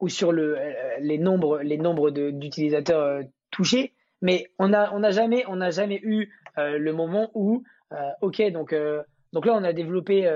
ou 0.00 0.08
sur 0.08 0.32
le, 0.32 0.58
les 1.00 1.18
nombres, 1.18 1.60
les 1.60 1.78
nombres 1.78 2.10
d'utilisateurs 2.10 3.22
touchés. 3.50 3.94
Mais 4.22 4.50
on 4.58 4.68
n'a 4.68 4.90
on 4.94 5.02
a 5.02 5.10
jamais, 5.10 5.44
jamais 5.70 6.00
eu 6.02 6.32
euh, 6.58 6.78
le 6.78 6.92
moment 6.92 7.30
où, 7.34 7.62
euh, 7.92 8.10
ok, 8.22 8.42
donc, 8.52 8.72
euh, 8.72 9.02
donc 9.32 9.46
là, 9.46 9.54
on 9.54 9.64
a 9.64 9.72
développé, 9.72 10.30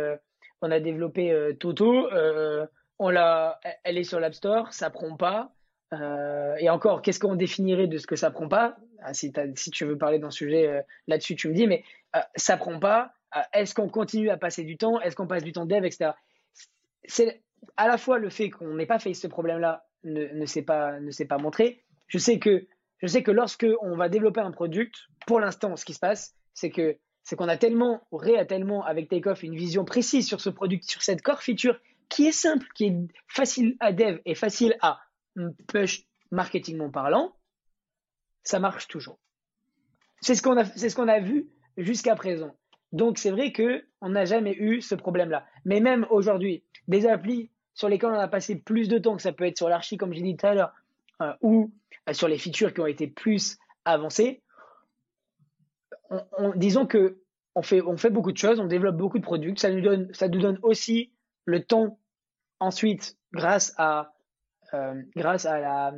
on 0.60 0.70
a 0.70 0.80
développé 0.80 1.56
Toto, 1.58 2.08
on 2.98 3.08
l'a, 3.10 3.60
elle 3.84 3.96
est 3.96 4.04
sur 4.04 4.20
l'App 4.20 4.34
Store, 4.34 4.72
ça 4.72 4.90
prend 4.90 5.16
pas. 5.16 5.52
Et 5.92 6.68
encore, 6.70 7.02
qu'est-ce 7.02 7.18
qu'on 7.18 7.34
définirait 7.34 7.86
de 7.86 7.98
ce 7.98 8.06
que 8.06 8.16
ça 8.16 8.30
prend 8.30 8.48
pas? 8.48 8.76
Ah, 9.02 9.14
si, 9.14 9.32
tu 9.72 9.84
veux 9.84 9.96
parler 9.96 10.18
d'un 10.18 10.30
sujet 10.30 10.84
là-dessus, 11.06 11.36
tu 11.36 11.48
me 11.48 11.54
dis, 11.54 11.66
mais 11.66 11.82
ça 12.36 12.56
prend 12.56 12.78
pas. 12.78 13.12
Est-ce 13.52 13.74
qu'on 13.74 13.88
continue 13.88 14.30
à 14.30 14.36
passer 14.36 14.64
du 14.64 14.76
temps? 14.76 15.00
Est-ce 15.00 15.16
qu'on 15.16 15.26
passe 15.26 15.44
du 15.44 15.52
temps 15.52 15.66
dev, 15.66 15.84
etc. 15.84 16.10
C'est 17.04 17.42
à 17.76 17.88
la 17.88 17.98
fois 17.98 18.18
le 18.18 18.30
fait 18.30 18.50
qu'on 18.50 18.74
n'ait 18.74 18.86
pas 18.86 18.98
fait 18.98 19.14
ce 19.14 19.26
problème-là 19.26 19.86
ne, 20.04 20.46
s'est 20.46 20.62
pas, 20.62 20.98
pas 21.28 21.38
montré. 21.38 21.84
Je 22.06 22.18
sais 22.18 22.38
que 22.38 22.66
je 23.00 23.06
sais 23.06 23.22
que 23.22 23.30
lorsque 23.30 23.66
on 23.80 23.96
va 23.96 24.08
développer 24.08 24.40
un 24.40 24.50
produit, 24.50 24.90
pour 25.26 25.40
l'instant, 25.40 25.76
ce 25.76 25.84
qui 25.84 25.94
se 25.94 26.00
passe, 26.00 26.34
c'est 26.54 26.70
que 26.70 26.96
c'est 27.22 27.36
qu'on 27.36 27.48
a 27.48 27.56
tellement, 27.56 28.00
Ray 28.10 28.36
a 28.36 28.44
tellement 28.44 28.84
avec 28.84 29.08
Takeoff 29.08 29.42
une 29.42 29.54
vision 29.54 29.84
précise 29.84 30.26
sur 30.26 30.40
ce 30.40 30.50
produit, 30.50 30.80
sur 30.82 31.02
cette 31.02 31.22
core 31.22 31.42
feature 31.42 31.78
qui 32.08 32.26
est 32.26 32.32
simple, 32.32 32.66
qui 32.74 32.86
est 32.86 32.96
facile 33.28 33.76
à 33.80 33.92
dev 33.92 34.18
et 34.24 34.34
facile 34.34 34.76
à 34.80 34.98
push 35.66 36.04
marketingment 36.30 36.90
parlant, 36.90 37.34
ça 38.42 38.58
marche 38.58 38.88
toujours. 38.88 39.18
C'est 40.20 40.34
ce 40.34 40.42
qu'on 40.42 40.56
a, 40.56 40.64
c'est 40.64 40.88
ce 40.88 40.96
qu'on 40.96 41.08
a 41.08 41.20
vu 41.20 41.48
jusqu'à 41.76 42.14
présent. 42.14 42.56
Donc 42.92 43.18
c'est 43.18 43.30
vrai 43.30 43.52
que 43.52 43.84
on 44.00 44.10
n'a 44.10 44.24
jamais 44.24 44.54
eu 44.54 44.80
ce 44.80 44.94
problème-là. 44.94 45.46
Mais 45.64 45.80
même 45.80 46.06
aujourd'hui, 46.10 46.64
des 46.88 47.06
applis 47.06 47.50
sur 47.74 47.88
lesquelles 47.88 48.10
on 48.10 48.18
a 48.18 48.28
passé 48.28 48.56
plus 48.56 48.88
de 48.88 48.98
temps, 48.98 49.16
que 49.16 49.22
ça 49.22 49.32
peut 49.32 49.44
être 49.44 49.56
sur 49.56 49.68
l'archi 49.68 49.96
comme 49.96 50.12
j'ai 50.12 50.22
dit 50.22 50.36
tout 50.36 50.46
à 50.46 50.54
l'heure, 50.54 50.72
euh, 51.22 51.32
ou 51.42 51.72
euh, 52.08 52.12
sur 52.12 52.28
les 52.28 52.38
features 52.38 52.72
qui 52.74 52.80
ont 52.80 52.86
été 52.86 53.06
plus 53.06 53.58
avancées, 53.84 54.42
disons 56.56 56.86
que 56.86 57.20
on 57.54 57.62
fait, 57.62 57.82
on 57.82 57.96
fait 57.96 58.10
beaucoup 58.10 58.32
de 58.32 58.36
choses, 58.36 58.60
on 58.60 58.66
développe 58.66 58.96
beaucoup 58.96 59.18
de 59.18 59.24
produits, 59.24 59.54
ça 59.56 59.70
nous 59.70 59.80
donne, 59.80 60.12
ça 60.14 60.28
nous 60.28 60.40
donne 60.40 60.58
aussi 60.62 61.12
le 61.44 61.64
temps 61.64 61.98
ensuite 62.60 63.16
grâce 63.32 63.74
à, 63.78 64.12
euh, 64.74 65.02
grâce 65.16 65.46
à 65.46 65.60
la, 65.60 65.94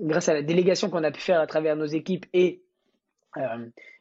grâce 0.00 0.28
à 0.28 0.34
la 0.34 0.42
délégation 0.42 0.90
qu'on 0.90 1.04
a 1.04 1.12
pu 1.12 1.20
faire 1.20 1.40
à 1.40 1.46
travers 1.46 1.76
nos 1.76 1.86
équipes 1.86 2.26
et, 2.32 2.64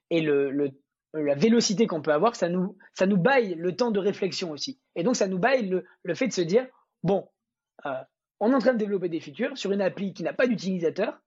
et 0.09 0.21
le, 0.21 0.49
le, 0.49 0.71
la 1.13 1.35
vélocité 1.35 1.87
qu'on 1.87 2.01
peut 2.01 2.13
avoir, 2.13 2.35
ça 2.35 2.49
nous, 2.49 2.77
ça 2.93 3.05
nous 3.05 3.17
baille 3.17 3.55
le 3.55 3.75
temps 3.75 3.91
de 3.91 3.99
réflexion 3.99 4.51
aussi. 4.51 4.79
Et 4.95 5.03
donc, 5.03 5.15
ça 5.15 5.27
nous 5.27 5.39
baille 5.39 5.67
le, 5.67 5.85
le 6.03 6.15
fait 6.15 6.27
de 6.27 6.33
se 6.33 6.41
dire, 6.41 6.67
bon, 7.03 7.29
on 8.39 8.51
est 8.51 8.55
en 8.55 8.59
train 8.59 8.73
de 8.73 8.79
développer 8.79 9.09
des 9.09 9.19
features 9.19 9.57
sur 9.57 9.71
une 9.71 9.81
appli 9.81 10.13
qui 10.13 10.23
n'a 10.23 10.33
pas 10.33 10.47
d'utilisateur. 10.47 11.19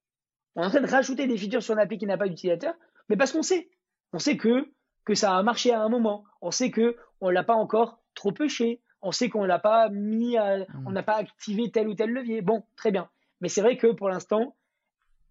On 0.56 0.62
est 0.62 0.66
en 0.66 0.70
train 0.70 0.80
de 0.80 0.90
rajouter 0.90 1.26
des 1.26 1.36
features 1.36 1.62
sur 1.62 1.74
une 1.74 1.80
appli 1.80 1.98
qui 1.98 2.06
n'a 2.06 2.18
pas 2.18 2.28
d'utilisateur, 2.28 2.74
mais 3.08 3.16
parce 3.16 3.32
qu'on 3.32 3.42
sait. 3.42 3.70
On 4.12 4.18
sait 4.18 4.36
que, 4.36 4.72
que 5.04 5.14
ça 5.14 5.36
a 5.36 5.42
marché 5.42 5.72
à 5.72 5.80
un 5.80 5.88
moment. 5.88 6.24
On 6.40 6.50
sait 6.50 6.70
que 6.70 6.96
on 7.20 7.30
l'a 7.30 7.44
pas 7.44 7.54
encore 7.54 8.02
trop 8.14 8.32
pêché. 8.32 8.82
On 9.02 9.12
sait 9.12 9.28
qu'on 9.28 9.44
l'a 9.44 9.58
pas 9.58 9.88
mis 9.90 10.36
à, 10.36 10.58
mmh. 10.58 10.84
on 10.86 10.90
n'a 10.90 11.02
pas 11.02 11.16
activé 11.16 11.70
tel 11.70 11.88
ou 11.88 11.94
tel 11.94 12.10
levier. 12.10 12.42
Bon, 12.42 12.64
très 12.76 12.90
bien. 12.90 13.08
Mais 13.40 13.48
c'est 13.48 13.62
vrai 13.62 13.76
que 13.76 13.88
pour 13.88 14.08
l'instant, 14.08 14.56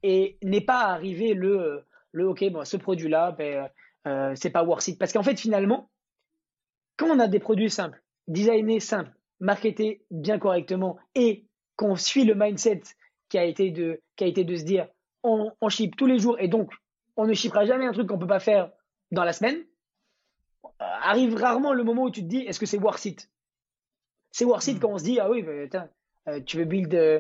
et 0.04 0.38
n'est 0.42 0.62
pas 0.62 0.86
arrivé 0.86 1.34
le, 1.34 1.84
le 2.12 2.28
ok, 2.28 2.50
bon, 2.52 2.64
ce 2.64 2.78
produit-là, 2.78 3.32
ben, 3.32 3.70
euh, 4.08 4.34
c'est 4.36 4.50
pas 4.50 4.64
worth 4.64 4.88
it. 4.88 4.98
Parce 4.98 5.12
qu'en 5.12 5.24
fait, 5.24 5.40
finalement, 5.40 5.90
quand 6.96 7.08
on 7.08 7.20
a 7.20 7.28
des 7.28 7.40
produits 7.40 7.70
simples, 7.70 8.02
designés 8.28 8.80
simples, 8.80 9.12
marketé 9.40 10.04
bien 10.12 10.40
correctement 10.40 10.98
et 11.16 11.46
qu'on 11.76 11.96
suit 11.96 12.26
le 12.26 12.36
mindset 12.36 12.82
qui 13.30 13.38
a 13.38 13.44
été 13.44 13.72
de, 13.72 14.02
qui 14.16 14.24
a 14.24 14.28
été 14.28 14.44
de 14.44 14.56
se 14.56 14.64
dire 14.64 14.88
on, 15.24 15.52
on 15.62 15.70
ship 15.70 15.96
tous 15.96 16.08
les 16.08 16.18
jours 16.18 16.40
et 16.40 16.48
donc 16.48 16.74
on 17.16 17.26
ne 17.26 17.34
shippera 17.34 17.66
jamais 17.66 17.86
un 17.86 17.92
truc 17.92 18.08
qu'on 18.08 18.18
peut 18.18 18.28
pas 18.28 18.40
faire 18.40 18.72
dans 19.12 19.24
la 19.24 19.34
semaine, 19.34 19.64
arrive 20.80 21.36
rarement 21.36 21.74
le 21.74 21.84
moment 21.84 22.04
où 22.04 22.12
tu 22.12 22.22
te 22.22 22.28
dis 22.28 22.40
est-ce 22.40 22.60
que 22.60 22.66
c'est 22.66 22.78
worth 22.78 23.06
it? 23.06 23.30
C'est 24.38 24.46
it 24.46 24.78
hmm. 24.78 24.80
quand 24.80 24.90
on 24.90 24.98
se 25.00 25.04
dit 25.04 25.20
ah 25.20 25.32
oui, 25.32 25.44
euh, 25.48 26.40
tu 26.46 26.58
veux 26.58 26.66
build, 26.66 26.94
euh, 26.94 27.20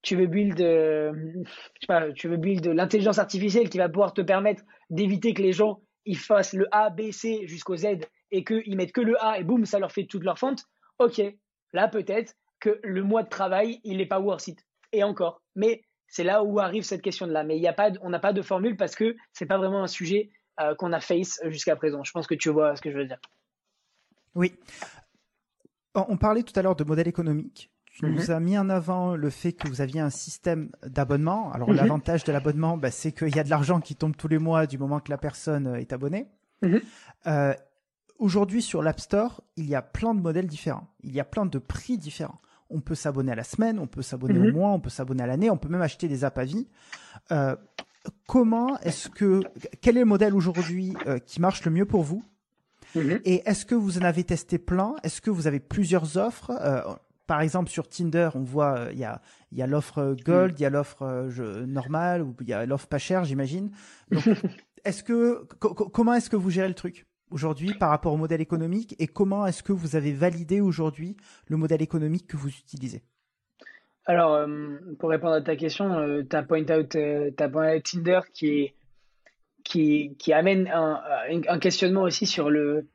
tu 0.00 0.16
veux 0.16 0.26
build, 0.26 0.56
je 0.58 1.50
sais 1.80 1.86
pas, 1.86 2.10
tu 2.12 2.28
veux 2.28 2.38
build 2.38 2.66
l'intelligence 2.66 3.18
artificielle 3.18 3.68
qui 3.68 3.76
va 3.76 3.90
pouvoir 3.90 4.14
te 4.14 4.22
permettre 4.22 4.62
d'éviter 4.88 5.34
que 5.34 5.42
les 5.42 5.52
gens 5.52 5.82
ils 6.06 6.16
fassent 6.16 6.54
le 6.54 6.66
A, 6.70 6.88
B, 6.88 7.10
C 7.10 7.46
jusqu'au 7.46 7.76
Z 7.76 7.98
et 8.30 8.42
qu'ils 8.42 8.74
mettent 8.74 8.92
que 8.92 9.02
le 9.02 9.22
A 9.22 9.38
et 9.38 9.44
boum, 9.44 9.66
ça 9.66 9.78
leur 9.78 9.92
fait 9.92 10.06
toute 10.06 10.24
leur 10.24 10.38
fente. 10.38 10.64
Ok, 10.98 11.20
là 11.74 11.88
peut-être 11.88 12.34
que 12.58 12.80
le 12.82 13.02
mois 13.02 13.22
de 13.22 13.28
travail, 13.28 13.80
il 13.84 13.98
n'est 13.98 14.06
pas 14.06 14.18
worth 14.18 14.48
it. 14.48 14.64
Et 14.92 15.04
encore. 15.04 15.42
Mais 15.56 15.82
c'est 16.08 16.24
là 16.24 16.42
où 16.42 16.58
arrive 16.58 16.84
cette 16.84 17.02
question-là. 17.02 17.44
Mais 17.44 17.56
il 17.56 17.62
y 17.62 17.68
a 17.68 17.74
pas, 17.74 17.90
on 18.00 18.08
n'a 18.08 18.18
pas 18.18 18.32
de 18.32 18.40
formule 18.40 18.78
parce 18.78 18.94
que 18.94 19.14
c'est 19.34 19.44
pas 19.44 19.58
vraiment 19.58 19.82
un 19.82 19.88
sujet 19.88 20.30
euh, 20.60 20.74
qu'on 20.74 20.94
a 20.94 21.00
face 21.00 21.38
jusqu'à 21.48 21.76
présent. 21.76 22.02
Je 22.02 22.12
pense 22.12 22.26
que 22.26 22.34
tu 22.34 22.48
vois 22.48 22.76
ce 22.76 22.80
que 22.80 22.90
je 22.90 22.96
veux 22.96 23.04
dire. 23.04 23.20
Oui. 24.34 24.54
On 26.08 26.16
parlait 26.16 26.42
tout 26.42 26.52
à 26.58 26.62
l'heure 26.62 26.76
de 26.76 26.84
modèle 26.84 27.08
économique. 27.08 27.70
Tu 27.90 28.04
nous 28.04 28.24
mhm. 28.24 28.30
as 28.30 28.40
mis 28.40 28.58
en 28.58 28.68
avant 28.68 29.16
le 29.16 29.30
fait 29.30 29.52
que 29.52 29.68
vous 29.68 29.80
aviez 29.80 30.00
un 30.00 30.10
système 30.10 30.70
d'abonnement. 30.86 31.50
Alors 31.52 31.70
mhm. 31.70 31.76
l'avantage 31.76 32.24
de 32.24 32.32
l'abonnement, 32.32 32.76
bah, 32.76 32.90
c'est 32.90 33.12
qu'il 33.12 33.34
y 33.34 33.38
a 33.38 33.44
de 33.44 33.50
l'argent 33.50 33.80
qui 33.80 33.96
tombe 33.96 34.14
tous 34.14 34.28
les 34.28 34.38
mois 34.38 34.66
du 34.66 34.76
moment 34.76 35.00
que 35.00 35.10
la 35.10 35.18
personne 35.18 35.74
est 35.76 35.92
abonnée. 35.92 36.26
Mhm. 36.62 36.80
Euh, 37.26 37.54
aujourd'hui 38.18 38.60
sur 38.60 38.82
l'App 38.82 39.00
Store, 39.00 39.42
il 39.56 39.66
y 39.66 39.74
a 39.74 39.82
plein 39.82 40.14
de 40.14 40.20
modèles 40.20 40.46
différents. 40.46 40.88
Il 41.02 41.14
y 41.14 41.20
a 41.20 41.24
plein 41.24 41.46
de 41.46 41.58
prix 41.58 41.96
différents 41.96 42.40
on 42.70 42.80
peut 42.80 42.94
s'abonner 42.94 43.32
à 43.32 43.34
la 43.34 43.44
semaine, 43.44 43.78
on 43.78 43.86
peut 43.86 44.02
s'abonner 44.02 44.38
au 44.38 44.52
mois, 44.52 44.70
on 44.70 44.80
peut 44.80 44.90
s'abonner 44.90 45.22
à 45.22 45.26
l'année, 45.26 45.50
on 45.50 45.56
peut 45.56 45.68
même 45.68 45.82
acheter 45.82 46.08
des 46.08 46.24
apps 46.24 46.38
à 46.38 46.44
vie. 46.44 46.66
Euh, 47.30 47.56
comment 48.26 48.78
est-ce 48.80 49.08
que 49.08 49.40
quel 49.80 49.96
est 49.96 50.00
le 50.00 50.06
modèle 50.06 50.34
aujourd'hui 50.34 50.94
euh, 51.06 51.18
qui 51.18 51.40
marche 51.40 51.64
le 51.64 51.70
mieux 51.70 51.86
pour 51.86 52.02
vous? 52.02 52.24
Mhm. 52.96 53.20
Et 53.24 53.42
est-ce 53.48 53.64
que 53.64 53.74
vous 53.74 53.98
en 53.98 54.02
avez 54.02 54.24
testé 54.24 54.58
plein? 54.58 54.94
Est-ce 55.02 55.20
que 55.20 55.30
vous 55.30 55.46
avez 55.46 55.60
plusieurs 55.60 56.16
offres? 56.16 56.50
Euh, 56.60 56.80
Par 57.26 57.40
exemple, 57.40 57.70
sur 57.70 57.88
Tinder, 57.88 58.30
on 58.34 58.42
voit 58.42 58.88
il 58.92 58.98
y 58.98 59.04
a 59.04 59.20
il 59.52 59.58
y 59.58 59.62
a 59.62 59.66
l'offre 59.66 60.16
Gold, 60.24 60.52
mhm. 60.52 60.56
il 60.58 60.62
y 60.62 60.66
a 60.66 60.70
l'offre 60.70 61.28
normale 61.66 62.22
ou 62.22 62.34
il 62.40 62.48
y 62.48 62.52
a 62.52 62.66
l'offre 62.66 62.88
pas 62.88 62.98
chère, 62.98 63.24
j'imagine. 63.24 63.70
est-ce 64.84 65.02
que 65.02 65.44
comment 65.60 66.14
est-ce 66.14 66.30
que 66.30 66.36
vous 66.36 66.50
gérez 66.50 66.68
le 66.68 66.74
truc 66.74 67.06
aujourd'hui 67.30 67.74
par 67.74 67.90
rapport 67.90 68.12
au 68.12 68.16
modèle 68.16 68.40
économique? 68.40 68.94
Et 68.98 69.06
comment 69.06 69.46
est-ce 69.46 69.62
que 69.62 69.72
vous 69.72 69.96
avez 69.96 70.12
validé 70.12 70.60
aujourd'hui 70.60 71.16
le 71.48 71.56
modèle 71.56 71.82
économique 71.82 72.26
que 72.26 72.36
vous 72.36 72.48
utilisez? 72.48 73.02
Alors, 74.06 74.34
euh, 74.34 74.46
pour 75.00 75.10
répondre 75.10 75.34
à 75.34 75.42
ta 75.42 75.56
question, 75.56 75.92
euh, 75.98 76.22
tu 76.28 76.36
as 76.36 76.44
point 76.44 76.62
out, 76.70 76.94
euh, 76.94 77.30
point 77.50 77.80
Tinder 77.80 78.20
qui, 78.32 78.46
est, 78.46 78.74
qui, 79.66 80.16
qui 80.18 80.32
amène 80.32 80.68
un, 80.68 81.02
un, 81.48 81.58
questionnement 81.58 82.02
aussi 82.02 82.26
sur 82.26 82.50
le 82.50 82.88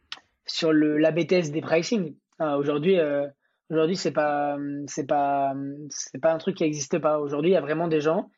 sur 0.46 0.72
le 0.72 0.98
l'ABTS 0.98 1.52
des 1.52 1.62
pricing. 1.62 2.16
aujourd'hui, 2.40 2.98
aujourd'hui 3.70 3.98
c'est 3.98 4.12
pas 4.12 4.58
c'est 4.88 5.06
pas 5.06 5.54
c'est 5.90 6.22
pas 6.22 6.32
un 6.32 6.38
truc 6.38 6.56
qui 6.56 6.64
n'existe 6.64 6.98
pas. 7.00 7.20
Aujourd'hui, 7.20 7.52
il 7.52 7.54
y 7.54 7.58
a 7.58 7.62
vraiment 7.62 7.88
des 7.88 8.02
gens 8.02 8.30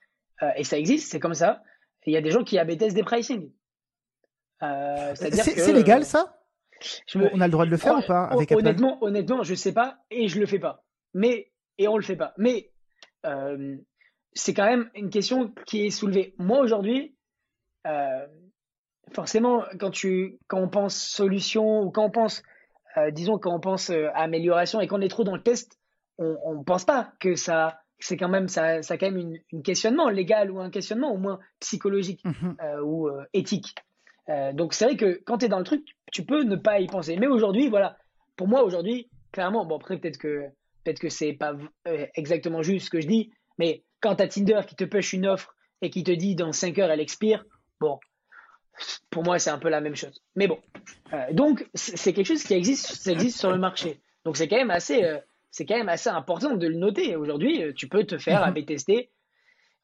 et 0.58 0.64
ça 0.64 0.78
existe, 0.78 1.12
c'est 1.12 1.20
comme 1.20 1.36
ça. 1.36 1.62
Il 2.06 2.14
y 2.14 2.18
a 2.18 2.22
des 2.22 2.32
gens 2.32 2.44
qui 2.44 2.58
ABTS 2.58 2.94
des 2.94 3.04
pricing. 3.04 3.52
Euh, 4.62 5.14
c'est 5.16 5.74
légal 5.74 6.04
ça? 6.04 6.40
On 7.16 7.40
a 7.40 7.48
le 7.48 7.52
droit 7.52 7.66
de 7.66 7.72
le 7.72 7.78
faire 7.78 7.98
ou 7.98 8.02
pas 8.02 8.26
avec 8.26 8.52
Honnêtement, 8.52 8.98
honnêtement, 9.02 9.44
je 9.44 9.56
sais 9.56 9.74
pas 9.74 10.00
et 10.12 10.28
je 10.28 10.40
le 10.40 10.46
fais 10.46 10.60
pas. 10.60 10.84
Mais 11.14 11.52
et 11.78 11.88
on 11.88 11.98
le 11.98 12.04
fait 12.04 12.16
pas. 12.16 12.34
Mais 12.38 12.72
euh, 13.26 13.78
c'est 14.34 14.54
quand 14.54 14.66
même 14.66 14.90
une 14.96 15.10
question 15.10 15.54
qui 15.66 15.86
est 15.86 15.92
soulevée. 15.92 16.36
Moi 16.38 16.60
aujourd'hui, 16.60 17.16
euh, 17.88 18.28
forcément, 19.14 19.64
quand 19.80 19.92
tu 19.92 20.40
quand 20.48 20.60
on 20.60 20.70
pense 20.70 20.96
solution 20.96 21.82
ou 21.82 21.92
quand 21.92 22.06
on 22.06 22.12
pense, 22.12 22.44
disons 23.12 23.40
quand 23.40 23.54
on 23.54 23.60
pense 23.60 23.92
amélioration 24.14 24.80
et 24.80 24.88
qu'on 24.88 25.02
est 25.02 25.10
trop 25.10 25.24
dans 25.24 25.36
le 25.36 25.42
test, 25.42 25.80
on 26.20 26.56
ne 26.56 26.64
pense 26.64 26.86
pas 26.86 27.12
que 27.20 27.36
ça 27.36 27.80
c'est 28.00 28.18
quand 28.18 28.30
même 28.30 28.48
ça, 28.48 28.84
ça 28.84 28.98
quand 28.98 29.10
même 29.10 29.36
un 29.52 29.62
questionnement 29.62 30.10
légal 30.10 30.52
ou 30.52 30.60
un 30.60 30.70
questionnement 30.70 31.12
au 31.12 31.18
moins 31.18 31.40
psychologique 31.60 32.24
mhm. 32.24 32.56
ou 32.84 33.10
éthique. 33.34 33.76
Euh, 34.30 34.54
donc 34.54 34.74
c'est 34.74 34.86
vrai 34.86 34.98
que 34.98 35.22
quand 35.26 35.40
tu 35.40 35.46
es 35.46 35.50
dans 35.50 35.60
le 35.60 35.66
truc, 35.66 35.86
tu 36.12 36.26
peux 36.26 36.44
ne 36.44 36.56
pas 36.56 36.80
y 36.80 36.88
penser. 36.88 37.18
Mais 37.18 37.28
aujourd'hui, 37.28 37.70
voilà, 37.70 37.98
pour 38.36 38.48
moi 38.48 38.64
aujourd'hui, 38.64 39.10
clairement, 39.32 39.66
bon 39.66 39.78
après 39.78 39.98
peut-être 39.98 40.18
que 40.18 40.46
peut-être 40.84 41.00
que 41.00 41.10
c'est 41.10 41.34
pas 41.34 41.56
euh, 41.88 42.06
exactement 42.16 42.62
juste 42.62 42.86
ce 42.86 42.90
que 42.90 43.02
je 43.02 43.08
dis, 43.08 43.32
mais 43.58 43.84
quand 44.02 44.16
tu 44.16 44.24
as 44.24 44.28
Tinder 44.28 44.62
qui 44.68 44.76
te 44.76 44.84
push 44.84 45.14
une 45.14 45.28
offre 45.28 45.56
et 45.82 45.90
qui 45.90 46.04
te 46.04 46.12
dit 46.12 46.36
dans 46.36 46.52
5 46.52 46.78
heures 46.80 46.92
elle 46.92 47.00
expire, 47.00 47.46
bon, 47.80 47.99
pour 49.09 49.24
moi 49.24 49.39
c'est 49.39 49.49
un 49.49 49.59
peu 49.59 49.69
la 49.69 49.82
même 49.82 49.95
chose. 49.95 50.21
Mais 50.36 50.47
bon, 50.47 50.59
euh, 51.13 51.32
donc 51.32 51.67
c'est 51.74 52.13
quelque 52.13 52.28
chose 52.28 52.43
qui 52.43 52.53
existe, 52.53 52.93
ça 52.93 53.11
existe 53.11 53.39
sur 53.39 53.51
le 53.51 53.57
marché. 53.57 53.99
Donc 54.26 54.38
c'est 54.38 54.47
quand 54.47 54.57
même 54.57 54.71
assez, 54.71 55.03
c'est 55.51 55.65
quand 55.65 55.78
même 55.78 55.89
assez 55.89 56.09
important 56.09 56.55
de 56.55 56.67
le 56.67 56.76
noter. 56.76 57.15
Aujourd'hui, 57.15 57.74
tu 57.76 57.88
peux 57.88 58.05
te 58.05 58.17
faire 58.17 58.41
mm 58.41 58.49
AB 58.49 58.65
tester 58.65 59.09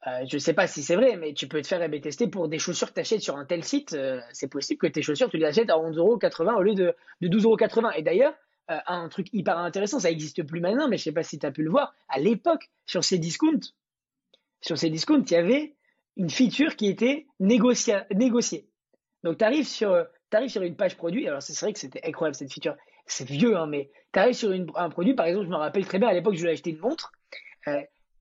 euh, 0.06 0.24
je 0.26 0.36
ne 0.36 0.40
sais 0.40 0.54
pas 0.54 0.66
si 0.66 0.82
c'est 0.82 0.96
vrai, 0.96 1.16
mais 1.16 1.34
tu 1.34 1.46
peux 1.46 1.60
te 1.60 1.66
faire 1.66 1.82
AB 1.82 2.00
tester 2.00 2.26
pour 2.26 2.48
des 2.48 2.58
chaussures 2.58 2.88
que 2.88 2.94
tu 2.94 3.00
achètes 3.00 3.20
sur 3.20 3.36
un 3.36 3.44
tel 3.44 3.64
site. 3.64 3.92
Euh, 3.92 4.20
c'est 4.32 4.48
possible 4.48 4.78
que 4.78 4.86
tes 4.86 5.02
chaussures, 5.02 5.28
tu 5.28 5.36
les 5.36 5.44
achètes 5.44 5.68
à 5.68 5.74
11,80€ 5.74 6.54
au 6.54 6.62
lieu 6.62 6.74
de, 6.74 6.94
de 7.20 7.28
12,80€. 7.28 7.92
Et 7.98 8.02
d'ailleurs, 8.02 8.32
euh, 8.70 8.78
un 8.86 9.08
truc 9.08 9.28
hyper 9.32 9.58
intéressant, 9.58 10.00
ça 10.00 10.08
n'existe 10.08 10.42
plus 10.42 10.60
maintenant, 10.60 10.88
mais 10.88 10.96
je 10.96 11.02
ne 11.02 11.04
sais 11.04 11.12
pas 11.12 11.22
si 11.22 11.38
tu 11.38 11.44
as 11.44 11.50
pu 11.50 11.62
le 11.62 11.70
voir. 11.70 11.94
À 12.08 12.18
l'époque, 12.18 12.70
sur 12.86 13.04
ces 13.04 13.18
discounts, 13.18 13.74
sur 14.62 14.78
ces 14.78 14.88
discounts, 14.88 15.24
il 15.26 15.32
y 15.32 15.36
avait 15.36 15.74
une 16.16 16.30
feature 16.30 16.76
qui 16.76 16.86
était 16.86 17.26
négociée. 17.38 17.98
Donc, 19.22 19.38
tu 19.38 19.44
arrives 19.44 19.66
sur, 19.66 20.06
sur 20.48 20.62
une 20.62 20.76
page 20.76 20.96
produit. 20.96 21.26
Alors, 21.28 21.42
c'est 21.42 21.58
vrai 21.58 21.72
que 21.72 21.78
c'était 21.78 22.00
incroyable 22.06 22.34
cette 22.34 22.52
feature. 22.52 22.76
C'est 23.06 23.28
vieux, 23.28 23.56
hein, 23.56 23.66
mais 23.66 23.90
tu 24.12 24.18
arrives 24.18 24.34
sur 24.34 24.52
un 24.76 24.90
produit. 24.90 25.14
Par 25.14 25.26
exemple, 25.26 25.46
je 25.46 25.50
me 25.50 25.56
rappelle 25.56 25.84
très 25.86 25.98
bien 25.98 26.08
à 26.08 26.12
l'époque, 26.12 26.34
je 26.34 26.40
voulais 26.40 26.52
acheter 26.52 26.70
une 26.70 26.78
montre 26.78 27.12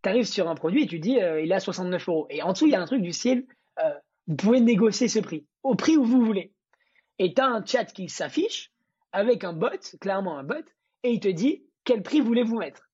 tu 0.01 0.09
arrives 0.09 0.25
sur 0.25 0.49
un 0.49 0.55
produit 0.55 0.83
et 0.83 0.87
tu 0.87 0.99
dis 0.99 1.21
euh, 1.21 1.41
il 1.41 1.51
est 1.51 1.55
à 1.55 1.59
69 1.59 2.07
euros. 2.07 2.27
Et 2.29 2.41
en 2.41 2.53
dessous, 2.53 2.67
il 2.67 2.71
y 2.71 2.75
a 2.75 2.81
un 2.81 2.85
truc 2.85 3.01
du 3.01 3.11
style 3.11 3.45
euh, 3.79 3.93
vous 4.27 4.35
pouvez 4.35 4.59
négocier 4.59 5.07
ce 5.07 5.19
prix 5.19 5.45
au 5.63 5.75
prix 5.75 5.97
où 5.97 6.03
vous 6.03 6.23
voulez. 6.23 6.53
Et 7.17 7.33
tu 7.33 7.41
as 7.41 7.47
un 7.47 7.65
chat 7.65 7.85
qui 7.85 8.09
s'affiche 8.09 8.71
avec 9.11 9.43
un 9.43 9.53
bot, 9.53 9.97
clairement 9.99 10.37
un 10.37 10.43
bot, 10.43 10.63
et 11.03 11.11
il 11.11 11.19
te 11.19 11.27
dit 11.27 11.63
quel 11.83 12.03
prix 12.03 12.21
voulez-vous 12.21 12.57
mettre? 12.57 12.89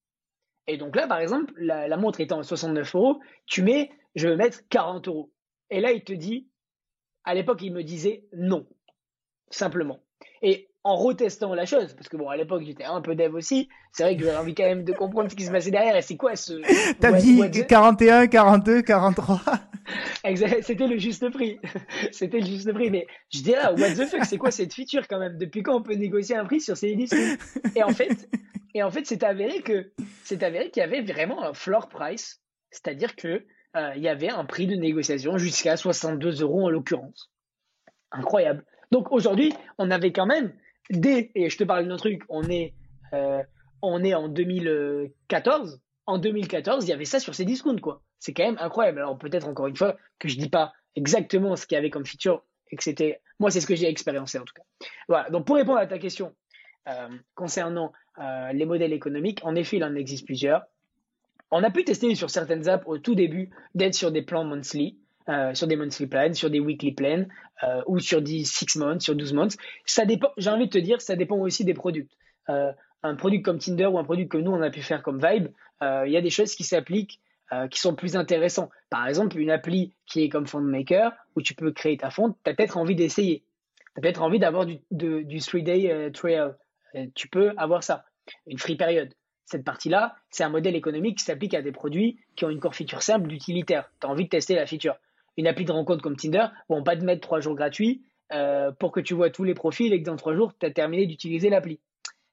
Et 0.67 0.77
donc 0.77 0.95
là, 0.95 1.07
par 1.07 1.19
exemple, 1.19 1.53
la, 1.57 1.95
montre 1.97 2.21
étant 2.21 2.39
à 2.39 2.43
69 2.43 2.95
euros, 2.95 3.19
tu 3.45 3.61
mets 3.61 3.91
je 4.15 4.27
veux 4.27 4.35
mettre 4.35 4.61
40 4.69 5.07
euros. 5.07 5.31
Et 5.69 5.81
là, 5.81 5.91
il 5.91 6.03
te 6.03 6.13
dit 6.13 6.47
à 7.23 7.33
l'époque, 7.33 7.61
il 7.61 7.73
me 7.73 7.83
disait 7.83 8.25
non, 8.33 8.67
simplement. 9.49 9.99
Et 10.41 10.69
en 10.83 10.95
retestant 10.95 11.55
la 11.55 11.65
chose, 11.65 11.93
parce 11.95 12.07
que 12.07 12.17
bon, 12.17 12.29
à 12.29 12.37
l'époque, 12.37 12.63
j'étais 12.63 12.83
un 12.83 13.01
peu 13.01 13.15
dev 13.15 13.33
aussi, 13.33 13.69
c'est 13.91 14.03
vrai 14.03 14.15
que 14.15 14.23
j'avais 14.23 14.37
envie 14.37 14.53
quand 14.53 14.63
même 14.63 14.83
de 14.83 14.93
comprendre 14.93 15.31
ce 15.31 15.35
qui 15.35 15.43
se 15.43 15.51
passait 15.51 15.71
derrière 15.71 15.95
et 15.95 16.03
c'est 16.03 16.17
quoi 16.17 16.35
ce. 16.35 16.53
T'as 16.99 17.13
dit 17.13 17.41
41, 17.67 18.27
42, 18.27 18.83
43. 18.83 19.41
C'était 20.61 20.87
le 20.87 20.97
juste 20.97 21.29
prix. 21.31 21.59
C'était 22.11 22.39
le 22.39 22.45
juste 22.45 22.71
prix. 22.71 22.91
Mais 22.91 23.07
je 23.33 23.41
dis 23.41 23.51
là, 23.51 23.73
what 23.73 23.91
the 23.91 24.05
fuck, 24.05 24.25
c'est 24.25 24.37
quoi 24.37 24.51
cette 24.51 24.73
feature 24.73 25.07
quand 25.07 25.19
même? 25.19 25.37
Depuis 25.37 25.63
quand 25.63 25.75
on 25.75 25.81
peut 25.81 25.95
négocier 25.95 26.35
un 26.35 26.45
prix 26.45 26.61
sur 26.61 26.77
ces 26.77 26.95
disques 26.95 27.15
Et 27.75 27.83
en 27.83 27.89
fait, 27.89 28.29
et 28.75 28.83
en 28.83 28.91
fait, 28.91 29.05
c'est 29.05 29.23
avéré 29.23 29.61
que, 29.61 29.91
c'est 30.23 30.43
avéré 30.43 30.69
qu'il 30.69 30.81
y 30.81 30.83
avait 30.83 31.01
vraiment 31.01 31.43
un 31.43 31.53
floor 31.53 31.87
price. 31.89 32.41
C'est-à-dire 32.71 33.15
que, 33.15 33.45
euh, 33.75 33.91
il 33.95 34.01
y 34.01 34.07
avait 34.07 34.29
un 34.29 34.45
prix 34.45 34.67
de 34.67 34.75
négociation 34.75 35.37
jusqu'à 35.37 35.75
62 35.75 36.41
euros 36.41 36.65
en 36.65 36.69
l'occurrence. 36.69 37.31
Incroyable. 38.11 38.63
Donc 38.91 39.11
aujourd'hui, 39.11 39.53
on 39.77 39.91
avait 39.91 40.13
quand 40.13 40.25
même 40.25 40.53
dès, 40.89 41.31
et 41.35 41.49
je 41.49 41.57
te 41.57 41.63
parle 41.63 41.87
d'un 41.87 41.97
truc, 41.97 42.21
on 42.29 42.43
est, 42.43 42.73
euh, 43.13 43.43
on 43.81 44.03
est 44.03 44.13
en 44.13 44.29
2014. 44.29 45.81
En 46.05 46.17
2014, 46.19 46.85
il 46.85 46.89
y 46.89 46.93
avait 46.93 47.05
ça 47.05 47.19
sur 47.19 47.35
ces 47.35 47.45
discounts, 47.45 47.79
quoi. 47.81 48.01
C'est 48.19 48.33
quand 48.33 48.45
même 48.45 48.57
incroyable. 48.59 48.99
Alors 48.99 49.17
peut-être 49.17 49.47
encore 49.47 49.67
une 49.67 49.75
fois 49.75 49.97
que 50.19 50.29
je 50.29 50.37
dis 50.37 50.49
pas 50.49 50.71
exactement 50.95 51.55
ce 51.55 51.65
qu'il 51.67 51.75
y 51.75 51.79
avait 51.79 51.89
comme 51.89 52.05
feature 52.05 52.45
et 52.71 52.77
que 52.77 52.83
c'était, 52.83 53.21
moi 53.39 53.51
c'est 53.51 53.59
ce 53.59 53.67
que 53.67 53.75
j'ai 53.75 53.89
expériencé 53.89 54.39
en 54.39 54.45
tout 54.45 54.53
cas. 54.55 54.87
Voilà. 55.09 55.29
Donc 55.29 55.45
pour 55.45 55.57
répondre 55.57 55.79
à 55.79 55.87
ta 55.87 55.99
question 55.99 56.33
euh, 56.87 57.09
concernant 57.33 57.91
les 58.53 58.65
modèles 58.65 58.93
économiques, 58.93 59.41
en 59.43 59.55
effet, 59.55 59.75
il 59.75 59.83
en 59.83 59.93
existe 59.93 60.25
plusieurs. 60.25 60.63
On 61.51 61.63
a 61.63 61.69
pu 61.69 61.83
tester 61.83 62.13
sur 62.15 62.29
certaines 62.29 62.67
apps 62.67 62.85
au 62.87 62.97
tout 62.97 63.15
début 63.15 63.49
d'être 63.75 63.95
sur 63.95 64.11
des 64.11 64.21
plans 64.21 64.43
monthly. 64.43 64.97
Euh, 65.27 65.55
sur 65.55 65.65
des 65.65 65.75
monthly 65.75 66.05
plans, 66.05 66.35
sur 66.35 66.51
des 66.51 66.59
weekly 66.59 66.91
plans 66.91 67.25
euh, 67.63 67.81
ou 67.87 67.97
sur 67.97 68.21
des 68.21 68.43
6 68.43 68.75
months, 68.75 69.01
sur 69.01 69.15
12 69.15 69.33
months. 69.33 69.57
Ça 69.83 70.05
dépend, 70.05 70.29
j'ai 70.37 70.51
envie 70.51 70.67
de 70.67 70.69
te 70.69 70.77
dire, 70.77 71.01
ça 71.01 71.15
dépend 71.15 71.37
aussi 71.37 71.65
des 71.65 71.73
produits. 71.73 72.07
Euh, 72.49 72.71
un 73.01 73.15
produit 73.15 73.41
comme 73.41 73.57
Tinder 73.57 73.87
ou 73.87 73.97
un 73.97 74.03
produit 74.03 74.27
que 74.27 74.37
nous 74.37 74.51
on 74.51 74.61
a 74.61 74.69
pu 74.69 74.83
faire 74.83 75.01
comme 75.01 75.19
Vibe, 75.19 75.47
il 75.81 76.11
y 76.11 76.17
a 76.17 76.21
des 76.21 76.29
choses 76.29 76.53
qui 76.53 76.63
s'appliquent 76.63 77.21
qui 77.71 77.79
sont 77.79 77.95
plus 77.95 78.15
intéressants. 78.15 78.69
Par 78.89 79.07
exemple, 79.07 79.37
une 79.37 79.51
appli 79.51 79.93
qui 80.07 80.23
est 80.23 80.29
comme 80.29 80.47
FondMaker 80.47 81.11
où 81.35 81.41
tu 81.41 81.53
peux 81.53 81.71
créer 81.71 81.97
ta 81.97 82.09
fond, 82.09 82.35
tu 82.43 82.49
as 82.49 82.53
peut-être 82.53 82.77
envie 82.77 82.95
d'essayer. 82.95 83.43
Tu 83.93 83.99
as 83.99 84.01
peut-être 84.01 84.21
envie 84.23 84.39
d'avoir 84.39 84.65
du, 84.65 84.79
du 84.91 85.37
3-day 85.39 86.11
trail. 86.11 86.53
tu 87.13 87.27
peux 87.27 87.53
avoir 87.57 87.83
ça. 87.83 88.05
une 88.47 88.57
free 88.57 88.75
period. 88.75 89.09
Cette 89.45 89.63
partie-là, 89.63 90.15
c'est 90.31 90.43
un 90.43 90.49
modèle 90.49 90.75
économique 90.75 91.19
qui 91.19 91.23
s'applique 91.23 91.53
à 91.53 91.61
des 91.61 91.71
produits 91.71 92.17
qui 92.35 92.45
ont 92.45 92.49
une 92.49 92.59
core 92.59 92.75
feature 92.75 93.01
simple 93.01 93.27
d'utilitaire. 93.27 93.89
Tu 94.01 94.07
as 94.07 94.09
envie 94.09 94.25
de 94.25 94.29
tester 94.29 94.55
la 94.55 94.65
feature. 94.65 94.95
Une 95.37 95.47
appli 95.47 95.65
de 95.65 95.71
rencontre 95.71 96.01
comme 96.01 96.15
Tinder 96.15 96.47
vont 96.69 96.83
pas 96.83 96.95
te 96.95 97.03
mettre 97.03 97.21
trois 97.21 97.39
jours 97.39 97.55
gratuits 97.55 98.03
euh, 98.33 98.71
pour 98.71 98.91
que 98.91 98.99
tu 98.99 99.13
vois 99.13 99.29
tous 99.29 99.43
les 99.43 99.53
profils 99.53 99.93
et 99.93 100.01
que 100.01 100.05
dans 100.05 100.15
trois 100.15 100.35
jours, 100.35 100.53
tu 100.59 100.65
as 100.65 100.71
terminé 100.71 101.05
d'utiliser 101.05 101.49
l'appli. 101.49 101.79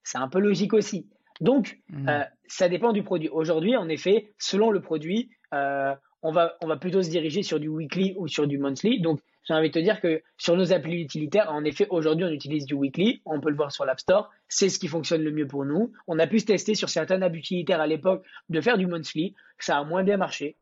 C'est 0.05 0.19
un 0.19 0.29
peu 0.29 0.39
logique 0.39 0.73
aussi. 0.73 1.07
Donc, 1.41 1.79
mmh. 1.91 2.09
euh, 2.09 2.23
ça 2.47 2.69
dépend 2.69 2.93
du 2.93 3.03
produit. 3.03 3.29
Aujourd'hui, 3.29 3.77
en 3.77 3.89
effet, 3.89 4.33
selon 4.39 4.71
le 4.71 4.81
produit, 4.81 5.31
euh, 5.53 5.95
on, 6.23 6.33
va, 6.33 6.57
on 6.63 6.67
va 6.67 6.77
plutôt 6.77 7.03
se 7.03 7.11
diriger 7.11 7.43
sur 7.43 7.61
du 7.61 7.69
weekly 7.69 8.15
ou 8.17 8.29
sur 8.29 8.47
du 8.47 8.59
monthly. 8.59 9.01
Donc, 9.01 9.21
j'ai 9.45 9.55
envie 9.55 9.69
de 9.69 9.75
te 9.75 9.79
dire 9.79 10.01
que 10.01 10.23
sur 10.37 10.57
nos 10.57 10.73
applis 10.73 11.01
utilitaires, 11.01 11.51
en 11.51 11.65
effet, 11.65 11.87
aujourd'hui, 11.91 12.25
on 12.25 12.31
utilise 12.31 12.65
du 12.65 12.75
weekly. 12.75 13.23
On 13.25 13.41
peut 13.41 13.51
le 13.51 13.57
voir 13.57 13.73
sur 13.73 13.85
l'App 13.85 13.99
Store. 13.99 14.31
C'est 14.49 14.69
ce 14.69 14.79
qui 14.79 14.89
fonctionne 14.89 15.23
le 15.23 15.33
mieux 15.33 15.47
pour 15.47 15.65
nous. 15.65 15.93
On 16.07 16.19
a 16.19 16.27
pu 16.27 16.39
se 16.39 16.47
tester 16.47 16.75
sur 16.75 16.89
certaines 16.89 17.23
apps 17.23 17.37
utilitaires 17.37 17.81
à 17.81 17.87
l'époque 17.87 18.25
de 18.49 18.61
faire 18.61 18.79
du 18.79 18.87
monthly. 18.87 19.35
Ça 19.59 19.79
a 19.79 19.85
moins 19.85 20.05
bien 20.05 20.17
marché. 20.17 20.57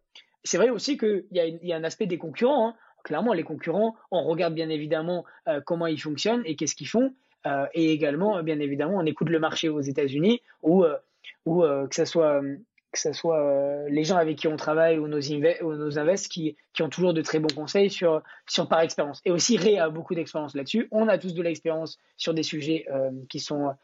C'est 0.45 0.57
vrai 0.57 0.71
aussi 0.71 0.97
qu'il 0.97 1.25
y, 1.31 1.73
a 1.73 1.77
un 1.77 1.85
aspect 1.85 2.07
des 2.07 2.17
concurrents. 2.17 2.69
Hein. 2.71 2.75
Clairement, 3.05 3.35
les 3.35 3.43
concurrents, 3.43 3.97
on 4.11 4.25
regarde 4.25 4.55
bien 4.55 4.71
évidemment 4.71 5.25
euh, 5.49 5.61
comment 5.65 5.87
ils 5.87 6.01
fonctionnent 6.01 6.43
et 6.47 6.57
qu'est-ce 6.57 6.75
qu'ils 6.75 6.89
font. 6.89 7.15
Euh, 7.47 7.67
et 7.75 7.93
également, 7.93 8.43
bien 8.43 8.61
évidemment, 8.61 8.97
on 8.97 9.07
écoute 9.07 9.29
le 9.29 9.39
marché 9.39 9.69
aux 9.69 9.81
États-Unis 9.81 10.41
ou, 10.63 10.85
euh, 10.85 10.97
ou 11.45 11.63
que 11.63 11.95
ce 11.95 12.05
soit 12.05 12.43
que 12.93 12.99
ce 12.99 13.13
soit 13.13 13.41
euh, 13.41 13.89
les 13.89 14.05
gens 14.05 14.17
avec 14.17 14.39
qui 14.39 14.49
on 14.49 14.57
travaille 14.57 14.99
ou 14.99 15.07
nos, 15.07 15.21
ou 15.21 15.99
invests 15.99 16.29
qui, 16.29 16.57
ont 16.81 16.89
toujours 16.89 17.15
de 17.15 17.23
très 17.23 17.39
bons 17.39 17.55
conseils 17.55 17.91
sur, 17.91 18.23
par 18.69 18.81
expérience. 18.81 19.21
Et 19.25 19.31
aussi, 19.31 19.57
Ré 19.57 19.79
a 19.79 19.91
beaucoup 19.91 20.15
d'expérience 20.15 20.55
là-dessus. 20.55 20.89
On 20.91 21.09
a 21.09 21.19
tous 21.19 21.35
de 21.35 21.43
l'expérience 21.43 21.99
sur 22.17 22.35
des 22.35 22.43
sujets 22.43 22.87
euh, 22.91 23.11
qui, 23.29 23.39
sont, 23.39 23.75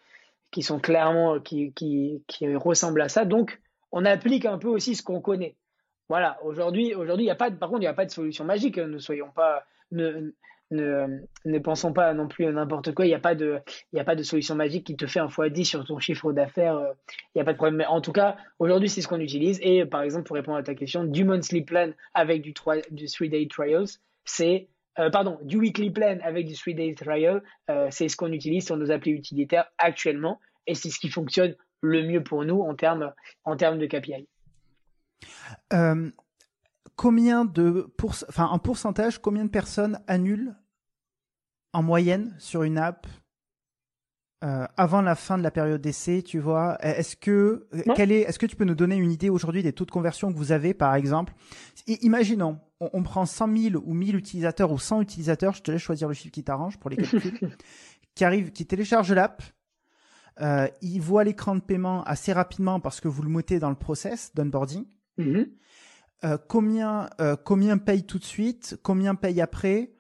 qui 0.51 0.63
sont 0.63 0.81
clairement, 0.81 1.41
qui, 1.41 1.73
qui, 1.73 2.23
qui, 2.27 2.55
ressemblent 2.57 3.03
à 3.03 3.09
ça. 3.09 3.25
Donc, 3.25 3.61
on 3.93 4.05
applique 4.05 4.45
un 4.45 4.59
peu 4.59 4.69
aussi 4.69 4.95
ce 4.95 5.03
qu'on 5.03 5.21
connaît. 5.21 5.57
Voilà, 6.09 6.39
aujourd'hui, 6.45 6.95
aujourd'hui, 6.95 7.27
il 7.27 7.29
y 7.29 7.33
a 7.33 7.37
pas 7.37 7.51
par 7.51 7.69
contre, 7.69 7.81
il 7.81 7.85
n'y 7.85 7.89
a 7.89 7.95
pas 7.95 8.07
de 8.07 8.11
solution 8.11 8.45
magique. 8.45 8.79
Ne 8.79 8.99
soyons 8.99 9.31
pas, 9.35 9.65
ne, 10.71 11.21
ne 11.45 11.59
pensons 11.59 11.93
pas 11.93 12.13
non 12.15 12.29
plus 12.29 12.47
à 12.47 12.53
n'importe 12.53 12.93
quoi. 12.93 13.07
Il 13.07 13.09
n'y 13.09 13.15
a, 13.15 13.21
pas 13.21 13.35
de, 13.35 13.61
il 13.93 14.01
a 14.01 14.05
pas 14.05 14.17
de 14.17 14.23
solution 14.23 14.55
magique 14.55 14.87
qui 14.87 14.97
te 14.97 15.07
fait 15.07 15.21
un 15.21 15.27
x10 15.27 15.65
sur 15.65 15.85
ton 15.85 15.99
chiffre 15.99 16.33
d'affaires. 16.33 16.77
Euh, 16.77 16.93
il 17.35 17.39
n'y 17.39 17.43
a 17.43 17.45
pas 17.45 17.53
de 17.53 17.57
problème. 17.57 17.77
Mais 17.77 17.87
en 17.87 18.01
tout 18.01 18.13
cas, 18.13 18.37
aujourd'hui, 18.59 18.89
c'est 18.89 19.01
ce 19.01 19.09
qu'on 19.09 19.21
utilise. 19.21 19.59
Et 19.63 19.85
par 19.85 20.03
exemple, 20.03 20.25
pour 20.25 20.37
répondre 20.37 20.59
à 20.59 20.63
ta 20.63 20.75
question, 20.75 21.05
du 21.05 21.25
monthly 21.25 21.63
plan 21.63 21.91
avec 22.15 22.43
du 22.43 22.53
3, 22.53 22.77
du 22.91 23.07
day 23.29 23.47
trials, 23.49 23.87
c'est 24.25 24.69
euh, 24.99 25.11
pardon, 25.11 25.39
du 25.43 25.59
weekly 25.59 25.91
plan 25.91 26.19
avec 26.23 26.47
du 26.47 26.55
3 26.55 26.73
day 26.73 26.95
trial, 26.95 27.43
euh, 27.71 27.89
c'est 27.91 28.09
ce 28.09 28.17
qu'on 28.17 28.33
utilise 28.33 28.65
sur 28.65 28.77
nos 28.77 28.91
applis 28.91 29.13
utilitaires 29.13 29.67
actuellement 29.79 30.41
et 30.67 30.75
c'est 30.75 30.91
ce 30.91 30.99
qui 30.99 31.11
fonctionne 31.11 31.55
le 31.83 32.03
mieux 32.03 32.23
pour 32.23 32.45
nous 32.45 32.61
en 32.61 32.75
termes, 32.75 33.13
en 33.45 33.57
de 33.57 33.87
KPI. 33.87 34.27
Euh, 35.73 36.11
combien 36.97 37.45
de 37.45 37.89
pour, 37.97 38.15
enfin 38.29 38.47
en 38.47 38.59
pourcentage, 38.59 39.21
combien 39.21 39.45
de 39.45 39.51
personnes 39.51 40.01
annulent 40.07 40.57
en 41.73 41.83
moyenne 41.83 42.35
sur 42.39 42.63
une 42.63 42.79
app 42.79 43.07
euh, 44.45 44.67
avant 44.77 45.01
la 45.01 45.15
fin 45.15 45.39
de 45.39 45.43
la 45.43 45.51
période 45.51 45.81
d'essai, 45.81 46.23
tu 46.23 46.39
vois? 46.39 46.77
Est-ce 46.81 47.17
que 47.17 47.69
quel 47.95 48.13
est, 48.13 48.21
est-ce 48.21 48.39
que 48.39 48.47
tu 48.47 48.55
peux 48.55 48.65
nous 48.65 48.75
donner 48.75 48.97
une 48.97 49.11
idée 49.11 49.31
aujourd'hui 49.31 49.63
des 49.63 49.73
taux 49.73 49.87
de 49.87 49.91
conversion 49.91 50.31
que 50.31 50.37
vous 50.37 50.53
avez, 50.53 50.75
par 50.75 50.95
exemple? 50.95 51.33
Imaginons, 51.87 52.59
on, 52.81 53.03
prend 53.03 53.25
100 53.25 53.57
000 53.57 53.83
ou 53.85 53.95
1000 53.95 54.15
utilisateurs 54.15 54.73
ou 54.73 54.79
100 54.79 55.01
utilisateurs, 55.01 55.55
je 55.55 55.63
te 55.63 55.71
laisse 55.71 55.81
choisir 55.81 56.07
le 56.09 56.15
chiffre 56.15 56.33
qui 56.33 56.45
t'arrange 56.45 56.79
pour 56.79 56.91
les 56.91 56.97
calculs, 56.97 57.57
qui 58.15 58.25
arrivent, 58.25 58.53
qui 58.53 58.67
téléchargent 58.67 59.13
l'app, 59.13 59.43
euh, 60.43 60.69
ils 60.83 61.01
voient 61.01 61.25
l'écran 61.25 61.55
de 61.55 61.61
paiement 61.61 62.05
assez 62.05 62.33
rapidement 62.33 62.79
parce 62.79 63.01
que 63.01 63.09
vous 63.09 63.23
le 63.23 63.31
mettez 63.31 63.59
dans 63.59 63.71
le 63.71 63.77
process 63.77 64.35
d'onboarding. 64.35 64.85
Mm-hmm. 65.19 65.49
Euh, 66.25 66.39
combien, 66.49 67.11
euh, 67.21 67.37
combien 67.37 67.79
paye 67.79 68.05
tout 68.05 68.19
de 68.19 68.25
suite, 68.25 68.79
combien 68.83 69.15
paye 69.15 69.41
après, 69.41 69.91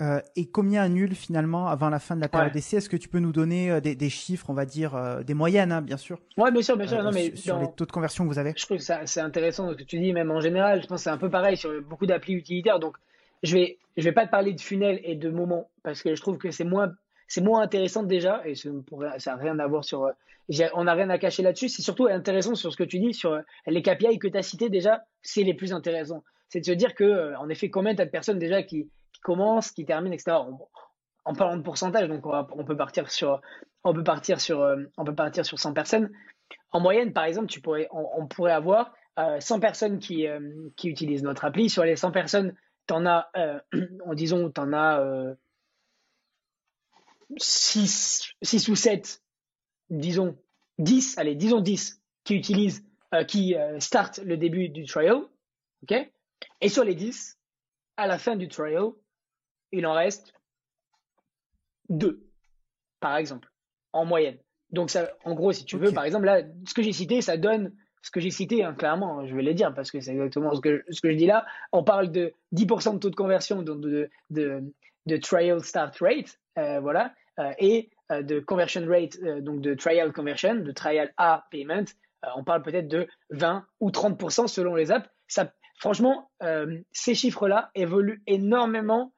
euh, 0.00 0.20
et 0.36 0.48
combien 0.50 0.82
annule 0.82 1.14
finalement 1.14 1.68
avant 1.68 1.88
la 1.88 1.98
fin 1.98 2.16
de 2.16 2.20
la 2.20 2.28
période 2.28 2.52
d'essai? 2.52 2.76
Est-ce 2.76 2.88
que 2.88 2.96
tu 2.96 3.08
peux 3.08 3.18
nous 3.18 3.32
donner 3.32 3.80
des, 3.80 3.94
des, 3.94 4.08
chiffres, 4.08 4.50
on 4.50 4.54
va 4.54 4.66
dire, 4.66 5.22
des 5.24 5.34
moyennes, 5.34 5.72
hein, 5.72 5.82
bien 5.82 5.96
sûr 5.96 6.18
Oui, 6.36 6.50
bien 6.52 6.62
sûr, 6.62 6.76
bien 6.76 6.86
sûr. 6.86 7.02
Non, 7.02 7.10
mais 7.12 7.34
sur, 7.36 7.58
les 7.58 7.70
taux 7.76 7.86
de 7.86 7.92
conversion 7.92 8.24
que 8.24 8.28
vous 8.28 8.38
avez? 8.38 8.54
Je 8.56 8.64
trouve 8.64 8.78
que 8.78 8.84
c'est 9.04 9.20
intéressant 9.20 9.70
ce 9.70 9.76
que 9.76 9.82
tu 9.82 9.98
dis, 9.98 10.12
même 10.12 10.30
en 10.30 10.40
général. 10.40 10.82
Je 10.82 10.86
pense 10.86 11.00
que 11.00 11.04
c'est 11.04 11.10
un 11.10 11.18
peu 11.18 11.30
pareil 11.30 11.56
sur 11.56 11.70
beaucoup 11.82 12.06
d'applis 12.06 12.34
utilitaires. 12.34 12.78
Donc, 12.78 12.96
je 13.42 13.54
vais, 13.54 13.78
je 13.96 14.02
vais 14.02 14.12
pas 14.12 14.26
te 14.26 14.30
parler 14.30 14.52
de 14.52 14.60
funnel 14.60 15.00
et 15.04 15.16
de 15.16 15.30
moments 15.30 15.68
parce 15.82 16.02
que 16.02 16.14
je 16.14 16.20
trouve 16.20 16.38
que 16.38 16.50
c'est 16.50 16.64
moins, 16.64 16.92
c'est 17.26 17.40
moins 17.40 17.62
intéressant 17.62 18.02
déjà 18.02 18.42
et 18.46 18.54
ça 18.54 18.70
n'a 18.70 19.36
rien 19.36 19.58
à 19.58 19.66
voir 19.66 19.84
sur 19.84 20.10
on 20.74 20.84
n'a 20.84 20.94
rien 20.94 21.10
à 21.10 21.18
cacher 21.18 21.42
là-dessus. 21.42 21.68
C'est 21.68 21.82
surtout 21.82 22.06
intéressant 22.06 22.54
sur 22.54 22.72
ce 22.72 22.76
que 22.76 22.84
tu 22.84 22.98
dis, 22.98 23.14
sur 23.14 23.32
euh, 23.32 23.40
les 23.66 23.82
KPI 23.82 24.18
que 24.18 24.28
tu 24.28 24.36
as 24.36 24.42
cités 24.42 24.68
déjà, 24.68 25.04
c'est 25.22 25.42
les 25.42 25.54
plus 25.54 25.72
intéressants. 25.72 26.22
C'est 26.48 26.60
de 26.60 26.64
se 26.64 26.72
dire 26.72 26.94
que, 26.94 27.04
euh, 27.04 27.38
en 27.38 27.48
effet, 27.48 27.70
combien 27.70 27.94
tu 27.94 28.02
as 28.02 28.06
de 28.06 28.10
personnes 28.10 28.38
déjà 28.38 28.62
qui, 28.62 28.90
commencent, 29.22 29.70
qui 29.70 29.86
terminent, 29.86 30.12
etc. 30.12 30.36
En, 31.24 31.32
parlant 31.34 31.56
de 31.56 31.62
pourcentage, 31.62 32.08
donc 32.08 32.26
on, 32.26 32.64
peut 32.64 32.76
partir 32.76 33.10
sur, 33.10 33.40
on 33.84 33.94
peut 33.94 34.04
partir 34.04 34.38
sur, 34.38 34.60
euh, 34.60 34.76
on 34.98 35.04
peut 35.04 35.14
partir 35.14 35.46
sur 35.46 35.58
100 35.58 35.72
personnes. 35.72 36.10
En 36.72 36.80
moyenne, 36.80 37.14
par 37.14 37.24
exemple, 37.24 37.46
tu 37.46 37.62
pourrais, 37.62 37.88
on, 37.90 38.26
pourrait 38.26 38.52
avoir 38.52 38.92
100 39.16 39.60
personnes 39.60 39.98
qui, 39.98 40.26
qui 40.76 40.88
utilisent 40.90 41.22
notre 41.22 41.46
appli. 41.46 41.70
Sur 41.70 41.84
les 41.84 41.96
100 41.96 42.10
personnes, 42.10 42.54
tu 42.86 42.92
en 42.92 43.06
as, 43.06 43.30
en 44.04 44.12
disons, 44.12 44.50
tu 44.50 44.60
en 44.60 44.74
as 44.74 45.34
6, 47.36 48.34
6 48.42 48.68
ou 48.68 48.76
7 48.76 49.22
disons 49.90 50.36
10, 50.78 51.18
allez, 51.18 51.34
disons 51.34 51.60
10 51.60 52.02
qui 52.24 52.34
utilisent, 52.34 52.84
euh, 53.14 53.24
qui 53.24 53.54
euh, 53.54 53.78
start 53.80 54.18
le 54.18 54.36
début 54.36 54.68
du 54.68 54.84
trial, 54.84 55.22
ok? 55.82 56.10
Et 56.60 56.68
sur 56.68 56.84
les 56.84 56.94
10, 56.94 57.38
à 57.96 58.06
la 58.06 58.18
fin 58.18 58.36
du 58.36 58.48
trial, 58.48 58.90
il 59.72 59.86
en 59.86 59.92
reste 59.92 60.32
2, 61.90 62.26
par 63.00 63.16
exemple, 63.16 63.50
en 63.92 64.04
moyenne. 64.04 64.38
Donc, 64.70 64.90
ça, 64.90 65.10
en 65.24 65.34
gros, 65.34 65.52
si 65.52 65.64
tu 65.64 65.76
veux, 65.76 65.92
par 65.92 66.04
exemple, 66.04 66.24
là, 66.24 66.42
ce 66.66 66.74
que 66.74 66.82
j'ai 66.82 66.92
cité, 66.92 67.20
ça 67.20 67.36
donne 67.36 67.74
ce 68.02 68.10
que 68.10 68.20
j'ai 68.20 68.30
cité, 68.30 68.64
hein, 68.64 68.74
clairement, 68.74 69.26
je 69.26 69.34
vais 69.34 69.42
le 69.42 69.54
dire 69.54 69.72
parce 69.72 69.90
que 69.90 70.00
c'est 70.00 70.12
exactement 70.12 70.54
ce 70.54 70.60
que, 70.60 70.84
ce 70.90 71.00
que 71.00 71.10
je 71.10 71.16
dis 71.16 71.26
là. 71.26 71.46
On 71.72 71.84
parle 71.84 72.10
de 72.10 72.34
10% 72.52 72.94
de 72.94 72.98
taux 72.98 73.10
de 73.10 73.16
conversion, 73.16 73.62
donc 73.62 73.80
de, 73.80 74.10
de, 74.28 74.62
de, 75.06 75.16
trial 75.16 75.62
start 75.62 75.98
rate, 76.00 76.38
euh, 76.58 76.80
voilà, 76.80 77.12
et 77.58 77.90
euh, 78.12 78.22
de 78.22 78.38
conversion 78.38 78.86
rate, 78.86 79.16
euh, 79.22 79.40
donc 79.40 79.62
de 79.62 79.72
trial 79.74 80.12
conversion, 80.12 80.56
de 80.56 80.72
trial 80.72 81.12
A 81.16 81.46
payment, 81.50 81.86
euh, 82.24 82.28
on 82.36 82.44
parle 82.44 82.62
peut-être 82.62 82.86
de 82.86 83.08
20 83.30 83.64
ou 83.80 83.90
30% 83.90 84.46
selon 84.46 84.74
les 84.74 84.92
apps. 84.92 85.08
Ça, 85.26 85.52
franchement, 85.78 86.30
ces 86.92 87.14
chiffres-là 87.14 87.70
évoluent 87.74 88.22
énormément 88.26 89.14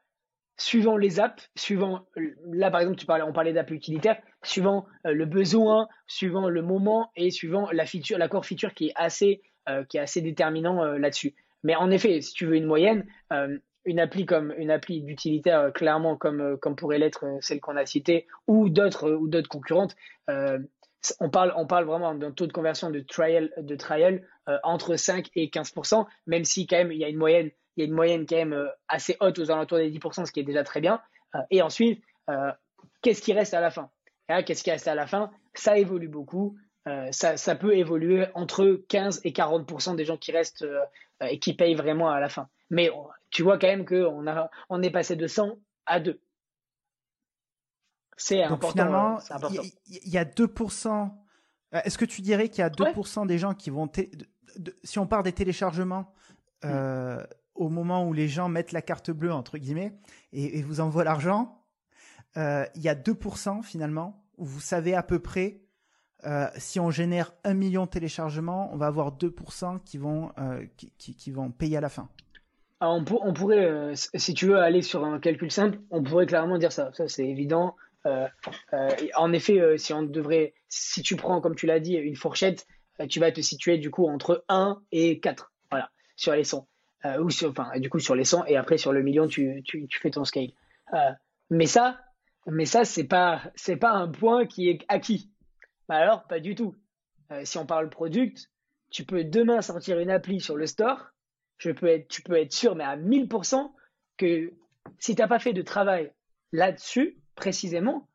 suivant 0.57 0.97
les 0.97 1.18
apps, 1.18 1.51
suivant, 1.57 2.07
là 2.47 2.70
par 2.70 2.80
exemple, 2.80 2.99
tu 2.99 3.07
parlais, 3.07 3.24
on 3.24 3.32
parlait 3.32 3.53
d'apps 3.53 3.72
utilitaires, 3.72 4.22
suivant 4.45 4.87
le 5.05 5.26
besoin, 5.26 5.89
suivant 6.07 6.49
le 6.49 6.62
moment 6.62 7.11
et 7.16 7.30
suivant 7.30 7.68
la 7.72 7.84
feature, 7.84 8.18
la 8.18 8.28
core 8.28 8.47
feature 8.47 8.72
qui 8.72 8.87
est 8.87 8.93
assez, 8.95 9.43
qui 9.89 9.97
est 9.99 10.01
assez 10.01 10.22
déterminant 10.22 10.84
là-dessus. 10.84 11.34
Mais 11.64 11.74
en 11.74 11.91
effet, 11.91 12.20
si 12.20 12.32
tu 12.32 12.47
veux 12.47 12.55
une 12.55 12.66
moyenne, 12.66 13.05
une 13.87 14.01
appli 14.01 14.26
comme 14.26 14.53
une 14.59 14.70
appli 14.70 15.01
d'utilitaire 15.01 15.61
euh, 15.61 15.70
clairement 15.70 16.16
comme 16.16 16.41
euh, 16.41 16.57
comme 16.57 16.76
pourrait 16.76 16.99
l'être 16.99 17.25
euh, 17.25 17.38
celle 17.41 17.61
qu'on 17.61 17.76
a 17.76 17.87
citée 17.87 18.26
ou 18.46 18.68
d'autres 18.68 19.11
ou 19.13 19.29
d'autres 19.29 19.49
concurrentes 19.49 19.96
on 21.21 21.30
parle 21.30 21.53
on 21.57 21.68
parle 21.68 21.84
vraiment 21.84 22.14
d'un 22.14 22.33
taux 22.33 22.49
de 22.49 22.53
conversion 22.53 22.91
de 22.91 22.99
trial 22.99 23.53
de 23.57 23.76
trial 23.76 24.26
entre 24.64 24.96
5 24.96 25.30
et 25.37 25.50
15 25.50 25.72
même 26.26 26.45
si 26.45 26.67
quand 26.67 26.79
même 26.79 26.91
il 26.91 26.99
y 26.99 27.04
a 27.04 27.08
une 27.08 27.17
moyenne 27.17 27.50
il 27.76 27.83
y 27.83 27.84
a 27.84 27.87
une 27.87 27.95
moyenne 27.95 28.26
quand 28.26 28.37
même 28.37 28.68
assez 28.88 29.17
haute 29.21 29.38
aux 29.38 29.53
alentours 29.53 29.79
des 29.79 29.91
10 29.91 30.00
ce 30.25 30.33
qui 30.33 30.41
est 30.41 30.45
déjà 30.45 30.64
très 30.64 30.80
bien. 30.80 31.00
Et 31.50 31.63
ensuite 31.63 32.03
qu'est-ce 33.03 33.22
qui 33.22 33.33
reste 33.34 33.54
à 33.54 33.61
la 33.61 33.71
fin? 33.71 33.91
Qu'est-ce 34.46 34.64
qui 34.64 34.71
reste 34.72 34.88
à 34.88 34.96
la 34.96 35.07
fin? 35.07 35.30
Ça 35.54 35.79
évolue 35.79 36.08
beaucoup 36.08 36.57
ça, 37.13 37.37
ça, 37.37 37.54
peut 37.54 37.76
évoluer 37.76 38.26
entre 38.34 38.80
15 38.88 39.21
et 39.22 39.33
40 39.33 39.96
des 39.96 40.04
gens 40.04 40.17
qui 40.17 40.33
restent 40.33 40.67
et 41.21 41.38
qui 41.38 41.54
payent 41.54 41.75
vraiment 41.76 42.11
à 42.11 42.18
la 42.18 42.29
fin. 42.29 42.49
Mais 42.71 42.91
tu 43.37 43.42
vois 43.42 43.58
quand 43.58 43.67
même 43.67 43.84
qu'on 43.84 44.25
on 44.71 44.83
est 44.83 44.91
passé 44.91 45.14
de 45.14 45.26
100 45.26 45.58
à 45.84 46.00
2. 46.00 46.18
C'est 48.17 48.42
important. 48.42 48.71
Finalement, 48.71 49.18
il 49.88 50.08
y, 50.08 50.17
a 50.17 50.25
2%. 50.25 51.11
Euh, 51.75 51.80
est-ce 51.84 51.99
que 51.99 52.07
tu 52.07 52.22
dirais 52.22 52.49
qu'il 52.49 52.61
y 52.61 52.64
a 52.64 52.71
2% 52.71 53.26
des 53.26 53.37
gens 53.37 53.53
qui 53.53 53.68
vont. 53.68 53.92
si 54.84 54.99
on 54.99 55.07
part 55.07 55.22
des 55.22 55.33
téléchargements, 55.33 56.14
euh, 56.64 57.18
mm. 57.18 57.26
au 57.57 57.68
moment 57.68 58.08
où 58.08 58.14
les 58.14 58.26
gens 58.26 58.49
mettent 58.49 58.72
la 58.72 58.80
carte 58.80 59.11
bleue, 59.11 59.34
entre 59.34 59.58
guillemets, 59.58 59.92
et, 60.33 60.63
vous 60.63 60.80
envoient 60.80 61.04
l'argent, 61.04 61.63
euh, 62.38 62.64
il 62.75 62.80
y 62.80 62.88
a 62.88 62.95
2% 62.95 63.63
finalement 63.63 64.25
où 64.38 64.46
vous 64.46 64.61
savez 64.61 64.95
à 64.95 65.03
peu 65.03 65.18
près 65.18 65.61
si 66.57 66.80
on 66.80 66.91
génère 66.91 67.33
un 67.45 67.54
million 67.54 67.84
de 67.84 67.91
téléchargements, 67.91 68.72
on 68.72 68.76
va 68.76 68.87
avoir 68.87 69.13
2% 69.13 69.80
qui 69.84 69.96
vont, 69.96 70.33
qui, 70.96 71.30
vont 71.30 71.53
payer 71.53 71.76
à 71.76 71.80
la 71.80 71.88
fin. 71.88 72.08
On, 72.81 73.05
pourrait, 73.05 73.65
euh, 73.65 73.95
si 73.95 74.35
tu 74.35 74.47
veux 74.47 74.59
aller 74.59 74.83
sur 74.83 75.05
un 75.05 75.19
calcul 75.19 75.51
simple, 75.51 75.79
on 75.91 76.03
pourrait 76.03 76.27
clairement 76.27 76.59
dire 76.59 76.73
ça. 76.73 76.91
Ça, 76.93 77.09
c'est 77.09 77.27
évident. 77.27 77.75
en 79.17 79.33
effet, 79.33 79.79
si 79.79 79.93
on 79.93 80.03
devrait, 80.03 80.55
si 80.69 81.03
tu 81.03 81.17
prends, 81.17 81.41
comme 81.41 81.57
tu 81.57 81.67
l'as 81.67 81.81
dit, 81.81 81.95
une 81.95 82.17
fourchette, 82.17 82.67
tu 83.09 83.19
vas 83.19 83.33
te 83.33 83.41
situer 83.41 83.79
du 83.79 83.91
coup 83.91 84.07
entre 84.07 84.45
1 84.49 84.81
et 84.93 85.19
4, 85.21 85.53
voilà, 85.71 85.91
sur 86.17 86.35
les 86.35 86.45
100. 86.45 86.69
ou 87.21 87.31
sur, 87.31 87.51
enfin, 87.51 87.79
du 87.81 87.91
coup, 87.91 87.99
sur 87.99 88.15
les 88.15 88.25
100, 88.25 88.45
et 88.47 88.57
après, 88.57 88.79
sur 88.79 88.93
le 88.93 89.03
million, 89.03 89.27
tu, 89.27 89.65
fais 89.91 90.11
ton 90.11 90.25
scale. 90.25 90.53
mais 91.51 91.67
ça, 91.67 91.99
mais 92.47 92.67
ça, 92.67 92.85
c'est 92.85 93.05
pas, 93.05 93.43
pas 93.81 93.91
un 93.91 94.09
point 94.09 94.47
qui 94.47 94.69
est 94.69 94.85
acquis. 94.89 95.31
Bah 95.89 95.97
alors, 95.97 96.27
pas 96.27 96.41
du 96.41 96.55
tout. 96.55 96.77
si 97.43 97.59
on 97.59 97.67
parle 97.67 97.91
product, 97.91 98.51
tu 98.91 99.05
peux 99.05 99.25
demain 99.25 99.63
sortir 99.63 99.99
une 99.99 100.11
appli 100.11 100.41
sur 100.41 100.57
le 100.57 100.67
store, 100.67 101.11
je 101.58 101.70
peux 101.70 101.87
être, 101.87 102.08
tu 102.08 102.22
peux 102.22 102.37
être 102.37 102.53
sûr, 102.53 102.74
mais 102.74 102.84
à 102.84 102.96
1000%, 102.96 103.72
que 104.16 104.53
si 104.99 105.14
tu 105.14 105.20
n'as 105.20 105.28
pas 105.28 105.38
fait 105.38 105.53
de 105.53 105.62
travail 105.62 106.12
là-dessus, 106.53 107.16
précisément, 107.34 108.08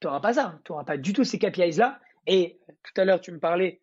tu 0.00 0.06
n'auras 0.06 0.20
pas 0.20 0.34
ça. 0.34 0.60
Tu 0.64 0.72
n'auras 0.72 0.84
pas 0.84 0.96
du 0.96 1.12
tout 1.12 1.24
ces 1.24 1.38
KPIs-là. 1.38 2.00
Et 2.26 2.58
tout 2.82 3.00
à 3.00 3.04
l'heure, 3.04 3.20
tu 3.20 3.32
me 3.32 3.38
parlais, 3.38 3.80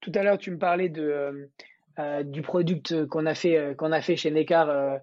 tout 0.00 0.12
à 0.14 0.22
l'heure, 0.22 0.38
tu 0.38 0.50
me 0.50 0.58
parlais 0.58 0.88
de, 0.88 1.02
euh, 1.02 1.46
euh, 1.98 2.22
du 2.22 2.42
product 2.42 3.06
qu'on 3.06 3.26
a 3.26 3.34
fait, 3.34 3.56
euh, 3.56 3.74
qu'on 3.74 3.92
a 3.92 4.00
fait 4.00 4.16
chez 4.16 4.30
Necar, 4.30 4.98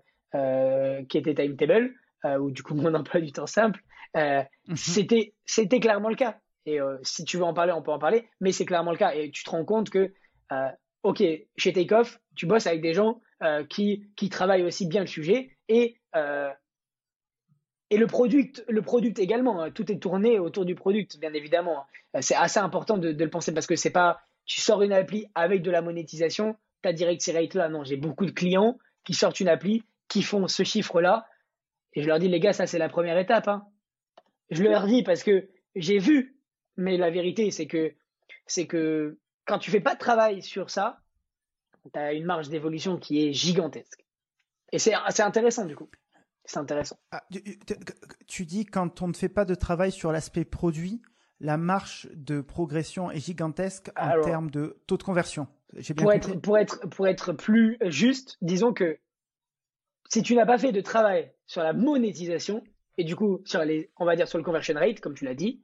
qui 1.08 1.18
était 1.18 1.36
Timetable, 1.36 1.94
ou 2.40 2.52
du 2.52 2.64
coup 2.64 2.74
mon 2.76 2.94
emploi 2.94 3.22
du 3.22 3.32
temps 3.32 3.48
simple. 3.48 3.82
Mhm. 4.16 4.76
C'était, 4.76 5.34
c'était 5.46 5.80
clairement 5.80 6.10
le 6.10 6.16
cas. 6.16 6.40
Et 6.66 6.80
si 7.04 7.26
tu 7.26 7.38
veux 7.38 7.44
en 7.44 7.54
parler, 7.54 7.74
on 7.74 7.84
peut 7.84 7.92
en 7.92 8.00
parler, 8.00 8.28
mais 8.40 8.52
c'est 8.52 8.66
clairement 8.66 8.92
le 8.92 8.98
cas. 8.98 9.14
Et 9.14 9.30
tu 9.30 9.44
te 9.44 9.50
rends 9.52 9.66
compte 9.66 9.90
que, 9.92 10.12
ok, 11.06 11.24
chez 11.56 11.74
Takeoff, 11.74 12.20
tu 12.36 12.46
bosses 12.46 12.68
avec 12.68 12.82
des 12.82 12.94
gens 12.94 13.22
qui, 13.70 14.08
qui 14.16 14.30
travaillent 14.30 14.64
aussi 14.64 14.88
bien 14.88 15.02
le 15.02 15.08
sujet 15.08 15.56
et 15.70 15.98
et 17.92 17.98
le 17.98 18.08
product, 18.08 18.66
le 18.68 18.84
également, 19.22 19.62
hein. 19.62 19.72
tout 19.72 19.92
est 19.92 20.00
tourné 20.00 20.40
autour 20.40 20.66
du 20.66 20.74
product, 20.76 21.20
bien 21.20 21.34
évidemment. 21.34 21.86
Hein. 22.14 22.22
C'est 22.22 22.36
assez 22.36 22.60
important 22.60 22.98
de, 22.98 23.12
le 23.12 23.30
penser 23.30 23.54
parce 23.54 23.68
que 23.68 23.76
c'est 23.76 23.92
pas, 23.92 24.22
tu 24.46 24.60
sors 24.60 24.82
une 24.82 24.94
appli 24.94 25.28
avec 25.36 25.62
de 25.62 25.70
la 25.70 25.82
monétisation, 25.82 26.56
tu 26.82 26.90
as 26.90 26.94
direct 26.94 27.22
ces 27.22 27.32
rates 27.32 27.54
là. 27.54 27.70
Non, 27.70 27.84
j'ai 27.84 27.98
beaucoup 27.98 28.26
de 28.26 28.32
clients 28.32 28.78
qui 29.04 29.14
sortent 29.14 29.40
une 29.40 29.50
appli, 29.50 29.84
qui 30.08 30.24
font 30.24 30.48
ce 30.48 30.64
chiffre-là. 30.64 31.28
Et 31.94 32.02
je 32.02 32.08
leur 32.08 32.20
dis, 32.20 32.28
les 32.28 32.40
gars, 32.40 32.54
ça 32.54 32.66
c'est 32.66 32.80
la 32.80 32.90
première 32.90 33.18
étape. 33.18 33.48
Hein. 33.48 33.66
Je 34.50 34.64
leur 34.64 34.88
dis 34.88 35.04
parce 35.04 35.24
que 35.24 35.48
j'ai 35.76 36.00
vu, 36.00 36.40
mais 36.78 36.98
la 36.98 37.12
vérité 37.12 37.52
c'est 37.52 37.68
que, 37.68 37.94
c'est 38.48 38.66
que 38.66 39.20
quand 39.46 39.60
tu 39.60 39.72
fais 39.72 39.80
pas 39.80 39.94
de 39.94 40.00
travail 40.00 40.42
sur 40.42 40.70
ça, 40.70 41.02
tu 41.94 42.00
as 42.00 42.14
une 42.14 42.26
marge 42.26 42.50
d'évolution 42.50 42.98
qui 42.98 43.26
est 43.26 43.34
gigantesque. 43.34 44.06
Et 44.72 44.80
c'est 44.80 44.94
intéressant 45.22 45.66
du 45.66 45.76
coup. 45.76 45.90
C'est 46.46 46.60
intéressant. 46.60 46.98
Ah, 47.12 47.24
tu, 48.28 48.46
dis 48.46 48.66
quand 48.66 49.02
on 49.02 49.08
ne 49.08 49.14
fait 49.14 49.30
pas 49.30 49.46
de 49.46 49.56
travail 49.56 49.92
sur 49.92 50.12
l'aspect 50.12 50.46
produit, 50.46 51.02
la 51.40 51.58
marche 51.58 52.08
de 52.14 52.42
progression 52.42 53.10
est 53.10 53.20
gigantesque 53.20 53.92
en 53.98 54.22
termes 54.22 54.52
de 54.52 54.80
taux 54.86 54.98
de 54.98 55.04
conversion. 55.04 55.48
pour, 55.98 56.14
être, 56.14 56.36
pour, 56.36 56.58
être, 56.58 56.88
pour 56.90 57.08
être 57.08 57.34
plus 57.34 57.78
juste, 57.86 58.38
disons 58.42 58.74
que 58.74 59.00
si 60.10 60.22
tu 60.22 60.36
n'as 60.36 60.46
pas 60.46 60.60
fait 60.60 60.72
de 60.72 60.82
travail 60.82 61.34
sur 61.48 61.64
la 61.64 61.74
monétisation, 61.74 62.64
et 62.98 63.04
du 63.04 63.16
coup, 63.16 63.42
sur 63.46 63.64
les, 63.64 63.92
on 63.98 64.06
va 64.06 64.16
dire 64.16 64.28
sur 64.28 64.38
le 64.38 64.44
conversion 64.44 64.76
rate, 64.76 65.00
comme 65.00 65.16
tu 65.16 65.26
l'as 65.26 65.34
dit, 65.34 65.64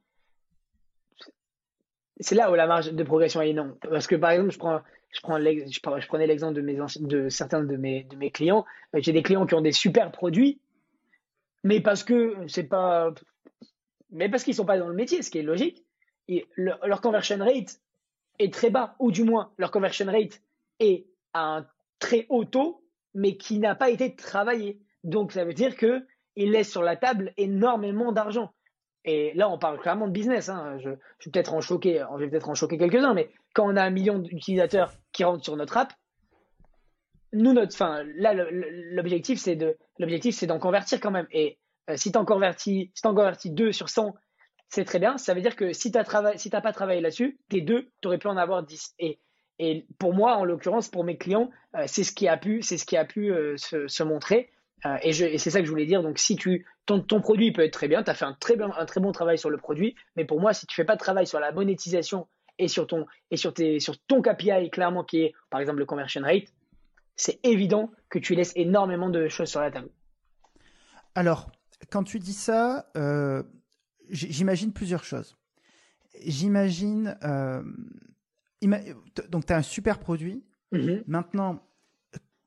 c'est 2.20 2.34
là 2.34 2.50
où 2.50 2.54
la 2.54 2.66
marge 2.66 2.92
de 2.92 3.02
progression 3.02 3.42
est 3.42 3.50
énorme. 3.50 3.74
Parce 3.88 4.06
que 4.06 4.16
par 4.16 4.30
exemple, 4.30 4.50
je 4.50 4.58
prends, 4.58 4.80
je, 5.12 6.06
prenais 6.06 6.26
l'exemple 6.26 6.54
de, 6.62 7.28
certains 7.28 7.62
de 7.62 7.76
mes, 7.76 8.06
clients. 8.32 8.64
J'ai 8.94 9.12
des 9.12 9.22
clients 9.22 9.46
qui 9.46 9.54
ont 9.54 9.60
des 9.60 9.72
super 9.72 10.12
produits, 10.12 10.60
mais 11.64 11.80
parce 11.80 12.04
que 12.04 12.36
c'est 12.48 12.64
pas, 12.64 13.12
mais 14.10 14.28
parce 14.28 14.44
qu'ils 14.44 14.54
sont 14.54 14.64
pas 14.64 14.78
dans 14.78 14.88
le 14.88 14.94
métier, 14.94 15.22
ce 15.22 15.30
qui 15.30 15.38
est 15.38 15.42
logique. 15.42 15.84
Leur 16.56 17.00
conversion 17.00 17.38
rate 17.38 17.80
est 18.38 18.52
très 18.52 18.70
bas, 18.70 18.94
ou 18.98 19.10
du 19.10 19.24
moins 19.24 19.52
leur 19.58 19.70
conversion 19.70 20.06
rate 20.06 20.40
est 20.80 21.06
à 21.34 21.58
un 21.58 21.66
très 21.98 22.26
haut 22.28 22.44
taux, 22.44 22.82
mais 23.14 23.36
qui 23.36 23.58
n'a 23.58 23.74
pas 23.74 23.90
été 23.90 24.14
travaillé. 24.14 24.80
Donc 25.04 25.32
ça 25.32 25.44
veut 25.44 25.54
dire 25.54 25.76
que 25.76 26.06
ils 26.36 26.50
laissent 26.50 26.70
sur 26.70 26.82
la 26.82 26.96
table 26.96 27.32
énormément 27.36 28.12
d'argent. 28.12 28.52
Et 29.04 29.32
là, 29.34 29.48
on 29.48 29.58
parle 29.58 29.80
clairement 29.80 30.06
de 30.06 30.12
business. 30.12 30.48
Hein. 30.48 30.78
Je, 30.78 30.90
je, 31.18 31.28
vais 31.28 31.32
peut-être 31.32 31.54
en 31.54 31.60
choquer, 31.60 32.04
je 32.12 32.24
vais 32.24 32.30
peut-être 32.30 32.48
en 32.48 32.54
choquer 32.54 32.78
quelques-uns, 32.78 33.14
mais 33.14 33.30
quand 33.54 33.66
on 33.66 33.76
a 33.76 33.82
un 33.82 33.90
million 33.90 34.18
d'utilisateurs 34.18 34.92
qui 35.12 35.24
rentrent 35.24 35.44
sur 35.44 35.56
notre 35.56 35.76
app, 35.76 35.92
nous, 37.32 37.52
notre, 37.52 37.74
fin, 37.74 38.04
là, 38.16 38.34
l'objectif, 38.34 39.38
c'est 39.38 39.56
de, 39.56 39.76
l'objectif, 39.98 40.34
c'est 40.34 40.46
d'en 40.46 40.58
convertir 40.58 41.00
quand 41.00 41.10
même. 41.10 41.26
Et 41.32 41.58
euh, 41.88 41.96
si 41.96 42.12
tu 42.12 42.18
en 42.18 42.24
convertis, 42.24 42.92
si 42.94 43.06
en 43.06 43.14
convertis 43.14 43.50
2 43.50 43.72
sur 43.72 43.88
100, 43.88 44.14
c'est 44.68 44.84
très 44.84 44.98
bien. 44.98 45.18
Ça 45.18 45.34
veut 45.34 45.40
dire 45.40 45.56
que 45.56 45.72
si 45.72 45.90
tu 45.90 45.98
n'as 45.98 46.36
si 46.36 46.50
pas 46.50 46.72
travaillé 46.72 47.00
là-dessus, 47.00 47.38
tes 47.48 47.60
deux, 47.60 47.90
tu 48.00 48.08
aurais 48.08 48.18
pu 48.18 48.28
en 48.28 48.36
avoir 48.36 48.62
10. 48.62 48.94
Et, 48.98 49.18
et 49.58 49.86
pour 49.98 50.14
moi, 50.14 50.36
en 50.36 50.44
l'occurrence, 50.44 50.88
pour 50.88 51.04
mes 51.04 51.16
clients, 51.16 51.50
euh, 51.74 51.84
c'est 51.86 52.04
ce 52.04 52.12
qui 52.12 52.28
a 52.28 52.36
pu, 52.36 52.62
c'est 52.62 52.78
ce 52.78 52.84
qui 52.84 52.96
a 52.96 53.04
pu 53.04 53.32
euh, 53.32 53.56
se, 53.56 54.02
montrer. 54.02 54.50
Et, 55.02 55.10
et 55.10 55.38
c'est 55.38 55.50
ça 55.50 55.60
que 55.60 55.66
je 55.66 55.70
voulais 55.70 55.86
dire. 55.86 56.02
Donc, 56.02 56.18
si 56.18 56.36
tu, 56.36 56.66
ton, 56.86 57.00
ton 57.00 57.20
produit 57.20 57.52
peut 57.52 57.62
être 57.62 57.72
très 57.72 57.88
bien, 57.88 58.02
tu 58.02 58.10
as 58.10 58.14
fait 58.14 58.24
un 58.24 58.34
très, 58.34 58.56
bien, 58.56 58.70
un 58.76 58.86
très 58.86 59.00
bon 59.00 59.12
travail 59.12 59.38
sur 59.38 59.50
le 59.50 59.56
produit. 59.56 59.94
Mais 60.16 60.24
pour 60.24 60.40
moi, 60.40 60.52
si 60.52 60.66
tu 60.66 60.74
fais 60.74 60.84
pas 60.84 60.94
de 60.94 61.00
travail 61.00 61.26
sur 61.26 61.40
la 61.40 61.52
monétisation 61.52 62.26
et 62.58 62.68
sur 62.68 62.86
ton, 62.86 63.06
et 63.30 63.36
sur 63.36 63.54
tes, 63.54 63.80
sur 63.80 63.98
ton 64.06 64.22
KPI, 64.22 64.70
clairement, 64.70 65.04
qui 65.04 65.22
est 65.22 65.34
par 65.50 65.60
exemple 65.60 65.78
le 65.78 65.86
conversion 65.86 66.22
rate, 66.22 66.52
c'est 67.16 67.38
évident 67.44 67.90
que 68.08 68.18
tu 68.18 68.34
laisses 68.34 68.52
énormément 68.56 69.10
de 69.10 69.28
choses 69.28 69.48
sur 69.48 69.60
la 69.60 69.70
table. 69.70 69.88
Alors, 71.14 71.50
quand 71.90 72.04
tu 72.04 72.18
dis 72.18 72.32
ça, 72.32 72.90
euh, 72.96 73.42
j'imagine 74.10 74.72
plusieurs 74.72 75.04
choses. 75.04 75.36
J'imagine. 76.24 77.16
Euh, 77.22 77.62
donc, 79.28 79.46
tu 79.46 79.52
as 79.52 79.56
un 79.56 79.62
super 79.62 79.98
produit. 79.98 80.44
Mm-hmm. 80.72 81.02
Maintenant, 81.06 81.62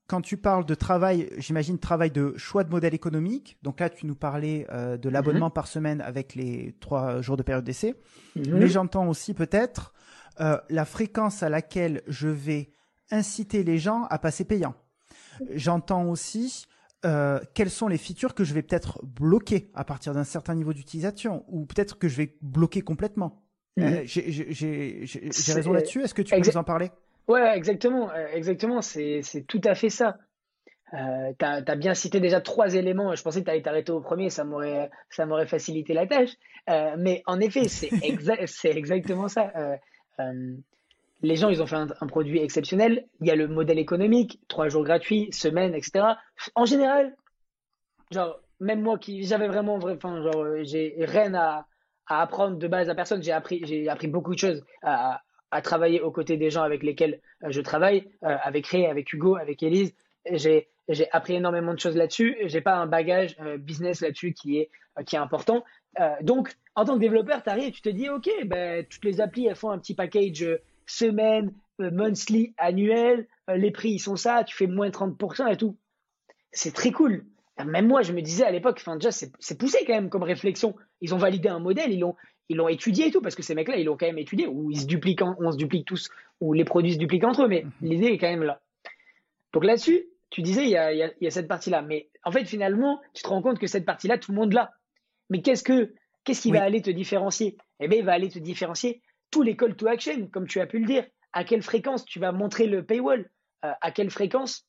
quand 0.08 0.22
tu 0.22 0.38
parles 0.38 0.66
de 0.66 0.76
travail, 0.76 1.30
j'imagine 1.38 1.80
travail 1.80 2.12
de 2.12 2.36
choix 2.38 2.64
de 2.64 2.70
modèle 2.70 2.94
économique. 2.94 3.58
Donc 3.64 3.80
là, 3.80 3.90
tu 3.90 4.06
nous 4.06 4.16
parlais 4.16 4.68
euh, 4.72 4.98
de 4.98 5.10
l'abonnement 5.10 5.50
mm-hmm. 5.50 5.54
par 5.54 5.68
semaine 5.68 6.02
avec 6.02 6.36
les 6.36 6.76
trois 6.80 7.22
jours 7.22 7.38
de 7.38 7.44
période 7.44 7.64
d'essai. 7.64 7.96
Mm-hmm. 8.38 8.54
Mais 8.54 8.68
j'entends 8.68 9.08
aussi 9.08 9.34
peut-être 9.34 9.94
la 10.38 10.84
fréquence 10.84 11.44
à 11.44 11.50
laquelle 11.50 12.02
je 12.08 12.28
vais 12.28 12.70
inciter 13.10 13.64
les 13.64 13.78
gens 13.78 14.04
à 14.10 14.20
passer 14.20 14.44
payant. 14.44 14.76
J'entends 15.54 16.10
aussi 16.10 16.66
euh, 17.06 17.40
quelles 17.54 17.70
sont 17.70 17.88
les 17.88 17.98
features 17.98 18.34
que 18.34 18.44
je 18.44 18.54
vais 18.54 18.64
peut-être 18.64 19.00
bloquer 19.04 19.70
à 19.76 19.84
partir 19.84 20.14
d'un 20.14 20.24
certain 20.24 20.56
niveau 20.56 20.74
d'utilisation 20.74 21.46
ou 21.48 21.66
peut-être 21.66 22.00
que 22.00 22.08
je 22.08 22.16
vais 22.16 22.36
bloquer 22.42 22.82
complètement. 22.82 23.44
Mhm. 23.78 23.84
Euh, 23.84 24.02
j'ai 24.06 25.54
raison 25.54 25.72
là-dessus? 25.72 26.02
Est-ce 26.02 26.14
que 26.14 26.22
tu 26.22 26.34
peux 26.34 26.42
nous 26.42 26.58
en 26.58 26.64
parler? 26.64 26.92
Ouais, 27.28 27.58
exactement. 27.58 28.12
Euh, 28.12 28.28
exactement. 28.34 28.82
C'est 28.82 29.22
tout 29.48 29.62
à 29.64 29.76
fait 29.76 29.90
ça. 29.90 30.18
Euh, 30.94 31.34
tu 31.38 31.46
as, 31.46 31.76
bien 31.76 31.94
cité 31.94 32.20
déjà 32.20 32.42
trois 32.42 32.76
éléments. 32.76 33.16
Je 33.16 33.24
pensais 33.24 33.40
que 33.40 33.46
tu 33.46 33.52
allais 33.52 33.62
t'arrêter 33.62 33.92
au 33.92 34.02
premier, 34.02 34.30
ça 34.30 34.44
m'aurait 34.44 34.90
facilité 35.48 35.94
la 35.94 36.08
tâche. 36.08 36.32
mais 36.98 37.24
en 37.26 37.40
effet, 37.40 37.68
c'est 37.68 37.90
exactement 38.04 39.28
ça 39.28 39.52
les 41.26 41.36
gens, 41.36 41.50
ils 41.50 41.62
ont 41.62 41.68
fait 41.68 41.76
un, 41.76 42.08
produit 42.08 42.40
exceptionnel. 42.40 43.08
Il 43.22 43.28
y 43.28 43.32
a 43.32 43.36
le 43.36 43.48
modèle 43.48 43.80
économique, 43.80 44.40
trois 44.48 44.70
jours 44.70 44.84
gratuits, 44.84 45.30
semaine, 45.32 45.74
etc. 45.74 46.06
En 46.54 46.66
général, 46.66 47.16
genre, 48.12 48.40
même 48.60 48.82
moi 48.82 48.98
qui, 48.98 49.24
j'avais 49.24 49.48
vraiment, 49.48 49.76
enfin, 49.76 50.22
genre, 50.22 50.46
j'ai 50.62 50.96
rien 51.00 51.34
à, 51.34 51.66
apprendre 52.08 52.58
de 52.58 52.68
base 52.68 52.90
à 52.90 52.96
personne. 52.96 53.24
J'ai 53.24 53.32
appris, 53.32 53.62
j'ai 53.66 53.90
appris 53.90 54.08
beaucoup 54.08 54.34
de 54.36 54.40
choses 54.40 54.64
à, 54.84 55.22
travailler 55.62 56.02
aux 56.02 56.12
côtés 56.12 56.38
des 56.38 56.50
gens 56.50 56.64
avec 56.64 56.84
lesquels 56.84 57.20
euh, 57.44 57.48
je 57.50 57.62
travaille, 57.62 58.08
euh, 58.24 58.36
avec 58.44 58.68
Ray, 58.68 58.86
avec 58.86 59.12
Hugo, 59.14 59.36
avec 59.36 59.64
Elise. 59.64 59.94
J'ai, 60.32 60.68
appris 61.12 61.34
énormément 61.36 61.74
de 61.74 61.80
choses 61.80 61.96
là-dessus. 61.96 62.38
J'ai 62.46 62.62
pas 62.62 62.76
un 62.76 62.86
bagage 62.86 63.36
euh, 63.42 63.58
business 63.58 64.02
là-dessus 64.02 64.34
qui 64.34 64.60
est, 64.60 64.70
qui 65.06 65.16
est 65.16 65.20
important. 65.20 65.64
donc, 66.22 66.52
en 66.76 66.86
tant 66.86 66.96
que 66.96 67.00
développeur, 67.00 67.42
tu 67.42 67.50
arrives, 67.50 67.72
tu 67.72 67.82
te 67.82 67.90
dis, 67.90 68.10
OK, 68.10 68.30
ben, 68.46 68.86
toutes 68.86 69.04
les 69.04 69.20
applis, 69.20 69.48
elles 69.48 69.56
font 69.56 69.72
un 69.72 69.80
petit 69.80 69.96
package 69.96 70.46
semaine, 70.86 71.54
monthly, 71.80 72.54
annuel, 72.58 73.28
les 73.48 73.72
prix 73.72 73.92
ils 73.92 74.00
sont 74.00 74.16
ça, 74.16 74.44
tu 74.44 74.56
fais 74.56 74.68
moins 74.68 74.90
30% 74.90 75.52
et 75.52 75.58
tout. 75.58 75.78
C'est 76.52 76.74
très 76.74 76.92
cool. 76.92 77.26
Même 77.64 77.88
moi, 77.88 78.02
je 78.02 78.14
me 78.14 78.22
disais 78.22 78.44
à 78.44 78.52
l'époque, 78.52 78.84
déjà, 78.98 79.12
c'est 79.12 79.58
poussé 79.58 79.80
quand 79.88 79.94
même 79.94 80.10
comme 80.10 80.24
réflexion. 80.24 80.76
Ils 81.02 81.16
ont 81.16 81.18
validé 81.18 81.50
un 81.50 81.60
modèle, 81.60 81.92
ils 81.92 82.00
l'ont 82.00 82.16
ils 82.50 82.58
l'ont 82.58 82.68
étudié 82.68 83.08
et 83.08 83.12
tout, 83.12 83.22
parce 83.22 83.36
que 83.36 83.44
ces 83.44 83.56
mecs-là, 83.56 83.78
ils 83.78 83.86
l'ont 83.86 83.98
quand 83.98 84.06
même 84.06 84.18
étudié, 84.18 84.48
ou 84.48 84.72
ils 84.72 84.82
se 84.82 84.86
dupliquent, 84.86 85.22
on 85.22 85.52
se 85.52 85.58
duplique 85.58 85.86
tous, 85.86 86.10
ou 86.42 86.54
les 86.54 86.66
produits 86.66 86.94
se 86.94 86.98
dupliquent 87.00 87.24
entre 87.24 87.44
eux, 87.44 87.48
mais 87.48 87.64
mhm. 87.64 87.72
l'idée 87.82 88.08
est 88.08 88.18
quand 88.18 88.30
même 88.30 88.44
là. 88.44 88.62
Donc 89.54 89.64
là-dessus, 89.64 90.06
tu 90.30 90.42
disais, 90.42 90.64
il 90.64 90.70
y 90.70 90.78
a, 90.78 90.92
il 90.92 91.14
y 91.22 91.28
a, 91.28 91.32
cette 91.32 91.48
partie-là. 91.48 91.82
Mais 91.82 92.10
en 92.24 92.32
fait, 92.32 92.46
finalement, 92.46 93.00
tu 93.14 93.24
te 93.24 93.28
rends 93.30 93.42
compte 93.42 93.58
que 93.58 93.68
cette 93.68 93.86
partie-là, 93.86 94.18
tout 94.18 94.32
le 94.32 94.38
monde 94.38 94.54
l'a. 94.54 94.74
Mais 95.30 95.42
qu'est-ce 95.42 95.64
que 95.64 95.94
qu'est-ce 96.24 96.42
qui 96.42 96.52
va 96.52 96.64
aller 96.64 96.82
te 96.82 96.90
différencier? 96.90 97.56
Eh 97.80 97.88
bien, 97.88 98.00
il 98.00 98.06
va 98.06 98.14
aller 98.14 98.30
te 98.30 98.40
différencier 98.40 99.02
tous 99.32 99.44
les 99.44 99.56
call 99.56 99.76
to 99.76 99.88
action, 99.88 100.28
comme 100.28 100.48
tu 100.48 100.60
as 100.60 100.66
pu 100.66 100.80
le 100.80 100.86
dire. 100.86 101.06
À 101.32 101.44
quelle 101.44 101.62
fréquence 101.62 102.04
tu 102.06 102.20
vas 102.20 102.32
montrer 102.32 102.68
le 102.68 102.84
paywall? 102.84 103.30
Euh, 103.64 103.72
À 103.82 103.92
quelle 103.92 104.10
fréquence 104.10 104.66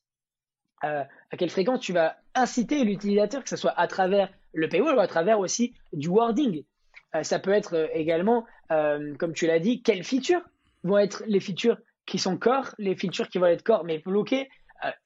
euh, 0.83 1.03
à 1.31 1.37
quelle 1.37 1.49
fréquence 1.49 1.79
tu 1.79 1.91
vas 1.91 2.17
inciter 2.35 2.83
l'utilisateur, 2.83 3.43
que 3.43 3.49
ce 3.49 3.55
soit 3.55 3.73
à 3.77 3.87
travers 3.87 4.29
le 4.53 4.69
paywall 4.69 4.95
ou 4.95 4.99
à 4.99 5.07
travers 5.07 5.39
aussi 5.39 5.73
du 5.91 6.07
wording? 6.07 6.63
Euh, 7.15 7.23
ça 7.23 7.39
peut 7.39 7.51
être 7.51 7.75
euh, 7.75 7.87
également, 7.93 8.45
euh, 8.71 9.15
comme 9.15 9.33
tu 9.33 9.47
l'as 9.47 9.59
dit, 9.59 9.81
quelles 9.81 10.03
features 10.03 10.41
vont 10.83 10.97
être 10.97 11.23
les 11.27 11.39
features 11.39 11.77
qui 12.05 12.19
sont 12.19 12.37
core, 12.37 12.73
les 12.77 12.95
features 12.95 13.29
qui 13.29 13.37
vont 13.37 13.47
être 13.47 13.63
core 13.63 13.83
mais 13.83 13.99
bloquées, 13.99 14.49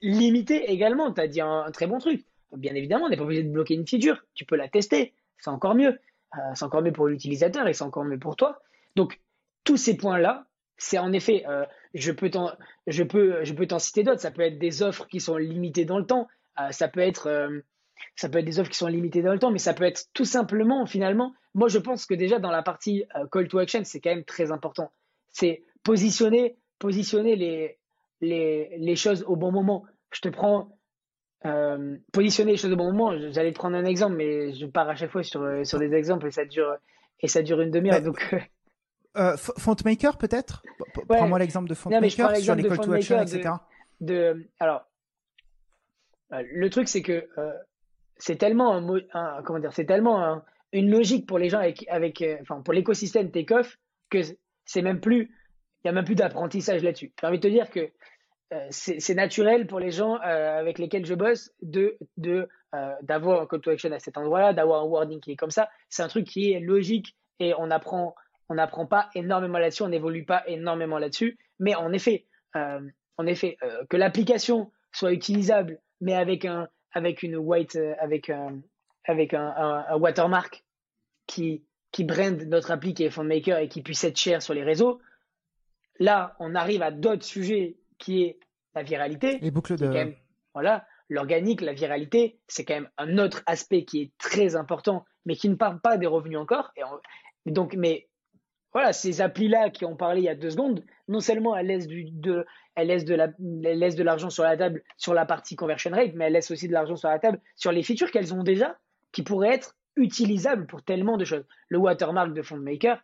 limitées 0.01 0.69
également. 0.71 1.11
Tu 1.11 1.21
as 1.21 1.27
dit 1.27 1.41
un, 1.41 1.71
très 1.71 1.87
bon 1.87 1.97
truc. 1.97 2.25
Bien 2.51 2.75
évidemment, 2.75 3.05
on 3.05 3.09
n'est 3.09 3.17
pas 3.17 3.23
obligé 3.23 3.43
de 3.43 3.51
bloquer 3.51 3.73
une 3.73 3.87
feature. 3.87 4.23
Tu 4.35 4.45
peux 4.45 4.55
la 4.55 4.67
tester. 4.67 5.13
C'est 5.39 5.49
encore 5.49 5.73
mieux. 5.73 5.97
c'est 6.53 6.63
encore 6.63 6.83
mieux 6.83 6.91
pour 6.91 7.07
l'utilisateur 7.07 7.67
et 7.67 7.73
c'est 7.73 7.83
encore 7.83 8.03
mieux 8.03 8.19
pour 8.19 8.35
toi. 8.35 8.59
Donc, 8.95 9.19
tous 9.63 9.77
ces 9.77 9.97
points-là, 9.97 10.45
c'est 10.77 10.99
en 10.99 11.11
effet, 11.13 11.45
je 11.95 12.11
peux 12.11 12.29
t'en, 12.29 12.51
je 12.85 13.03
peux, 13.03 13.43
je 13.43 13.53
peux 13.53 13.65
citer 13.79 14.03
d'autres. 14.03 14.19
Ça 14.19 14.29
peut 14.29 14.41
être 14.41 14.59
des 14.59 14.83
offres 14.83 15.07
qui 15.07 15.21
sont 15.21 15.37
limitées 15.37 15.85
dans 15.85 15.97
le 15.97 16.05
temps. 16.05 16.27
ça 16.69 16.89
peut 16.89 16.99
être, 16.99 17.63
ça 18.15 18.29
peut 18.29 18.39
être 18.39 18.45
des 18.45 18.59
offres 18.59 18.69
qui 18.69 18.77
sont 18.77 18.87
limitées 18.87 19.21
dans 19.21 19.33
le 19.33 19.39
temps, 19.39 19.51
mais 19.51 19.59
ça 19.59 19.73
peut 19.73 19.83
être 19.83 20.05
tout 20.13 20.25
simplement, 20.25 20.85
finalement, 20.85 21.33
moi 21.53 21.67
je 21.67 21.77
pense 21.77 22.05
que 22.05 22.13
déjà 22.13 22.39
dans 22.39 22.51
la 22.51 22.63
partie 22.63 23.05
euh, 23.15 23.25
call 23.31 23.47
to 23.47 23.59
action, 23.59 23.81
c'est 23.83 23.99
quand 23.99 24.11
même 24.11 24.23
très 24.23 24.51
important. 24.51 24.91
C'est 25.29 25.63
positionner, 25.83 26.57
positionner 26.79 27.35
les, 27.35 27.77
les, 28.21 28.77
les, 28.77 28.95
choses 28.95 29.23
au 29.27 29.35
bon 29.35 29.51
moment. 29.51 29.85
Je 30.11 30.21
te 30.21 30.29
prends, 30.29 30.77
euh, 31.45 31.97
positionner 32.11 32.51
les 32.51 32.57
choses 32.57 32.71
au 32.71 32.75
bon 32.75 32.91
moment, 32.91 33.17
j'allais 33.31 33.51
te 33.51 33.57
prendre 33.57 33.75
un 33.75 33.85
exemple, 33.85 34.15
mais 34.15 34.53
je 34.53 34.65
pars 34.65 34.89
à 34.89 34.95
chaque 34.95 35.11
fois 35.11 35.23
sur, 35.23 35.41
euh, 35.41 35.63
sur 35.63 35.79
des 35.79 35.93
exemples 35.93 36.27
et 36.27 36.31
ça 36.31 36.45
dure, 36.45 36.75
et 37.19 37.27
ça 37.27 37.41
dure 37.41 37.61
une 37.61 37.71
demi-heure. 37.71 38.01
donc. 38.01 38.35
Euh, 39.17 39.35
Fontmaker 39.35 40.17
peut-être? 40.17 40.63
Prends-moi 41.09 41.37
l'exemple 41.39 41.67
de 41.67 41.73
Fontmaker 41.73 42.37
sur 42.37 42.55
les 42.55 42.63
call 42.63 42.79
to 42.79 42.93
action, 42.93 43.21
etc. 43.21 43.49
De, 43.99 44.47
alors, 44.59 44.85
le 46.29 46.69
truc 46.69 46.87
c'est 46.87 47.01
que 47.01 47.27
c'est 48.21 48.35
tellement 48.35 48.75
un, 48.75 49.41
comment 49.43 49.59
dire, 49.59 49.73
c'est 49.73 49.85
tellement 49.85 50.41
une 50.71 50.91
logique 50.91 51.27
pour 51.27 51.39
les 51.39 51.49
gens 51.49 51.59
avec, 51.59 51.85
avec 51.89 52.21
euh, 52.21 52.37
enfin 52.41 52.61
pour 52.61 52.73
l'écosystème 52.73 53.31
Takeoff 53.31 53.77
que 54.09 54.19
c'est 54.65 54.81
même 54.83 55.01
plus, 55.01 55.35
il 55.83 55.87
y 55.87 55.89
a 55.89 55.91
même 55.91 56.05
plus 56.05 56.15
d'apprentissage 56.15 56.83
là-dessus. 56.83 57.11
J'ai 57.19 57.27
envie 57.27 57.39
de 57.39 57.43
te 57.43 57.51
dire 57.51 57.69
que 57.69 57.89
euh, 58.53 58.67
c'est 58.69 59.15
naturel 59.15 59.65
pour 59.65 59.79
les 59.79 59.91
gens 59.91 60.19
euh, 60.21 60.59
avec 60.59 60.77
lesquels 60.77 61.05
je 61.05 61.15
bosse 61.15 61.51
de 61.61 61.97
de 62.17 62.47
d'avoir 63.01 63.41
un 63.41 63.47
call 63.47 63.59
to 63.59 63.69
action 63.71 63.91
à 63.91 63.99
cet 63.99 64.17
endroit-là, 64.17 64.53
d'avoir 64.53 64.81
un 64.81 64.85
wording 64.85 65.19
qui 65.19 65.33
est 65.33 65.35
comme 65.35 65.51
ça. 65.51 65.69
C'est 65.89 66.03
un 66.03 66.07
truc 66.07 66.25
qui 66.25 66.53
est 66.53 66.61
logique 66.61 67.17
et 67.39 67.53
on 67.57 67.69
apprend 67.69 68.15
on 68.47 68.55
n'apprend 68.55 68.85
pas 68.85 69.09
énormément 69.13 69.57
là-dessus, 69.57 69.83
on 69.83 69.89
n'évolue 69.89 70.23
pas 70.23 70.43
énormément 70.47 70.97
là-dessus. 70.97 71.37
Mais 71.59 71.75
en 71.75 71.91
effet, 71.91 72.27
en 72.53 73.25
effet, 73.25 73.57
que 73.89 73.97
l'application 73.97 74.71
soit 74.93 75.11
utilisable, 75.11 75.81
mais 75.99 76.15
avec 76.15 76.45
un 76.45 76.69
avec 76.93 77.23
une 77.23 77.35
white, 77.37 77.75
euh, 77.75 77.95
avec 77.99 78.29
un, 78.29 78.61
avec 79.05 79.33
un, 79.33 79.53
un, 79.87 79.97
watermark 79.97 80.63
qui, 81.27 81.63
qui 81.91 82.03
brand 82.03 82.41
notre 82.43 82.71
appli 82.71 82.93
qui 82.93 83.03
est 83.03 83.09
FontMaker 83.09 83.57
et 83.59 83.67
qui 83.67 83.81
puisse 83.81 84.03
être 84.03 84.17
cher 84.17 84.41
sur 84.41 84.53
les 84.53 84.63
réseaux. 84.63 85.01
Là, 85.99 86.35
on 86.39 86.55
arrive 86.55 86.81
à 86.81 86.91
d'autres 86.91 87.23
sujets 87.23 87.77
qui 87.97 88.23
est 88.23 88.39
la 88.75 88.83
viralité. 88.83 89.39
Les 89.39 89.51
boucles 89.51 89.77
de. 89.77 90.15
voilà, 90.53 90.85
l'organique, 91.09 91.61
la 91.61 91.73
viralité, 91.73 92.39
c'est 92.47 92.65
quand 92.65 92.75
même 92.75 92.89
un 92.97 93.17
autre 93.17 93.43
aspect 93.45 93.85
qui 93.85 94.01
est 94.01 94.11
très 94.17 94.55
important, 94.55 95.05
mais 95.25 95.35
qui 95.35 95.49
ne 95.49 95.55
parle 95.55 95.79
pas 95.79 95.97
des 95.97 96.07
revenus 96.07 96.39
encore. 96.39 96.71
Et 97.45 97.51
donc, 97.51 97.75
mais 97.75 98.07
voilà, 98.73 98.93
ces 98.93 99.21
applis-là 99.21 99.69
qui 99.69 99.85
ont 99.85 99.95
parlé 99.95 100.21
il 100.21 100.25
y 100.25 100.29
a 100.29 100.35
deux 100.35 100.51
secondes, 100.51 100.83
non 101.07 101.19
seulement 101.19 101.57
elles 101.57 101.67
laissent, 101.67 101.87
du, 101.87 102.05
de, 102.05 102.45
de, 102.77 103.15
la, 103.15 103.27
de 103.27 104.03
l'argent 104.03 104.29
sur 104.29 104.43
la 104.43 104.55
table 104.55 104.81
sur 104.97 105.13
la 105.13 105.25
partie 105.25 105.55
conversion 105.55 105.91
rate, 105.91 106.11
mais 106.15 106.25
elles 106.25 106.33
laissent 106.33 106.51
aussi 106.51 106.67
de 106.67 106.73
l'argent 106.73 106.95
sur 106.95 107.09
la 107.09 107.19
table 107.19 107.39
sur 107.55 107.71
les 107.71 107.83
features 107.83 108.11
qu'elles 108.11 108.33
ont 108.33 108.43
déjà, 108.43 108.77
qui 109.11 109.23
pourraient 109.23 109.53
être 109.53 109.75
utilisables 109.97 110.67
pour 110.67 110.83
tellement 110.83 111.17
de 111.17 111.25
choses. 111.25 111.45
Le 111.69 111.77
watermark 111.79 112.33
de 112.33 112.41
FontMaker, 112.41 113.03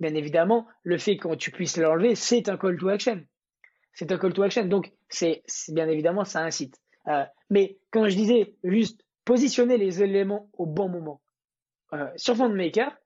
bien 0.00 0.14
évidemment, 0.14 0.66
le 0.82 0.98
fait 0.98 1.16
que 1.16 1.34
tu 1.34 1.50
puisses 1.50 1.76
l'enlever, 1.76 2.14
c'est 2.14 2.48
un 2.48 2.56
call 2.56 2.76
to 2.76 2.88
action. 2.88 3.24
C'est 3.92 4.12
un 4.12 4.18
call 4.18 4.32
to 4.32 4.42
action. 4.42 4.64
Donc, 4.66 4.92
c'est, 5.08 5.42
bien 5.68 5.88
évidemment, 5.88 6.24
ça 6.24 6.42
incite. 6.42 6.78
Euh, 7.08 7.24
mais 7.48 7.78
quand 7.90 8.08
je 8.08 8.14
disais 8.14 8.54
juste 8.64 9.02
positionner 9.24 9.78
les 9.78 10.02
éléments 10.02 10.48
au 10.58 10.66
bon 10.66 10.88
moment, 10.88 11.20
euh, 11.92 12.06
sur 12.16 12.36
FontMaker, 12.36 12.96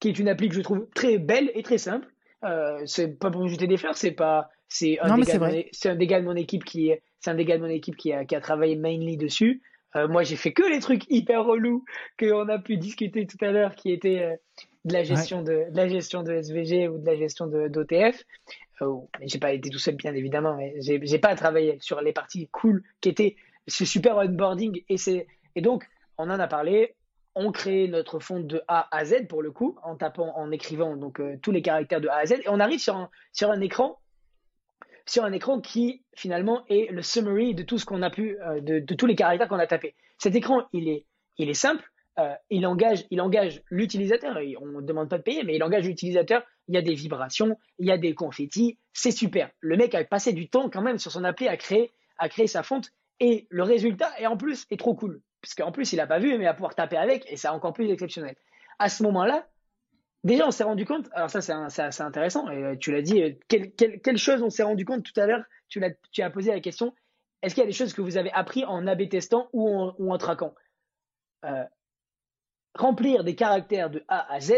qui 0.00 0.08
est 0.08 0.18
une 0.18 0.28
appli 0.28 0.48
que 0.48 0.54
je 0.54 0.60
trouve 0.62 0.88
très 0.94 1.18
belle 1.18 1.50
et 1.54 1.62
très 1.62 1.78
simple. 1.78 2.08
Euh, 2.44 2.80
c'est 2.86 3.18
pas 3.18 3.30
pour 3.30 3.42
me 3.42 3.48
jeter 3.48 3.66
des 3.66 3.76
fleurs, 3.76 3.96
c'est 3.96 4.12
pas, 4.12 4.50
c'est 4.68 4.98
un, 5.00 5.16
des 5.16 5.24
gars 5.24 5.50
c'est 5.72 5.90
un 5.90 5.94
des 5.94 6.06
gars 6.06 6.20
de 6.20 6.24
mon 6.24 6.36
équipe 6.36 6.64
qui, 6.64 6.90
c'est 7.20 7.30
un 7.30 7.34
des 7.34 7.44
gars 7.44 7.58
de 7.58 7.62
mon 7.62 7.68
équipe 7.68 7.96
qui 7.96 8.12
a, 8.12 8.24
qui 8.24 8.34
a 8.34 8.40
travaillé 8.40 8.76
mainly 8.76 9.16
dessus. 9.16 9.62
Euh, 9.96 10.08
moi, 10.08 10.22
j'ai 10.22 10.36
fait 10.36 10.52
que 10.52 10.62
les 10.62 10.78
trucs 10.80 11.04
hyper 11.10 11.44
relous 11.44 11.84
qu'on 12.18 12.48
a 12.48 12.58
pu 12.58 12.76
discuter 12.76 13.26
tout 13.26 13.44
à 13.44 13.50
l'heure, 13.50 13.74
qui 13.74 13.90
étaient 13.90 14.22
euh, 14.22 14.36
de 14.84 14.92
la 14.92 15.02
gestion 15.02 15.42
de, 15.42 15.70
de, 15.70 15.76
la 15.76 15.88
gestion 15.88 16.22
de 16.22 16.32
SVG 16.32 16.88
ou 16.88 16.98
de 16.98 17.06
la 17.06 17.16
gestion 17.16 17.46
de 17.46 17.68
d'OTF. 17.68 18.24
Euh, 18.82 18.94
j'ai 19.22 19.38
pas 19.38 19.52
été 19.52 19.68
tout 19.68 19.78
seul, 19.78 19.96
bien 19.96 20.14
évidemment, 20.14 20.56
mais 20.56 20.74
j'ai, 20.80 21.00
j'ai 21.02 21.18
pas 21.18 21.34
travaillé 21.34 21.78
sur 21.80 22.00
les 22.00 22.12
parties 22.12 22.48
cool 22.52 22.82
qui 23.00 23.08
étaient 23.08 23.36
ce 23.66 23.84
super 23.84 24.16
onboarding 24.16 24.82
et 24.88 24.96
c'est, 24.96 25.26
et 25.56 25.60
donc, 25.60 25.84
on 26.18 26.24
en 26.24 26.38
a 26.38 26.46
parlé 26.46 26.94
on 27.34 27.52
crée 27.52 27.88
notre 27.88 28.18
fond 28.18 28.40
de 28.40 28.62
A 28.68 28.88
à 28.96 29.04
Z 29.04 29.26
pour 29.28 29.42
le 29.42 29.50
coup, 29.50 29.78
en 29.82 29.96
tapant, 29.96 30.36
en 30.36 30.50
écrivant 30.50 30.96
donc 30.96 31.20
euh, 31.20 31.36
tous 31.42 31.52
les 31.52 31.62
caractères 31.62 32.00
de 32.00 32.08
A 32.08 32.16
à 32.16 32.26
Z, 32.26 32.32
et 32.32 32.48
on 32.48 32.60
arrive 32.60 32.80
sur 32.80 32.96
un, 32.96 33.60
écran, 33.60 34.00
qui 35.60 36.02
finalement 36.14 36.64
est 36.68 36.90
le 36.90 37.02
summary 37.02 37.54
de 37.54 37.62
tout 37.62 37.78
ce 37.78 37.86
qu'on 37.86 38.02
a 38.02 38.10
pu, 38.10 38.38
euh, 38.40 38.60
de, 38.60 38.94
tous 38.94 39.06
les 39.06 39.14
caractères 39.14 39.48
qu'on 39.48 39.58
a 39.58 39.66
tapés. 39.66 39.94
Cet 40.18 40.34
écran, 40.34 40.66
il 40.72 40.88
est, 40.88 41.06
est 41.38 41.54
simple, 41.54 41.84
euh, 42.18 42.34
il 42.50 42.66
engage, 42.66 43.06
il 43.10 43.20
engage 43.20 43.62
l'utilisateur. 43.70 44.36
On 44.60 44.66
ne 44.66 44.80
demande 44.82 45.08
pas 45.08 45.18
de 45.18 45.22
payer, 45.22 45.44
mais 45.44 45.54
il 45.54 45.62
engage 45.62 45.86
l'utilisateur. 45.86 46.42
Il 46.68 46.74
y 46.74 46.78
a 46.78 46.82
des 46.82 46.94
vibrations, 46.94 47.56
il 47.78 47.86
y 47.86 47.92
a 47.92 47.98
des 47.98 48.14
confettis, 48.14 48.78
c'est 48.92 49.10
super. 49.10 49.50
Le 49.60 49.76
mec 49.76 49.94
a 49.94 50.04
passé 50.04 50.32
du 50.32 50.48
temps 50.48 50.68
quand 50.68 50.82
même 50.82 50.98
sur 50.98 51.10
son 51.10 51.24
appli 51.24 51.48
à 51.48 51.56
créer, 51.56 51.90
sa 52.46 52.62
fonte, 52.62 52.90
et 53.18 53.46
le 53.50 53.62
résultat, 53.62 54.10
et 54.18 54.26
en 54.26 54.36
plus, 54.36 54.66
est 54.70 54.78
trop 54.78 54.94
cool 54.94 55.20
parce 55.42 55.54
qu'en 55.54 55.72
plus, 55.72 55.92
il 55.92 55.96
n'a 55.96 56.06
pas 56.06 56.18
vu, 56.18 56.28
mais 56.30 56.44
il 56.44 56.48
va 56.48 56.54
pouvoir 56.54 56.74
taper 56.74 56.96
avec, 56.96 57.30
et 57.30 57.36
c'est 57.36 57.48
encore 57.48 57.72
plus 57.72 57.90
exceptionnel. 57.90 58.36
À 58.78 58.88
ce 58.88 59.02
moment-là, 59.04 59.48
déjà, 60.24 60.46
on 60.46 60.50
s'est 60.50 60.64
rendu 60.64 60.84
compte, 60.84 61.08
alors 61.12 61.30
ça, 61.30 61.40
c'est 61.40 62.02
intéressant, 62.02 62.48
et 62.50 62.62
euh, 62.62 62.76
tu 62.76 62.92
l'as 62.92 63.02
dit, 63.02 63.22
euh, 63.22 63.32
quelle, 63.48 63.72
quelle, 63.72 64.18
chose 64.18 64.42
on 64.42 64.50
s'est 64.50 64.62
rendu 64.62 64.84
compte 64.84 65.02
tout 65.02 65.18
à 65.18 65.26
l'heure 65.26 65.42
tu, 65.68 65.82
as, 65.84 65.90
tu 66.12 66.22
as 66.22 66.30
posé 66.30 66.50
la 66.50 66.60
question, 66.60 66.94
est-ce 67.42 67.54
qu'il 67.54 67.62
y 67.62 67.64
a 67.64 67.68
des 67.68 67.72
choses 67.72 67.94
que 67.94 68.02
vous 68.02 68.18
avez 68.18 68.30
appris 68.32 68.64
en 68.64 68.86
AB 68.86 69.08
testant 69.08 69.48
ou 69.52 69.68
en, 69.68 70.18
traquant? 70.18 70.54
Euh, 71.44 71.64
Remplir 72.74 73.24
des 73.24 73.34
caractères 73.34 73.90
de 73.90 74.04
A 74.08 74.32
à 74.32 74.40
Z, 74.40 74.52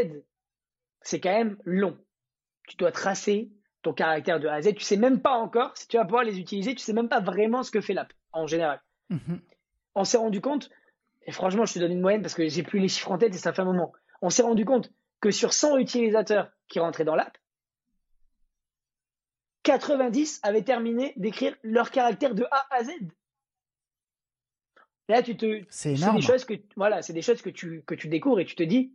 c'est 1.01 1.21
quand 1.21 1.33
même 1.33 1.57
long. 1.65 1.97
Tu 2.69 2.77
dois 2.77 2.93
tracer 2.93 3.51
ton 3.83 3.95
caractère 3.95 4.39
de 4.39 4.49
A 4.49 4.55
à 4.55 4.63
Z. 4.63 4.75
Tu 4.75 4.85
sais 4.85 4.99
même 4.99 5.23
pas 5.23 5.33
encore, 5.33 5.77
si 5.77 5.89
tu 5.89 5.97
vas 5.97 6.05
pouvoir 6.05 6.25
les 6.25 6.39
utiliser, 6.39 6.75
tu 6.75 6.81
sais 6.81 6.93
même 6.93 7.09
pas 7.09 7.21
vraiment 7.21 7.63
ce 7.63 7.71
que 7.71 7.81
fait 7.81 7.95
l'app 7.95 8.13
en 8.33 8.47
général. 8.47 8.83
Mm-hmm 9.11 9.39
on 9.95 10.05
s'est 10.05 10.17
rendu 10.17 10.41
compte, 10.41 10.71
et 11.27 11.33
franchement, 11.33 11.67
je 11.67 11.75
te 11.75 11.79
donne 11.79 11.93
une 11.93 12.01
moyenne 12.01 12.23
parce 12.23 12.35
que 12.35 12.47
j'ai 12.49 12.63
plus 12.63 12.81
les 12.81 12.89
chiffres 12.89 13.11
en 13.11 13.19
tête 13.19 13.35
et 13.35 13.39
ça 13.39 13.53
fait 13.53 13.63
un 13.63 13.67
moment. 13.67 13.93
On 14.21 14.31
s'est 14.31 14.43
rendu 14.43 14.65
compte 14.65 14.93
que 15.21 15.31
sur 15.31 15.53
100 15.53 15.79
utilisateurs 15.79 16.51
qui 16.69 16.81
rentraient 16.81 17.05
dans 17.05 17.15
l'app, 17.15 17.37
90 19.63 20.41
avaient 20.43 20.63
terminé 20.63 21.13
d'écrire 21.17 21.57
leur 21.63 21.91
caractère 21.91 22.35
de 22.35 22.45
A 22.51 22.67
à 22.71 22.85
Z. 22.85 22.91
Là, 25.09 25.23
tu 25.23 25.37
te, 25.37 25.63
c'est 25.69 25.95
des 25.95 26.23
choses 26.23 26.45
que, 26.45 26.55
voilà, 26.77 27.03
c'est 27.03 27.13
des 27.13 27.23
choses 27.23 27.43
que 27.43 27.51
tu, 27.51 27.83
que 27.87 27.95
tu 27.95 28.09
découvres 28.09 28.41
et 28.41 28.45
tu 28.45 28.55
te 28.55 28.63
dis, 28.63 28.93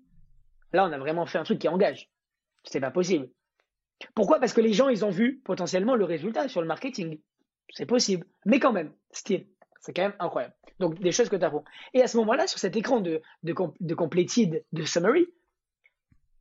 là, 0.73 0.85
on 0.85 0.91
a 0.91 0.97
vraiment 0.97 1.25
fait 1.25 1.37
un 1.37 1.43
truc 1.43 1.59
qui 1.59 1.67
engage. 1.67 2.09
C'est 2.63 2.79
pas 2.79 2.91
possible. 2.91 3.29
Pourquoi? 4.13 4.39
Parce 4.39 4.53
que 4.53 4.61
les 4.61 4.73
gens, 4.73 4.89
ils 4.89 5.05
ont 5.05 5.09
vu 5.09 5.39
potentiellement 5.43 5.95
le 5.95 6.05
résultat 6.05 6.49
sur 6.49 6.61
le 6.61 6.67
marketing. 6.67 7.19
C'est 7.69 7.85
possible. 7.85 8.25
Mais 8.45 8.59
quand 8.59 8.73
même, 8.73 8.93
style. 9.11 9.47
C'est 9.87 9.93
quand 9.93 10.01
même 10.01 10.15
incroyable. 10.19 10.53
Donc, 10.79 10.99
des 10.99 11.13
choses 11.13 11.29
que 11.29 11.37
tu 11.37 11.45
apprends. 11.45 11.63
Et 11.93 12.01
à 12.01 12.07
ce 12.07 12.17
moment-là, 12.17 12.45
sur 12.45 12.59
cet 12.59 12.75
écran 12.75 12.99
de, 12.99 13.21
de, 13.43 13.55
de 13.79 13.95
completed, 13.95 14.65
de 14.73 14.83
summary, 14.83 15.27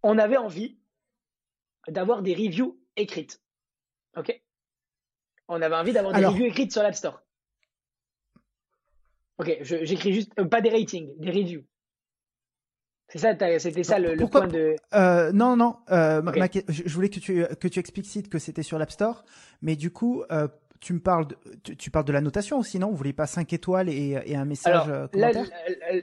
on 0.02 0.18
avait 0.18 0.36
envie 0.36 0.81
d'avoir 1.86 2.23
des 2.23 2.35
reviews 2.35 2.77
écrites. 2.97 3.40
OK? 4.16 4.43
On 5.47 5.62
avait 5.62 5.77
envie 5.77 5.93
d'avoir 5.93 6.12
des 6.12 6.27
reviews 6.27 6.47
écrites 6.47 6.73
sur 6.73 6.82
l'App 6.82 6.97
Store. 6.97 7.23
Ok, 9.39 9.59
j'écris 9.60 10.12
juste, 10.12 10.32
euh, 10.40 10.47
pas 10.47 10.60
des 10.60 10.70
ratings, 10.70 11.16
des 11.20 11.31
reviews. 11.31 11.62
C'est 13.06 13.18
ça, 13.18 13.36
c'était 13.60 13.85
ça 13.85 14.01
le, 14.01 14.16
point 14.27 14.48
de. 14.48 14.74
Euh, 14.93 15.31
non, 15.31 15.55
non. 15.55 15.77
Euh, 15.93 16.20
je 16.68 16.93
voulais 16.93 17.10
que 17.10 17.20
tu 17.20 17.47
que 17.60 17.68
tu 17.68 17.78
explicites 17.78 18.28
que 18.28 18.40
c'était 18.40 18.64
sur 18.64 18.77
l'App 18.77 18.90
Store, 18.90 19.24
mais 19.62 19.77
du 19.77 19.93
coup, 19.93 20.24
tu 20.81 20.93
me 20.93 21.01
parles 21.01 21.27
de, 21.27 21.74
tu, 21.74 21.90
parles 21.90 22.05
de 22.05 22.12
la 22.12 22.20
notation 22.20 22.59
aussi, 22.59 22.78
non? 22.78 22.90
Vous 22.90 22.97
voulez 22.97 23.12
pas 23.12 23.27
5 23.27 23.53
étoiles 23.53 23.89
et, 23.89 24.35
un 24.35 24.44
message 24.44 24.89
Alors, 24.89 25.09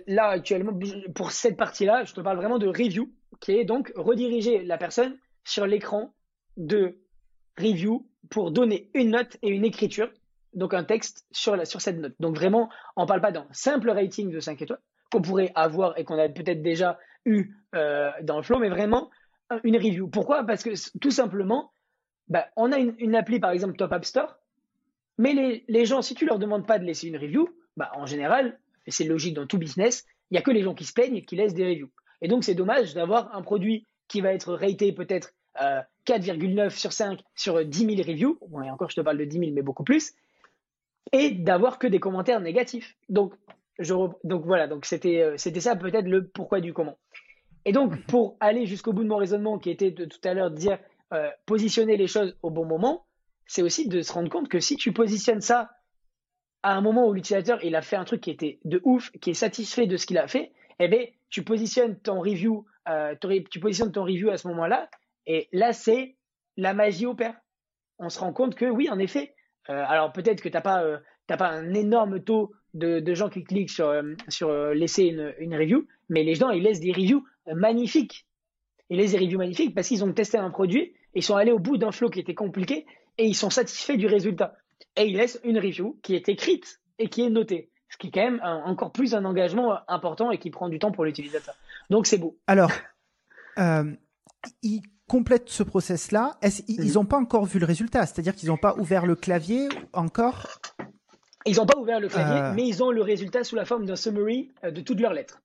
là, 0.07 0.27
actuellement, 0.27 0.77
pour 1.15 1.31
cette 1.31 1.57
partie-là, 1.57 2.03
je 2.05 2.13
te 2.13 2.21
parle 2.21 2.37
vraiment 2.37 2.59
de 2.59 2.67
review, 2.67 3.11
qui 3.39 3.53
est 3.53 3.65
donc 3.65 3.91
rediriger 3.95 4.63
la 4.63 4.77
personne 4.77 5.17
sur 5.43 5.65
l'écran 5.67 6.13
de 6.57 6.97
review 7.57 8.07
pour 8.29 8.51
donner 8.51 8.89
une 8.93 9.11
note 9.11 9.37
et 9.41 9.49
une 9.49 9.65
écriture, 9.65 10.09
donc 10.53 10.73
un 10.73 10.83
texte 10.83 11.25
sur, 11.31 11.55
la, 11.55 11.65
sur 11.65 11.81
cette 11.81 11.97
note. 11.97 12.15
Donc 12.19 12.35
vraiment, 12.35 12.69
on 12.95 13.05
parle 13.05 13.21
pas 13.21 13.31
d'un 13.31 13.47
simple 13.51 13.89
rating 13.89 14.29
de 14.31 14.39
5 14.39 14.61
étoiles, 14.61 14.79
qu'on 15.11 15.21
pourrait 15.21 15.51
avoir 15.55 15.97
et 15.97 16.03
qu'on 16.03 16.17
a 16.17 16.29
peut-être 16.29 16.61
déjà 16.61 16.97
eu 17.25 17.53
euh, 17.75 18.11
dans 18.21 18.37
le 18.37 18.43
flow, 18.43 18.59
mais 18.59 18.69
vraiment 18.69 19.09
une 19.63 19.77
review. 19.77 20.07
Pourquoi? 20.07 20.43
Parce 20.43 20.63
que 20.63 20.71
tout 20.99 21.11
simplement, 21.11 21.71
bah, 22.27 22.47
on 22.55 22.71
a 22.71 22.77
une, 22.79 23.15
appli 23.15 23.39
par 23.39 23.51
exemple 23.51 23.75
Top 23.75 23.91
App 23.93 24.05
Store, 24.05 24.37
mais 25.17 25.63
les, 25.67 25.85
gens, 25.85 26.01
si 26.01 26.15
tu 26.15 26.25
leur 26.25 26.39
demandes 26.39 26.65
pas 26.65 26.79
de 26.79 26.85
laisser 26.85 27.07
une 27.07 27.17
review, 27.17 27.49
bah, 27.77 27.91
en 27.95 28.05
général, 28.05 28.59
et 28.85 28.91
c'est 28.91 29.03
logique 29.03 29.35
dans 29.35 29.45
tout 29.45 29.57
business, 29.57 30.05
il 30.29 30.35
n'y 30.35 30.39
a 30.39 30.41
que 30.41 30.51
les 30.51 30.63
gens 30.63 30.73
qui 30.73 30.85
se 30.85 30.93
plaignent 30.93 31.17
et 31.17 31.25
qui 31.25 31.35
laissent 31.35 31.53
des 31.53 31.65
reviews. 31.65 31.91
Et 32.21 32.27
donc 32.27 32.43
c'est 32.43 32.55
dommage 32.55 32.93
d'avoir 32.93 33.35
un 33.35 33.41
produit 33.41 33.85
qui 34.07 34.21
va 34.21 34.33
être 34.33 34.53
raté 34.53 34.91
peut-être 34.93 35.33
4,9 35.55 36.59
euh, 36.59 36.69
sur 36.69 36.93
5 36.93 37.19
sur 37.35 37.63
10 37.63 37.95
000 37.95 38.07
reviews, 38.07 38.39
bon, 38.47 38.61
et 38.61 38.71
encore 38.71 38.89
je 38.89 38.95
te 38.95 39.01
parle 39.01 39.17
de 39.17 39.25
10 39.25 39.39
000 39.39 39.51
mais 39.53 39.61
beaucoup 39.61 39.83
plus, 39.83 40.13
et 41.11 41.31
d'avoir 41.31 41.79
que 41.79 41.87
des 41.87 41.99
commentaires 41.99 42.41
négatifs. 42.41 42.95
Donc 43.09 43.33
voilà, 43.77 44.67
donc 44.67 44.85
c'était 44.85 45.21
euh, 45.21 45.37
c'était 45.37 45.59
ça 45.59 45.75
peut-être 45.75 46.07
le 46.07 46.27
pourquoi 46.27 46.59
du 46.61 46.73
comment. 46.73 46.97
Et 47.65 47.71
donc 47.71 48.05
pour 48.07 48.37
aller 48.39 48.65
jusqu'au 48.65 48.93
bout 48.93 49.03
de 49.03 49.09
mon 49.09 49.17
raisonnement 49.17 49.59
qui 49.59 49.69
était 49.69 49.91
de 49.91 50.05
tout 50.05 50.19
à 50.23 50.33
l'heure 50.33 50.51
de 50.51 50.57
dire 50.57 50.79
euh, 51.13 51.29
positionner 51.45 51.97
les 51.97 52.07
choses 52.07 52.35
au 52.41 52.49
bon 52.49 52.65
moment, 52.65 53.05
c'est 53.47 53.61
aussi 53.61 53.87
de 53.87 54.01
se 54.01 54.11
rendre 54.13 54.29
compte 54.29 54.49
que 54.49 54.59
si 54.59 54.75
tu 54.75 54.91
positionnes 54.91 55.41
ça 55.41 55.71
à 56.63 56.75
un 56.75 56.81
moment 56.81 57.07
où 57.07 57.13
l'utilisateur 57.13 57.63
il 57.63 57.75
a 57.75 57.81
fait 57.81 57.97
un 57.97 58.05
truc 58.05 58.21
qui 58.21 58.31
était 58.31 58.59
de 58.63 58.81
ouf, 58.83 59.11
qui 59.21 59.31
est 59.31 59.35
satisfait 59.35 59.85
de 59.85 59.97
ce 59.97 60.05
qu'il 60.05 60.17
a 60.17 60.27
fait, 60.27 60.51
eh 60.79 60.87
bien 60.87 61.05
tu 61.29 61.43
positionnes 61.43 61.99
ton 61.99 62.21
review, 62.21 62.65
euh, 62.89 63.15
tu 63.49 63.59
positionnes 63.59 63.91
ton 63.91 64.03
review 64.03 64.29
à 64.29 64.37
ce 64.37 64.47
moment-là, 64.47 64.89
et 65.25 65.49
là 65.51 65.73
c'est 65.73 66.15
la 66.57 66.73
magie 66.73 67.05
opère. 67.05 67.35
On 67.99 68.09
se 68.09 68.19
rend 68.19 68.33
compte 68.33 68.55
que 68.55 68.65
oui, 68.65 68.89
en 68.89 68.99
effet, 68.99 69.35
euh, 69.69 69.83
alors 69.87 70.11
peut-être 70.13 70.41
que 70.41 70.49
tu 70.49 70.53
n'as 70.53 70.61
pas, 70.61 70.83
euh, 70.83 70.97
pas 71.27 71.49
un 71.49 71.73
énorme 71.73 72.21
taux 72.21 72.51
de, 72.73 73.13
gens 73.13 73.29
qui 73.29 73.43
cliquent 73.43 73.69
sur, 73.69 74.01
sur 74.29 74.51
laisser 74.73 75.03
une, 75.03 75.33
une, 75.37 75.55
review, 75.55 75.87
mais 76.09 76.23
les 76.23 76.33
gens, 76.33 76.49
ils 76.49 76.63
laissent 76.63 76.79
des 76.79 76.91
reviews 76.91 77.23
magnifiques. 77.45 78.25
Ils 78.89 78.97
laissent 78.97 79.11
des 79.11 79.19
reviews 79.19 79.37
magnifiques 79.37 79.75
parce 79.75 79.87
qu'ils 79.87 80.03
ont 80.03 80.11
testé 80.11 80.37
un 80.37 80.49
produit, 80.49 80.93
ils 81.13 81.23
sont 81.23 81.35
allés 81.35 81.51
au 81.51 81.59
bout 81.59 81.77
d'un 81.77 81.91
flow 81.91 82.09
qui 82.09 82.19
était 82.19 82.33
compliqué 82.33 82.85
et 83.17 83.25
ils 83.25 83.35
sont 83.35 83.49
satisfaits 83.49 83.97
du 83.97 84.07
résultat. 84.07 84.55
Et 84.95 85.05
ils 85.05 85.17
laissent 85.17 85.39
une 85.43 85.57
review 85.57 85.99
qui 86.03 86.15
est 86.15 86.29
écrite 86.29 86.81
et 86.99 87.09
qui 87.09 87.21
est 87.21 87.29
notée. 87.29 87.69
Ce 87.89 87.97
qui 87.97 88.07
est 88.07 88.11
quand 88.11 88.23
même 88.23 88.41
encore 88.43 88.91
plus 88.91 89.13
un 89.13 89.23
engagement 89.25 89.77
important 89.87 90.31
et 90.31 90.39
qui 90.39 90.49
prend 90.49 90.69
du 90.69 90.79
temps 90.79 90.91
pour 90.91 91.05
l'utilisateur. 91.05 91.55
Donc 91.89 92.07
c'est 92.07 92.17
beau. 92.17 92.37
Alors, 92.47 92.71
euh, 93.59 93.91
complètent 95.07 95.49
ce 95.49 95.63
process-là, 95.63 96.37
ils 96.67 96.93
n'ont 96.93 97.05
pas 97.05 97.17
encore 97.17 97.45
vu 97.45 97.59
le 97.59 97.65
résultat, 97.65 98.05
c'est-à-dire 98.05 98.35
qu'ils 98.35 98.49
n'ont 98.49 98.57
pas 98.57 98.75
ouvert 98.77 99.05
le 99.05 99.15
clavier 99.15 99.69
encore? 99.93 100.59
Ils 101.45 101.57
n'ont 101.57 101.65
pas 101.65 101.77
ouvert 101.77 101.99
le 101.99 102.07
clavier, 102.07 102.41
euh. 102.41 102.53
mais 102.55 102.65
ils 102.65 102.81
ont 102.81 102.89
le 102.89 103.01
résultat 103.01 103.43
sous 103.43 103.55
la 103.55 103.65
forme 103.65 103.85
d'un 103.85 103.95
summary 103.95 104.51
euh, 104.63 104.71
de 104.71 104.81
toutes 104.81 104.99
leurs 104.99 105.13
lettres. 105.13 105.41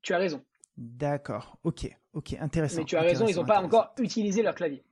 Tu 0.00 0.14
as 0.14 0.18
raison. 0.18 0.42
D'accord, 0.76 1.58
ok, 1.64 1.90
ok, 2.14 2.36
intéressant. 2.40 2.78
Mais 2.78 2.84
tu 2.84 2.96
as 2.96 3.02
raison, 3.02 3.26
ils 3.26 3.36
n'ont 3.36 3.44
pas 3.44 3.60
encore 3.60 3.92
utilisé 3.98 4.42
leur 4.42 4.54
clavier. 4.54 4.82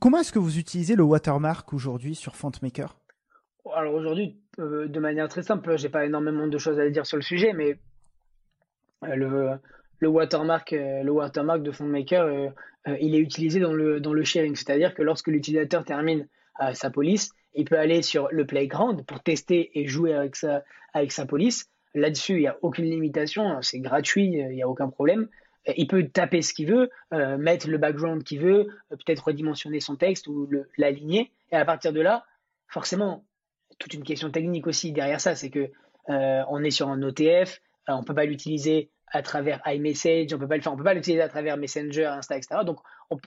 Comment 0.00 0.18
est-ce 0.18 0.32
que 0.32 0.38
vous 0.38 0.58
utilisez 0.58 0.96
le 0.96 1.02
watermark 1.02 1.72
aujourd'hui 1.72 2.14
sur 2.14 2.36
FontMaker? 2.36 2.96
Alors 3.74 3.94
aujourd'hui, 3.94 4.40
euh, 4.58 4.88
de 4.88 5.00
manière 5.00 5.28
très 5.28 5.42
simple, 5.42 5.76
j'ai 5.76 5.88
pas 5.88 6.04
énormément 6.06 6.46
de 6.46 6.58
choses 6.58 6.80
à 6.80 6.88
dire 6.88 7.06
sur 7.06 7.16
le 7.16 7.22
sujet, 7.22 7.52
mais 7.52 7.78
le, 9.02 9.58
le 10.00 10.08
watermark, 10.08 10.72
euh, 10.72 11.02
le 11.02 11.12
watermark 11.12 11.62
de 11.62 11.70
FontMaker, 11.70 12.24
euh, 12.24 12.48
euh, 12.88 12.96
il 13.00 13.14
est 13.14 13.18
utilisé 13.18 13.60
dans 13.60 13.72
le, 13.72 14.00
dans 14.00 14.12
le 14.12 14.24
sharing. 14.24 14.56
C'est-à-dire 14.56 14.94
que 14.94 15.02
lorsque 15.02 15.28
l'utilisateur 15.28 15.84
termine 15.84 16.26
sa 16.74 16.90
police, 16.90 17.30
il 17.54 17.64
peut 17.64 17.78
aller 17.78 18.02
sur 18.02 18.28
le 18.30 18.44
playground 18.44 19.06
pour 19.06 19.22
tester 19.22 19.70
et 19.78 19.86
jouer 19.86 20.12
avec 20.12 20.36
sa, 20.36 20.62
avec 20.92 21.10
sa 21.10 21.24
police. 21.24 21.70
Là-dessus, 21.94 22.34
il 22.34 22.40
n'y 22.40 22.46
a 22.46 22.58
aucune 22.60 22.84
limitation, 22.84 23.62
c'est 23.62 23.78
gratuit, 23.78 24.26
il 24.26 24.48
n'y 24.48 24.62
a 24.62 24.68
aucun 24.68 24.90
problème. 24.90 25.28
Il 25.76 25.86
peut 25.86 26.08
taper 26.08 26.42
ce 26.42 26.54
qu'il 26.54 26.68
veut, 26.68 26.90
mettre 27.38 27.68
le 27.68 27.76
background 27.76 28.24
qu'il 28.24 28.40
veut, 28.40 28.68
peut-être 28.88 29.24
redimensionner 29.26 29.80
son 29.80 29.96
texte 29.96 30.26
ou 30.26 30.48
l'aligner. 30.78 31.30
Et 31.52 31.56
à 31.56 31.64
partir 31.64 31.92
de 31.92 32.00
là, 32.00 32.24
forcément, 32.66 33.24
toute 33.78 33.92
une 33.92 34.04
question 34.04 34.30
technique 34.30 34.66
aussi 34.66 34.92
derrière 34.92 35.20
ça, 35.20 35.34
c'est 35.34 35.50
que 35.50 35.70
on 36.08 36.64
est 36.64 36.70
sur 36.70 36.88
un 36.88 37.02
OTF, 37.02 37.60
on 37.88 38.00
ne 38.00 38.04
peut 38.04 38.14
pas 38.14 38.24
l'utiliser 38.24 38.90
à 39.10 39.22
travers 39.22 39.60
iMessage, 39.66 40.32
on 40.32 40.38
peut 40.38 40.48
pas 40.48 40.56
le 40.56 40.62
faire, 40.62 40.72
on 40.72 40.76
peut 40.76 40.84
pas 40.84 40.94
l'utiliser 40.94 41.22
à 41.22 41.28
travers 41.28 41.56
Messenger, 41.56 42.06
Insta, 42.06 42.36
etc. 42.36 42.60
Donc, 42.64 42.78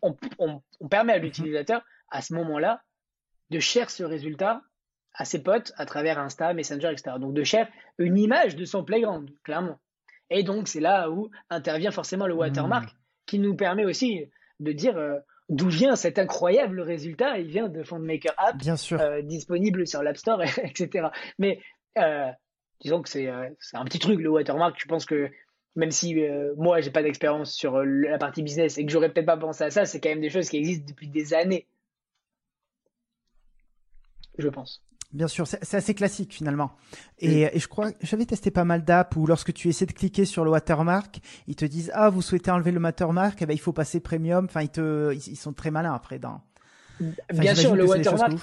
on, 0.02 0.88
permet 0.90 1.14
à 1.14 1.18
mhm. 1.18 1.24
l'utilisateur, 1.24 1.84
à 2.10 2.22
ce 2.22 2.34
moment-là, 2.34 2.82
de 3.50 3.60
chercher 3.60 3.98
ce 3.98 4.04
résultat 4.04 4.62
à 5.14 5.26
ses 5.26 5.44
potes 5.44 5.74
à 5.78 5.86
travers 5.86 6.20
Insta, 6.20 6.54
Messenger, 6.54 6.92
etc. 6.92 7.18
Donc, 7.20 7.34
de 7.34 7.44
chercher 7.44 7.72
une 7.98 8.18
image 8.18 8.56
de 8.56 8.66
son 8.66 8.84
playground, 8.84 9.30
clairement. 9.44 9.80
Et 10.30 10.44
donc, 10.44 10.68
c'est 10.68 10.80
là 10.80 11.10
où 11.10 11.30
intervient 11.50 11.92
forcément 11.92 12.28
le 12.28 12.34
watermark, 12.34 12.86
mhm. 12.86 12.98
qui 13.26 13.40
nous 13.40 13.56
permet 13.56 13.86
aussi 13.86 14.26
de 14.60 14.72
dire 14.72 14.98
euh, 14.98 15.20
d'où 15.50 15.70
vient 15.70 15.96
cet 15.96 16.20
incroyable 16.20 16.82
résultat. 16.82 17.38
Il 17.40 17.48
vient 17.48 17.70
de 17.70 17.84
FontMaker 17.84 18.34
App, 18.38 18.58
Bien 18.58 18.76
sûr. 18.76 19.00
Euh, 19.00 19.22
disponible 19.22 19.86
sur 19.88 20.04
l'App 20.04 20.18
Store, 20.18 20.42
etc. 20.64 21.08
Mais 21.38 21.60
euh, 21.98 22.32
disons 22.82 23.02
que 23.02 23.10
c'est 23.10 23.28
un 23.28 23.86
petit 23.86 24.00
truc, 24.00 24.20
le 24.20 24.30
watermark. 24.30 24.76
Je 24.80 24.88
pense 24.88 25.06
que 25.06 25.30
même 25.76 25.92
si 25.92 26.16
moi 26.56 26.82
j'ai 26.82 26.92
pas 26.92 27.02
d'expérience 27.02 27.52
sur 27.52 27.84
la 27.84 28.20
partie 28.20 28.44
business 28.44 28.78
et 28.78 28.86
que 28.86 28.92
j'aurais 28.92 29.12
peut-être 29.12 29.26
pas 29.26 29.38
pensé 29.38 29.64
à 29.64 29.72
ça, 29.72 29.86
c'est 29.86 30.00
quand 30.00 30.10
même 30.10 30.22
des 30.22 30.30
choses 30.30 30.48
qui 30.48 30.58
existent 30.58 30.86
depuis 30.88 31.08
des 31.08 31.34
années. 31.34 31.66
Je 34.38 34.50
pense. 34.50 34.84
Bien 35.14 35.28
sûr, 35.28 35.46
c'est 35.48 35.76
assez 35.76 35.94
classique 35.94 36.34
finalement. 36.34 36.72
Et, 37.20 37.48
je 37.58 37.68
crois, 37.68 37.92
j'avais 38.02 38.26
testé 38.26 38.52
pas 38.52 38.64
mal 38.64 38.84
d'apps 38.84 39.16
où 39.16 39.28
lorsque 39.28 39.54
tu 39.54 39.70
essaies 39.70 39.86
de 39.86 39.94
cliquer 39.94 40.26
sur 40.26 40.44
le 40.44 40.52
watermark, 40.52 41.20
ils 41.48 41.56
te 41.56 41.66
disent 41.66 41.92
ah 41.94 42.10
vous 42.10 42.22
souhaitez 42.22 42.52
enlever 42.52 42.72
le 42.72 42.80
watermark, 42.80 43.40
eh 43.42 43.46
ben, 43.46 43.54
il 43.54 43.60
faut 43.60 43.74
passer 43.74 44.00
premium. 44.00 44.46
Enfin 44.46 44.62
ils 44.62 44.70
te, 44.70 45.14
ils, 45.14 45.36
sont 45.36 45.54
très 45.54 45.70
malins 45.70 45.94
après 45.94 46.18
dans. 46.18 46.42
Bien 47.32 47.54
sûr, 47.54 47.76
le 47.76 47.86
watermark, 47.86 48.34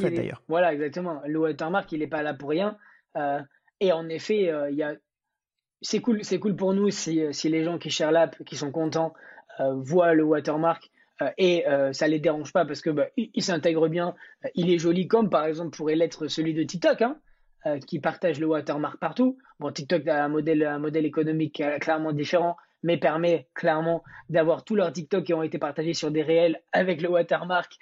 voilà 0.49 0.73
exactement. 0.73 1.21
Le 1.27 1.39
watermark 1.41 1.91
il 1.93 2.03
est 2.03 2.07
pas 2.07 2.23
là 2.23 2.35
pour 2.35 2.51
rien. 2.51 2.77
Euh, 3.17 3.41
et 3.81 3.93
en 3.93 4.09
effet, 4.09 4.53
il 4.71 4.77
y 4.77 4.83
a 4.83 4.95
c'est 5.83 6.01
cool, 6.01 6.23
c'est 6.25 6.39
cool 6.39 6.57
pour 6.57 6.75
nous 6.75 6.91
si, 6.91 7.23
si 7.33 7.49
les 7.49 7.65
gens 7.65 7.79
qui 7.79 7.91
share 7.91 8.13
l'app, 8.13 8.43
qui 8.45 8.57
sont 8.57 8.71
contents, 8.71 9.15
euh, 9.61 9.75
voient 9.75 10.15
le 10.15 10.23
watermark 10.23 10.85
euh, 10.85 11.00
et 11.39 11.67
euh, 11.69 11.93
ça 11.93 12.09
les 12.09 12.19
dérange 12.19 12.53
pas 12.53 12.65
parce 12.65 12.81
que 12.81 12.91
bah, 12.91 13.07
il, 13.17 13.43
s'intègre 13.43 13.89
bien, 13.89 14.15
il 14.55 14.73
est 14.73 14.79
joli 14.79 15.07
comme 15.09 15.31
par 15.31 15.45
exemple 15.45 15.77
pourrait 15.77 15.97
l'être 15.97 16.29
celui 16.29 16.55
de 16.55 16.63
TikTok, 16.63 17.03
hein, 17.03 17.19
qui 17.87 18.01
partage 18.01 18.41
le 18.41 18.47
watermark 18.47 18.99
partout. 18.99 19.39
Bon, 19.59 19.71
TikTok 19.71 20.07
a 20.09 20.25
un 20.25 20.29
modèle, 20.29 21.05
économique 21.05 21.63
clairement 21.81 22.13
différent, 22.13 22.57
mais 22.83 22.97
permet 22.97 23.49
clairement 23.55 24.03
d'avoir 24.31 24.65
tous 24.65 24.75
leurs 24.75 24.93
TikTok 24.93 25.25
qui 25.25 25.35
ont 25.35 25.43
été 25.43 25.59
partagés 25.59 25.93
sur 25.93 26.11
des 26.11 26.23
réels 26.23 26.63
avec 26.73 27.03
le 27.03 27.11
watermark 27.11 27.77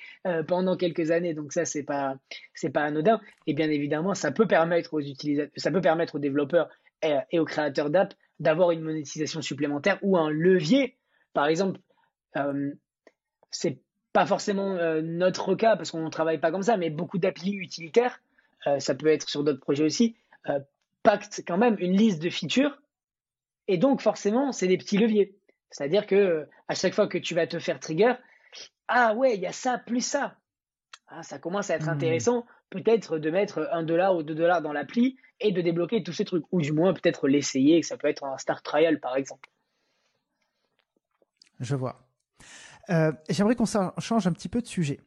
pendant 0.48 0.76
quelques 0.76 1.12
années. 1.12 1.34
Donc 1.34 1.52
ça, 1.52 1.64
c'est 1.64 1.84
pas, 1.84 2.16
c'est 2.54 2.70
pas 2.70 2.82
anodin. 2.82 3.20
Et 3.46 3.54
bien 3.54 3.70
évidemment, 3.70 4.14
ça 4.14 4.32
peut 4.32 4.48
permettre 4.48 4.94
aux 4.94 5.00
utilisateurs, 5.00 5.52
ça 5.56 5.70
peut 5.70 5.80
permettre 5.80 6.16
aux 6.16 6.20
développeurs 6.20 6.68
et 7.02 7.38
aux 7.38 7.44
créateurs 7.44 7.90
d'app 7.90 8.14
d'avoir 8.40 8.70
une 8.70 8.82
monétisation 8.82 9.42
supplémentaire 9.42 9.98
ou 10.02 10.16
un 10.16 10.30
levier. 10.30 10.96
Par 11.32 11.46
exemple, 11.46 11.80
euh, 12.36 12.72
c'est 13.50 13.78
pas 14.12 14.26
forcément 14.26 14.74
euh, 14.74 15.00
notre 15.02 15.54
cas 15.54 15.76
parce 15.76 15.90
qu'on 15.90 16.04
ne 16.04 16.10
travaille 16.10 16.38
pas 16.38 16.50
comme 16.50 16.62
ça, 16.62 16.76
mais 16.76 16.90
beaucoup 16.90 17.18
d'applis 17.18 17.52
utilitaires, 17.52 18.20
euh, 18.66 18.78
ça 18.80 18.94
peut 18.94 19.08
être 19.08 19.28
sur 19.28 19.44
d'autres 19.44 19.60
projets 19.60 19.84
aussi, 19.84 20.16
euh, 20.48 20.58
pactent 21.02 21.42
quand 21.46 21.58
même 21.58 21.76
une 21.78 21.96
liste 21.96 22.22
de 22.22 22.30
features 22.30 22.78
et 23.68 23.78
donc 23.78 24.00
forcément, 24.00 24.52
c'est 24.52 24.66
des 24.66 24.78
petits 24.78 24.98
leviers. 24.98 25.36
C'est-à-dire 25.70 26.06
que 26.06 26.48
à 26.68 26.74
chaque 26.74 26.94
fois 26.94 27.06
que 27.06 27.18
tu 27.18 27.34
vas 27.34 27.46
te 27.46 27.58
faire 27.58 27.78
trigger, 27.78 28.14
ah 28.88 29.14
ouais, 29.14 29.34
il 29.34 29.40
y 29.40 29.46
a 29.46 29.52
ça 29.52 29.78
plus 29.78 30.00
ça. 30.00 30.36
Ah, 31.08 31.22
ça 31.22 31.38
commence 31.38 31.70
à 31.70 31.76
être 31.76 31.86
hmm. 31.86 31.90
intéressant 31.90 32.46
peut-être 32.70 33.18
de 33.18 33.30
mettre 33.30 33.68
un 33.72 33.82
dollar 33.82 34.14
ou 34.16 34.22
deux 34.22 34.34
dollars 34.34 34.62
dans 34.62 34.72
l'appli 34.72 35.16
et 35.40 35.52
de 35.52 35.60
débloquer 35.60 36.02
tous 36.02 36.12
ces 36.12 36.24
trucs, 36.24 36.44
ou 36.52 36.60
du 36.60 36.72
moins 36.72 36.92
peut-être 36.92 37.28
l'essayer, 37.28 37.82
ça 37.82 37.96
peut 37.96 38.08
être 38.08 38.24
un 38.24 38.36
start 38.38 38.64
trial 38.64 39.00
par 39.00 39.16
exemple. 39.16 39.48
Je 41.60 41.74
vois. 41.74 42.07
Euh, 42.90 43.12
j'aimerais 43.28 43.54
qu'on 43.54 43.66
change 43.66 44.26
un 44.26 44.32
petit 44.32 44.48
peu 44.48 44.60
de 44.62 44.66
sujet. 44.66 45.00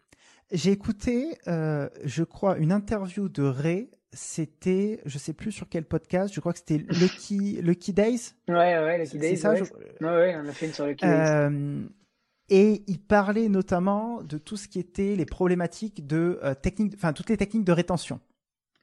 J'ai 0.51 0.71
écouté, 0.71 1.37
euh, 1.47 1.89
je 2.03 2.23
crois, 2.23 2.57
une 2.57 2.71
interview 2.71 3.29
de 3.29 3.43
Ray. 3.43 3.89
C'était, 4.13 4.99
je 5.05 5.17
sais 5.17 5.31
plus 5.31 5.53
sur 5.53 5.69
quel 5.69 5.85
podcast. 5.85 6.33
Je 6.33 6.41
crois 6.41 6.51
que 6.51 6.59
c'était 6.59 6.79
Lucky, 6.99 7.61
Lucky 7.61 7.93
Days. 7.93 8.33
Ouais, 8.49 8.77
ouais, 8.77 8.97
Lucky 8.97 9.17
Days. 9.17 9.29
C'est 9.29 9.35
ça. 9.37 9.53
Ouais. 9.53 9.61
ouais. 10.01 10.35
on 10.35 10.47
a 10.47 10.51
fait 10.51 10.67
une 10.67 10.73
sur 10.73 10.85
Lucky 10.85 11.05
Days. 11.05 11.11
Euh, 11.11 11.87
et 12.49 12.83
il 12.87 12.99
parlait 12.99 13.47
notamment 13.47 14.21
de 14.23 14.37
tout 14.37 14.57
ce 14.57 14.67
qui 14.67 14.77
était 14.77 15.15
les 15.15 15.25
problématiques 15.25 16.05
de 16.05 16.37
euh, 16.43 16.53
techniques, 16.53 16.95
enfin 16.95 17.13
toutes 17.13 17.29
les 17.29 17.37
techniques 17.37 17.63
de 17.63 17.71
rétention. 17.71 18.19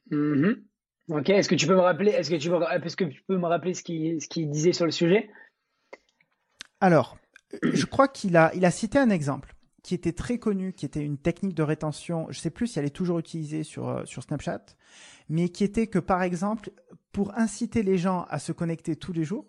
Mm-hmm. 0.09 0.63
Ok, 1.09 1.29
est-ce 1.29 1.47
que 1.47 1.55
tu 1.55 1.67
peux 1.67 1.75
me 1.75 1.81
rappeler, 1.81 2.11
est-ce 2.11 2.31
que 2.31 2.35
tu 2.35 2.49
peux, 2.49 2.59
est-ce 2.83 2.95
que 2.95 3.03
tu 3.03 3.21
peux 3.27 3.37
me 3.37 3.45
rappeler 3.45 3.75
ce 3.75 3.83
qu'il 3.83 4.19
ce 4.21 4.27
qu'il 4.27 4.49
disait 4.49 4.73
sur 4.73 4.85
le 4.85 4.91
sujet? 4.91 5.29
Alors, 6.81 7.19
je 7.63 7.85
crois 7.85 8.07
qu'il 8.07 8.37
a, 8.37 8.51
il 8.55 8.65
a 8.65 8.71
cité 8.71 8.99
un 8.99 9.09
exemple 9.09 9.55
qui 9.83 9.95
était 9.95 10.11
très 10.11 10.37
connu, 10.37 10.73
qui 10.73 10.85
était 10.85 11.03
une 11.03 11.17
technique 11.17 11.55
de 11.55 11.63
rétention. 11.63 12.27
Je 12.29 12.39
sais 12.39 12.49
plus 12.49 12.67
si 12.67 12.79
elle 12.79 12.85
est 12.85 12.89
toujours 12.89 13.17
utilisée 13.19 13.63
sur 13.63 13.87
euh, 13.89 14.05
sur 14.05 14.23
Snapchat, 14.23 14.61
mais 15.29 15.49
qui 15.49 15.63
était 15.63 15.87
que 15.87 15.99
par 15.99 16.21
exemple 16.21 16.71
pour 17.11 17.37
inciter 17.37 17.81
les 17.81 17.97
gens 17.97 18.25
à 18.29 18.39
se 18.39 18.51
connecter 18.51 18.95
tous 18.95 19.13
les 19.13 19.23
jours, 19.23 19.45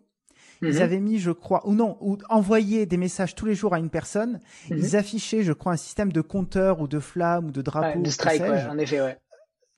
ils 0.62 0.77
Mhm. 0.77 0.82
avaient 0.82 1.01
mis, 1.01 1.18
je 1.18 1.31
crois, 1.31 1.66
ou 1.68 1.74
non, 1.74 1.97
ou 2.01 2.16
envoyer 2.28 2.86
des 2.86 2.97
messages 2.97 3.35
tous 3.35 3.47
les 3.47 3.55
jours 3.55 3.74
à 3.74 3.78
une 3.78 3.90
personne. 3.90 4.40
Mhm. 4.70 4.78
Ils 4.78 4.97
affichaient, 4.97 5.43
je 5.43 5.52
crois, 5.52 5.72
un 5.72 5.77
système 5.77 6.12
de 6.12 6.20
compteur 6.20 6.81
ou 6.81 6.89
de 6.89 7.01
flammes 7.01 7.47
ou 7.47 7.51
de 7.51 7.60
Ouais, 7.60 7.64
drapeaux, 7.64 8.02
de 8.02 8.10
strike, 8.10 8.40
ouais, 8.43 8.66
en 8.66 8.78
effet, 8.78 9.01
ouais. 9.01 9.18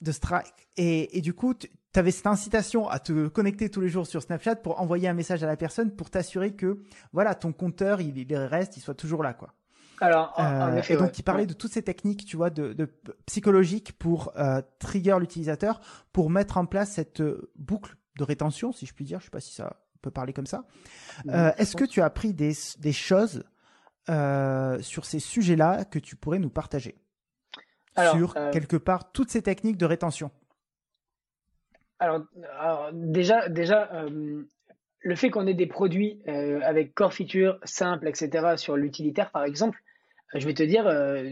de 0.00 0.12
strike. 0.12 0.52
Et, 0.76 1.16
et 1.18 1.20
du 1.22 1.34
coup, 1.34 1.54
tu 1.54 1.68
avais 1.98 2.10
cette 2.10 2.26
incitation 2.26 2.88
à 2.88 2.98
te 2.98 3.28
connecter 3.28 3.68
tous 3.70 3.80
les 3.80 3.88
jours 3.88 4.06
sur 4.06 4.22
Snapchat 4.22 4.56
pour 4.56 4.80
envoyer 4.80 5.08
un 5.08 5.14
message 5.14 5.42
à 5.42 5.46
la 5.46 5.56
personne 5.56 5.90
pour 5.94 6.10
t'assurer 6.10 6.54
que, 6.54 6.82
voilà, 7.12 7.34
ton 7.34 7.52
compteur, 7.52 8.00
il, 8.00 8.16
il 8.18 8.36
reste, 8.36 8.76
il 8.76 8.80
soit 8.80 8.94
toujours 8.94 9.22
là, 9.22 9.34
quoi. 9.34 9.52
Alors, 10.00 10.32
en, 10.36 10.42
en 10.44 10.72
Euh, 10.72 10.76
effet, 10.78 10.94
et 10.94 10.96
donc, 10.96 11.08
ouais. 11.08 11.12
il 11.18 11.22
parlait 11.22 11.46
de 11.46 11.52
toutes 11.54 11.72
ces 11.72 11.82
techniques, 11.82 12.24
tu 12.24 12.36
vois, 12.36 12.50
de, 12.50 12.72
de 12.72 12.88
psychologiques 13.26 13.92
pour 13.98 14.32
euh, 14.36 14.60
trigger 14.80 15.16
l'utilisateur, 15.20 15.80
pour 16.12 16.28
mettre 16.28 16.56
en 16.56 16.66
place 16.66 16.92
cette 16.92 17.20
euh, 17.20 17.52
boucle 17.56 17.96
de 18.18 18.24
rétention, 18.24 18.72
si 18.72 18.86
je 18.86 18.94
puis 18.94 19.04
dire. 19.04 19.20
Je 19.20 19.26
sais 19.26 19.30
pas 19.30 19.40
si 19.40 19.54
ça 19.54 19.76
peut 20.00 20.10
parler 20.10 20.32
comme 20.32 20.46
ça. 20.46 20.64
Euh. 21.28 21.52
Est-ce 21.56 21.76
que 21.76 21.84
tu 21.84 22.00
as 22.00 22.04
appris 22.04 22.34
des, 22.34 22.52
des 22.78 22.92
choses 22.92 23.44
euh, 24.08 24.80
sur 24.80 25.04
ces 25.04 25.20
sujets-là 25.20 25.84
que 25.84 26.00
tu 26.00 26.16
pourrais 26.16 26.40
nous 26.40 26.50
partager? 26.50 26.96
Alors, 27.94 28.16
sur 28.16 28.34
quelque 28.50 28.76
part 28.78 29.12
toutes 29.12 29.30
ces 29.30 29.42
techniques 29.42 29.76
de 29.76 29.84
rétention 29.84 30.30
Alors, 32.02 32.90
déjà, 32.92 33.48
déjà 33.48 33.88
euh, 33.94 34.42
le 35.02 35.14
fait 35.14 35.30
qu'on 35.30 35.46
ait 35.46 35.54
des 35.54 35.68
produits 35.68 36.20
euh, 36.26 36.58
avec 36.64 36.94
core 36.94 37.12
features 37.14 37.60
simples, 37.62 38.08
etc., 38.08 38.56
sur 38.56 38.76
l'utilitaire, 38.76 39.30
par 39.30 39.44
exemple, 39.44 39.80
euh, 40.34 40.40
je 40.40 40.46
vais 40.46 40.54
te 40.54 40.64
dire, 40.64 40.84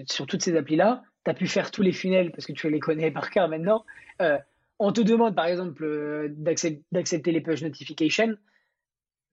sur 0.09 0.27
toutes 0.27 0.43
ces 0.43 0.57
applis-là, 0.57 1.03
tu 1.25 1.31
as 1.33 1.35
pu 1.35 1.49
faire 1.49 1.73
tous 1.73 1.83
les 1.83 1.91
funnels 1.93 2.31
parce 2.31 2.47
que 2.47 2.53
tu 2.53 2.71
les 2.71 2.79
connais 2.79 3.11
par 3.11 3.31
cœur 3.31 3.49
maintenant. 3.49 3.85
On 4.79 4.93
te 4.93 5.01
demande, 5.01 5.35
par 5.35 5.47
exemple, 5.47 5.85
d'accep- 6.39 6.83
d'accepter 6.93 7.33
les 7.33 7.41
push 7.41 7.63
notifications, 7.63 8.37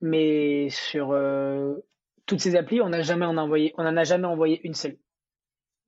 mais 0.02 0.70
sur 0.72 1.16
toutes 2.26 2.40
ces 2.42 2.56
applis, 2.56 2.82
on 2.82 2.90
n'a 2.90 3.04
jamais 3.04 3.26
en 3.26 3.38
envoyé, 3.38 3.76
on 3.78 3.86
en 3.86 3.96
a 3.96 4.04
jamais 4.04 4.26
envoyé 4.26 4.60
une 4.66 4.74
seule. 4.74 4.98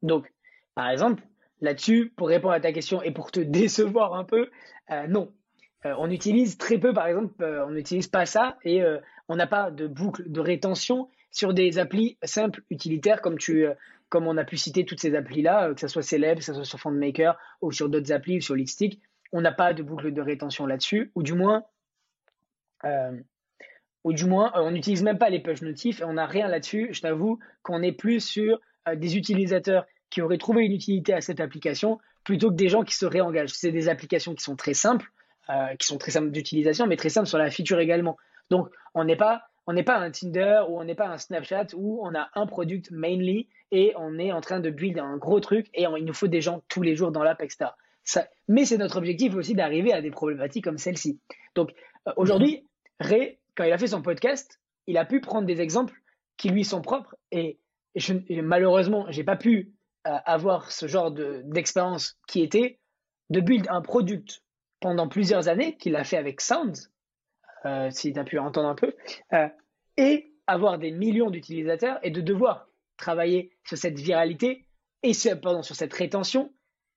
Donc, 0.04 0.32
par 0.76 0.90
exemple, 0.90 1.24
là-dessus, 1.60 2.14
pour 2.16 2.28
répondre 2.28 2.54
à 2.54 2.60
ta 2.60 2.72
question 2.72 3.02
et 3.02 3.12
pour 3.12 3.32
te 3.32 3.40
décevoir 3.60 4.14
un 4.14 4.26
peu, 4.26 4.50
non. 5.08 5.34
Euh, 5.85 5.93
on 5.97 6.10
utilise 6.10 6.57
très 6.57 6.77
peu, 6.77 6.93
par 6.93 7.07
exemple, 7.07 7.41
euh, 7.41 7.65
on 7.65 7.72
n'utilise 7.72 8.07
pas 8.07 8.26
ça 8.26 8.57
et 8.64 8.84
euh, 8.84 8.97
on 9.30 9.35
n'a 9.35 9.47
pas 9.47 9.72
de 9.72 9.88
boucle 9.88 10.30
de 10.30 10.39
rétention 10.41 11.10
sur 11.31 11.53
des 11.53 11.80
applis 11.80 12.18
simples, 12.23 12.64
utilitaires, 12.69 13.22
comme, 13.22 13.38
tu, 13.38 13.65
comme 14.10 14.27
on 14.27 14.35
a 14.38 14.43
pu 14.43 14.57
citer 14.57 14.84
toutes 14.84 14.99
ces 14.99 15.15
applis-là, 15.15 15.73
que 15.73 15.80
ce 15.80 15.88
soit 15.88 16.01
Celeb, 16.01 16.39
que 16.39 16.43
ce 16.43 16.53
soit 16.53 16.65
sur 16.65 16.80
FondMaker 16.80 17.38
ou 17.61 17.72
sur 17.72 17.88
d'autres 17.88 18.11
applis 18.11 18.38
ou 18.38 18.41
sur 18.41 18.56
Lipstick. 18.56 18.99
On 19.31 19.41
n'a 19.41 19.51
pas 19.51 19.73
de 19.73 19.84
boucle 19.84 20.11
de 20.11 20.22
rétention 20.22 20.65
là-dessus, 20.65 21.11
ou 21.14 21.22
du 21.22 21.34
moins, 21.34 21.64
ou 24.03 24.14
du 24.14 24.26
moins, 24.26 24.51
on 24.56 24.72
n'utilise 24.72 25.03
même 25.03 25.19
pas 25.19 25.30
les 25.30 25.39
push 25.39 25.61
notifs 25.61 26.01
et 26.01 26.03
on 26.03 26.14
n'a 26.14 26.26
rien 26.26 26.47
là-dessus. 26.47 26.89
Je 26.93 27.01
t'avoue 27.01 27.38
qu'on 27.61 27.84
est 27.84 27.91
plus 27.91 28.22
sur 28.22 28.60
des 28.95 29.18
utilisateurs 29.18 29.85
qui 30.10 30.23
auraient 30.23 30.39
trouvé 30.39 30.65
une 30.65 30.72
utilité 30.72 31.14
à 31.14 31.22
cette 31.22 31.39
application 31.39 31.99
plutôt 32.23 32.49
que 32.49 32.56
des 32.56 32.69
gens 32.69 32.81
qui 32.81 32.95
se 32.95 33.06
réengagent. 33.06 33.53
C'est 33.53 33.72
des 33.72 33.88
applications 33.88 34.34
qui 34.34 34.43
sont 34.43 34.56
très 34.56 34.73
simples, 34.73 35.11
euh, 35.50 35.76
qui 35.76 35.88
sont 35.88 35.98
très 35.98 36.12
simples 36.12 36.32
d'utilisation, 36.32 36.88
mais 36.88 36.96
très 36.98 37.10
simples 37.10 37.28
sur 37.28 37.38
la 37.38 37.50
feature 37.52 37.80
également. 37.80 38.18
Donc, 38.50 38.70
on 38.94 39.04
n'est 39.04 39.16
pas, 39.16 39.44
on 39.68 39.74
n'est 39.74 39.84
pas 39.84 39.98
un 39.98 40.12
Tinder 40.12 40.62
ou 40.70 40.80
on 40.80 40.84
n'est 40.84 40.96
pas 40.96 41.08
un 41.08 41.18
Snapchat 41.18 41.68
où 41.76 42.00
on 42.04 42.14
a 42.16 42.30
un 42.36 42.46
product 42.48 42.92
mainly 42.92 43.48
et 43.72 43.94
on 43.98 44.18
est 44.18 44.32
en 44.32 44.42
train 44.42 44.60
de 44.60 44.70
build 44.70 44.98
un 45.00 45.18
gros 45.18 45.40
truc 45.40 45.68
et 45.74 45.84
il 45.98 46.06
nous 46.06 46.14
faut 46.14 46.28
des 46.28 46.42
gens 46.42 46.62
tous 46.70 46.82
les 46.82 46.96
jours 46.96 47.12
dans 47.12 47.24
l'app, 47.24 47.42
etc. 47.42 47.72
Mais 48.48 48.66
c'est 48.66 48.78
notre 48.78 48.98
objectif 48.98 49.36
aussi 49.36 49.54
d'arriver 49.54 49.94
à 49.94 50.02
des 50.02 50.10
problématiques 50.10 50.64
comme 50.64 50.80
celle-ci. 50.80 51.20
Donc, 51.56 51.72
euh, 52.08 52.12
aujourd'hui, 52.16 52.66
Ray, 53.00 53.38
quand 53.56 53.64
il 53.64 53.72
a 53.72 53.78
fait 53.78 53.88
son 53.88 54.02
podcast, 54.02 54.60
il 54.88 54.98
a 54.98 55.06
pu 55.06 55.22
prendre 55.22 55.46
des 55.46 55.62
exemples 55.62 55.94
qui 56.38 56.50
lui 56.50 56.64
sont 56.64 56.82
propres 56.82 57.16
et, 57.32 57.60
et 57.94 58.00
je- 58.00 58.14
et 58.28 58.42
malheureusement, 58.42 59.06
j'ai 59.10 59.24
pas 59.24 59.36
pu 59.36 59.74
euh, 60.08 60.12
avoir 60.26 60.72
ce 60.72 60.88
genre 60.88 61.12
de- 61.12 61.42
d'expérience 61.46 62.18
qui 62.28 62.42
était 62.42 62.80
de 63.30 63.42
build 63.42 63.68
un 63.70 63.82
product 63.82 64.42
pendant 64.80 65.07
plusieurs 65.07 65.47
années, 65.47 65.76
qu'il 65.77 65.95
a 65.95 66.03
fait 66.03 66.18
avec 66.18 66.41
Sounds, 66.41 66.89
euh, 67.65 67.89
si 67.91 68.14
tu 68.14 68.19
as 68.19 68.23
pu 68.23 68.39
entendre 68.39 68.69
un 68.69 68.76
peu, 68.76 68.93
euh, 69.34 69.47
et 69.97 70.31
avoir 70.47 70.80
des 70.80 70.91
millions 70.91 71.30
d'utilisateurs 71.30 71.99
et 72.03 72.11
de 72.11 72.22
devoir 72.22 72.68
travailler 72.97 73.51
sur 73.65 73.77
cette 73.77 73.99
viralité 73.99 74.65
et 75.03 75.14
sur, 75.14 75.39
pardon, 75.39 75.61
sur 75.61 75.76
cette 75.76 75.93
rétention 75.93 76.51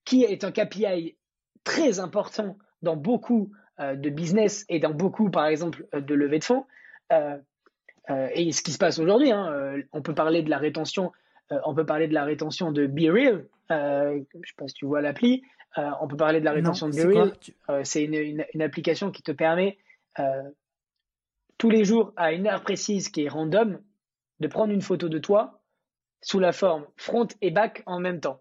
qui 0.04 0.24
est 0.24 0.44
un 0.44 0.52
KPI 0.52 1.16
très 1.64 2.00
important 2.00 2.56
dans 2.82 2.96
beaucoup 2.96 3.52
euh, 3.80 3.94
de 3.94 4.10
business 4.10 4.64
et 4.68 4.78
dans 4.78 4.94
beaucoup, 4.94 5.30
par 5.30 5.46
exemple, 5.46 5.86
de 5.92 6.14
levée 6.14 6.38
de 6.38 6.44
fonds. 6.44 6.66
Et 8.34 8.52
ce 8.52 8.62
qui 8.62 8.72
se 8.72 8.78
passe 8.78 8.98
aujourd'hui, 8.98 9.30
hein, 9.30 9.74
on 9.92 10.00
peut 10.00 10.14
parler 10.14 10.42
de 10.42 10.48
la 10.48 10.56
rétention, 10.56 11.12
on 11.50 11.74
peut 11.74 11.84
parler 11.84 12.08
de 12.08 12.14
la 12.14 12.24
rétention 12.24 12.72
de 12.72 12.86
Be 12.86 13.10
Real. 13.12 13.46
Euh, 13.70 14.20
je 14.32 14.38
ne 14.38 14.42
sais 14.44 14.54
pas 14.56 14.68
si 14.68 14.74
tu 14.74 14.86
vois 14.86 15.00
l'appli. 15.00 15.42
Euh, 15.78 15.90
on 16.00 16.08
peut 16.08 16.16
parler 16.16 16.40
de 16.40 16.44
la 16.44 16.52
rétention 16.52 16.86
Non, 16.86 16.90
de 16.92 16.96
c'est 16.96 17.06
Be 17.08 17.12
quoi 17.12 17.22
Real. 17.24 17.38
Tu- 17.38 17.54
Euh, 17.70 17.84
c'est 17.84 18.04
une, 18.04 18.14
une- 18.14 18.46
une 18.54 18.62
application 18.62 19.10
qui 19.10 19.22
te 19.22 19.32
permet 19.32 19.78
euh, 20.18 20.42
tous 21.58 21.70
les 21.70 21.84
jours 21.84 22.12
à 22.16 22.32
une 22.32 22.46
heure 22.46 22.62
précise 22.62 23.08
qui 23.08 23.24
est 23.24 23.28
random 23.28 23.80
de 24.40 24.48
prendre 24.48 24.72
une 24.72 24.82
photo 24.82 25.08
de 25.08 25.18
toi 25.18 25.62
sous 26.20 26.40
la 26.40 26.52
forme 26.52 26.86
front 26.96 27.28
et 27.40 27.50
back 27.50 27.82
en 27.86 28.00
même 28.00 28.20
temps. 28.20 28.40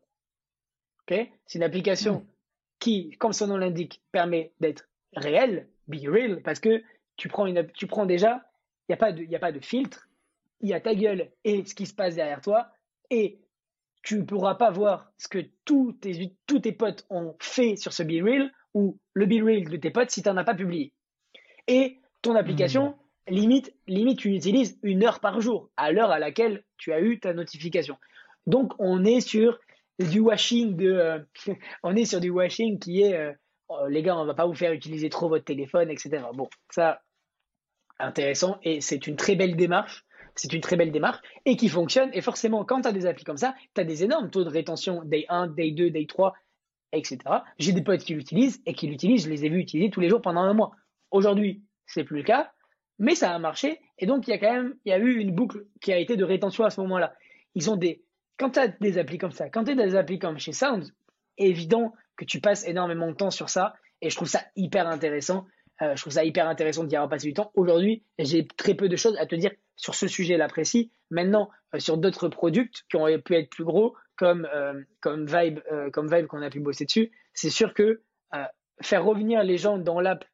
C'est 1.09 1.29
une 1.55 1.63
application 1.63 2.19
Hmm. 2.19 2.25
qui, 2.79 3.11
comme 3.17 3.33
son 3.33 3.47
nom 3.47 3.57
l'indique, 3.57 4.01
permet 4.13 4.53
d'être 4.61 4.87
réel, 5.13 5.67
be 5.87 6.07
real, 6.07 6.41
parce 6.41 6.61
que 6.61 6.81
tu 7.17 7.27
prends, 7.27 7.45
une, 7.47 7.67
tu 7.73 7.85
prends 7.85 8.05
déjà, 8.05 8.49
il 8.87 8.91
n'y 8.91 8.93
a, 8.93 8.97
pas 8.97 9.11
de- 9.11 9.23
y 9.23 9.35
a 9.35 9.39
pas 9.39 9.51
de 9.51 9.59
filtre, 9.59 10.07
il 10.61 10.69
y 10.69 10.73
a 10.73 10.79
ta 10.79 10.95
gueule 10.95 11.29
et 11.43 11.65
ce 11.65 11.75
qui 11.75 11.85
se 11.85 11.93
passe 11.93 12.15
derrière 12.15 12.39
toi, 12.41 12.69
et 13.09 13.41
tu 14.03 14.17
ne 14.17 14.23
pourras 14.23 14.55
pas 14.55 14.71
voir 14.71 15.11
ce 15.17 15.27
que 15.27 15.39
tous 15.65 15.93
tes, 15.93 16.35
tous 16.47 16.59
tes 16.59 16.71
potes 16.71 17.05
ont 17.09 17.35
fait 17.39 17.75
sur 17.75 17.93
ce 17.93 18.03
Be 18.03 18.23
Real 18.23 18.51
ou 18.73 18.97
le 19.13 19.25
Be 19.25 19.43
Real 19.43 19.63
de 19.63 19.77
tes 19.77 19.91
potes 19.91 20.11
si 20.11 20.23
tu 20.23 20.29
n'en 20.29 20.37
as 20.37 20.43
pas 20.43 20.55
publié. 20.55 20.93
Et 21.67 21.99
ton 22.21 22.35
application, 22.35 22.95
limite, 23.27 23.73
limite, 23.87 24.19
tu 24.19 24.29
l'utilises 24.29 24.79
une 24.83 25.03
heure 25.03 25.19
par 25.19 25.41
jour, 25.41 25.69
à 25.77 25.91
l'heure 25.91 26.11
à 26.11 26.19
laquelle 26.19 26.63
tu 26.77 26.93
as 26.93 27.01
eu 27.01 27.19
ta 27.19 27.33
notification. 27.33 27.97
Donc, 28.47 28.73
on 28.79 29.05
est 29.05 29.21
sur 29.21 29.59
du 29.99 30.19
washing 30.19 30.75
de, 30.75 30.91
euh, 30.91 31.19
on 31.83 31.95
est 31.95 32.05
sur 32.05 32.19
du 32.19 32.29
washing 32.29 32.79
qui 32.79 33.01
est, 33.01 33.15
euh, 33.15 33.33
oh, 33.69 33.87
les 33.87 34.01
gars, 34.01 34.17
on 34.17 34.25
va 34.25 34.33
pas 34.33 34.47
vous 34.47 34.55
faire 34.55 34.73
utiliser 34.73 35.09
trop 35.09 35.29
votre 35.29 35.45
téléphone, 35.45 35.91
etc. 35.91 36.23
Bon, 36.33 36.49
ça, 36.69 37.01
intéressant 37.99 38.57
et 38.63 38.81
c'est 38.81 39.07
une 39.07 39.15
très 39.15 39.35
belle 39.35 39.55
démarche. 39.55 40.05
C'est 40.41 40.53
une 40.53 40.61
très 40.61 40.75
belle 40.75 40.91
démarche 40.91 41.19
et 41.45 41.55
qui 41.55 41.69
fonctionne. 41.69 42.09
Et 42.13 42.21
forcément, 42.21 42.65
quand 42.65 42.81
tu 42.81 42.87
as 42.87 42.91
des 42.91 43.05
applis 43.05 43.23
comme 43.23 43.37
ça, 43.37 43.53
tu 43.75 43.81
as 43.81 43.83
des 43.83 44.03
énormes 44.03 44.31
taux 44.31 44.43
de 44.43 44.49
rétention 44.49 45.03
day 45.03 45.27
1, 45.29 45.49
day 45.49 45.69
2, 45.69 45.91
day 45.91 46.07
3, 46.07 46.33
etc. 46.93 47.19
J'ai 47.59 47.73
des 47.73 47.83
potes 47.83 48.01
qui 48.01 48.15
l'utilisent 48.15 48.59
et 48.65 48.73
qui 48.73 48.87
l'utilisent. 48.87 49.25
Je 49.25 49.29
les 49.29 49.45
ai 49.45 49.49
vus 49.49 49.59
utiliser 49.59 49.91
tous 49.91 49.99
les 49.99 50.09
jours 50.09 50.19
pendant 50.19 50.41
un 50.41 50.55
mois. 50.55 50.71
Aujourd'hui, 51.11 51.61
c'est 51.85 52.03
plus 52.03 52.17
le 52.17 52.23
cas, 52.23 52.51
mais 52.97 53.13
ça 53.13 53.35
a 53.35 53.37
marché. 53.37 53.81
Et 53.99 54.07
donc, 54.07 54.27
il 54.27 54.31
y 54.31 54.33
a 54.33 54.39
quand 54.39 54.51
même, 54.51 54.73
il 54.83 54.89
y 54.89 54.93
a 54.93 54.97
eu 54.97 55.19
une 55.19 55.29
boucle 55.29 55.67
qui 55.79 55.93
a 55.93 55.99
été 55.99 56.17
de 56.17 56.23
rétention 56.23 56.63
à 56.63 56.71
ce 56.71 56.81
moment-là. 56.81 57.13
Ils 57.53 57.69
ont 57.69 57.75
des, 57.75 58.03
quand 58.39 58.49
tu 58.49 58.59
as 58.59 58.67
des 58.67 58.97
applis 58.97 59.19
comme 59.19 59.33
ça, 59.33 59.47
quand 59.47 59.63
tu 59.63 59.73
as 59.73 59.75
des 59.75 59.95
applis 59.95 60.17
comme 60.17 60.39
chez 60.39 60.53
Sound, 60.53 60.91
évident 61.37 61.93
que 62.17 62.25
tu 62.25 62.41
passes 62.41 62.67
énormément 62.67 63.11
de 63.11 63.15
temps 63.15 63.29
sur 63.29 63.49
ça. 63.49 63.75
Et 64.01 64.09
je 64.09 64.15
trouve 64.15 64.27
ça 64.27 64.41
hyper 64.55 64.87
intéressant. 64.87 65.45
Euh, 65.83 65.95
je 65.95 66.01
trouve 66.01 66.13
ça 66.13 66.25
hyper 66.25 66.47
intéressant 66.47 66.83
d'y 66.83 66.95
avoir 66.95 67.09
passé 67.09 67.27
du 67.27 67.35
temps. 67.35 67.51
Aujourd'hui, 67.53 68.03
j'ai 68.17 68.47
très 68.47 68.73
peu 68.73 68.89
de 68.89 68.95
choses 68.95 69.15
à 69.17 69.27
te 69.27 69.35
dire 69.35 69.51
sur 69.81 69.95
ce 69.95 70.07
sujet-là 70.07 70.47
précis. 70.47 70.91
Maintenant, 71.09 71.49
euh, 71.73 71.79
sur 71.79 71.97
d'autres 71.97 72.29
produits 72.29 72.69
qui 72.89 72.95
ont 72.95 73.07
pu 73.19 73.35
être 73.35 73.49
plus 73.49 73.65
gros, 73.65 73.95
comme, 74.15 74.47
euh, 74.53 74.79
comme 75.01 75.25
Vibe, 75.25 75.59
euh, 75.71 75.89
comme 75.89 76.07
Vibe 76.07 76.27
qu'on 76.27 76.41
a 76.43 76.51
pu 76.51 76.59
bosser 76.59 76.85
dessus, 76.85 77.11
c'est 77.33 77.49
sûr 77.49 77.73
que 77.73 78.01
faire 78.81 79.03
revenir 79.03 79.43
les 79.43 79.57
gens 79.57 79.77
dans 79.77 79.99
l'app, 79.99 80.25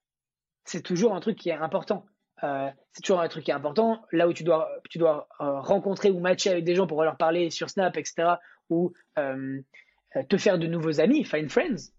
c'est 0.64 0.82
toujours 0.82 1.14
un 1.14 1.20
truc 1.20 1.38
qui 1.38 1.50
est 1.50 1.54
important. 1.54 2.06
C'est 2.42 3.02
toujours 3.04 3.20
un 3.20 3.28
truc 3.28 3.44
qui 3.44 3.52
est 3.52 3.54
important. 3.54 4.06
Là 4.14 4.28
où 4.28 4.34
tu 4.34 4.44
dois, 4.44 4.70
tu 4.90 5.00
dois 5.00 5.28
rencontrer 5.40 6.12
ou 6.12 6.20
matcher 6.20 6.52
avec 6.52 6.64
des 6.64 6.76
gens 6.76 6.88
pour 6.88 7.04
leur 7.04 7.18
parler 7.18 7.50
sur 7.50 7.70
Snap, 7.70 7.98
etc., 7.98 8.36
ou 8.70 8.94
te 9.16 10.38
faire 10.38 10.58
de 10.58 10.68
nouveaux 10.68 11.02
amis, 11.02 11.26
find 11.26 11.50
friends. 11.50 11.92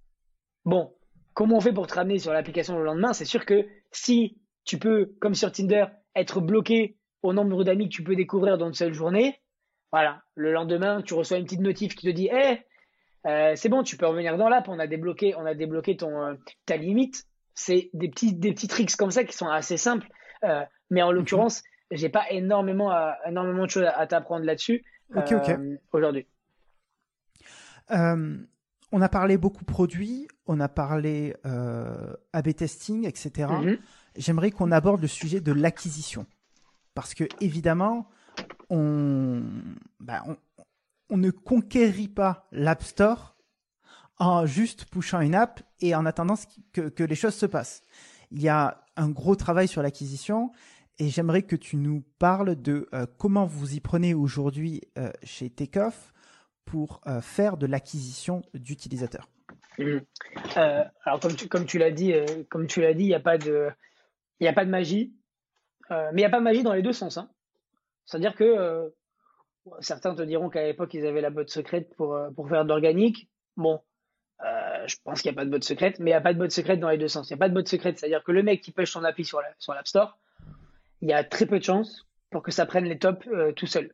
Bon, 0.65 0.95
comment 1.35 1.59
on 1.59 1.61
fait 1.61 1.75
pour 1.75 1.87
te 1.87 1.95
ramener 1.95 2.19
sur 2.19 2.33
l'application 2.33 2.79
le 2.79 2.85
lendemain? 2.85 3.13
C'est 3.13 3.27
sûr 3.27 3.45
que 3.45 3.67
si 3.93 4.39
tu 4.65 4.79
peux, 4.79 5.15
comme 5.21 5.35
sur 5.35 5.53
Tinder, 5.53 5.87
être 6.15 6.41
bloqué 6.41 6.99
au 7.23 7.33
nombre 7.33 7.65
d'amis 7.65 7.89
que 7.89 7.95
tu 7.95 8.03
peux 8.03 8.17
découvrir 8.17 8.59
dans 8.59 8.67
une 8.67 8.75
seule 8.75 8.93
journée, 8.93 9.41
voilà, 9.93 10.23
le 10.35 10.53
lendemain, 10.53 11.03
tu 11.03 11.15
reçois 11.15 11.39
une 11.39 11.45
petite 11.45 11.61
notif 11.61 11.95
qui 11.95 12.07
te 12.07 12.13
dit 12.13 12.29
hey, 12.31 12.63
c'est 13.57 13.69
bon, 13.69 13.83
tu 13.83 13.97
peux 13.97 14.07
revenir 14.07 14.37
dans 14.37 14.49
l'app, 14.49 14.69
on 14.69 14.79
a 14.79 14.87
débloqué, 14.87 15.35
on 15.37 15.45
a 15.45 15.55
débloqué 15.55 15.97
ton, 15.97 16.23
euh, 16.23 16.35
ta 16.67 16.77
limite. 16.77 17.25
C'est 17.55 17.91
des 17.93 18.09
petits, 18.09 18.33
des 18.33 18.53
petits 18.53 18.69
tricks 18.69 18.95
comme 18.97 19.11
ça 19.11 19.25
qui 19.25 19.37
sont 19.37 19.49
assez 19.49 19.77
simples. 19.77 20.09
Euh, 20.45 20.63
mais 20.91 21.03
en 21.03 21.11
l'occurrence, 21.11 21.63
j'ai 21.91 22.09
pas 22.09 22.31
énormément, 22.31 22.91
à, 22.91 23.17
énormément 23.27 23.65
de 23.65 23.71
choses 23.71 23.85
à, 23.85 23.99
à 23.99 24.07
t'apprendre 24.07 24.45
là-dessus 24.45 24.85
euh, 25.17 25.77
aujourd'hui. 25.93 26.27
Euh, 27.91 28.37
on 28.93 29.03
a 29.03 29.09
parlé 29.09 29.37
beaucoup 29.37 29.65
produits, 29.65 30.29
on 30.47 30.61
a 30.61 30.69
parlé 30.69 31.35
euh, 31.47 32.15
AB 32.33 32.55
testing, 32.55 33.07
etc. 33.07 33.49
Mhm. 33.51 33.79
J'aimerais 34.17 34.51
qu'on 34.51 34.71
aborde 34.71 35.01
le 35.01 35.09
sujet 35.09 35.41
de 35.41 35.53
l'acquisition. 35.53 36.27
Parce 36.99 37.15
que, 37.15 37.23
évidemment, 37.41 38.09
on, 38.71 39.45
bah, 40.01 40.25
on, 41.11 41.17
ne 41.17 41.31
conquérit 41.31 42.09
pas 42.09 42.49
l'App 42.51 42.83
Store 42.83 43.37
en 44.17 44.47
juste 44.47 44.87
pushant 44.87 45.21
une 45.21 45.37
app 45.37 45.61
et 45.81 45.95
en 45.95 46.07
attendant 46.07 46.35
que, 46.73 47.05
les 47.05 47.15
choses 47.15 47.37
se 47.37 47.47
passent. 47.47 47.83
Il 48.33 48.43
y 48.43 48.49
a 48.49 48.83
un 48.97 49.11
gros 49.11 49.37
travail 49.37 49.69
sur 49.69 49.81
l'acquisition 49.81 50.51
et 50.99 51.09
j'aimerais 51.09 51.43
que 51.43 51.55
tu 51.55 51.77
nous 51.77 52.03
parles 52.19 52.61
de 52.61 52.89
euh, 52.93 53.07
comment 53.17 53.47
vous 53.47 53.77
y 53.77 53.79
prenez 53.81 54.13
aujourd'hui 54.13 54.81
euh, 54.99 55.13
chez 55.23 55.51
Takeoff 55.51 56.13
pour 56.65 57.01
euh, 57.07 57.21
faire 57.21 57.57
de 57.57 57.67
l'acquisition 57.67 58.43
d'utilisateurs. 58.55 59.29
Mmh. 59.79 59.99
alors 61.05 61.21
comme 61.49 61.65
tu, 61.65 61.79
l'as 61.79 61.93
dit, 61.93 62.13
comme 62.49 62.67
tu 62.67 62.81
l'as 62.81 62.93
dit, 62.93 63.05
il 63.05 63.09
n'y 63.09 63.15
a 63.15 63.21
pas 63.21 63.39
de 63.39 63.71
magie, 64.69 65.15
mais 65.91 66.11
il 66.13 66.17
n'y 66.17 66.25
a 66.25 66.31
pas 66.31 66.41
magie 66.41 66.63
dans 66.63 66.73
les 66.73 66.83
deux 66.83 66.93
sens. 66.93 67.19
Hein. 67.19 67.29
C'est-à-dire 68.07 68.35
que 68.35 68.93
certains 69.81 70.15
te 70.15 70.23
diront 70.23 70.49
qu'à 70.49 70.65
l'époque 70.65 70.95
ils 70.95 71.07
avaient 71.07 71.21
la 71.21 71.31
botte 71.31 71.51
secrète 71.51 71.95
pour 71.97 72.19
pour 72.35 72.49
faire 72.49 72.65
de 72.65 72.69
l'organique. 72.69 73.29
Bon, 73.57 73.81
je 74.87 74.97
pense 75.05 75.23
qu'il 75.23 75.31
n'y 75.31 75.37
a 75.37 75.41
pas 75.41 75.45
de 75.45 75.51
botte 75.51 75.65
secrète, 75.65 75.99
mais 75.99 76.11
il 76.11 76.15
n'y 76.15 76.19
a 76.19 76.21
pas 76.21 76.33
de 76.33 76.39
botte 76.39 76.53
secrète 76.53 76.81
dans 76.81 76.91
les 76.91 76.99
deux 76.99 77.09
sens. 77.09 77.29
Il 77.29 77.35
n'y 77.35 77.39
a 77.39 77.41
pas 77.41 77.49
de 77.49 77.55
botte 77.55 77.69
secrète, 77.69 77.99
c'est-à-dire 77.99 78.25
que 78.25 78.33
le 78.33 78.43
mec 78.43 78.61
qui 78.61 78.73
pêche 78.73 78.91
son 78.91 79.05
appli 79.05 79.25
sur 79.25 79.41
l'App 79.41 79.87
Store, 79.89 80.19
il 81.01 81.09
y 81.09 81.13
a 81.13 81.25
très 81.25 81.47
peu 81.47 81.59
de 81.59 81.65
chances 81.65 82.07
pour 82.31 82.43
que 82.43 82.51
ça 82.51 82.67
prenne 82.67 82.85
les 82.85 82.99
tops 82.99 83.27
euh, 83.29 83.53
tout 83.53 83.67
seul. 83.67 83.93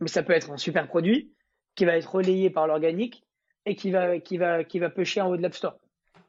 Mais 0.00 0.08
ça 0.08 0.22
peut 0.22 0.32
être 0.32 0.50
un 0.50 0.56
super 0.56 0.86
produit 0.86 1.32
qui 1.74 1.84
va 1.84 1.96
être 1.96 2.10
relayé 2.10 2.50
par 2.50 2.66
l'organique 2.66 3.24
et 3.66 3.76
qui 3.76 3.90
va, 3.90 4.18
qui 4.18 4.36
va, 4.36 4.64
qui 4.64 4.78
va 4.78 4.90
pêcher 4.90 5.20
en 5.20 5.28
haut 5.28 5.36
de 5.36 5.42
l'App 5.42 5.54
Store. 5.54 5.78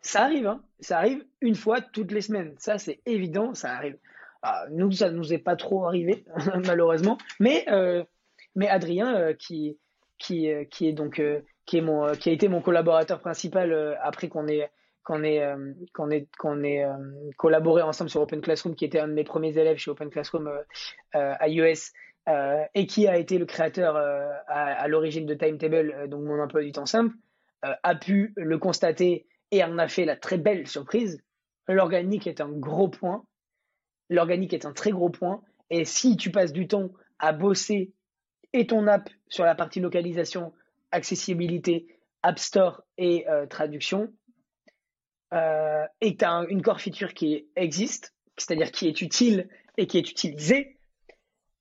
Ça 0.01 0.23
arrive, 0.23 0.47
hein 0.47 0.61
ça 0.79 0.97
arrive 0.97 1.25
une 1.41 1.55
fois 1.55 1.81
toutes 1.81 2.11
les 2.11 2.21
semaines. 2.21 2.53
Ça, 2.57 2.77
c'est 2.77 3.01
évident, 3.05 3.53
ça 3.53 3.73
arrive. 3.73 3.97
Ah, 4.43 4.65
nous, 4.71 4.91
ça 4.91 5.09
ne 5.09 5.17
nous 5.17 5.33
est 5.33 5.39
pas 5.39 5.55
trop 5.55 5.85
arrivé, 5.85 6.25
malheureusement. 6.65 7.17
Mais, 7.39 7.65
euh, 7.69 8.03
mais 8.55 8.67
Adrien, 8.67 9.15
euh, 9.15 9.33
qui, 9.33 9.79
qui, 10.19 10.49
qui, 10.69 10.87
est 10.87 10.93
donc, 10.93 11.21
qui, 11.65 11.77
est 11.77 11.81
mon, 11.81 12.13
qui 12.13 12.29
a 12.29 12.33
été 12.33 12.47
mon 12.47 12.61
collaborateur 12.61 13.19
principal 13.19 13.97
après 14.01 14.27
qu'on 14.27 14.47
ait 14.47 14.69
qu'on 15.03 15.23
ait, 15.23 15.43
euh, 15.43 15.73
qu'on 15.93 16.09
ait, 16.09 16.27
qu'on 16.37 16.63
ait 16.63 16.83
euh, 16.83 16.93
collaboré 17.37 17.81
ensemble 17.81 18.09
sur 18.09 18.21
Open 18.21 18.41
Classroom, 18.41 18.75
qui 18.75 18.85
était 18.85 18.99
un 18.99 19.07
de 19.07 19.13
mes 19.13 19.23
premiers 19.23 19.57
élèves 19.57 19.77
chez 19.77 19.91
Open 19.91 20.09
Classroom 20.09 20.47
euh, 20.47 20.61
à 21.13 21.49
US, 21.49 21.91
et 22.73 22.87
qui 22.87 23.05
a 23.05 23.17
été 23.17 23.37
le 23.37 23.45
créateur 23.45 23.97
à, 24.47 24.87
l'origine 24.87 25.25
de 25.25 25.33
Timetable, 25.33 26.07
donc 26.07 26.23
mon 26.23 26.41
emploi 26.41 26.63
du 26.63 26.71
temps 26.71 26.85
simple, 26.85 27.13
a 27.61 27.95
pu 27.95 28.31
le 28.37 28.57
constater 28.57 29.27
et 29.51 29.61
en 29.61 29.77
a 29.77 29.89
fait 29.89 30.05
la 30.05 30.15
très 30.15 30.37
belle 30.37 30.65
surprise. 30.65 31.21
L'organique 31.67 32.25
est 32.25 32.39
un 32.39 32.47
gros 32.47 32.87
point. 32.87 33.25
L'organique 34.09 34.53
est 34.53 34.65
un 34.65 34.73
très 34.73 34.91
gros 34.91 35.09
point. 35.09 35.41
Et 35.69 35.85
si 35.85 36.17
tu 36.17 36.31
passes 36.31 36.53
du 36.53 36.67
temps 36.67 36.89
à 37.19 37.33
bosser 37.33 37.91
et 38.53 38.67
ton 38.67 38.87
app 38.87 39.09
sur 39.29 39.45
la 39.45 39.55
partie 39.55 39.79
localisation, 39.79 40.53
accessibilité, 40.91 41.87
App 42.21 42.39
Store 42.39 42.83
et 42.97 43.25
traduction, 43.49 44.11
euh, 45.33 45.85
et 46.01 46.15
tu 46.15 46.25
as 46.25 46.45
une 46.49 46.61
core 46.61 46.79
feature 46.79 47.13
qui 47.13 47.47
existe, 47.55 48.13
c'est-à-dire 48.37 48.71
qui 48.71 48.87
est 48.87 49.01
utile 49.01 49.49
et 49.77 49.87
qui 49.87 49.97
est 49.97 50.09
utilisée, 50.09 50.77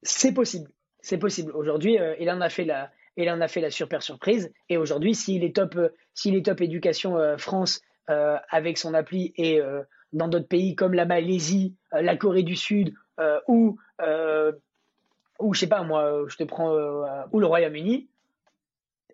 c'est 0.03 0.33
possible. 0.33 0.71
C'est 1.01 1.19
possible. 1.19 1.53
Aujourd'hui, 1.53 1.99
euh, 1.99 2.15
il 2.21 2.31
en 2.31 2.41
a 2.41 2.51
fait 2.51 2.65
la, 2.65 2.91
il 3.17 3.29
a 3.29 3.49
fait 3.49 3.61
la 3.61 3.71
super 3.71 4.03
surprise. 4.03 4.53
Et 4.69 4.77
aujourd'hui, 4.77 5.15
s'il 5.15 5.43
est 5.43 5.57
top, 5.57 5.77
euh, 5.77 5.89
s'il 6.15 6.37
est 6.37 6.45
top 6.45 6.61
éducation 6.61 7.17
France 7.39 7.81
avec 8.51 8.77
son 8.77 8.93
appli 8.93 9.33
et 9.37 9.59
dans 10.13 10.29
d'autres 10.29 10.49
pays 10.49 10.75
comme 10.75 10.95
la 10.95 11.07
Malaisie, 11.07 11.75
la 11.93 12.17
Corée 12.17 12.43
du 12.43 12.57
Sud 12.57 12.95
ou 13.49 13.79
ou 15.39 15.55
je 15.55 15.61
sais 15.61 15.67
pas 15.67 15.83
moi, 15.83 16.25
je 16.29 16.37
te 16.37 16.45
prends 16.45 16.73
ou 17.33 17.41
le 17.41 17.47
Royaume-Uni 17.47 18.09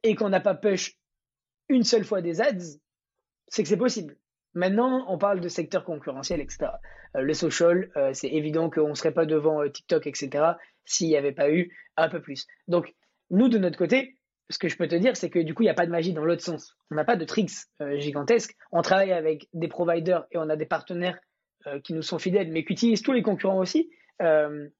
et 0.02 0.14
qu'on 0.14 0.28
n'a 0.28 0.40
pas 0.40 0.54
push 0.54 0.96
une 1.68 1.84
seule 1.84 2.04
fois 2.04 2.22
des 2.22 2.40
ads, 2.40 2.78
c'est 3.48 3.62
que 3.62 3.68
c'est 3.68 3.76
possible. 3.76 4.16
Maintenant, 4.54 5.04
on 5.08 5.18
parle 5.18 5.40
de 5.40 5.48
secteur 5.48 5.84
concurrentiel, 5.84 6.40
etc. 6.40 6.70
Euh, 7.16 7.20
le 7.20 7.34
social, 7.34 7.90
euh, 7.96 8.12
c'est 8.12 8.28
évident 8.28 8.70
qu'on 8.70 8.88
ne 8.88 8.94
serait 8.94 9.12
pas 9.12 9.26
devant 9.26 9.62
euh, 9.62 9.68
TikTok, 9.68 10.06
etc. 10.06 10.52
s'il 10.84 11.08
n'y 11.08 11.16
avait 11.16 11.32
pas 11.32 11.50
eu 11.50 11.76
un 11.96 12.08
peu 12.08 12.20
plus. 12.20 12.46
Donc, 12.66 12.94
nous, 13.30 13.48
de 13.48 13.58
notre 13.58 13.76
côté, 13.76 14.16
ce 14.50 14.58
que 14.58 14.68
je 14.68 14.76
peux 14.76 14.88
te 14.88 14.94
dire, 14.94 15.16
c'est 15.16 15.30
que 15.30 15.38
du 15.38 15.54
coup, 15.54 15.62
il 15.62 15.66
n'y 15.66 15.70
a 15.70 15.74
pas 15.74 15.86
de 15.86 15.90
magie 15.90 16.12
dans 16.12 16.24
l'autre 16.24 16.42
sens. 16.42 16.76
On 16.90 16.94
n'a 16.94 17.04
pas 17.04 17.16
de 17.16 17.24
tricks 17.24 17.50
gigantesques. 17.96 18.56
On 18.72 18.82
travaille 18.82 19.12
avec 19.12 19.48
des 19.52 19.68
providers 19.68 20.26
et 20.30 20.38
on 20.38 20.48
a 20.48 20.56
des 20.56 20.66
partenaires 20.66 21.18
qui 21.84 21.92
nous 21.92 22.02
sont 22.02 22.18
fidèles, 22.18 22.50
mais 22.50 22.64
qui 22.64 22.72
utilisent 22.72 23.02
tous 23.02 23.12
les 23.12 23.22
concurrents 23.22 23.58
aussi. 23.58 23.90
de, 24.20 24.70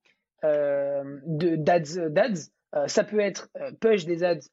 d'ads, 1.57 2.09
d'ads. 2.09 2.87
ça 2.87 3.05
peut 3.05 3.21
être 3.21 3.51
push 3.81 4.07
des 4.07 4.25
ads 4.25 4.49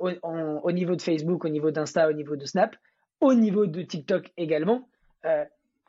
au, 0.00 0.72
niveau 0.72 0.96
de 0.96 1.02
Facebook, 1.02 1.44
au 1.44 1.50
niveau 1.50 1.70
d'Insta, 1.70 2.08
au 2.08 2.14
niveau 2.14 2.36
de 2.36 2.46
Snap 2.46 2.76
au 3.20 3.34
niveau 3.34 3.66
de 3.66 3.82
TikTok 3.82 4.32
également. 4.36 4.88
Euh, 5.24 5.44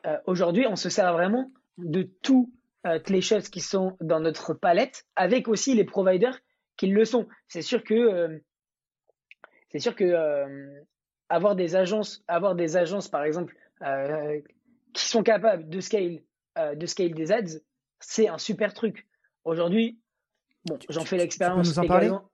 euh, 0.06 0.16
aujourd'hui, 0.26 0.66
on 0.66 0.76
se 0.76 0.88
sert 0.88 1.12
vraiment 1.12 1.50
de 1.76 2.02
toutes 2.22 2.48
euh, 2.86 2.98
les 3.08 3.20
choses 3.20 3.48
qui 3.48 3.60
sont 3.60 3.96
dans 4.00 4.20
notre 4.20 4.54
palette, 4.54 5.04
avec 5.16 5.48
aussi 5.48 5.74
les 5.74 5.84
providers 5.84 6.38
qui 6.76 6.86
le 6.86 7.04
sont. 7.04 7.26
C'est 7.48 7.62
sûr 7.62 7.82
que 7.82 8.40
c'est 9.70 9.78
sûr 9.78 9.94
que 9.94 10.84
avoir 11.28 11.56
des 11.56 11.76
agences, 11.76 12.22
avoir 12.28 12.54
des 12.54 12.76
agences 12.76 13.08
par 13.08 13.24
exemple 13.24 13.56
qui 14.92 15.08
sont 15.08 15.22
capables 15.22 15.68
de 15.68 15.80
scale, 15.80 16.20
de 16.56 16.86
scale 16.86 17.12
des 17.12 17.32
ads, 17.32 17.60
c'est 18.00 18.28
un 18.28 18.38
super 18.38 18.74
truc. 18.74 19.06
Aujourd'hui, 19.44 19.98
bon, 20.66 20.78
j'en 20.88 21.04
fais 21.04 21.16
l'expérience 21.16 21.76
également. 21.76 22.30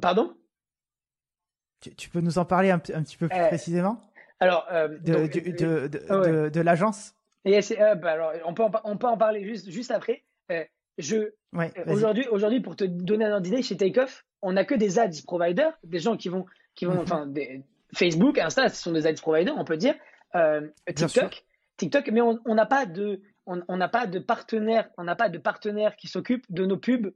Pardon? 0.00 0.34
Tu, 1.96 2.08
peux 2.08 2.20
nous 2.20 2.38
en 2.38 2.44
parler 2.44 2.70
un, 2.70 2.78
petit 2.78 3.16
peu 3.16 3.28
plus 3.28 3.38
euh, 3.38 3.48
précisément? 3.48 4.00
Alors, 4.40 4.66
euh, 4.72 4.88
de, 4.88 5.26
de, 5.26 6.48
de, 6.48 6.60
l'agence? 6.60 7.14
Bah, 7.44 8.10
alors, 8.10 8.32
on, 8.46 8.54
peut 8.54 8.62
en, 8.62 8.72
on 8.84 8.96
peut 8.96 9.06
en 9.06 9.18
parler 9.18 9.44
juste, 9.44 9.70
juste 9.70 9.90
après. 9.90 10.24
Euh, 10.50 10.64
je, 10.98 11.30
aujourd'hui, 11.86 12.26
aujourd'hui, 12.28 12.60
pour 12.60 12.76
te 12.76 12.84
donner 12.84 13.24
un 13.24 13.32
ordre 13.32 13.42
d'idée, 13.42 13.62
chez 13.62 13.76
Takeoff, 13.76 14.24
on 14.42 14.52
n'a 14.52 14.64
que 14.64 14.74
des 14.74 14.98
ads 14.98 15.22
providers, 15.26 15.72
des 15.82 15.98
gens 15.98 16.16
qui 16.16 16.28
vont, 16.28 16.46
qui 16.74 16.84
vont, 16.84 16.94
mhm. 16.94 17.00
enfin, 17.00 17.32
Facebook, 17.94 18.38
Insta, 18.38 18.68
ce 18.68 18.82
sont 18.82 18.92
des 18.92 19.06
ads 19.06 19.14
providers, 19.14 19.54
on 19.56 19.64
peut 19.64 19.76
dire. 19.76 19.94
TikTok, 20.94 21.44
TikTok, 21.76 22.10
mais 22.10 22.20
on 22.20 22.54
n'a 22.54 22.66
pas 22.66 22.86
de, 22.86 23.20
on 23.46 23.76
n'a 23.76 23.88
pas 23.88 24.06
de 24.06 24.18
partenaire, 24.18 24.90
on 24.98 25.04
n'a 25.04 25.16
pas 25.16 25.28
de 25.28 25.38
partenaire 25.38 25.96
qui 25.96 26.08
s'occupe 26.08 26.44
de 26.50 26.66
nos 26.66 26.76
pubs 26.76 27.12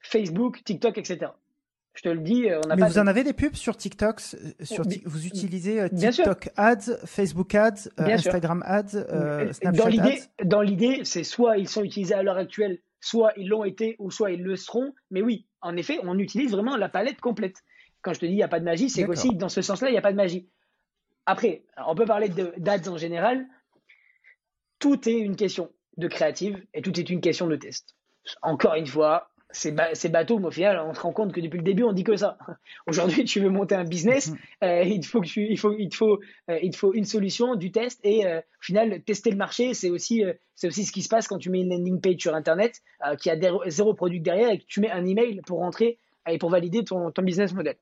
Facebook, 0.00 0.62
TikTok, 0.64 0.98
etc. 0.98 1.30
Je 1.94 2.02
te 2.02 2.08
le 2.08 2.20
dis, 2.20 2.46
on 2.64 2.68
n'a 2.68 2.76
Mais 2.76 2.86
vous 2.86 2.98
en 2.98 3.06
avez 3.06 3.22
des 3.22 3.34
pubs 3.34 3.54
sur 3.54 3.76
TikTok 3.76 4.20
euh, 4.34 4.64
sur 4.64 4.84
Vous 5.04 5.26
utilisez 5.26 5.80
euh, 5.80 5.88
TikTok 5.88 6.48
Ads, 6.56 6.96
Facebook 7.04 7.54
Ads, 7.54 7.90
euh, 8.00 8.04
Instagram 8.04 8.62
Ads, 8.64 9.52
Snapchat 9.52 9.88
Ads? 9.88 10.44
Dans 10.44 10.62
l'idée, 10.62 11.04
c'est 11.04 11.24
soit 11.24 11.58
ils 11.58 11.68
sont 11.68 11.84
utilisés 11.84 12.14
à 12.14 12.22
l'heure 12.22 12.38
actuelle, 12.38 12.78
soit 13.02 13.32
ils 13.36 13.48
l'ont 13.48 13.64
été, 13.64 13.96
ou 13.98 14.10
soit 14.10 14.30
ils 14.30 14.42
le 14.42 14.56
seront. 14.56 14.94
Mais 15.10 15.20
oui, 15.20 15.46
en 15.60 15.76
effet, 15.76 15.98
on 16.02 16.18
utilise 16.18 16.52
vraiment 16.52 16.76
la 16.76 16.88
palette 16.88 17.20
complète. 17.20 17.56
Quand 18.00 18.14
je 18.14 18.20
te 18.20 18.26
dis 18.26 18.32
il 18.32 18.36
n'y 18.36 18.42
a 18.42 18.48
pas 18.48 18.60
de 18.60 18.64
magie, 18.64 18.88
c'est 18.88 19.04
qu'aussi 19.04 19.34
dans 19.34 19.48
ce 19.48 19.60
sens-là, 19.60 19.90
il 19.90 19.92
n'y 19.92 19.98
a 19.98 20.02
pas 20.02 20.12
de 20.12 20.16
magie. 20.16 20.48
Après, 21.26 21.64
on 21.86 21.94
peut 21.94 22.06
parler 22.06 22.28
d'ads 22.28 22.88
en 22.88 22.96
général. 22.96 23.46
Tout 24.78 25.08
est 25.08 25.18
une 25.18 25.36
question 25.36 25.70
de 25.96 26.08
créative 26.08 26.64
et 26.74 26.82
tout 26.82 26.98
est 26.98 27.10
une 27.10 27.20
question 27.20 27.46
de 27.46 27.56
test. 27.56 27.94
Encore 28.40 28.74
une 28.74 28.86
fois, 28.86 29.31
c'est 29.52 30.08
bateau, 30.08 30.38
mais 30.38 30.46
au 30.46 30.50
final, 30.50 30.80
on 30.80 30.94
se 30.94 31.00
rend 31.00 31.12
compte 31.12 31.32
que 31.32 31.40
depuis 31.40 31.58
le 31.58 31.62
début, 31.62 31.84
on 31.84 31.92
dit 31.92 32.04
que 32.04 32.16
ça. 32.16 32.38
Aujourd'hui, 32.86 33.24
tu 33.24 33.40
veux 33.40 33.50
monter 33.50 33.74
un 33.74 33.84
business, 33.84 34.32
euh, 34.64 34.82
il, 34.82 35.04
faut 35.04 35.20
que 35.20 35.28
il, 35.38 35.58
faut, 35.58 35.74
il, 35.78 35.94
faut, 35.94 36.20
euh, 36.50 36.58
il 36.62 36.74
faut 36.74 36.92
une 36.94 37.04
solution, 37.04 37.54
du 37.54 37.70
test, 37.70 38.00
et 38.04 38.26
euh, 38.26 38.38
au 38.38 38.62
final, 38.62 39.02
tester 39.02 39.30
le 39.30 39.36
marché, 39.36 39.74
c'est 39.74 39.90
aussi, 39.90 40.24
c'est 40.54 40.66
aussi 40.66 40.84
ce 40.84 40.92
qui 40.92 41.02
se 41.02 41.08
passe 41.08 41.28
quand 41.28 41.38
tu 41.38 41.50
mets 41.50 41.60
une 41.60 41.70
landing 41.70 42.00
page 42.00 42.20
sur 42.20 42.34
Internet 42.34 42.80
qui 43.18 43.30
a 43.30 43.36
zéro 43.66 43.94
produit 43.94 44.20
derrière 44.20 44.50
et 44.50 44.58
que 44.58 44.64
tu 44.66 44.80
mets 44.80 44.90
un 44.90 45.04
email 45.04 45.40
pour 45.46 45.58
rentrer 45.58 45.98
et 46.28 46.38
pour 46.38 46.50
valider 46.50 46.84
ton, 46.84 47.10
ton 47.10 47.22
business 47.22 47.52
model. 47.52 47.76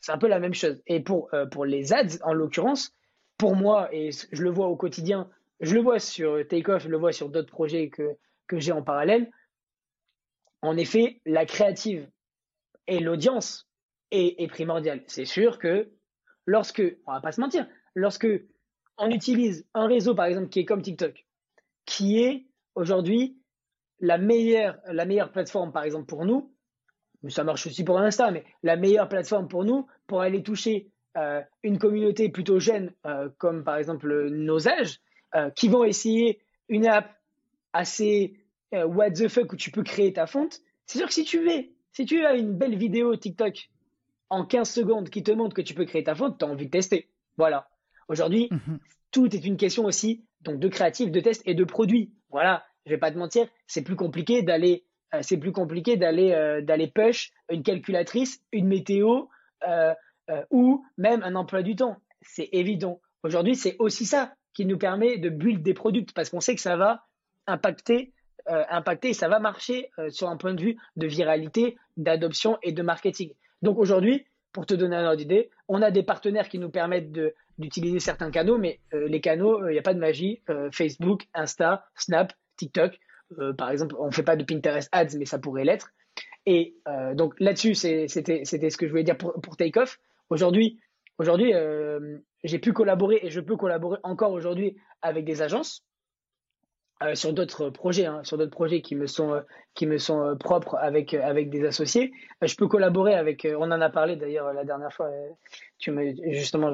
C'est 0.00 0.12
un 0.12 0.18
peu 0.18 0.28
la 0.28 0.40
même 0.40 0.54
chose. 0.54 0.80
Et 0.86 1.00
pour, 1.00 1.30
pour 1.50 1.64
les 1.64 1.92
ads, 1.92 2.18
en 2.24 2.32
l'occurrence, 2.32 2.94
pour 3.36 3.54
moi, 3.54 3.88
et 3.92 4.10
je 4.32 4.42
le 4.42 4.50
vois 4.50 4.68
au 4.68 4.76
quotidien, 4.76 5.28
je 5.60 5.74
le 5.74 5.80
vois 5.80 5.98
sur 5.98 6.38
Takeoff, 6.48 6.84
je 6.84 6.88
le 6.88 6.96
vois 6.96 7.12
sur 7.12 7.28
d'autres 7.28 7.50
projets 7.50 7.88
que, 7.88 8.16
que 8.46 8.58
j'ai 8.58 8.72
en 8.72 8.82
parallèle, 8.82 9.30
en 10.62 10.76
effet, 10.76 11.20
la 11.26 11.44
créative 11.44 12.08
et 12.86 13.00
l'audience 13.00 13.68
est, 14.10 14.46
primordiale. 14.48 15.02
C'est 15.06 15.24
sûr 15.24 15.58
que 15.58 15.90
lorsque, 16.46 16.82
on 17.06 17.12
va 17.12 17.20
pas 17.20 17.32
se 17.32 17.40
mentir, 17.40 17.66
lorsque 17.94 18.28
on 18.98 19.10
utilise 19.10 19.66
un 19.74 19.86
réseau, 19.86 20.14
par 20.14 20.26
exemple, 20.26 20.48
qui 20.48 20.60
est 20.60 20.64
comme 20.64 20.82
TikTok, 20.82 21.26
qui 21.84 22.22
est 22.22 22.46
aujourd'hui 22.74 23.38
la 24.00 24.18
meilleure, 24.18 24.78
la 24.86 25.06
plateforme, 25.26 25.72
par 25.72 25.84
exemple, 25.84 26.06
pour 26.06 26.24
nous, 26.24 26.52
ça 27.28 27.44
marche 27.44 27.66
aussi 27.66 27.84
pour 27.84 27.98
Insta, 27.98 28.30
mais 28.30 28.44
la 28.62 28.76
meilleure 28.76 29.08
plateforme 29.08 29.48
pour 29.48 29.64
nous, 29.64 29.86
pour 30.06 30.20
aller 30.20 30.42
toucher 30.42 30.90
une 31.62 31.78
communauté 31.78 32.28
plutôt 32.28 32.58
jeune, 32.58 32.92
comme 33.38 33.64
par 33.64 33.76
exemple 33.76 34.28
nos 34.30 34.68
âges, 34.68 35.00
qui 35.54 35.68
vont 35.68 35.84
essayer 35.84 36.40
une 36.68 36.86
app 36.86 37.14
assez 37.72 38.41
what 38.72 39.10
the 39.10 39.28
fuck 39.28 39.52
où 39.52 39.56
tu 39.56 39.70
peux 39.70 39.82
créer 39.82 40.12
ta 40.12 40.26
fonte, 40.26 40.60
c'est 40.86 40.98
sûr 40.98 41.06
que 41.06 41.14
si 41.14 41.24
tu 41.24 41.38
veux, 41.38 41.64
si 41.92 42.06
tu 42.06 42.24
as 42.24 42.34
une 42.34 42.54
belle 42.54 42.76
vidéo 42.76 43.14
TikTok 43.16 43.70
en 44.30 44.46
15 44.46 44.70
secondes 44.70 45.10
qui 45.10 45.22
te 45.22 45.30
montre 45.30 45.54
que 45.54 45.62
tu 45.62 45.74
peux 45.74 45.84
créer 45.84 46.04
ta 46.04 46.14
fonte, 46.14 46.38
tu 46.38 46.44
as 46.44 46.48
envie 46.48 46.66
de 46.66 46.70
tester. 46.70 47.08
Voilà. 47.36 47.68
Aujourd'hui, 48.08 48.48
mhm. 48.50 48.78
tout 49.10 49.34
est 49.34 49.44
une 49.44 49.56
question 49.56 49.84
aussi 49.84 50.24
donc 50.40 50.58
de 50.58 50.68
créatif, 50.68 51.10
de 51.10 51.20
test 51.20 51.42
et 51.46 51.54
de 51.54 51.64
produit. 51.64 52.12
Voilà, 52.30 52.64
je 52.86 52.90
vais 52.90 52.98
pas 52.98 53.10
te 53.10 53.18
mentir, 53.18 53.46
c'est 53.66 53.82
plus 53.82 53.96
compliqué 53.96 54.42
d'aller 54.42 54.84
euh, 55.14 55.20
c'est 55.22 55.36
plus 55.36 55.52
compliqué 55.52 55.96
d'aller 55.96 56.32
euh, 56.32 56.62
d'aller 56.62 56.88
push 56.88 57.32
une 57.50 57.62
calculatrice, 57.62 58.42
une 58.50 58.66
météo 58.66 59.26
euh, 59.68 59.94
ou 60.50 60.84
même 60.96 61.22
un 61.22 61.34
emploi 61.34 61.62
du 61.62 61.76
temps. 61.76 61.96
C'est 62.22 62.48
évident. 62.52 63.00
Aujourd'hui, 63.22 63.54
c'est 63.54 63.76
aussi 63.78 64.06
ça 64.06 64.34
qui 64.54 64.64
nous 64.64 64.78
permet 64.78 65.18
de 65.18 65.28
build 65.28 65.62
des 65.62 65.74
produits 65.74 66.06
parce 66.14 66.30
qu'on 66.30 66.40
sait 66.40 66.54
que 66.54 66.60
ça 66.60 66.76
va 66.76 67.04
impacter 67.46 68.12
impacter 68.46 69.10
et 69.10 69.14
ça 69.14 69.28
va 69.28 69.38
marcher 69.38 69.90
sur 70.10 70.28
un 70.28 70.36
point 70.36 70.54
de 70.54 70.60
vue 70.62 70.76
de 70.96 71.06
viralité, 71.06 71.76
d'adoption 71.96 72.58
et 72.62 72.72
de 72.72 72.82
marketing. 72.82 73.32
Donc 73.62 73.78
aujourd'hui, 73.78 74.26
pour 74.52 74.66
te 74.66 74.74
donner 74.74 74.96
un 74.96 75.04
ordre 75.04 75.16
d'idée, 75.16 75.50
on 75.68 75.82
a 75.82 75.90
des 75.90 76.02
partenaires 76.02 76.48
qui 76.48 76.58
nous 76.58 76.70
permettent 76.70 77.12
d'utiliser 77.58 78.00
certains 78.00 78.30
canaux, 78.30 78.58
mais 78.58 78.80
euh, 78.92 79.08
les 79.08 79.20
canaux, 79.20 79.60
il 79.60 79.64
euh, 79.64 79.72
n'y 79.72 79.78
a 79.78 79.82
pas 79.82 79.94
de 79.94 79.98
magie. 79.98 80.42
Euh, 80.50 80.70
Facebook, 80.70 81.22
Insta, 81.34 81.86
Snap, 81.96 82.32
TikTok, 82.56 82.98
par 83.56 83.70
exemple, 83.70 83.94
on 83.98 84.08
ne 84.08 84.10
fait 84.10 84.22
pas 84.22 84.36
de 84.36 84.44
Pinterest 84.44 84.90
Ads, 84.92 85.16
mais 85.18 85.24
ça 85.24 85.38
pourrait 85.38 85.64
l'être. 85.64 85.90
Et 86.44 86.76
donc 87.14 87.32
là-dessus, 87.40 87.74
c'était 87.74 88.08
ce 88.44 88.76
que 88.76 88.86
je 88.86 88.90
voulais 88.90 89.04
dire 89.04 89.16
pour, 89.16 89.32
pour 89.40 89.56
Takeoff. 89.56 89.98
Aujourd'hui 90.28 90.78
j'ai 92.44 92.58
pu 92.58 92.72
collaborer 92.72 93.20
et 93.22 93.30
je 93.30 93.40
peux 93.40 93.56
collaborer 93.56 93.98
encore 94.02 94.32
aujourd'hui 94.32 94.76
avec 95.00 95.24
des 95.24 95.42
agences 95.42 95.84
euh, 97.04 97.14
sur 97.14 97.32
d'autres 97.32 97.70
projets, 97.70 98.06
hein, 98.06 98.22
sur 98.24 98.38
d'autres 98.38 98.50
projets 98.50 98.80
qui 98.80 98.94
me 98.94 99.06
sont, 99.06 99.32
euh, 99.34 99.40
qui 99.74 99.86
me 99.86 99.98
sont 99.98 100.20
euh, 100.20 100.34
propres 100.34 100.76
avec, 100.76 101.14
avec 101.14 101.50
des 101.50 101.64
associés. 101.64 102.12
je 102.42 102.54
peux 102.54 102.68
collaborer 102.68 103.14
avec, 103.14 103.46
on 103.58 103.70
en 103.70 103.80
a 103.80 103.90
parlé 103.90 104.16
d'ailleurs 104.16 104.52
la 104.52 104.64
dernière 104.64 104.92
fois, 104.92 105.10
tu 105.78 105.90
me, 105.90 106.14
justement, 106.32 106.68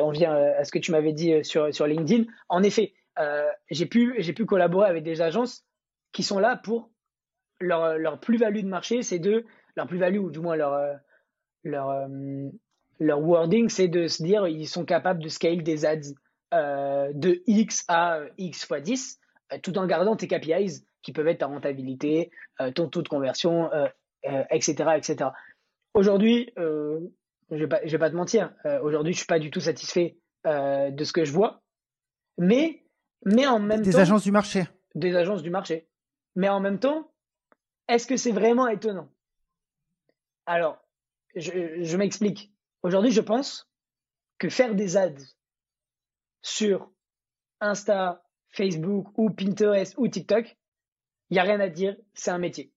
on 0.00 0.10
vient 0.10 0.34
à 0.34 0.64
ce 0.64 0.70
que 0.70 0.78
tu 0.78 0.92
m'avais 0.92 1.12
dit 1.12 1.44
sur, 1.44 1.74
sur 1.74 1.86
LinkedIn. 1.86 2.24
En 2.48 2.62
effet, 2.62 2.92
j'ai 3.70 3.86
pu, 3.86 4.20
pu 4.34 4.46
collaborer 4.46 4.88
avec 4.88 5.02
des 5.02 5.22
agences 5.22 5.64
qui 6.12 6.22
sont 6.22 6.38
là 6.38 6.56
pour 6.56 6.90
leur, 7.60 7.98
leur 7.98 8.20
plus-value 8.20 8.60
de 8.60 8.68
marché, 8.68 9.02
c'est 9.02 9.18
de, 9.18 9.44
leur 9.76 9.86
plus-value, 9.86 10.18
ou 10.18 10.30
du 10.30 10.40
moins 10.40 10.56
leur, 10.56 10.78
leur, 11.62 12.08
leur 13.00 13.20
wording, 13.20 13.68
c'est 13.68 13.88
de 13.88 14.06
se 14.06 14.22
dire 14.22 14.46
ils 14.46 14.68
sont 14.68 14.84
capables 14.84 15.22
de 15.22 15.28
scale 15.28 15.62
des 15.62 15.84
ads 15.84 16.14
de 16.52 17.42
X 17.46 17.84
à 17.88 18.20
X 18.38 18.66
fois 18.66 18.80
10 18.80 19.18
euh, 19.18 19.23
tout 19.62 19.76
en 19.78 19.86
gardant 19.86 20.16
tes 20.16 20.28
KPIs 20.28 20.84
qui 21.02 21.12
peuvent 21.12 21.28
être 21.28 21.38
ta 21.38 21.46
rentabilité, 21.46 22.30
euh, 22.60 22.70
ton 22.70 22.88
taux 22.88 23.02
de 23.02 23.08
conversion, 23.08 23.70
etc., 24.50 24.84
euh, 24.86 24.92
etc. 24.92 25.30
Aujourd'hui, 25.92 26.52
je 26.56 27.00
ne 27.50 27.66
vais, 27.66 27.98
pas 27.98 28.10
te 28.10 28.16
mentir, 28.16 28.52
aujourd'hui, 28.82 29.12
je 29.12 29.16
ne 29.16 29.20
suis 29.20 29.26
pas 29.26 29.38
du 29.38 29.50
tout 29.50 29.60
satisfait 29.60 30.16
de 30.44 31.04
ce 31.04 31.12
que 31.12 31.24
je 31.24 31.32
vois, 31.32 31.62
mais, 32.38 32.84
mais 33.24 33.46
en 33.46 33.60
même 33.60 33.82
temps. 33.82 33.90
Des 33.90 33.96
agences 33.96 34.24
du 34.24 34.32
marché. 34.32 34.64
Des 34.94 35.14
agences 35.14 35.42
du 35.42 35.50
marché. 35.50 35.88
Mais 36.36 36.48
en 36.48 36.60
même 36.60 36.80
temps, 36.80 37.12
est-ce 37.88 38.06
que 38.06 38.16
c'est 38.16 38.32
vraiment 38.32 38.66
étonnant? 38.66 39.08
Alors, 40.46 40.78
je 41.36 41.96
m'explique. 41.96 42.52
Aujourd'hui, 42.82 43.12
je 43.12 43.20
pense 43.20 43.70
que 44.38 44.48
faire 44.48 44.74
des 44.74 44.96
ads 44.96 45.14
sur 46.42 46.90
Insta, 47.60 48.23
Facebook 48.54 49.08
ou 49.16 49.30
Pinterest 49.30 49.94
ou 49.98 50.08
TikTok, 50.08 50.56
il 51.30 51.34
n'y 51.34 51.40
a 51.40 51.42
rien 51.42 51.60
à 51.60 51.68
dire, 51.68 51.96
c'est 52.14 52.30
un 52.30 52.38
métier. 52.38 52.72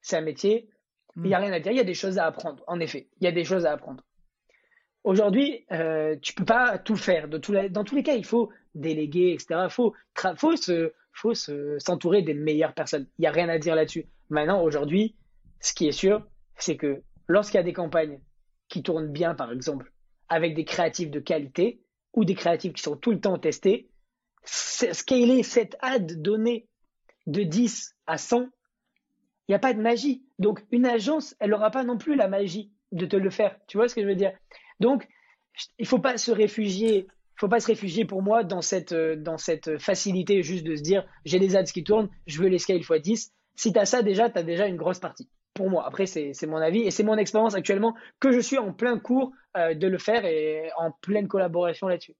C'est 0.00 0.16
un 0.16 0.22
métier, 0.22 0.68
il 1.16 1.22
n'y 1.22 1.34
a 1.34 1.38
rien 1.38 1.52
à 1.52 1.60
dire, 1.60 1.72
il 1.72 1.78
y 1.78 1.80
a 1.80 1.84
des 1.84 1.94
choses 1.94 2.18
à 2.18 2.26
apprendre, 2.26 2.64
en 2.66 2.80
effet, 2.80 3.08
il 3.20 3.24
y 3.24 3.28
a 3.28 3.32
des 3.32 3.44
choses 3.44 3.66
à 3.66 3.72
apprendre. 3.72 4.02
Aujourd'hui, 5.04 5.66
euh, 5.72 6.16
tu 6.22 6.32
peux 6.32 6.44
pas 6.44 6.78
tout 6.78 6.96
faire. 6.96 7.28
De 7.28 7.38
dans 7.68 7.84
tous 7.84 7.96
les 7.96 8.04
cas, 8.04 8.14
il 8.14 8.24
faut 8.24 8.50
déléguer, 8.74 9.32
etc. 9.32 9.62
Il 9.64 9.70
faut, 9.70 9.94
faut, 10.36 10.56
se, 10.56 10.92
faut 11.12 11.34
s'entourer 11.34 12.22
des 12.22 12.34
meilleures 12.34 12.72
personnes. 12.72 13.08
Il 13.18 13.22
n'y 13.22 13.26
a 13.26 13.32
rien 13.32 13.48
à 13.48 13.58
dire 13.58 13.74
là-dessus. 13.74 14.06
Maintenant, 14.30 14.62
aujourd'hui, 14.62 15.16
ce 15.60 15.74
qui 15.74 15.88
est 15.88 15.92
sûr, 15.92 16.24
c'est 16.56 16.76
que 16.76 17.02
lorsqu'il 17.26 17.56
y 17.56 17.60
a 17.60 17.64
des 17.64 17.72
campagnes 17.72 18.20
qui 18.68 18.82
tournent 18.82 19.10
bien, 19.10 19.34
par 19.34 19.50
exemple, 19.50 19.92
avec 20.28 20.54
des 20.54 20.64
créatifs 20.64 21.10
de 21.10 21.20
qualité 21.20 21.82
ou 22.14 22.24
des 22.24 22.34
créatifs 22.34 22.72
qui 22.72 22.82
sont 22.82 22.96
tout 22.96 23.10
le 23.10 23.20
temps 23.20 23.38
testés, 23.38 23.90
scaler 24.44 25.42
cette 25.42 25.76
ad 25.80 26.20
donnée 26.20 26.66
de 27.26 27.42
10 27.42 27.94
à 28.06 28.18
100, 28.18 28.48
il 29.48 29.52
n'y 29.52 29.54
a 29.54 29.58
pas 29.58 29.74
de 29.74 29.80
magie. 29.80 30.24
Donc, 30.38 30.64
une 30.70 30.86
agence, 30.86 31.34
elle 31.40 31.50
n'aura 31.50 31.70
pas 31.70 31.84
non 31.84 31.98
plus 31.98 32.14
la 32.14 32.28
magie 32.28 32.72
de 32.92 33.06
te 33.06 33.16
le 33.16 33.30
faire. 33.30 33.56
Tu 33.66 33.76
vois 33.76 33.88
ce 33.88 33.94
que 33.94 34.02
je 34.02 34.06
veux 34.06 34.14
dire? 34.14 34.32
Donc, 34.80 35.08
il 35.78 35.82
ne 35.82 35.86
faut 35.86 35.98
pas 35.98 36.18
se 36.18 36.30
réfugier. 36.30 37.06
faut 37.36 37.48
pas 37.48 37.60
se 37.60 37.66
réfugier 37.66 38.04
pour 38.04 38.22
moi 38.22 38.44
dans 38.44 38.62
cette, 38.62 38.94
dans 38.94 39.38
cette 39.38 39.78
facilité 39.78 40.42
juste 40.42 40.64
de 40.64 40.76
se 40.76 40.82
dire 40.82 41.04
j'ai 41.24 41.38
des 41.38 41.56
ads 41.56 41.64
qui 41.64 41.84
tournent, 41.84 42.08
je 42.26 42.40
veux 42.40 42.48
les 42.48 42.58
scale 42.58 42.78
x 42.78 42.92
10. 42.92 43.32
Si 43.54 43.72
tu 43.72 43.78
as 43.78 43.84
ça 43.84 44.02
déjà, 44.02 44.30
tu 44.30 44.38
as 44.38 44.42
déjà 44.42 44.66
une 44.66 44.76
grosse 44.76 44.98
partie. 44.98 45.28
Pour 45.54 45.68
moi, 45.68 45.86
après, 45.86 46.06
c'est 46.06 46.46
mon 46.46 46.56
avis 46.56 46.80
et 46.80 46.90
c'est 46.90 47.02
mon 47.02 47.18
expérience 47.18 47.54
actuellement 47.54 47.94
que 48.20 48.32
je 48.32 48.40
suis 48.40 48.58
en 48.58 48.72
plein 48.72 48.98
cours 48.98 49.32
euh, 49.56 49.74
de 49.74 49.86
le 49.86 49.98
faire 49.98 50.24
et 50.24 50.70
en 50.78 50.92
pleine 51.02 51.28
collaboration 51.28 51.88
là-dessus. 51.88 52.14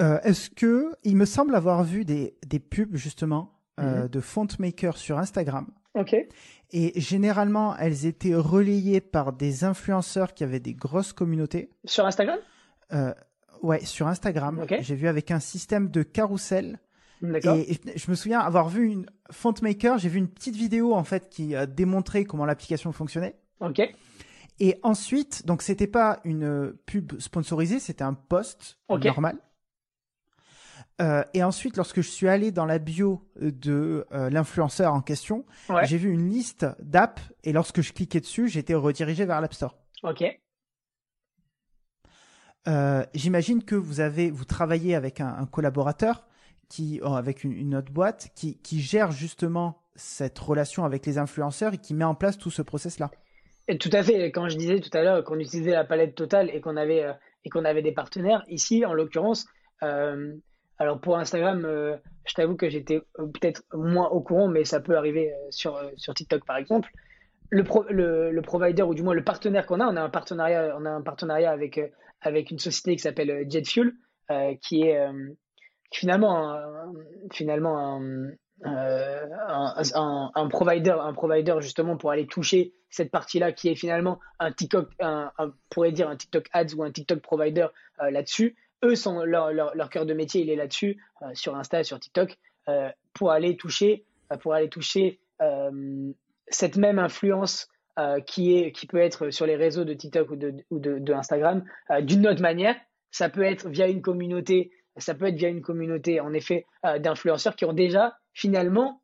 Euh, 0.00 0.18
est-ce 0.22 0.50
que 0.50 0.92
il 1.04 1.16
me 1.16 1.26
semble 1.26 1.54
avoir 1.54 1.84
vu 1.84 2.04
des, 2.04 2.36
des 2.46 2.58
pubs 2.58 2.96
justement 2.96 3.60
euh, 3.80 4.02
mhm. 4.02 4.08
de 4.08 4.20
font 4.20 4.46
maker 4.58 4.96
sur 4.96 5.18
Instagram. 5.18 5.66
Ok. 5.94 6.14
Et 6.72 7.00
généralement, 7.00 7.76
elles 7.76 8.06
étaient 8.06 8.34
relayées 8.34 9.00
par 9.00 9.32
des 9.32 9.64
influenceurs 9.64 10.34
qui 10.34 10.44
avaient 10.44 10.60
des 10.60 10.74
grosses 10.74 11.12
communautés. 11.12 11.70
Sur 11.84 12.06
Instagram? 12.06 12.38
Euh, 12.92 13.14
Ouais, 13.62 13.84
sur 13.84 14.08
Instagram. 14.08 14.64
J'ai 14.80 14.94
vu 14.94 15.06
avec 15.06 15.30
un 15.30 15.40
système 15.40 15.90
de 15.90 16.02
carrousel. 16.02 16.78
D'accord. 17.20 17.56
Et, 17.56 17.78
je 17.94 18.10
me 18.10 18.16
souviens 18.16 18.40
avoir 18.40 18.70
vu 18.70 18.86
une 18.86 19.04
font 19.30 19.52
maker. 19.60 19.98
J'ai 19.98 20.08
vu 20.08 20.18
une 20.18 20.28
petite 20.28 20.56
vidéo 20.56 20.94
en 20.94 21.04
fait 21.04 21.28
qui 21.28 21.54
démontrait 21.68 22.24
comment 22.24 22.46
l'application 22.46 22.90
fonctionnait. 22.92 23.36
Ok. 23.60 23.82
Et 24.60 24.78
ensuite, 24.82 25.44
donc 25.44 25.60
c'était 25.60 25.86
pas 25.86 26.20
une 26.24 26.72
pub 26.86 27.20
sponsorisée, 27.20 27.80
c'était 27.80 28.04
un 28.04 28.14
post 28.14 28.78
normal. 28.88 29.36
Euh, 31.00 31.22
et 31.32 31.42
ensuite, 31.42 31.76
lorsque 31.76 32.02
je 32.02 32.08
suis 32.08 32.28
allé 32.28 32.52
dans 32.52 32.66
la 32.66 32.78
bio 32.78 33.22
de 33.40 34.06
euh, 34.12 34.28
l'influenceur 34.28 34.92
en 34.92 35.00
question, 35.00 35.46
j'ai 35.84 35.96
vu 35.96 36.10
une 36.10 36.28
liste 36.28 36.66
d'apps 36.80 37.22
et 37.42 37.52
lorsque 37.52 37.80
je 37.80 37.92
cliquais 37.92 38.20
dessus, 38.20 38.48
j'étais 38.48 38.74
redirigé 38.74 39.24
vers 39.24 39.40
l'App 39.40 39.54
Store. 39.54 39.76
Ok. 40.02 40.24
Euh, 42.68 43.04
j'imagine 43.14 43.64
que 43.64 43.74
vous 43.74 44.00
avez, 44.00 44.30
vous 44.30 44.44
travaillez 44.44 44.94
avec 44.94 45.20
un, 45.20 45.46
collaborateur 45.46 46.26
qui, 46.68 47.00
oh, 47.02 47.14
avec 47.14 47.44
une, 47.44 47.74
autre 47.74 47.90
boîte, 47.90 48.30
qui, 48.36 48.58
qui, 48.58 48.80
gère 48.80 49.10
justement 49.10 49.82
cette 49.96 50.38
relation 50.38 50.84
avec 50.84 51.06
les 51.06 51.16
influenceurs 51.16 51.72
et 51.72 51.78
qui 51.78 51.94
met 51.94 52.04
en 52.04 52.14
place 52.14 52.36
tout 52.36 52.50
ce 52.50 52.60
process-là. 52.60 53.10
Tout 53.80 53.90
à 53.92 54.02
fait. 54.02 54.30
Quand 54.32 54.48
je 54.48 54.56
disais 54.56 54.80
tout 54.80 54.90
à 54.92 55.02
l'heure 55.02 55.24
qu'on 55.24 55.38
utilisait 55.38 55.70
la 55.70 55.84
palette 55.84 56.14
totale 56.14 56.50
et 56.52 56.60
qu'on 56.60 56.76
avait 56.76 57.06
et 57.44 57.48
qu'on 57.48 57.64
avait 57.64 57.82
des 57.82 57.92
partenaires, 57.92 58.44
ici, 58.48 58.84
en 58.84 58.92
l'occurrence, 58.92 59.46
alors 60.80 60.98
pour 60.98 61.18
Instagram, 61.18 61.64
euh, 61.66 61.96
je 62.24 62.32
t'avoue 62.32 62.56
que 62.56 62.70
j'étais 62.70 63.02
euh, 63.18 63.26
peut-être 63.26 63.62
moins 63.74 64.08
au 64.08 64.22
courant, 64.22 64.48
mais 64.48 64.64
ça 64.64 64.80
peut 64.80 64.96
arriver 64.96 65.30
euh, 65.30 65.36
sur, 65.50 66.14
TikTok 66.14 66.46
par 66.46 66.56
exemple. 66.56 66.90
Le, 67.50 68.40
provider 68.40 68.82
ou 68.82 68.94
du 68.94 69.02
moins 69.02 69.12
le 69.12 69.22
partenaire 69.22 69.66
qu'on 69.66 69.80
a, 69.80 69.86
on 69.86 69.96
a 69.96 70.00
un 70.00 70.08
partenariat, 70.08 70.74
on 70.78 70.86
a 70.86 70.90
un 70.90 71.02
partenariat 71.02 71.50
avec, 71.50 71.78
une 72.50 72.58
société 72.58 72.96
qui 72.96 73.02
s'appelle 73.02 73.44
JetFuel, 73.50 73.92
qui 74.62 74.82
est 74.82 75.04
finalement, 75.92 76.56
un, 78.64 80.48
provider, 80.48 80.96
un 80.98 81.12
provider 81.12 81.56
justement 81.60 81.96
pour 81.96 82.12
aller 82.12 82.26
toucher 82.26 82.72
cette 82.88 83.10
partie-là 83.10 83.52
qui 83.52 83.68
est 83.68 83.74
finalement 83.74 84.20
un 84.38 84.52
TikTok, 84.52 84.88
pourrait 85.70 85.92
dire 85.92 86.08
un 86.08 86.16
TikTok 86.16 86.48
ads 86.52 86.74
ou 86.74 86.84
un 86.84 86.92
TikTok 86.92 87.20
provider 87.20 87.66
là-dessus 87.98 88.56
eux 88.84 88.94
sont 88.94 89.24
leur, 89.24 89.52
leur, 89.52 89.90
cœur 89.90 90.06
de 90.06 90.14
métier, 90.14 90.42
il 90.42 90.50
est 90.50 90.56
là-dessus, 90.56 91.02
euh, 91.22 91.30
sur 91.34 91.56
Insta, 91.56 91.84
sur 91.84 92.00
TikTok, 92.00 92.36
euh, 92.68 92.90
pour 93.14 93.30
aller 93.30 93.56
toucher, 93.56 94.04
euh, 94.32 94.36
pour 94.36 94.54
aller 94.54 94.68
toucher 94.68 95.20
cette 96.48 96.76
même 96.76 96.98
influence 96.98 97.66
qui 98.26 98.54
est, 98.54 98.72
qui 98.72 98.86
peut 98.86 98.98
être 98.98 99.30
sur 99.30 99.46
les 99.46 99.56
réseaux 99.56 99.84
de 99.84 99.94
TikTok 99.94 100.30
ou 100.30 100.36
de, 100.36 100.54
ou 100.68 100.78
de, 100.78 101.12
Instagram 101.14 101.64
d'une 102.02 102.26
autre 102.26 102.42
manière. 102.42 102.76
Ça 103.10 103.30
peut 103.30 103.42
être 103.42 103.70
via 103.70 103.88
une 103.88 104.02
communauté, 104.02 104.70
ça 104.98 105.14
peut 105.14 105.28
être 105.28 105.36
via 105.36 105.48
une 105.48 105.62
communauté 105.62 106.20
en 106.20 106.34
effet 106.34 106.66
d'influenceurs 106.98 107.56
qui 107.56 107.64
ont 107.64 107.72
déjà 107.72 108.18
finalement 108.34 109.00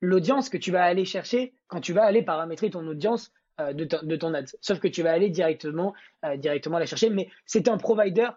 l'audience 0.00 0.48
que 0.48 0.56
tu 0.56 0.72
vas 0.72 0.82
aller 0.82 1.04
chercher 1.04 1.54
quand 1.68 1.80
tu 1.80 1.92
vas 1.92 2.02
aller 2.02 2.22
paramétrer 2.22 2.68
ton 2.68 2.84
audience 2.88 3.32
de, 3.60 3.84
de, 3.84 4.16
ton 4.16 4.34
ad. 4.34 4.48
Sauf 4.60 4.80
que 4.80 4.88
tu 4.88 5.04
vas 5.04 5.12
aller 5.12 5.30
directement, 5.30 5.94
directement 6.38 6.80
la 6.80 6.86
chercher. 6.86 7.10
Mais 7.10 7.28
c'est 7.46 7.68
un 7.68 7.76
provider, 7.76 8.30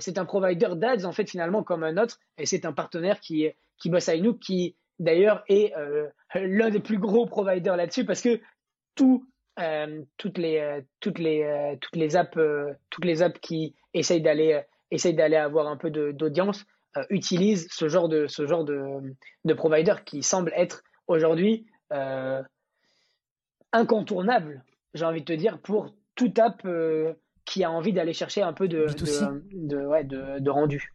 c'est 0.00 0.18
un 0.18 0.24
provider 0.24 0.70
d'ads 0.74 1.04
en 1.04 1.12
fait 1.12 1.28
finalement 1.28 1.62
comme 1.62 1.84
un 1.84 1.96
autre, 1.98 2.18
et 2.38 2.46
c'est 2.46 2.64
un 2.64 2.72
partenaire 2.72 3.20
qui, 3.20 3.48
qui 3.78 3.90
bosse 3.90 4.08
avec 4.08 4.22
nous, 4.22 4.34
qui 4.34 4.76
d'ailleurs 4.98 5.44
est 5.48 5.72
l'un 6.34 6.70
des 6.70 6.80
plus 6.80 6.98
gros 6.98 7.26
providers 7.26 7.76
là-dessus 7.76 8.04
parce 8.04 8.22
que 8.22 8.40
tout, 8.94 9.26
toutes 10.16 10.38
les, 10.38 10.80
toutes 11.00 11.18
les, 11.18 11.76
toutes 11.80 11.96
les 11.96 12.16
apps, 12.16 12.38
toutes 12.90 13.04
les 13.04 13.22
apps 13.22 13.38
qui 13.40 13.74
essayent 13.92 14.22
d'aller, 14.22 14.62
d'aller 14.90 15.36
avoir 15.36 15.66
un 15.66 15.76
peu 15.76 15.90
d'audience 15.90 16.64
euh, 16.96 17.04
utilisent 17.10 17.68
ce 17.70 17.88
genre 17.88 18.08
de, 18.08 18.26
ce 18.26 18.46
genre 18.46 18.64
de, 18.64 19.14
de 19.44 19.54
provider 19.54 19.94
qui 20.04 20.22
semble 20.22 20.52
être 20.56 20.82
aujourd'hui 21.08 21.66
euh, 21.92 22.42
incontournable, 23.72 24.64
j'ai 24.94 25.04
envie 25.04 25.20
de 25.20 25.26
te 25.26 25.32
dire, 25.32 25.60
pour 25.60 25.94
tout 26.14 26.32
app 26.38 26.62
euh, 26.64 27.12
qui 27.46 27.64
a 27.64 27.70
envie 27.70 27.94
d'aller 27.94 28.12
chercher 28.12 28.42
un 28.42 28.52
peu 28.52 28.68
de, 28.68 28.86
de, 29.52 29.86
ouais, 29.86 30.04
de, 30.04 30.50
rendu. 30.50 30.92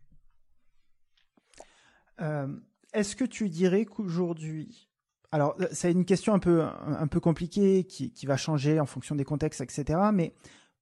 Est-ce 2.94 3.15
que 3.15 3.26
tu 3.26 3.49
dirais 3.49 3.86
qu'aujourd'hui, 3.86 4.88
alors 5.32 5.56
c'est 5.72 5.91
une 5.91 6.06
question 6.06 6.36
un 6.36 6.40
peu, 6.40 6.61
un 6.61 7.07
peu 7.07 7.19
compliquée 7.19 7.86
qui, 7.86 8.11
qui, 8.11 8.26
va 8.28 8.38
changer 8.38 8.80
en 8.80 8.86
fonction 8.86 9.15
des 9.15 9.23
contextes, 9.23 9.61
etc. 9.61 9.99
Mais 10.14 10.36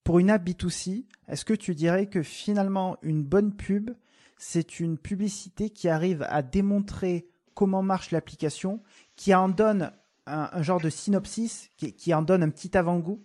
pour 0.03 0.19
une 0.19 0.29
app 0.29 0.43
B2C, 0.43 1.05
est-ce 1.27 1.45
que 1.45 1.53
tu 1.53 1.75
dirais 1.75 2.07
que 2.07 2.23
finalement 2.23 2.97
une 3.03 3.23
bonne 3.23 3.55
pub, 3.55 3.91
c'est 4.37 4.79
une 4.79 4.97
publicité 4.97 5.69
qui 5.69 5.87
arrive 5.87 6.25
à 6.29 6.41
démontrer 6.41 7.29
comment 7.53 7.83
marche 7.83 8.11
l'application, 8.11 8.81
qui 9.15 9.35
en 9.35 9.49
donne 9.49 9.91
un, 10.25 10.61
genre 10.61 10.79
de 10.79 10.89
synopsis, 10.89 11.69
qui, 11.77 12.13
en 12.13 12.21
donne 12.21 12.41
un 12.41 12.49
petit 12.49 12.77
avant-goût. 12.77 13.21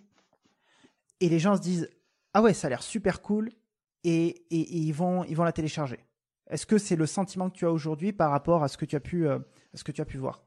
Et 1.21 1.29
les 1.29 1.39
gens 1.39 1.55
se 1.55 1.61
disent 1.61 1.89
Ah 2.37 2.41
ouais, 2.41 2.53
ça 2.53 2.67
a 2.67 2.69
l'air 2.69 2.83
super 2.83 3.21
cool, 3.21 3.49
et, 4.03 4.45
ils, 4.49 4.91
vont, 4.91 5.23
ils 5.23 5.37
vont 5.37 5.45
la 5.45 5.53
télécharger. 5.53 5.99
Est-ce 6.49 6.65
que 6.65 6.77
c'est 6.77 6.97
le 6.97 7.05
sentiment 7.05 7.49
que 7.49 7.55
tu 7.55 7.65
as 7.65 7.71
aujourd'hui 7.71 8.11
par 8.11 8.29
rapport 8.29 8.61
à 8.61 8.67
ce 8.67 8.75
que 8.75 8.83
tu 8.83 8.97
as 8.97 8.99
pu, 8.99 9.25
euh, 9.25 9.39
ce 9.73 9.85
que 9.85 9.93
tu 9.93 10.01
as 10.01 10.05
pu 10.05 10.17
voir? 10.17 10.43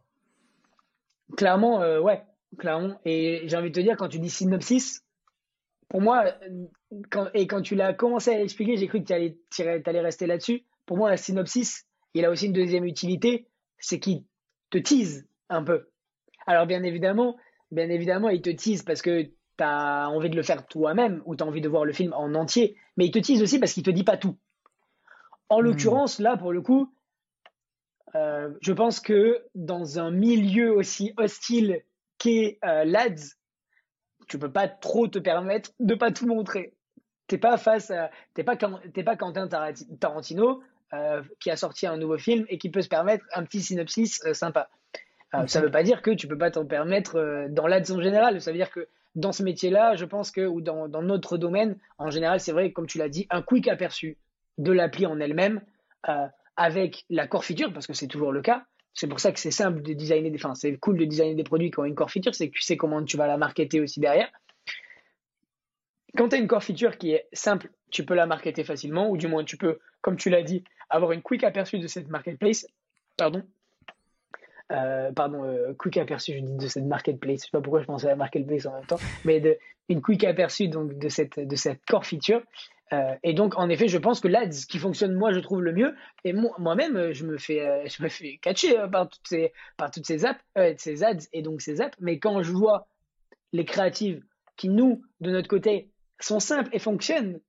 Clairement, 1.35 1.81
euh, 1.81 1.99
ouais, 1.99 2.23
clairement. 2.59 3.01
Et 3.07 3.41
j'ai 3.47 3.57
envie 3.57 3.71
de 3.71 3.75
te 3.75 3.81
dire, 3.81 3.97
quand 3.97 4.09
tu 4.09 4.19
dis 4.19 4.29
synopsis, 4.29 5.03
pour 5.89 6.03
moi, 6.03 6.27
et 7.33 7.47
quand 7.47 7.63
tu 7.63 7.75
l'as 7.75 7.95
commencé 7.95 8.35
à 8.35 8.37
l'expliquer, 8.37 8.77
j'ai 8.77 8.87
cru 8.87 9.01
que 9.01 9.07
tu 9.07 9.15
allais, 9.15 9.39
allais, 9.87 10.01
rester 10.03 10.27
là-dessus. 10.27 10.65
Pour 10.85 10.99
moi, 10.99 11.09
la 11.09 11.17
synopsis, 11.17 11.87
il 12.13 12.23
a 12.27 12.31
aussi 12.31 12.49
une 12.49 12.53
deuxième 12.53 12.85
utilité, 12.85 13.49
c'est 13.79 13.99
qu'il 13.99 14.25
te 14.69 14.77
tease 14.77 15.27
un 15.49 15.65
peu. 15.65 15.89
Alors 16.47 16.67
bien 16.67 16.83
évidemment, 16.83 17.39
bien 17.71 17.89
évidemment, 17.89 18.29
il 18.29 18.43
te 18.43 18.51
tease 18.51 18.83
parce 18.83 19.01
que 19.01 19.31
tu 19.59 19.65
as 19.65 20.09
envie 20.09 20.31
de 20.31 20.37
le 20.37 20.43
faire 20.43 20.67
toi-même 20.67 21.23
ou 21.27 21.37
tu 21.37 21.45
as 21.45 21.47
envie 21.47 21.61
de 21.61 21.69
voir 21.69 21.85
le 21.85 21.93
film 21.93 22.13
en 22.15 22.35
entier, 22.35 22.77
mais 22.97 23.07
il 23.07 23.11
te 23.11 23.19
tease 23.19 23.43
aussi 23.43 23.59
parce 23.59 23.73
qu'il 23.73 23.83
te 23.83 23.91
dit 23.91 24.05
pas 24.05 24.17
tout. 24.17 24.37
En 25.49 25.61
hmm. 25.61 25.65
l'occurrence, 25.65 26.19
là, 26.19 26.37
pour 26.37 26.53
le 26.53 26.63
coup, 26.63 26.93
euh, 28.15 28.51
je 28.61 28.73
pense 28.73 29.01
que 29.01 29.45
dans 29.55 29.99
un 29.99 30.11
milieu 30.11 30.75
aussi 30.75 31.13
hostile 31.17 31.83
qu'est 32.19 32.59
euh, 32.65 32.85
l'ADS, 32.85 33.37
tu 34.29 34.39
peux 34.39 34.51
pas 34.51 34.69
trop 34.69 35.09
te 35.09 35.19
permettre 35.19 35.71
de 35.81 35.95
pas 35.95 36.11
tout 36.11 36.27
montrer. 36.27 36.75
T'es 37.27 37.39
pas 37.39 37.57
face 37.57 37.91
à, 37.91 38.11
t'es 38.35 38.45
pas, 38.45 38.57
t'es 38.57 39.03
pas 39.03 39.17
Quentin 39.17 39.49
Tarantino 39.49 40.63
euh, 40.95 41.23
qui 41.41 41.51
a 41.51 41.57
sorti 41.57 41.87
un 41.87 41.97
nouveau 41.99 42.17
film 42.17 42.47
et 42.49 42.59
qui 42.59 42.71
peut 42.71 42.81
se 42.81 42.89
permettre 42.89 43.25
un 43.35 43.45
petit 43.45 43.61
synopsis 43.61 44.21
sympa. 44.33 44.71
Euh, 45.35 45.47
ça 45.47 45.61
veut 45.61 45.71
pas 45.71 45.83
dire 45.83 46.01
que 46.01 46.11
tu 46.11 46.27
peux 46.27 46.39
pas 46.39 46.51
t'en 46.51 46.65
permettre 46.65 47.49
dans 47.51 47.67
l'aide 47.67 47.91
en 47.91 48.01
général. 48.01 48.41
Ça 48.41 48.51
veut 48.51 48.57
dire 48.57 48.71
que 48.71 48.89
dans 49.15 49.33
ce 49.33 49.43
métier-là, 49.43 49.97
je 49.97 50.05
pense 50.05 50.31
que 50.31 50.47
ou 50.47 50.61
dans, 50.61 50.89
notre 51.03 51.39
domaine, 51.39 51.79
en 51.99 52.11
général, 52.11 52.41
c'est 52.41 52.53
vrai, 52.53 52.73
comme 52.73 52.87
tu 52.87 52.99
l'as 52.99 53.09
dit, 53.09 53.27
un 53.31 53.43
quick 53.43 53.69
aperçu 53.69 54.19
de 54.59 54.73
l'appli 54.73 55.07
en 55.07 55.19
elle-même 55.21 55.61
avec 56.57 57.05
la 57.09 57.27
core 57.27 57.45
feature, 57.45 57.73
parce 57.73 57.87
que 57.87 57.93
c'est 57.93 58.07
toujours 58.07 58.33
le 58.33 58.43
cas, 58.43 58.65
c'est 58.95 59.07
pour 59.07 59.21
ça 59.21 59.31
que 59.31 59.39
c'est 59.39 59.53
simple 59.53 59.81
de 59.83 59.93
designer 59.93 60.31
des, 60.31 60.39
enfin, 60.39 60.55
c'est 60.55 60.77
cool 60.77 60.99
de 60.99 61.05
designer 61.05 61.37
des 61.37 61.45
produits 61.45 61.71
qui 61.71 61.79
ont 61.79 61.85
une 61.85 61.95
core 61.95 62.11
feature, 62.11 62.35
c'est 62.35 62.49
que 62.49 62.55
tu 62.55 62.63
sais 62.63 62.77
comment 62.77 63.05
tu 63.05 63.17
vas 63.17 63.29
la 63.29 63.37
marketer 63.37 63.81
aussi 63.81 64.01
derrière. 64.01 64.29
Quand 66.17 66.31
tu 66.31 66.35
as 66.35 66.39
une 66.39 66.49
core 66.49 66.65
feature 66.65 66.99
qui 66.99 67.13
est 67.13 67.29
simple, 67.33 67.71
tu 67.91 68.05
peux 68.05 68.15
la 68.15 68.27
marketer 68.27 68.65
facilement, 68.65 69.09
ou 69.09 69.17
du 69.17 69.29
moins 69.29 69.45
tu 69.45 69.57
peux, 69.57 69.79
comme 70.01 70.17
tu 70.17 70.31
l'as 70.31 70.43
dit, 70.43 70.65
avoir 70.91 71.13
une 71.13 71.23
quick 71.23 71.45
aperçu 71.45 71.79
de 71.79 71.87
cette 71.87 72.09
marketplace. 72.09 72.67
Pardon. 73.17 73.45
Euh, 74.71 75.13
pardon, 75.13 75.45
euh, 75.45 75.73
quick 75.79 75.97
aperçu, 75.97 76.35
je 76.35 76.41
dis 76.41 76.57
de 76.57 76.67
cette 76.67 76.85
marketplace. 76.85 77.41
Je 77.41 77.45
sais 77.45 77.51
pas 77.51 77.61
pourquoi 77.61 77.81
je 77.81 77.87
pensais 77.87 78.07
à 78.07 78.11
la 78.11 78.17
marketplace 78.17 78.67
en 78.67 78.75
même 78.75 78.85
temps, 78.85 78.99
mais 79.25 79.59
une 79.89 80.03
quick 80.03 80.25
aperçu 80.25 80.69
donc 80.69 80.99
de 80.99 81.09
cette, 81.09 81.41
de 81.41 81.57
cette 81.57 81.81
core 81.87 82.05
feature 82.05 82.43
euh, 82.95 83.15
et 83.23 83.35
donc, 83.35 83.59
en 83.59 83.69
effet, 83.69 83.87
je 83.87 83.99
pense 83.99 84.19
que 84.19 84.29
l'ADS 84.29 84.65
qui 84.67 84.79
fonctionne, 84.79 85.13
moi, 85.13 85.31
je 85.31 85.41
trouve 85.41 85.61
le 85.61 85.75
mieux. 85.75 85.95
Et 86.25 86.33
moi-même, 86.33 87.13
je 87.13 87.27
me 87.27 87.37
fais, 87.37 87.87
je 87.87 88.03
me 88.03 88.09
fais 88.09 88.39
catcher 88.39 88.75
par 88.91 89.11
toutes 89.11 89.29
ces, 89.29 89.53
par 89.77 89.91
toutes 89.91 90.07
ces 90.07 90.25
apps, 90.25 90.43
ces 90.79 91.05
ads 91.05 91.27
et 91.35 91.43
donc 91.43 91.61
ces 91.61 91.83
apps. 91.83 91.95
Mais 92.01 92.19
quand 92.19 92.43
je 92.43 92.51
vois 92.51 92.89
les 93.53 93.67
créatives 93.67 94.25
qui, 94.57 94.71
nous, 94.71 95.03
de 95.21 95.31
notre 95.31 95.49
côté, 95.49 95.91
sont 96.19 96.41
simples 96.41 96.71
et 96.73 96.79
fonctionnent, 96.79 97.41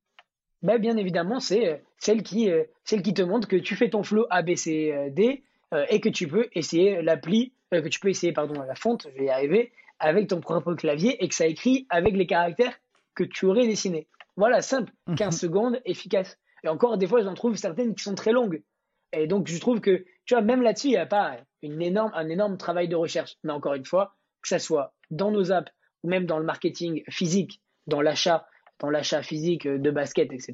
ben, 0.61 0.77
bien 0.77 0.97
évidemment, 0.97 1.39
c'est 1.39 1.81
celle 1.99 2.21
qui, 2.21 2.49
celle 2.83 3.01
qui 3.01 3.13
te 3.13 3.21
montre 3.21 3.47
que 3.47 3.55
tu 3.55 3.77
fais 3.77 3.89
ton 3.89 4.03
flow 4.03 4.25
ABCD 4.29 5.43
et 5.89 5.99
que 6.01 6.09
tu 6.09 6.27
peux 6.27 6.47
essayer 6.53 7.01
l'appli, 7.01 7.53
que 7.71 7.87
tu 7.87 7.99
peux 7.99 8.09
essayer, 8.09 8.33
pardon, 8.33 8.61
la 8.61 8.75
fonte, 8.75 9.07
je 9.13 9.19
vais 9.19 9.25
y 9.25 9.29
arriver, 9.29 9.71
avec 9.99 10.27
ton 10.27 10.39
propre 10.39 10.73
clavier 10.73 11.23
et 11.23 11.27
que 11.27 11.35
ça 11.35 11.45
écrit 11.45 11.85
avec 11.89 12.15
les 12.15 12.25
caractères 12.25 12.79
que 13.15 13.23
tu 13.23 13.45
aurais 13.45 13.67
dessinés. 13.67 14.07
Voilà, 14.37 14.61
simple, 14.61 14.93
15 15.17 15.19
mhm. 15.19 15.31
secondes, 15.31 15.81
efficace. 15.85 16.37
Et 16.63 16.69
encore, 16.69 16.97
des 16.97 17.07
fois, 17.07 17.21
j'en 17.21 17.33
trouve 17.33 17.55
certaines 17.55 17.93
qui 17.95 18.03
sont 18.03 18.15
très 18.15 18.31
longues. 18.31 18.63
Et 19.11 19.27
donc, 19.27 19.47
je 19.47 19.59
trouve 19.59 19.81
que, 19.81 20.05
tu 20.25 20.33
vois, 20.33 20.41
même 20.41 20.61
là-dessus, 20.61 20.87
il 20.87 20.91
n'y 20.91 20.97
a 20.97 21.05
pas 21.05 21.37
une 21.61 21.81
énorme, 21.81 22.11
un 22.13 22.29
énorme 22.29 22.57
travail 22.57 22.87
de 22.87 22.95
recherche. 22.95 23.35
Mais 23.43 23.51
encore 23.51 23.73
une 23.73 23.85
fois, 23.85 24.15
que 24.41 24.47
ce 24.47 24.57
soit 24.57 24.93
dans 25.11 25.31
nos 25.31 25.51
apps 25.51 25.71
ou 26.03 26.09
même 26.09 26.25
dans 26.25 26.39
le 26.39 26.45
marketing 26.45 27.03
physique, 27.09 27.61
dans 27.87 28.01
l'achat, 28.01 28.47
dans 28.79 28.89
l'achat 28.89 29.21
physique 29.21 29.67
de 29.67 29.91
basket, 29.91 30.31
etc., 30.31 30.53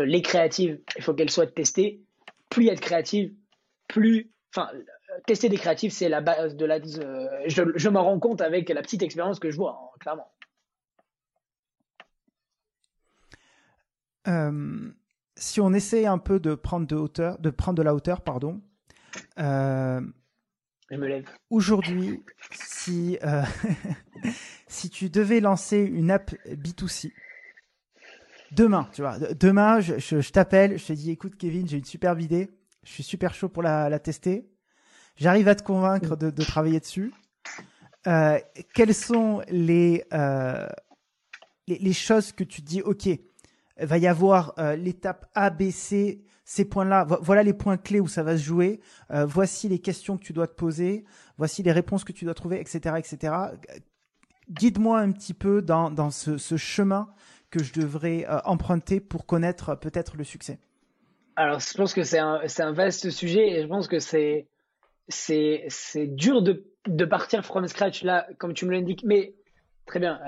euh, 0.00 0.04
les 0.04 0.22
créatives, 0.22 0.80
il 0.96 1.02
faut 1.02 1.14
qu'elles 1.14 1.30
soient 1.30 1.46
testées. 1.46 2.00
Plus 2.50 2.64
il 2.64 2.66
y 2.68 2.70
a 2.70 2.74
de 2.74 2.80
créatives, 2.80 3.32
plus. 3.88 4.30
Enfin, 4.54 4.70
tester 5.26 5.48
des 5.48 5.56
créatives, 5.56 5.92
c'est 5.92 6.08
la 6.08 6.20
base 6.20 6.56
de 6.56 6.64
la. 6.64 6.76
Euh, 6.76 7.28
je, 7.46 7.62
je 7.74 7.88
m'en 7.88 8.04
rends 8.04 8.20
compte 8.20 8.40
avec 8.40 8.68
la 8.68 8.82
petite 8.82 9.02
expérience 9.02 9.38
que 9.38 9.50
je 9.50 9.56
vois, 9.56 9.80
hein, 9.82 9.96
clairement. 10.00 10.30
Euh, 14.26 14.90
si 15.36 15.60
on 15.60 15.72
essaie 15.72 16.06
un 16.06 16.18
peu 16.18 16.38
de 16.38 16.54
prendre 16.54 16.86
de 16.86 16.96
hauteur, 16.96 17.38
de 17.38 17.50
prendre 17.50 17.76
de 17.76 17.82
la 17.82 17.94
hauteur, 17.94 18.20
pardon. 18.22 18.60
Euh, 19.38 20.00
Je 20.90 20.96
me 20.96 21.06
lève. 21.06 21.24
Aujourd'hui, 21.50 22.22
si 22.50 23.18
si 24.68 24.90
tu 24.90 25.08
devais 25.10 25.40
lancer 25.40 25.78
une 25.78 26.10
app 26.10 26.34
B2C, 26.46 27.12
demain, 28.52 28.88
tu 28.92 29.02
vois, 29.02 29.18
demain, 29.18 29.80
je, 29.80 29.98
je, 29.98 30.30
t'appelle, 30.30 30.78
je 30.78 30.86
te 30.86 30.92
dis, 30.92 31.10
écoute, 31.10 31.36
Kevin, 31.36 31.66
j'ai 31.68 31.78
une 31.78 31.84
superbe 31.84 32.20
idée, 32.20 32.50
je 32.88 32.94
suis 32.94 33.02
super 33.02 33.34
chaud 33.34 33.50
pour 33.50 33.62
la, 33.62 33.98
tester. 33.98 34.48
J'arrive 35.16 35.46
à 35.48 35.54
te 35.54 35.62
convaincre 35.62 36.16
de, 36.16 36.30
travailler 36.42 36.80
dessus. 36.80 37.12
Euh, 38.06 38.38
quelles 38.74 38.94
sont 38.94 39.42
les, 39.48 40.04
euh, 40.14 40.66
les, 41.66 41.78
les 41.78 41.92
choses 41.92 42.32
que 42.32 42.44
tu 42.44 42.62
dis, 42.62 42.80
ok, 42.80 43.10
va 43.78 43.98
y 43.98 44.06
avoir 44.06 44.54
euh, 44.58 44.74
l'étape 44.74 45.26
A, 45.34 45.50
B, 45.50 45.70
C, 45.70 46.24
ces 46.46 46.64
points-là. 46.64 47.06
Voilà 47.20 47.42
les 47.42 47.52
points 47.52 47.76
clés 47.76 48.00
où 48.00 48.08
ça 48.08 48.22
va 48.22 48.38
se 48.38 48.42
jouer. 48.42 48.80
Voici 49.10 49.68
les 49.68 49.80
questions 49.80 50.16
que 50.16 50.24
tu 50.24 50.32
dois 50.32 50.46
te 50.46 50.54
poser. 50.54 51.04
Voici 51.36 51.62
les 51.62 51.72
réponses 51.72 52.04
que 52.04 52.12
tu 52.12 52.24
dois 52.24 52.32
trouver, 52.32 52.58
etc., 52.58 52.94
etc. 52.96 53.34
Guide-moi 54.48 54.98
un 54.98 55.12
petit 55.12 55.34
peu 55.34 55.60
dans, 55.60 55.90
dans 55.90 56.10
ce, 56.10 56.38
ce, 56.38 56.56
chemin 56.56 57.10
que 57.50 57.62
je 57.62 57.74
devrais 57.74 58.26
emprunter 58.46 58.98
pour 58.98 59.26
connaître 59.26 59.74
peut-être 59.74 60.16
le 60.16 60.24
succès. 60.24 60.58
Alors, 61.38 61.60
je 61.60 61.72
pense 61.74 61.94
que 61.94 62.02
c'est 62.02 62.18
un, 62.18 62.40
un, 62.58 62.72
vaste 62.72 63.10
sujet 63.10 63.48
et 63.48 63.62
je 63.62 63.68
pense 63.68 63.86
que 63.86 64.00
c'est 64.00 64.46
dur 65.96 66.42
de, 66.42 66.64
de, 66.88 67.04
partir 67.04 67.44
from 67.44 67.66
scratch 67.68 68.02
là, 68.02 68.26
comme 68.38 68.54
tu 68.54 68.66
me 68.66 68.72
l'indiques. 68.72 69.04
Mais 69.04 69.34
très 69.86 70.00
bien. 70.00 70.18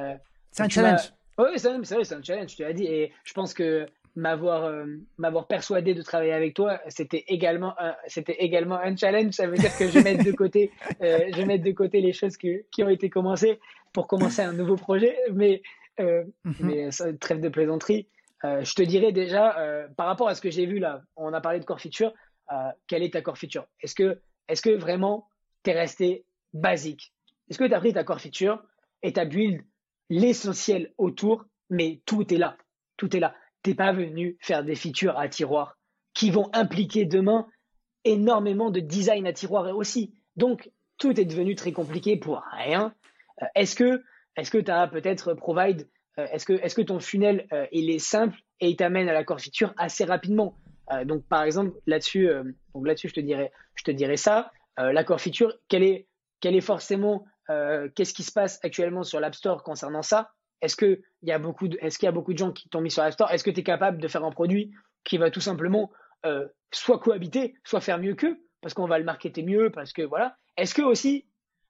c'est 0.52 0.62
un 0.62 0.68
challenge. 0.68 1.12
Oui, 1.36 1.46
c'est 1.56 1.68
vrai, 1.72 2.04
c'est 2.04 2.14
un 2.14 2.22
challenge, 2.22 2.54
tu 2.54 2.62
l'as 2.62 2.72
dit. 2.72 2.86
Et 2.86 3.12
je 3.24 3.32
pense 3.32 3.54
que 3.54 3.86
m'avoir 4.14 4.64
euh, 4.64 4.84
m'avoir 5.18 5.46
persuadé 5.46 5.94
de 5.94 6.02
travailler 6.02 6.32
avec 6.32 6.54
toi, 6.54 6.80
c'était 6.88 7.24
également 7.28 7.74
un, 7.80 7.94
c'était 8.06 8.36
également 8.38 8.78
un 8.78 8.94
challenge. 8.96 9.32
Ça 9.32 9.46
veut 9.46 9.56
dire 9.56 9.76
que 9.76 9.88
je 9.88 9.98
mets 9.98 10.16
de 10.16 10.32
côté, 10.32 10.70
euh, 11.02 11.30
je 11.34 11.42
mets 11.42 11.58
de 11.58 11.72
côté 11.72 12.00
les 12.00 12.12
choses 12.12 12.36
que, 12.36 12.64
qui 12.70 12.84
ont 12.84 12.88
été 12.88 13.10
commencées 13.10 13.58
pour 13.92 14.06
commencer 14.06 14.42
un 14.42 14.52
nouveau 14.52 14.76
projet. 14.76 15.16
Mais, 15.32 15.62
euh, 15.98 16.24
mm 16.44 16.52
mais 16.60 16.88
trêve 17.18 17.40
de 17.40 17.48
plaisanterie. 17.48 18.06
Euh, 18.44 18.64
je 18.64 18.74
te 18.74 18.82
dirais 18.82 19.12
déjà, 19.12 19.86
par 19.96 20.06
rapport 20.06 20.28
à 20.28 20.34
ce 20.34 20.40
que 20.40 20.50
j'ai 20.50 20.66
vu 20.66 20.78
là, 20.78 21.02
on 21.16 21.32
a 21.32 21.40
parlé 21.40 21.60
de 21.60 21.64
core 21.64 21.80
feature. 21.80 22.12
quelle 22.86 23.02
est 23.02 23.12
ta 23.12 23.22
core 23.22 23.38
feature 23.38 23.66
Est-ce 23.80 23.94
que, 23.94 24.20
est-ce 24.48 24.62
que 24.62 24.70
vraiment 24.70 25.28
t'es 25.62 25.72
resté 25.72 26.24
basique? 26.52 27.12
Est-ce 27.48 27.58
que 27.58 27.64
tu 27.64 27.74
as 27.74 27.80
pris 27.80 27.92
ta 27.92 28.04
core 28.04 28.20
feature 28.20 28.62
et 29.02 29.12
ta 29.12 29.24
build 29.24 29.62
l'essentiel 30.10 30.92
autour, 30.98 31.46
mais 31.70 32.02
tout 32.04 32.34
est 32.34 32.36
là. 32.36 32.56
Tout 32.96 33.16
est 33.16 33.20
là. 33.20 33.34
T'es 33.62 33.74
pas 33.74 33.92
venu 33.92 34.36
faire 34.40 34.64
des 34.64 34.74
features 34.74 35.18
à 35.18 35.28
tiroir 35.28 35.78
qui 36.12 36.30
vont 36.30 36.50
impliquer 36.52 37.04
demain 37.04 37.46
énormément 38.04 38.70
de 38.70 38.80
design 38.80 39.26
à 39.26 39.32
tiroir 39.32 39.74
aussi. 39.76 40.12
Donc, 40.36 40.70
tout 40.98 41.18
est 41.18 41.24
devenu 41.24 41.54
très 41.54 41.72
compliqué 41.72 42.16
pour 42.16 42.42
rien. 42.52 42.94
Euh, 43.42 43.46
est-ce 43.54 43.76
que 43.76 44.58
tu 44.58 44.70
as 44.70 44.88
peut-être 44.88 45.34
provide 45.34 45.82
euh, 45.82 45.99
est-ce 46.16 46.44
que 46.44 46.52
est-ce 46.54 46.74
que 46.74 46.82
ton 46.82 47.00
funnel 47.00 47.46
euh, 47.52 47.66
il 47.72 47.90
est 47.90 47.98
simple 47.98 48.38
et 48.60 48.68
il 48.68 48.76
t'amène 48.76 49.08
à 49.08 49.12
la 49.12 49.24
core 49.24 49.40
feature 49.40 49.72
assez 49.76 50.04
rapidement 50.04 50.54
donc 51.04 51.24
par 51.26 51.44
exemple 51.44 51.78
là-dessus 51.86 52.28
là-dessus 52.74 53.10
je 53.10 53.14
te 53.14 53.20
dirais 53.20 53.52
je 53.76 53.84
te 53.84 53.92
dirais 53.92 54.16
ça. 54.16 54.50
La 54.76 55.04
core 55.04 55.20
feature 55.20 55.56
quelle 55.68 55.84
est 55.84 56.08
quelle 56.40 56.56
est 56.56 56.60
forcément 56.60 57.26
qu'est-ce 57.94 58.12
qui 58.12 58.24
se 58.24 58.32
passe 58.32 58.58
actuellement 58.64 59.04
sur 59.04 59.20
l'App 59.20 59.36
Store 59.36 59.62
concernant 59.62 60.02
ça? 60.02 60.32
Est-ce 60.62 60.74
que 60.74 61.00
il 61.22 61.28
y 61.28 61.32
a 61.32 61.38
beaucoup 61.38 61.68
de 61.68 61.76
qu'il 61.76 62.06
y 62.06 62.08
a 62.08 62.12
beaucoup 62.12 62.32
de 62.32 62.38
gens 62.38 62.50
qui 62.50 62.68
t'ont 62.68 62.80
mis 62.80 62.90
sur 62.90 63.04
l'App 63.04 63.12
Store? 63.12 63.30
Est-ce 63.30 63.44
que 63.44 63.52
tu 63.52 63.60
es 63.60 63.62
capable 63.62 63.98
de 63.98 64.08
faire 64.08 64.24
un 64.24 64.32
produit 64.32 64.72
qui 65.04 65.16
va 65.16 65.30
tout 65.30 65.40
simplement 65.40 65.92
soit 66.72 66.98
cohabiter, 66.98 67.54
soit 67.62 67.80
faire 67.80 67.98
mieux 67.98 68.16
qu'eux? 68.16 68.40
Parce 68.60 68.74
qu'on 68.74 68.88
va 68.88 68.98
le 68.98 69.04
marketer 69.04 69.44
mieux, 69.44 69.70
parce 69.70 69.92
que 69.92 70.02
voilà. 70.02 70.36
Est-ce 70.56 70.74
que 70.74 70.82
aussi, 70.82 71.26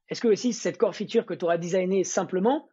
est-ce 0.09 0.21
que 0.21 0.29
aussi 0.29 0.53
cette 0.53 0.79
core 0.79 0.97
que 0.97 1.35
tu 1.35 1.45
auras 1.45 1.59
designé 1.59 2.05
simplement, 2.05 2.69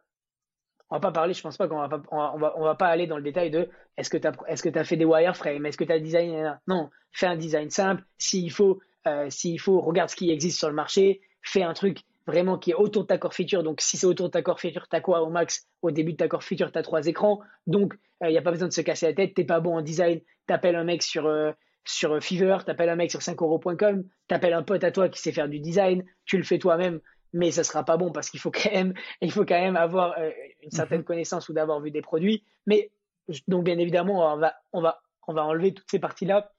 on 0.90 0.96
va 0.96 1.00
pas 1.00 1.12
parler, 1.12 1.34
je 1.34 1.42
pense 1.42 1.56
pas 1.56 1.68
qu'on 1.68 1.78
va 1.78 1.88
pas, 1.88 2.02
on 2.10 2.38
va, 2.38 2.54
on 2.56 2.64
va, 2.64 2.74
pas 2.74 2.88
aller 2.88 3.06
dans 3.06 3.16
le 3.16 3.22
détail 3.22 3.50
de 3.50 3.68
est-ce 3.96 4.10
que 4.10 4.16
tu 4.16 4.26
as, 4.26 4.80
as 4.80 4.84
fait 4.84 4.96
des 4.96 5.04
wireframes, 5.04 5.66
est-ce 5.66 5.76
que 5.76 5.84
tu 5.84 5.92
as 5.92 5.98
designé, 5.98 6.50
non, 6.66 6.90
fais 7.12 7.26
un 7.26 7.36
design 7.36 7.70
simple, 7.70 8.02
s'il 8.16 8.50
faut, 8.50 8.80
euh, 9.06 9.28
faut, 9.58 9.80
regarde 9.80 10.10
ce 10.10 10.16
qui 10.16 10.30
existe 10.30 10.58
sur 10.58 10.68
le 10.68 10.74
marché, 10.74 11.20
fais 11.42 11.62
un 11.62 11.74
truc 11.74 12.00
vraiment 12.26 12.58
qui 12.58 12.72
est 12.72 12.74
autour 12.74 13.02
de 13.02 13.08
ta 13.08 13.18
core 13.18 13.34
feature. 13.34 13.62
Donc, 13.62 13.80
si 13.80 13.96
c'est 13.96 14.06
autour 14.06 14.26
de 14.26 14.32
ta 14.32 14.42
core 14.42 14.60
feature, 14.60 14.86
tu 14.88 14.96
as 14.96 15.00
quoi 15.00 15.22
au 15.22 15.30
max? 15.30 15.66
Au 15.80 15.90
début 15.90 16.12
de 16.12 16.18
ta 16.18 16.28
core 16.28 16.44
feature, 16.44 16.70
tu 16.70 16.78
as 16.78 16.82
trois 16.82 17.06
écrans. 17.06 17.40
Donc, 17.66 17.94
il 18.20 18.26
euh, 18.26 18.30
n'y 18.30 18.38
a 18.38 18.42
pas 18.42 18.50
besoin 18.50 18.68
de 18.68 18.72
se 18.72 18.82
casser 18.82 19.06
la 19.06 19.14
tête. 19.14 19.32
Tu 19.34 19.46
pas 19.46 19.60
bon 19.60 19.78
en 19.78 19.82
design. 19.82 20.20
Tu 20.46 20.54
appelles 20.54 20.76
un 20.76 20.84
mec 20.84 21.02
sur, 21.02 21.26
euh, 21.26 21.52
sur 21.84 22.22
Fiverr, 22.22 22.64
t'appelles 22.64 22.90
un 22.90 22.96
mec 22.96 23.10
sur 23.10 23.20
5euros.com, 23.20 24.04
t'appelles 24.28 24.52
un 24.52 24.62
pote 24.62 24.84
à 24.84 24.92
toi 24.92 25.08
qui 25.08 25.20
sait 25.20 25.32
faire 25.32 25.48
du 25.48 25.58
design, 25.58 26.04
tu 26.26 26.36
le 26.36 26.42
fais 26.44 26.58
toi-même, 26.58 27.00
mais 27.32 27.50
ça 27.50 27.64
sera 27.64 27.84
pas 27.84 27.96
bon 27.96 28.12
parce 28.12 28.30
qu'il 28.30 28.40
faut 28.40 28.50
quand 28.50 28.72
même, 28.72 28.94
il 29.20 29.32
faut 29.32 29.44
quand 29.44 29.60
même 29.60 29.76
avoir 29.76 30.18
euh, 30.18 30.30
une 30.62 30.70
certaine 30.70 31.00
mhm. 31.00 31.04
connaissance 31.04 31.48
ou 31.48 31.52
d'avoir 31.52 31.80
vu 31.80 31.90
des 31.90 32.02
produits. 32.02 32.44
Mais 32.66 32.90
donc 33.46 33.64
bien 33.64 33.78
évidemment, 33.78 34.32
on 34.34 34.36
va, 34.38 34.54
on 34.72 34.80
va, 34.80 35.00
on 35.26 35.34
va 35.34 35.44
enlever 35.44 35.74
toutes 35.74 35.90
ces 35.90 35.98
parties-là 35.98 36.52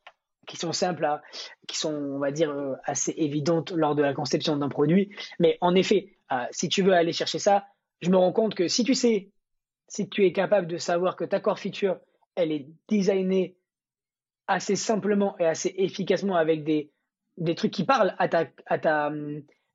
qui 0.47 0.57
sont 0.57 0.71
simples, 0.71 1.05
à, 1.05 1.21
qui 1.67 1.77
sont, 1.77 1.93
on 1.93 2.19
va 2.19 2.31
dire, 2.31 2.49
euh, 2.49 2.75
assez 2.83 3.13
évidentes 3.17 3.71
lors 3.71 3.95
de 3.95 4.01
la 4.01 4.13
conception 4.13 4.57
d'un 4.57 4.69
produit. 4.69 5.15
Mais 5.39 5.57
en 5.61 5.75
effet, 5.75 6.17
euh, 6.31 6.45
si 6.51 6.69
tu 6.69 6.81
veux 6.81 6.93
aller 6.93 7.13
chercher 7.13 7.39
ça, 7.39 7.65
je 8.01 8.09
me 8.09 8.17
rends 8.17 8.33
compte 8.33 8.55
que 8.55 8.67
si 8.67 8.83
tu 8.83 8.95
sais, 8.95 9.29
si 9.87 10.09
tu 10.09 10.25
es 10.25 10.31
capable 10.31 10.67
de 10.67 10.77
savoir 10.77 11.15
que 11.15 11.23
ta 11.23 11.39
core 11.39 11.59
feature, 11.59 11.97
elle 12.35 12.51
est 12.51 12.67
designée 12.87 13.57
assez 14.47 14.75
simplement 14.75 15.37
et 15.37 15.45
assez 15.45 15.73
efficacement 15.77 16.35
avec 16.35 16.63
des, 16.63 16.91
des 17.37 17.55
trucs 17.55 17.71
qui 17.71 17.83
parlent 17.83 18.15
à 18.17 18.27
ta, 18.27 18.45
à 18.65 18.79
ta, 18.79 19.11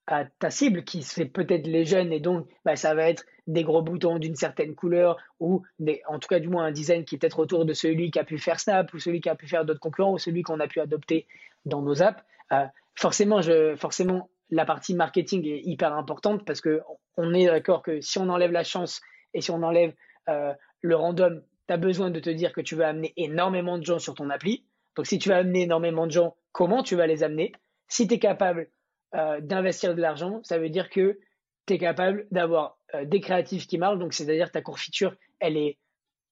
à 0.06 0.24
ta 0.24 0.51
cible, 0.51 0.85
qui 0.85 1.02
c'est 1.02 1.24
peut-être 1.26 1.66
les 1.66 1.85
jeunes, 1.85 2.12
et 2.12 2.20
donc 2.20 2.47
bah, 2.64 2.76
ça 2.76 2.94
va 2.94 3.09
être 3.09 3.24
des 3.47 3.62
gros 3.62 3.82
boutons 3.82 4.18
d'une 4.18 4.36
certaine 4.36 4.74
couleur, 4.74 5.16
ou 5.40 5.62
en 6.06 6.18
tout 6.18 6.28
cas 6.28 6.40
du 6.40 6.48
moins 6.48 6.64
un 6.64 6.72
design 6.72 7.05
qui 7.05 7.14
est 7.14 7.18
peut-être 7.18 7.39
autour 7.39 7.64
de 7.64 7.72
celui 7.72 8.10
qui 8.10 8.18
a 8.18 8.24
pu 8.24 8.39
faire 8.39 8.60
Snap, 8.60 8.93
ou 8.93 8.98
celui 8.98 9.20
qui 9.20 9.28
a 9.28 9.35
pu 9.35 9.47
faire 9.47 9.64
d'autres 9.64 9.81
concurrents, 9.81 10.12
ou 10.12 10.18
celui 10.18 10.43
qu'on 10.43 10.60
a 10.60 10.66
pu 10.66 10.81
adopter 10.81 11.26
dans 11.64 11.82
nos 11.82 12.02
apps. 12.02 12.22
Euh, 12.52 12.66
forcément, 12.94 13.40
je, 13.40 13.76
forcément, 13.76 14.28
la 14.51 14.64
partie 14.64 14.94
marketing 14.94 15.47
est 15.47 15.62
hyper 15.64 15.94
importante 15.94 16.44
parce 16.44 16.60
que 16.60 16.81
on 17.16 17.32
est 17.32 17.47
d'accord 17.47 17.82
que 17.82 18.01
si 18.01 18.18
on 18.18 18.28
enlève 18.28 18.52
la 18.52 18.64
chance 18.64 19.01
et 19.32 19.40
si 19.40 19.51
on 19.51 19.62
enlève 19.62 19.94
euh, 20.28 20.52
le 20.82 20.97
random 20.97 21.43
tu 21.66 21.72
as 21.72 21.76
besoin 21.76 22.10
de 22.10 22.20
te 22.20 22.31
dire 22.31 22.52
que 22.52 22.60
tu 22.60 22.76
vas 22.76 22.89
amener 22.89 23.12
énormément 23.16 23.78
de 23.78 23.85
gens 23.85 23.98
sur 23.98 24.14
ton 24.14 24.31
appli. 24.31 24.64
Donc, 24.97 25.06
si 25.06 25.18
tu 25.18 25.31
vas 25.31 25.39
amener 25.39 25.62
énormément 25.62 26.06
de 26.06 26.12
gens, 26.12 26.36
comment 26.52 26.82
tu 26.82 26.94
vas 26.94 27.06
les 27.06 27.22
amener? 27.22 27.52
Si 27.89 28.06
tu 28.06 28.14
es 28.14 28.18
capable 28.18 28.68
euh, 29.15 29.41
d'investir 29.41 29.95
de 29.95 30.01
l'argent, 30.01 30.41
ça 30.43 30.59
veut 30.59 30.70
dire 30.70 30.91
que 30.91 31.20
tu 31.66 31.74
es 31.74 31.78
capable 31.78 32.27
d'avoir 32.31 32.78
euh, 32.95 33.05
des 33.05 33.20
créatifs 33.20 33.66
qui 33.66 33.78
marchent. 33.78 33.99
Donc, 33.99 34.12
c'est-à-dire 34.12 34.51
ta 34.51 34.61
court 34.61 34.78
feature, 34.78 35.15
elle, 35.41 35.57
est, 35.57 35.78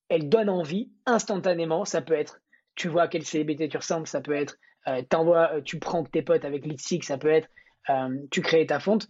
elle 0.09 0.29
donne 0.29 0.49
envie 0.49 0.91
instantanément. 1.07 1.85
Ça 1.85 2.03
peut 2.03 2.15
être, 2.15 2.41
tu 2.75 2.89
vois 2.89 3.03
à 3.03 3.09
quel 3.09 3.25
célébrité 3.25 3.69
tu 3.69 3.77
ressembles, 3.77 4.07
ça 4.07 4.21
peut 4.21 4.35
être, 4.35 4.57
euh, 4.89 5.61
tu 5.65 5.79
prends 5.79 6.03
tes 6.03 6.23
potes 6.23 6.45
avec 6.45 6.67
Litsig, 6.67 7.05
ça 7.05 7.19
peut 7.19 7.31
être, 7.31 7.49
tu 8.31 8.41
crées 8.41 8.67
ta 8.67 8.81
fonte. 8.81 9.07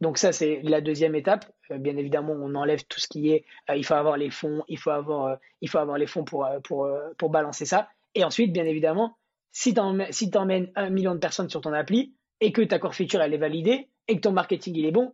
Donc 0.00 0.18
ça, 0.18 0.32
c'est 0.32 0.60
la 0.62 0.80
deuxième 0.80 1.14
étape. 1.14 1.46
Bien 1.70 1.96
évidemment, 1.96 2.32
on 2.32 2.54
enlève 2.54 2.84
tout 2.84 3.00
ce 3.00 3.08
qui 3.08 3.30
est, 3.30 3.44
il 3.74 3.84
faut 3.84 3.94
avoir 3.94 4.16
les 4.16 4.30
fonds, 4.30 4.62
il 4.68 4.78
faut 4.78 4.90
avoir, 4.90 5.38
il 5.60 5.68
faut 5.68 5.78
avoir 5.78 5.98
les 5.98 6.06
fonds 6.06 6.24
pour, 6.24 6.48
pour, 6.64 6.88
pour 7.18 7.30
balancer 7.30 7.66
ça. 7.66 7.88
Et 8.14 8.24
ensuite, 8.24 8.52
bien 8.52 8.64
évidemment, 8.64 9.16
si 9.52 9.74
tu 9.74 9.80
emmènes 9.80 10.70
un 10.74 10.90
million 10.90 11.14
de 11.14 11.18
personnes 11.18 11.50
sur 11.50 11.60
ton 11.60 11.72
appli 11.72 12.14
et 12.40 12.52
que 12.52 12.62
ta 12.62 12.78
core 12.78 12.94
feature 12.94 13.20
elle 13.20 13.34
est 13.34 13.38
validée 13.38 13.88
et 14.08 14.16
que 14.16 14.20
ton 14.20 14.32
marketing 14.32 14.74
il 14.76 14.86
est 14.86 14.92
bon, 14.92 15.12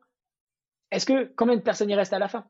est-ce 0.90 1.06
que 1.06 1.32
combien 1.36 1.56
de 1.56 1.62
personnes 1.62 1.90
y 1.90 1.94
restent 1.94 2.12
à 2.12 2.18
la 2.18 2.28
fin? 2.28 2.46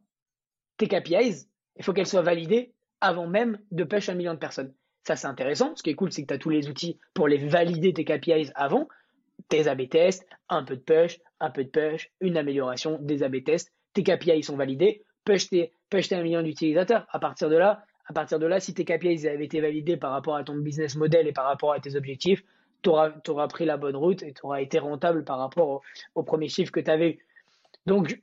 Tes 0.77 0.89
KPIs, 0.89 1.49
il 1.77 1.85
faut 1.85 1.93
qu'elles 1.93 2.07
soient 2.07 2.23
validées 2.23 2.75
avant 3.01 3.27
même 3.27 3.59
de 3.71 3.85
push 3.85 4.09
un 4.09 4.15
million 4.15 4.35
de 4.35 4.39
personnes. 4.39 4.75
Ça, 5.07 5.17
c'est 5.17 5.29
intéressant. 5.29 5.75
Ce 5.77 5.83
qui 5.83 5.91
est 5.91 5.95
cool, 5.95 6.13
c'est 6.13 6.23
que 6.23 6.27
tu 6.27 6.35
as 6.35 6.39
tous 6.39 6.51
les 6.51 6.69
outils 6.69 6.99
pour 7.15 7.29
les 7.29 7.39
valider 7.39 7.93
tes 7.93 8.05
KPIs 8.05 8.51
avant. 8.55 8.89
Tes 9.49 9.69
AB 9.69 9.89
tests, 9.89 10.27
un 10.49 10.65
peu 10.65 10.77
de 10.77 10.81
push, 10.81 11.21
un 11.39 11.51
peu 11.51 11.63
de 11.65 11.69
push, 11.69 12.11
une 12.21 12.37
amélioration, 12.37 12.99
des 13.01 13.23
AB 13.23 13.45
tests, 13.45 13.73
tes 13.93 14.03
KPI 14.03 14.43
sont 14.43 14.57
validés, 14.57 15.05
push 15.25 15.49
tes, 15.49 15.73
un 15.93 16.23
million 16.23 16.43
d'utilisateurs. 16.43 17.07
À 17.11 17.19
partir 17.19 17.49
de 17.49 17.57
là, 17.57 17.85
à 18.07 18.13
partir 18.13 18.39
de 18.39 18.47
là, 18.47 18.59
si 18.59 18.75
tes 18.75 18.85
KPI 18.85 19.29
avaient 19.29 19.45
été 19.45 19.61
validés 19.61 19.97
par 19.97 20.11
rapport 20.11 20.37
à 20.37 20.43
ton 20.43 20.57
business 20.57 20.97
model 20.97 21.29
et 21.29 21.33
par 21.33 21.45
rapport 21.45 21.73
à 21.73 21.81
tes 21.81 21.95
objectifs, 21.95 22.43
tu 22.83 22.91
auras, 22.91 23.49
pris 23.49 23.65
la 23.65 23.77
bonne 23.77 23.97
route 23.97 24.23
et 24.23 24.33
tu 24.33 24.41
auras 24.45 24.61
été 24.61 24.79
rentable 24.79 25.25
par 25.25 25.39
rapport 25.39 25.83
au, 26.15 26.23
premier 26.23 26.49
chiffre 26.49 26.73
que 26.73 26.81
tu 26.81 26.91
avais. 26.91 27.19
Donc, 27.87 28.21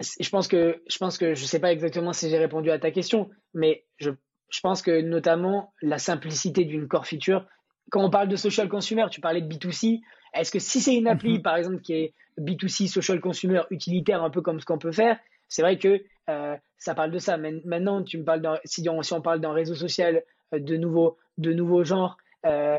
je 0.00 0.28
pense 0.30 0.48
que 0.48 0.82
je 0.88 0.98
pense 0.98 1.18
que 1.18 1.34
je 1.34 1.44
sais 1.44 1.60
pas 1.60 1.72
exactement 1.72 2.12
si 2.12 2.30
j'ai 2.30 2.38
répondu 2.38 2.70
à 2.70 2.78
ta 2.78 2.90
question, 2.90 3.30
mais 3.54 3.84
je, 3.98 4.10
je 4.48 4.60
pense 4.60 4.82
que 4.82 5.00
notamment 5.00 5.72
la 5.82 5.98
simplicité 5.98 6.64
d'une 6.64 6.88
core 6.88 7.06
feature. 7.06 7.46
Quand 7.90 8.04
on 8.04 8.10
parle 8.10 8.28
de 8.28 8.36
social 8.36 8.68
consumer, 8.68 9.04
tu 9.10 9.20
parlais 9.20 9.42
de 9.42 9.52
B2C, 9.52 10.00
est-ce 10.34 10.50
que 10.50 10.58
si 10.58 10.80
c'est 10.80 10.94
une 10.94 11.08
appli, 11.08 11.34
mhm. 11.34 11.42
par 11.42 11.56
exemple, 11.56 11.80
qui 11.80 11.92
est 11.92 12.14
B2C, 12.38 12.88
social 12.88 13.20
consumer, 13.20 13.62
utilitaire, 13.70 14.22
un 14.22 14.30
peu 14.30 14.40
comme 14.40 14.60
ce 14.60 14.64
qu'on 14.64 14.78
peut 14.78 14.92
faire, 14.92 15.18
c'est 15.48 15.62
vrai 15.62 15.78
que 15.78 16.02
euh, 16.30 16.56
ça 16.78 16.94
parle 16.94 17.10
de 17.10 17.18
ça. 17.18 17.36
Mais 17.36 17.52
maintenant, 17.64 18.02
tu 18.02 18.18
me 18.18 18.24
parles 18.24 18.60
si, 18.64 18.88
on, 18.88 19.02
si 19.02 19.12
on 19.12 19.20
parle 19.20 19.40
d'un 19.40 19.52
réseau 19.52 19.74
social 19.74 20.22
euh, 20.54 20.58
de 20.58 20.76
nouveaux 20.76 21.18
de 21.38 21.52
nouveaux 21.52 21.84
genres 21.84 22.16
euh, 22.46 22.78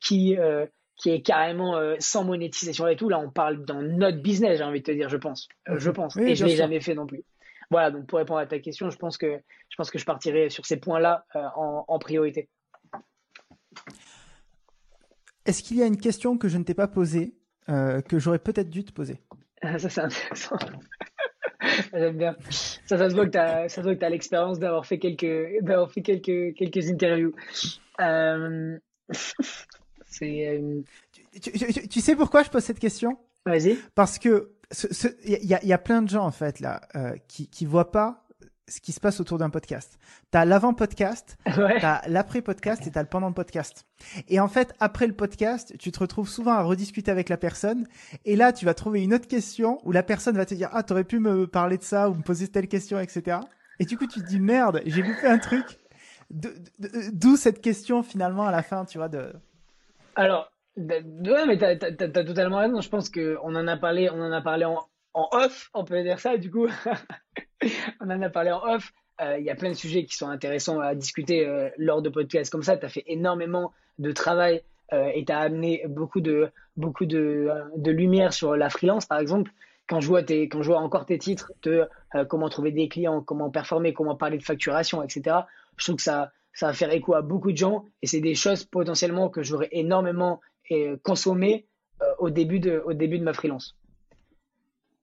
qui 0.00 0.36
qui 0.96 1.10
est 1.10 1.22
carrément 1.22 1.80
sans 1.98 2.24
monétisation 2.24 2.86
et 2.86 2.96
tout, 2.96 3.08
là, 3.08 3.18
on 3.18 3.30
parle 3.30 3.64
dans 3.64 3.80
notre 3.80 4.18
business, 4.18 4.58
j'ai 4.58 4.64
envie 4.64 4.80
de 4.80 4.84
te 4.84 4.90
dire, 4.92 5.08
je 5.08 5.16
pense, 5.16 5.48
je 5.66 5.88
mhm. 5.88 5.94
pense, 5.94 6.16
et 6.18 6.34
je 6.34 6.44
l'ai 6.44 6.56
jamais 6.56 6.80
fait 6.80 6.94
non 6.94 7.06
plus. 7.06 7.24
Voilà, 7.70 7.90
donc 7.90 8.06
pour 8.06 8.18
répondre 8.18 8.40
à 8.40 8.46
ta 8.46 8.58
question, 8.58 8.90
je 8.90 8.98
pense 8.98 9.16
que 9.16 9.40
je 9.68 9.76
pense 9.76 9.90
que 9.90 9.98
je 9.98 10.04
partirai 10.04 10.50
sur 10.50 10.66
ces 10.66 10.76
points-là 10.76 11.24
en, 11.34 11.84
en 11.86 11.98
priorité. 11.98 12.48
Est-ce 15.46 15.62
qu'il 15.62 15.78
y 15.78 15.82
a 15.82 15.86
une 15.86 15.96
question 15.96 16.36
que 16.36 16.48
je 16.48 16.58
ne 16.58 16.64
t'ai 16.64 16.74
pas 16.74 16.88
posée, 16.88 17.34
euh, 17.68 18.00
que 18.02 18.18
j'aurais 18.18 18.38
peut-être 18.38 18.70
dû 18.70 18.84
te 18.84 18.92
poser? 18.92 19.20
Ça, 19.78 19.88
c'est 19.88 20.00
intéressant. 20.00 20.56
J'aime 21.92 22.16
bien. 22.16 22.36
Ça, 22.86 22.98
ça 22.98 23.10
se 23.10 23.14
voit 23.14 23.26
que 23.26 23.30
tu 23.30 24.04
as, 24.04 24.08
l'expérience 24.08 24.58
d'avoir 24.58 24.86
fait 24.86 24.98
quelques, 24.98 25.64
fait 25.90 26.02
quelques, 26.02 26.56
quelques 26.56 26.90
interviews. 26.90 27.32
Euh... 28.00 28.78
Euh, 30.22 30.82
tu, 31.40 31.52
tu, 31.52 31.88
tu, 31.88 32.00
sais 32.00 32.14
pourquoi 32.14 32.42
je 32.42 32.50
pose 32.50 32.62
cette 32.62 32.80
question? 32.80 33.16
Vas-y. 33.46 33.78
Parce 33.94 34.18
que 34.18 34.50
il 35.24 35.38
y, 35.42 35.66
y, 35.66 35.72
a 35.72 35.78
plein 35.78 36.02
de 36.02 36.10
gens 36.10 36.26
en 36.26 36.30
fait 36.30 36.60
là 36.60 36.82
euh, 36.94 37.16
qui 37.26 37.48
qui 37.48 37.64
voient 37.64 37.90
pas 37.90 38.26
ce 38.70 38.80
qui 38.80 38.92
se 38.92 39.00
passe 39.00 39.20
autour 39.20 39.36
d'un 39.38 39.50
podcast. 39.50 39.98
Tu 40.30 40.38
as 40.38 40.44
l'avant-podcast, 40.44 41.36
ouais. 41.46 41.80
tu 41.80 41.84
as 41.84 42.02
l'après-podcast 42.06 42.86
et 42.86 42.90
tu 42.90 42.98
as 42.98 43.02
le 43.02 43.08
pendant-podcast. 43.08 43.84
Et 44.28 44.40
en 44.40 44.48
fait, 44.48 44.74
après 44.78 45.06
le 45.06 45.12
podcast, 45.12 45.74
tu 45.78 45.90
te 45.90 45.98
retrouves 45.98 46.28
souvent 46.28 46.52
à 46.52 46.62
rediscuter 46.62 47.10
avec 47.10 47.28
la 47.28 47.36
personne. 47.36 47.86
Et 48.24 48.36
là, 48.36 48.52
tu 48.52 48.64
vas 48.64 48.74
trouver 48.74 49.02
une 49.02 49.12
autre 49.12 49.26
question 49.26 49.80
où 49.84 49.92
la 49.92 50.02
personne 50.02 50.36
va 50.36 50.46
te 50.46 50.54
dire 50.54 50.70
Ah, 50.72 50.82
t'aurais 50.82 51.04
pu 51.04 51.18
me 51.18 51.46
parler 51.46 51.78
de 51.78 51.82
ça 51.82 52.08
ou 52.08 52.14
me 52.14 52.22
poser 52.22 52.48
telle 52.48 52.68
question, 52.68 53.00
etc. 53.00 53.38
Et 53.80 53.84
du 53.84 53.98
coup, 53.98 54.06
tu 54.06 54.20
te 54.20 54.26
dis 54.26 54.40
Merde, 54.40 54.82
j'ai 54.86 55.02
fait 55.02 55.26
un 55.26 55.38
truc. 55.38 55.79
D'où 56.30 57.36
cette 57.36 57.60
question 57.60 58.02
finalement 58.02 58.46
à 58.46 58.52
la 58.52 58.62
fin, 58.62 58.84
tu 58.84 58.98
vois. 58.98 59.08
De... 59.08 59.32
Alors, 60.14 60.52
ouais, 60.76 61.46
mais 61.46 61.58
tu 61.58 61.64
as, 61.64 61.76
totalement 61.76 62.58
raison. 62.58 62.80
Je 62.80 62.88
pense 62.88 63.10
qu'on 63.10 63.54
en 63.54 63.66
a 63.66 63.76
parlé, 63.76 64.08
on 64.10 64.20
en 64.20 64.32
a 64.32 64.40
parlé 64.40 64.64
en, 64.64 64.86
off, 65.14 65.70
on 65.74 65.84
peut 65.84 66.02
dire 66.02 66.20
ça. 66.20 66.36
Du 66.36 66.50
coup, 66.50 66.68
on 68.00 68.10
en 68.10 68.22
a 68.22 68.30
parlé 68.30 68.52
en 68.52 68.62
off. 68.62 68.92
Euh, 69.20 69.38
il 69.38 69.44
y 69.44 69.50
a 69.50 69.54
plein 69.54 69.70
de 69.70 69.74
sujets 69.74 70.04
qui 70.04 70.16
sont 70.16 70.28
intéressants 70.28 70.80
à 70.80 70.94
discuter 70.94 71.46
euh, 71.46 71.68
lors 71.76 72.00
de 72.00 72.08
podcasts 72.08 72.50
comme 72.50 72.62
ça. 72.62 72.76
Tu 72.76 72.86
as 72.86 72.88
fait 72.88 73.04
énormément 73.06 73.72
de 73.98 74.12
travail 74.12 74.62
euh, 74.92 75.10
et 75.14 75.24
tu 75.24 75.32
as 75.32 75.40
amené 75.40 75.84
beaucoup 75.88 76.20
de, 76.20 76.50
beaucoup 76.76 77.04
de, 77.04 77.50
de, 77.76 77.90
lumière 77.90 78.32
sur 78.32 78.56
la 78.56 78.70
freelance, 78.70 79.04
par 79.04 79.18
exemple, 79.18 79.50
quand 79.86 80.00
je 80.00 80.06
vois, 80.06 80.22
tes, 80.22 80.48
quand 80.48 80.62
je 80.62 80.68
vois 80.68 80.80
encore 80.80 81.04
tes 81.04 81.18
titres 81.18 81.52
de 81.62 81.86
comment 82.28 82.48
trouver 82.48 82.70
des 82.70 82.88
clients, 82.88 83.20
comment 83.20 83.50
performer, 83.50 83.92
comment 83.92 84.14
parler 84.14 84.38
de 84.38 84.42
facturation, 84.42 85.02
etc., 85.02 85.36
je 85.80 85.86
trouve 85.86 85.96
que 85.96 86.02
ça, 86.02 86.30
ça 86.52 86.66
va 86.66 86.72
faire 86.72 86.92
écho 86.92 87.14
à 87.14 87.22
beaucoup 87.22 87.52
de 87.52 87.56
gens 87.56 87.84
et 88.02 88.06
c'est 88.06 88.20
des 88.20 88.34
choses 88.34 88.64
potentiellement 88.64 89.28
que 89.28 89.42
j'aurais 89.42 89.68
énormément 89.72 90.40
euh, 90.70 90.96
consommé 91.02 91.66
euh, 92.02 92.04
au, 92.18 92.30
début 92.30 92.60
de, 92.60 92.82
au 92.84 92.92
début 92.92 93.18
de 93.18 93.24
ma 93.24 93.32
freelance. 93.32 93.76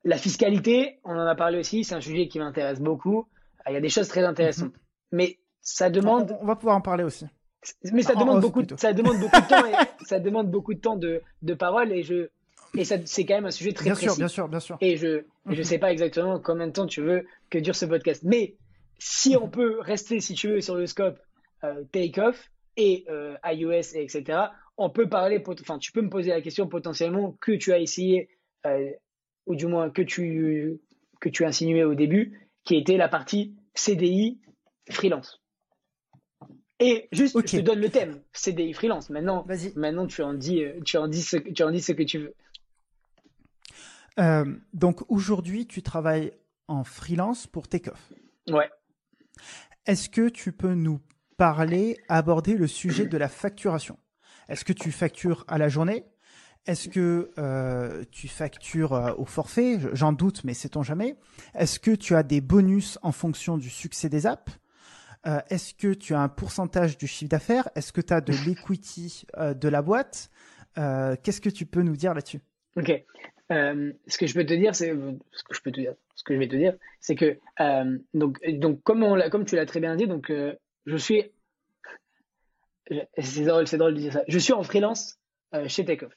La 0.03 0.17
fiscalité, 0.17 0.99
on 1.03 1.11
en 1.11 1.25
a 1.25 1.35
parlé 1.35 1.57
aussi, 1.57 1.83
c'est 1.83 1.95
un 1.95 2.01
sujet 2.01 2.27
qui 2.27 2.39
m'intéresse 2.39 2.79
beaucoup. 2.79 3.27
Il 3.67 3.73
y 3.73 3.75
a 3.75 3.81
des 3.81 3.89
choses 3.89 4.07
très 4.07 4.23
intéressantes. 4.23 4.73
Mhm. 4.73 4.81
Mais 5.11 5.39
ça 5.61 5.89
demande. 5.89 6.37
On, 6.39 6.45
va 6.45 6.55
pouvoir 6.55 6.77
en 6.77 6.81
parler 6.81 7.03
aussi. 7.03 7.25
Mais 7.91 8.03
ça 8.03 8.15
demande, 8.15 8.39
beaucoup, 8.39 8.61
ça 8.77 8.93
demande 8.93 9.19
beaucoup 9.19 9.41
de 9.41 9.47
temps 9.47 9.65
et 9.65 9.73
ça 10.05 10.19
demande 10.19 10.49
beaucoup 10.49 10.73
de 10.73 10.79
temps 10.79 10.95
de, 10.95 11.21
de 11.41 11.53
parole 11.53 11.91
et 11.91 12.03
je, 12.03 12.29
et 12.77 12.85
c'est 12.85 13.25
quand 13.25 13.33
même 13.33 13.47
un 13.47 13.51
sujet 13.51 13.73
très 13.73 13.85
bien 13.85 13.93
précis. 13.93 14.07
Sûr, 14.07 14.17
bien 14.17 14.27
sûr, 14.27 14.47
bien 14.47 14.59
sûr. 14.59 14.77
Et 14.79 14.95
je 14.95 15.23
ne 15.45 15.55
mhm. 15.55 15.63
sais 15.63 15.79
pas 15.79 15.91
exactement 15.91 16.39
combien 16.39 16.67
de 16.67 16.71
temps 16.71 16.85
tu 16.85 17.01
veux 17.01 17.25
que 17.49 17.57
dure 17.57 17.75
ce 17.75 17.85
podcast. 17.85 18.21
Mais 18.23 18.55
si 18.99 19.36
on 19.36 19.49
peut 19.49 19.80
rester, 19.80 20.19
si 20.19 20.34
tu 20.34 20.49
veux, 20.49 20.61
sur 20.61 20.76
le 20.76 20.88
scope 20.88 21.19
euh, 21.64 21.84
take-off 21.91 22.49
et 22.76 23.06
euh, 23.10 23.36
iOS, 23.45 23.95
et 23.95 24.03
etc., 24.03 24.40
on 24.78 24.90
peut 24.90 25.10
parler, 25.10 25.44
enfin, 25.48 25.80
tu 25.80 25.91
peux 25.91 26.02
me 26.02 26.10
poser 26.10 26.30
la 26.30 26.41
question 26.41 26.68
potentiellement 26.68 27.36
que 27.41 27.53
tu 27.53 27.74
as 27.74 27.80
essayé, 27.80 28.30
euh, 28.65 28.91
ou 29.48 29.56
du 29.56 29.65
moins 29.65 29.90
que 29.90 30.03
tu, 30.03 30.80
que 31.19 31.30
tu 31.30 31.45
insinué 31.45 31.84
au 31.84 31.95
début, 31.95 32.49
qui 32.64 32.76
était 32.76 32.98
la 32.98 33.10
partie 33.10 33.56
CDI 33.74 34.40
freelance. 34.91 35.41
Et 36.80 37.07
juste, 37.11 37.36
je 37.36 37.57
te 37.57 37.61
donne 37.61 37.80
le 37.80 37.90
thème, 37.90 38.22
CDI 38.34 38.74
freelance. 38.74 39.10
Maintenant, 39.10 39.48
maintenant 39.76 40.06
tu 40.06 40.22
en 40.22 40.36
dis, 40.36 40.64
tu 40.86 40.98
en 40.98 41.07
dis 41.07 41.24
ce, 41.24 41.38
tu 41.38 41.64
en 41.64 41.72
dis 41.72 41.82
ce 41.82 41.91
que 41.91 42.03
tu 42.03 42.19
veux. 42.19 42.36
Euh, 44.19 44.45
donc 44.74 45.10
aujourd'hui, 45.10 45.68
tu 45.68 45.82
travailles 45.82 46.34
en 46.68 46.84
freelance 46.84 47.48
pour 47.48 47.68
Takeoff. 47.68 48.11
Ouais. 48.49 48.69
Est-ce 49.85 50.09
que 50.09 50.30
tu 50.30 50.51
peux 50.51 50.73
nous 50.73 50.99
parler, 51.38 51.97
aborder 52.09 52.55
le 52.55 52.68
sujet 52.68 53.05
de 53.05 53.18
la 53.18 53.30
facturation? 53.30 53.97
Est-ce 54.49 54.65
que 54.65 54.73
tu 54.73 54.91
factures 54.91 55.45
à 55.47 55.57
la 55.57 55.69
journée? 55.69 56.05
Est-ce 56.65 56.89
que 56.89 57.31
euh, 57.38 58.03
tu 58.11 58.27
factures 58.27 58.93
euh, 58.93 59.14
au 59.18 59.26
forfait? 59.26 59.80
J'en 59.93 60.11
doute, 60.11 60.43
mais 60.43 60.53
sait-on 60.53 60.84
jamais? 60.84 61.15
Est-ce 61.53 61.80
que 61.80 61.91
tu 61.91 62.15
as 62.15 62.23
des 62.23 62.41
bonus 62.41 62.99
en 63.01 63.14
fonction 63.14 63.57
du 63.57 63.69
succès 63.69 64.09
des 64.09 64.26
apps? 64.26 64.51
Est-ce 65.49 65.73
que 65.73 65.93
tu 65.93 66.14
as 66.14 66.22
un 66.22 66.30
pourcentage 66.30 66.97
du 66.97 67.05
chiffre 67.05 67.30
d'affaires? 67.30 67.68
Est-ce 67.76 67.91
que 67.91 67.99
tu 67.99 68.14
as 68.14 68.22
de 68.22 68.31
l'equity 68.45 69.26
de 69.38 69.68
la 69.68 69.81
boîte? 69.81 70.30
Qu'est-ce 70.76 71.41
que 71.41 71.49
tu 71.49 71.65
peux 71.65 71.81
nous 71.81 71.97
dire 71.97 72.14
là-dessus? 72.14 72.39
Euh, 73.52 73.94
ce 74.07 74.18
que 74.18 74.28
je 74.28 74.34
peux 74.34 74.45
te 74.45 74.53
dire, 74.53 74.76
c'est 74.76 74.94
ce 75.32 75.44
que 75.44 75.53
je 75.53 75.61
peux 75.61 75.72
te 75.72 75.80
dire, 75.80 75.94
ce 76.15 76.24
que 76.24 76.34
je 76.34 76.40
vais 76.40 76.49
te 76.49 76.56
dire, 76.56 76.76
c'est 76.99 77.15
que 77.15 77.40
euh, 77.61 77.98
donc 78.14 78.40
donc 78.45 78.84
comme 78.84 79.45
tu 79.45 79.56
l'as 79.56 79.65
très 79.65 79.80
bien 79.80 79.95
dit, 79.95 80.07
donc 80.07 80.30
euh, 80.30 80.53
je 80.86 80.98
suis 80.98 81.32
c'est 83.18 83.44
drôle, 83.44 83.68
c'est 83.68 83.78
drôle 83.78 83.95
de 83.95 83.99
dire 83.99 84.14
ça. 84.14 84.24
Je 84.28 84.40
suis 84.40 84.53
en 84.53 84.64
freelance 84.64 85.19
chez 85.68 85.84
Takeoff. 85.84 86.14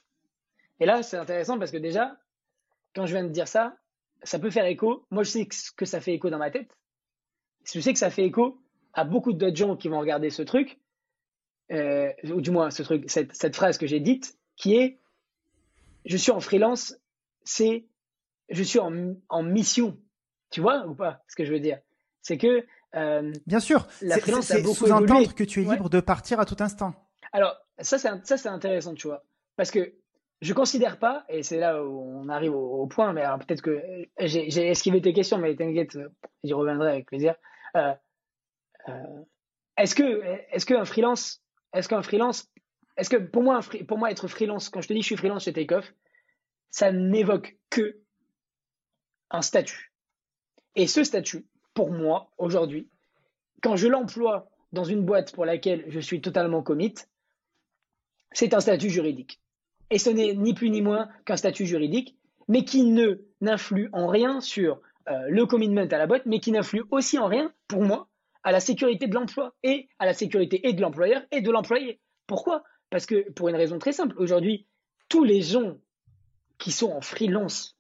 Et 0.79 0.87
là, 0.87 1.03
c'est 1.03 1.17
intéressant 1.17 1.59
parce 1.59 1.73
que 1.73 1.77
déjà, 1.77 2.17
quand 2.95 3.07
je 3.07 3.13
viens 3.13 3.25
de 3.25 3.29
dire 3.29 3.49
ça, 3.49 3.77
ça 4.23 4.39
peut 4.39 4.51
faire 4.51 4.65
écho. 4.67 5.05
Moi, 5.11 5.25
je 5.25 5.31
sais 5.31 5.49
que 5.77 5.85
ça 5.85 6.01
fait 6.01 6.15
écho 6.15 6.31
dans 6.31 6.39
ma 6.39 6.53
tête. 6.53 6.71
Je 7.65 7.81
sais 7.81 7.93
que 7.93 7.99
ça 7.99 8.09
fait 8.09 8.25
écho 8.25 8.61
à 8.93 9.03
beaucoup 9.03 9.33
d'autres 9.33 9.57
gens 9.57 9.77
qui 9.77 9.89
vont 9.89 9.99
regarder 9.99 10.31
ce 10.31 10.43
truc, 10.43 10.79
ou 11.71 12.41
du 12.41 12.53
moins 12.53 12.71
ce 12.71 12.85
truc, 12.85 13.11
cette 13.11 13.57
phrase 13.57 13.77
que 13.77 13.89
j'ai 13.89 14.01
dite, 14.01 14.39
qui 14.55 14.77
est 14.77 15.01
je 16.05 16.17
suis 16.17 16.31
en 16.31 16.41
freelance 16.41 17.01
c'est 17.45 17.87
je 18.51 18.63
suis 18.63 18.79
en, 18.79 19.43
mission. 19.43 19.97
Tu 20.51 20.61
vois 20.61 20.87
ou 20.87 20.95
pas 20.95 21.23
ce 21.29 21.37
que 21.37 21.45
je 21.45 21.53
veux 21.53 21.61
dire? 21.61 21.79
C'est 22.21 22.39
que. 22.39 22.67
Euh, 22.97 23.33
Bien 23.47 23.61
sûr, 23.61 23.87
la 24.03 24.19
freelance 24.19 24.51
a 24.51 24.61
beaucoup 24.61 24.87
sous-entendre 24.87 25.35
que 25.35 25.45
tu 25.45 25.63
es 25.63 25.65
libre 25.65 25.89
de 25.89 26.01
partir 26.01 26.41
à 26.41 26.45
tout 26.45 26.57
instant. 26.59 26.93
Alors, 27.33 27.57
ça, 27.79 27.99
c'est 27.99 28.49
intéressant, 28.49 28.95
tu 28.95 29.07
vois. 29.07 29.25
Parce 29.57 29.71
que 29.71 29.95
je 30.41 30.53
considère 30.53 30.99
pas, 30.99 31.25
et 31.29 31.43
c'est 31.43 31.59
là 31.59 31.85
où 31.85 32.01
on 32.01 32.29
arrive 32.29 32.55
au, 32.55 32.87
point, 32.87 33.13
mais 33.13 33.23
alors 33.23 33.39
peut-être 33.39 33.63
que 33.63 33.81
j'ai 34.19 34.69
esquivé 34.69 35.01
tes 35.01 35.13
questions, 35.13 35.39
mais 35.39 35.55
t'inquiète, 35.55 35.97
j'y 36.43 36.53
reviendrai 36.53 36.91
avec 36.91 37.07
plaisir. 37.07 37.35
Euh, 37.77 37.95
euh, 38.89 39.23
est-ce 39.77 39.95
que, 39.95 40.23
est-ce 40.51 40.67
qu'un 40.67 40.85
freelance, 40.85 41.43
est-ce 41.75 41.89
qu'un 41.89 42.03
freelance, 42.03 42.51
est-ce 42.97 43.11
que 43.11 43.17
pour 43.17 43.43
moi, 43.43 43.61
pour 43.87 43.99
moi 43.99 44.11
être 44.11 44.29
freelance, 44.29 44.71
quand 44.71 44.81
je 44.81 44.89
te 44.89 44.95
dis 44.95 45.03
je 45.03 45.07
suis 45.07 45.17
freelance 45.17 45.45
chez 45.45 45.53
Takeoff, 45.53 45.93
ça 46.71 46.93
n'évoque 46.93 47.57
que 47.69 48.01
un 49.31 49.43
statut. 49.43 49.93
Et 50.77 50.87
ce 50.87 51.05
statut, 51.05 51.47
pour 51.75 51.91
moi, 51.91 52.31
aujourd'hui, 52.39 52.89
quand 53.63 53.77
je 53.77 53.89
l'emploie 53.89 54.49
dans 54.73 54.85
une 54.85 55.05
boîte 55.05 55.33
pour 55.33 55.45
laquelle 55.45 55.85
je 55.89 56.01
suis 56.01 56.21
totalement 56.21 56.63
commit, 56.63 56.95
c'est 58.33 58.55
un 58.55 58.61
statut 58.61 58.91
juridique. 58.91 59.41
Et 59.91 59.99
ce 59.99 60.11
n'est 60.11 60.35
ni 60.35 60.55
plus 60.55 60.71
ni 60.71 60.83
moins 60.83 61.09
qu'un 61.25 61.37
statut 61.37 61.67
juridique, 61.67 62.17
mais 62.49 62.65
qui 62.65 62.85
ne 62.85 63.25
n'influe 63.41 63.89
en 63.93 64.07
rien 64.07 64.41
sur 64.41 64.81
euh, 65.09 65.27
le 65.29 65.47
commitment 65.47 65.89
à 65.91 65.99
la 65.99 66.07
boîte, 66.07 66.27
mais 66.27 66.41
qui 66.41 66.53
n'influe 66.53 66.85
aussi 66.91 67.19
en 67.19 67.27
rien, 67.27 67.53
pour 67.67 67.83
moi, 67.83 68.09
à 68.43 68.53
la 68.53 68.61
sécurité 68.61 69.07
de 69.07 69.15
l'emploi 69.15 69.55
et 69.63 69.89
à 69.99 70.07
la 70.07 70.15
sécurité 70.15 70.67
et 70.69 70.73
de 70.73 70.81
l'employeur 70.81 71.23
et 71.31 71.41
de 71.41 71.51
l'employé. 71.51 72.01
Pourquoi? 72.27 72.63
Parce 72.89 73.07
que 73.07 73.31
pour 73.33 73.49
une 73.49 73.57
raison 73.57 73.79
très 73.79 73.93
simple, 73.93 74.15
aujourd'hui, 74.19 74.67
tous 75.09 75.25
les 75.25 75.43
gens 75.43 75.77
qui 76.61 76.71
sont 76.71 76.93
en 76.93 77.01
freelance. 77.01 77.77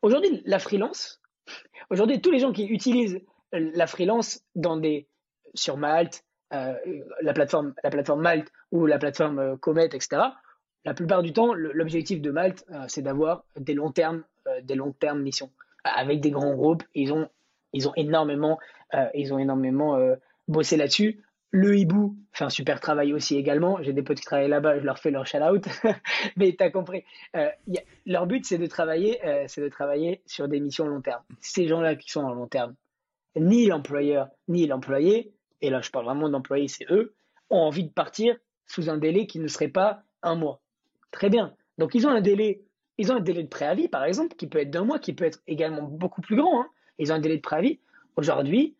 Aujourd'hui, 0.00 0.42
la 0.46 0.58
freelance, 0.58 1.20
aujourd'hui, 1.90 2.22
tous 2.22 2.30
les 2.30 2.38
gens 2.38 2.52
qui 2.52 2.64
utilisent 2.64 3.20
la 3.52 3.86
freelance 3.86 4.40
dans 4.54 4.78
des, 4.78 5.08
sur 5.52 5.76
Malte, 5.76 6.24
euh, 6.54 6.74
la, 7.20 7.32
plateforme, 7.34 7.74
la 7.82 7.90
plateforme 7.90 8.22
Malte 8.22 8.50
ou 8.70 8.86
la 8.86 8.98
plateforme 8.98 9.38
euh, 9.38 9.56
Comet, 9.56 9.86
etc., 9.86 10.22
la 10.84 10.94
plupart 10.94 11.22
du 11.22 11.32
temps, 11.32 11.54
l'objectif 11.54 12.20
de 12.20 12.30
Malte, 12.30 12.64
euh, 12.70 12.84
c'est 12.88 13.02
d'avoir 13.02 13.44
des 13.56 13.74
longs 13.74 13.92
termes, 13.92 14.24
des 14.62 14.74
longs 14.74 14.92
termes 14.92 15.22
missions 15.22 15.50
avec 15.84 16.20
des 16.20 16.30
grands 16.30 16.54
groupes. 16.54 16.82
Ils 16.94 17.12
ont, 17.12 17.28
ils 17.72 17.88
ont 17.88 17.92
énormément, 17.94 18.58
ils 19.14 19.32
ont 19.32 19.38
énormément 19.38 19.96
bossé 20.48 20.76
là-dessus. 20.76 21.22
Le 21.54 21.76
hibou 21.76 22.16
fait 22.32 22.44
un 22.44 22.50
super 22.50 22.80
travail 22.80 23.12
aussi 23.12 23.36
également. 23.36 23.82
J'ai 23.82 23.92
des 23.92 24.02
potes 24.02 24.18
qui 24.18 24.24
travaillent 24.24 24.48
là-bas, 24.48 24.80
je 24.80 24.84
leur 24.84 24.98
fais 24.98 25.10
leur 25.10 25.26
shout-out. 25.26 25.68
Mais 26.36 26.56
tu 26.56 26.64
as 26.64 26.70
compris. 26.70 27.04
Euh, 27.36 27.50
leur 28.06 28.26
but, 28.26 28.46
c'est 28.46 28.56
de, 28.56 28.66
travailler, 28.66 29.22
euh, 29.26 29.44
c'est 29.48 29.60
de 29.60 29.68
travailler 29.68 30.22
sur 30.24 30.48
des 30.48 30.60
missions 30.60 30.86
long 30.86 31.02
terme. 31.02 31.22
Ces 31.40 31.68
gens-là 31.68 31.94
qui 31.94 32.10
sont 32.10 32.22
en 32.22 32.32
long 32.32 32.46
terme, 32.46 32.74
ni 33.36 33.66
l'employeur, 33.66 34.28
ni 34.48 34.66
l'employé, 34.66 35.34
et 35.60 35.68
là 35.68 35.82
je 35.82 35.90
parle 35.90 36.06
vraiment 36.06 36.30
d'employés, 36.30 36.68
c'est 36.68 36.90
eux, 36.90 37.14
ont 37.50 37.60
envie 37.60 37.84
de 37.84 37.92
partir 37.92 38.34
sous 38.66 38.88
un 38.88 38.96
délai 38.96 39.26
qui 39.26 39.38
ne 39.38 39.46
serait 39.46 39.68
pas 39.68 40.04
un 40.22 40.34
mois. 40.34 40.62
Très 41.10 41.28
bien. 41.28 41.54
Donc 41.76 41.94
ils 41.94 42.06
ont 42.06 42.10
un 42.10 42.22
délai, 42.22 42.62
ils 42.96 43.12
ont 43.12 43.16
un 43.16 43.20
délai 43.20 43.42
de 43.42 43.48
préavis, 43.48 43.88
par 43.88 44.04
exemple, 44.04 44.36
qui 44.36 44.46
peut 44.46 44.58
être 44.58 44.70
d'un 44.70 44.84
mois, 44.84 44.98
qui 44.98 45.12
peut 45.12 45.24
être 45.24 45.40
également 45.46 45.82
beaucoup 45.82 46.22
plus 46.22 46.36
grand. 46.36 46.62
Hein. 46.62 46.68
Ils 46.98 47.12
ont 47.12 47.16
un 47.16 47.20
délai 47.20 47.36
de 47.36 47.42
préavis. 47.42 47.78
Aujourd'hui, 48.16 48.74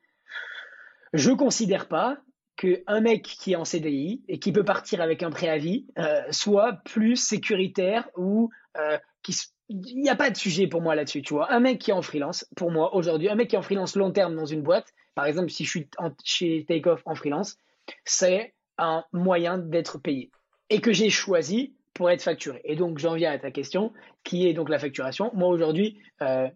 je 1.12 1.30
considère 1.32 1.86
pas 1.86 2.18
qu'un 2.56 3.00
mec 3.00 3.22
qui 3.22 3.52
est 3.52 3.56
en 3.56 3.64
CDI 3.64 4.22
et 4.28 4.38
qui 4.38 4.52
peut 4.52 4.64
partir 4.64 5.00
avec 5.00 5.22
un 5.22 5.30
préavis 5.30 5.86
euh, 5.98 6.22
soit 6.30 6.74
plus 6.84 7.16
sécuritaire 7.16 8.08
ou 8.16 8.50
euh, 8.78 8.98
qui 9.22 9.34
il 9.68 10.02
n'y 10.02 10.10
a 10.10 10.16
pas 10.16 10.28
de 10.28 10.36
sujet 10.36 10.66
pour 10.66 10.82
moi 10.82 10.94
là-dessus, 10.94 11.22
tu 11.22 11.32
vois. 11.32 11.50
Un 11.50 11.60
mec 11.60 11.78
qui 11.78 11.92
est 11.92 11.94
en 11.94 12.02
freelance, 12.02 12.46
pour 12.56 12.70
moi 12.70 12.94
aujourd'hui, 12.94 13.30
un 13.30 13.36
mec 13.36 13.48
qui 13.48 13.56
est 13.56 13.58
en 13.58 13.62
freelance 13.62 13.96
long 13.96 14.10
terme 14.10 14.36
dans 14.36 14.44
une 14.44 14.60
boîte, 14.60 14.92
par 15.14 15.24
exemple 15.24 15.48
si 15.48 15.64
je 15.64 15.70
suis 15.70 15.88
chez 16.24 16.66
Takeoff 16.68 17.00
en 17.06 17.14
freelance, 17.14 17.56
c'est 18.04 18.52
un 18.76 19.02
moyen 19.12 19.56
d'être 19.56 19.96
payé 19.96 20.30
et 20.68 20.82
que 20.82 20.92
j'ai 20.92 21.08
choisi 21.08 21.74
pour 21.94 22.10
être 22.10 22.22
facturé. 22.22 22.60
Et 22.64 22.76
donc 22.76 22.98
j'en 22.98 23.14
viens 23.14 23.32
à 23.32 23.38
ta 23.38 23.50
question, 23.50 23.94
qui 24.24 24.46
est 24.46 24.52
donc 24.52 24.68
la 24.68 24.78
facturation. 24.78 25.30
Moi 25.32 25.48
aujourd'hui, 25.48 25.98
euh, 26.20 26.48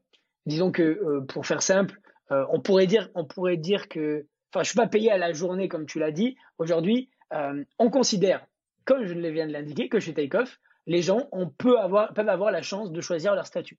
disons 0.44 0.70
que 0.70 1.20
pour 1.28 1.46
faire 1.46 1.62
simple, 1.62 1.98
on 2.28 2.60
pourrait 2.60 2.86
dire, 2.86 3.08
on 3.14 3.24
pourrait 3.24 3.56
dire 3.56 3.88
que 3.88 4.26
enfin, 4.56 4.62
je 4.62 4.70
suis 4.70 4.76
pas 4.76 4.86
payé 4.86 5.12
à 5.12 5.18
la 5.18 5.32
journée 5.32 5.68
comme 5.68 5.84
tu 5.84 5.98
l'as 5.98 6.10
dit. 6.10 6.36
Aujourd'hui, 6.58 7.10
euh, 7.34 7.62
on 7.78 7.90
considère, 7.90 8.46
comme 8.86 9.04
je 9.04 9.12
viens 9.12 9.46
de 9.46 9.52
l'indiquer, 9.52 9.88
que 9.90 10.00
chez 10.00 10.14
Takeoff, 10.14 10.58
les 10.86 11.02
gens 11.02 11.28
on 11.30 11.48
peut 11.48 11.78
avoir, 11.78 12.14
peuvent 12.14 12.28
avoir 12.28 12.50
la 12.50 12.62
chance 12.62 12.90
de 12.90 13.00
choisir 13.02 13.34
leur 13.34 13.46
statut. 13.46 13.78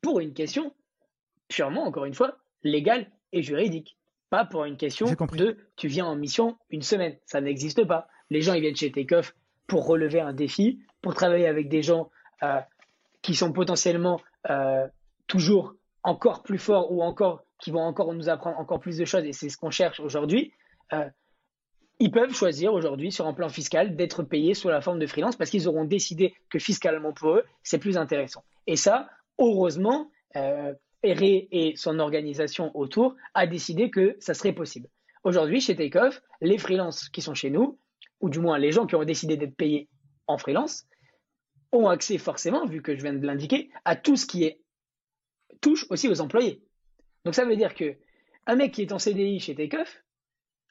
Pour 0.00 0.20
une 0.20 0.32
question 0.32 0.72
purement, 1.48 1.84
encore 1.84 2.06
une 2.06 2.14
fois, 2.14 2.38
légale 2.62 3.10
et 3.32 3.42
juridique. 3.42 3.98
Pas 4.30 4.44
pour 4.44 4.64
une 4.64 4.76
question 4.76 5.06
de 5.32 5.56
tu 5.76 5.88
viens 5.88 6.06
en 6.06 6.16
mission 6.16 6.56
une 6.70 6.82
semaine. 6.82 7.16
Ça 7.26 7.40
n'existe 7.40 7.84
pas. 7.84 8.08
Les 8.30 8.40
gens 8.40 8.54
ils 8.54 8.60
viennent 8.60 8.76
chez 8.76 8.92
Takeoff 8.92 9.34
pour 9.66 9.86
relever 9.86 10.20
un 10.20 10.32
défi, 10.32 10.80
pour 11.02 11.14
travailler 11.14 11.46
avec 11.46 11.68
des 11.68 11.82
gens 11.82 12.10
euh, 12.42 12.60
qui 13.20 13.34
sont 13.34 13.52
potentiellement 13.52 14.20
euh, 14.48 14.86
toujours 15.26 15.74
encore 16.02 16.42
plus 16.42 16.58
forts 16.58 16.90
ou 16.92 17.02
encore 17.02 17.44
qui 17.58 17.70
vont 17.70 17.82
encore 17.82 18.12
nous 18.14 18.28
apprendre 18.28 18.58
encore 18.58 18.80
plus 18.80 18.96
de 18.96 19.04
choses, 19.04 19.24
et 19.24 19.32
c'est 19.32 19.48
ce 19.48 19.56
qu'on 19.56 19.70
cherche 19.70 20.00
aujourd'hui, 20.00 20.52
euh, 20.92 21.08
ils 22.00 22.12
peuvent 22.12 22.32
choisir 22.32 22.72
aujourd'hui, 22.72 23.10
sur 23.10 23.26
un 23.26 23.32
plan 23.34 23.48
fiscal, 23.48 23.96
d'être 23.96 24.22
payés 24.22 24.54
sous 24.54 24.68
la 24.68 24.80
forme 24.80 25.00
de 25.00 25.06
freelance 25.06 25.34
parce 25.34 25.50
qu'ils 25.50 25.66
auront 25.66 25.84
décidé 25.84 26.34
que 26.48 26.58
fiscalement 26.60 27.12
pour 27.12 27.30
eux, 27.30 27.44
c'est 27.64 27.78
plus 27.78 27.96
intéressant. 27.96 28.44
Et 28.68 28.76
ça, 28.76 29.08
heureusement, 29.38 30.10
euh, 30.36 30.72
et 31.02 31.74
son 31.76 31.98
organisation 31.98 32.76
autour 32.76 33.14
a 33.34 33.46
décidé 33.46 33.90
que 33.90 34.16
ça 34.20 34.34
serait 34.34 34.52
possible. 34.52 34.88
Aujourd'hui, 35.24 35.60
chez 35.60 35.76
Takeoff, 35.76 36.22
les 36.40 36.58
freelances 36.58 37.08
qui 37.08 37.22
sont 37.22 37.34
chez 37.34 37.50
nous, 37.50 37.78
ou 38.20 38.30
du 38.30 38.40
moins 38.40 38.58
les 38.58 38.72
gens 38.72 38.86
qui 38.86 38.96
ont 38.96 39.04
décidé 39.04 39.36
d'être 39.36 39.56
payés 39.56 39.88
en 40.26 40.38
freelance, 40.38 40.86
ont 41.72 41.88
accès 41.88 42.18
forcément, 42.18 42.66
vu 42.66 42.82
que 42.82 42.96
je 42.96 43.02
viens 43.02 43.12
de 43.12 43.26
l'indiquer, 43.26 43.70
à 43.84 43.94
tout 43.94 44.16
ce 44.16 44.26
qui 44.26 44.52
touche 45.60 45.86
aussi 45.90 46.08
aux 46.08 46.20
employés. 46.20 46.62
Donc 47.28 47.34
ça 47.34 47.44
veut 47.44 47.56
dire 47.56 47.74
que 47.74 47.94
un 48.46 48.56
mec 48.56 48.72
qui 48.72 48.80
est 48.80 48.90
en 48.90 48.98
CDI 48.98 49.38
chez 49.38 49.54
Takeoff 49.54 50.02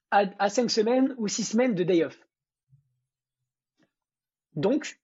a, 0.10 0.24
a 0.40 0.50
5 0.50 0.72
semaines 0.72 1.14
ou 1.20 1.28
6 1.28 1.44
semaines 1.44 1.76
de 1.76 1.84
day 1.84 2.04
off. 2.04 2.20
Donc, 4.56 5.00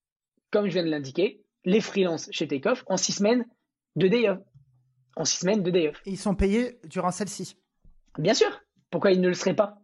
comme 0.50 0.66
je 0.66 0.72
viens 0.72 0.84
de 0.84 0.90
l'indiquer, 0.90 1.44
les 1.64 1.80
freelances 1.80 2.28
chez 2.32 2.48
Takeoff 2.48 2.84
ont 2.88 2.98
6 2.98 3.12
semaines 3.12 3.46
de 3.96 4.08
day 4.08 4.30
off. 4.30 4.40
En 5.16 5.26
6 5.26 5.42
semaines 5.42 5.62
de 5.62 5.70
day 5.70 5.90
off. 5.90 6.02
Et 6.08 6.14
ils 6.14 6.18
sont 6.18 6.34
payés 6.34 6.80
durant 6.86 7.12
celle-ci. 7.12 7.56
Bien 8.18 8.34
sûr. 8.34 8.64
Pourquoi 8.90 9.12
ils 9.12 9.22
ne 9.22 9.28
le 9.28 9.36
seraient 9.36 9.56
pas? 9.56 9.78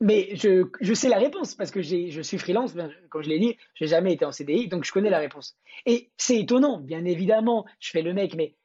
Mais 0.00 0.34
je, 0.34 0.64
je, 0.80 0.94
sais 0.94 1.10
la 1.10 1.18
réponse 1.18 1.54
parce 1.54 1.70
que 1.70 1.82
je 1.82 2.22
suis 2.22 2.38
freelance, 2.38 2.72
comme 3.10 3.22
je 3.22 3.28
l'ai 3.28 3.38
dit, 3.38 3.58
je 3.74 3.84
n'ai 3.84 3.88
jamais 3.88 4.14
été 4.14 4.24
en 4.24 4.32
CDI, 4.32 4.68
donc 4.68 4.84
je 4.84 4.92
connais 4.92 5.10
la 5.10 5.18
réponse. 5.18 5.58
Et 5.84 6.10
c'est 6.16 6.40
étonnant, 6.40 6.80
bien 6.80 7.04
évidemment, 7.04 7.66
je 7.80 7.90
fais 7.90 8.00
le 8.00 8.14
mec, 8.14 8.34
mais 8.34 8.56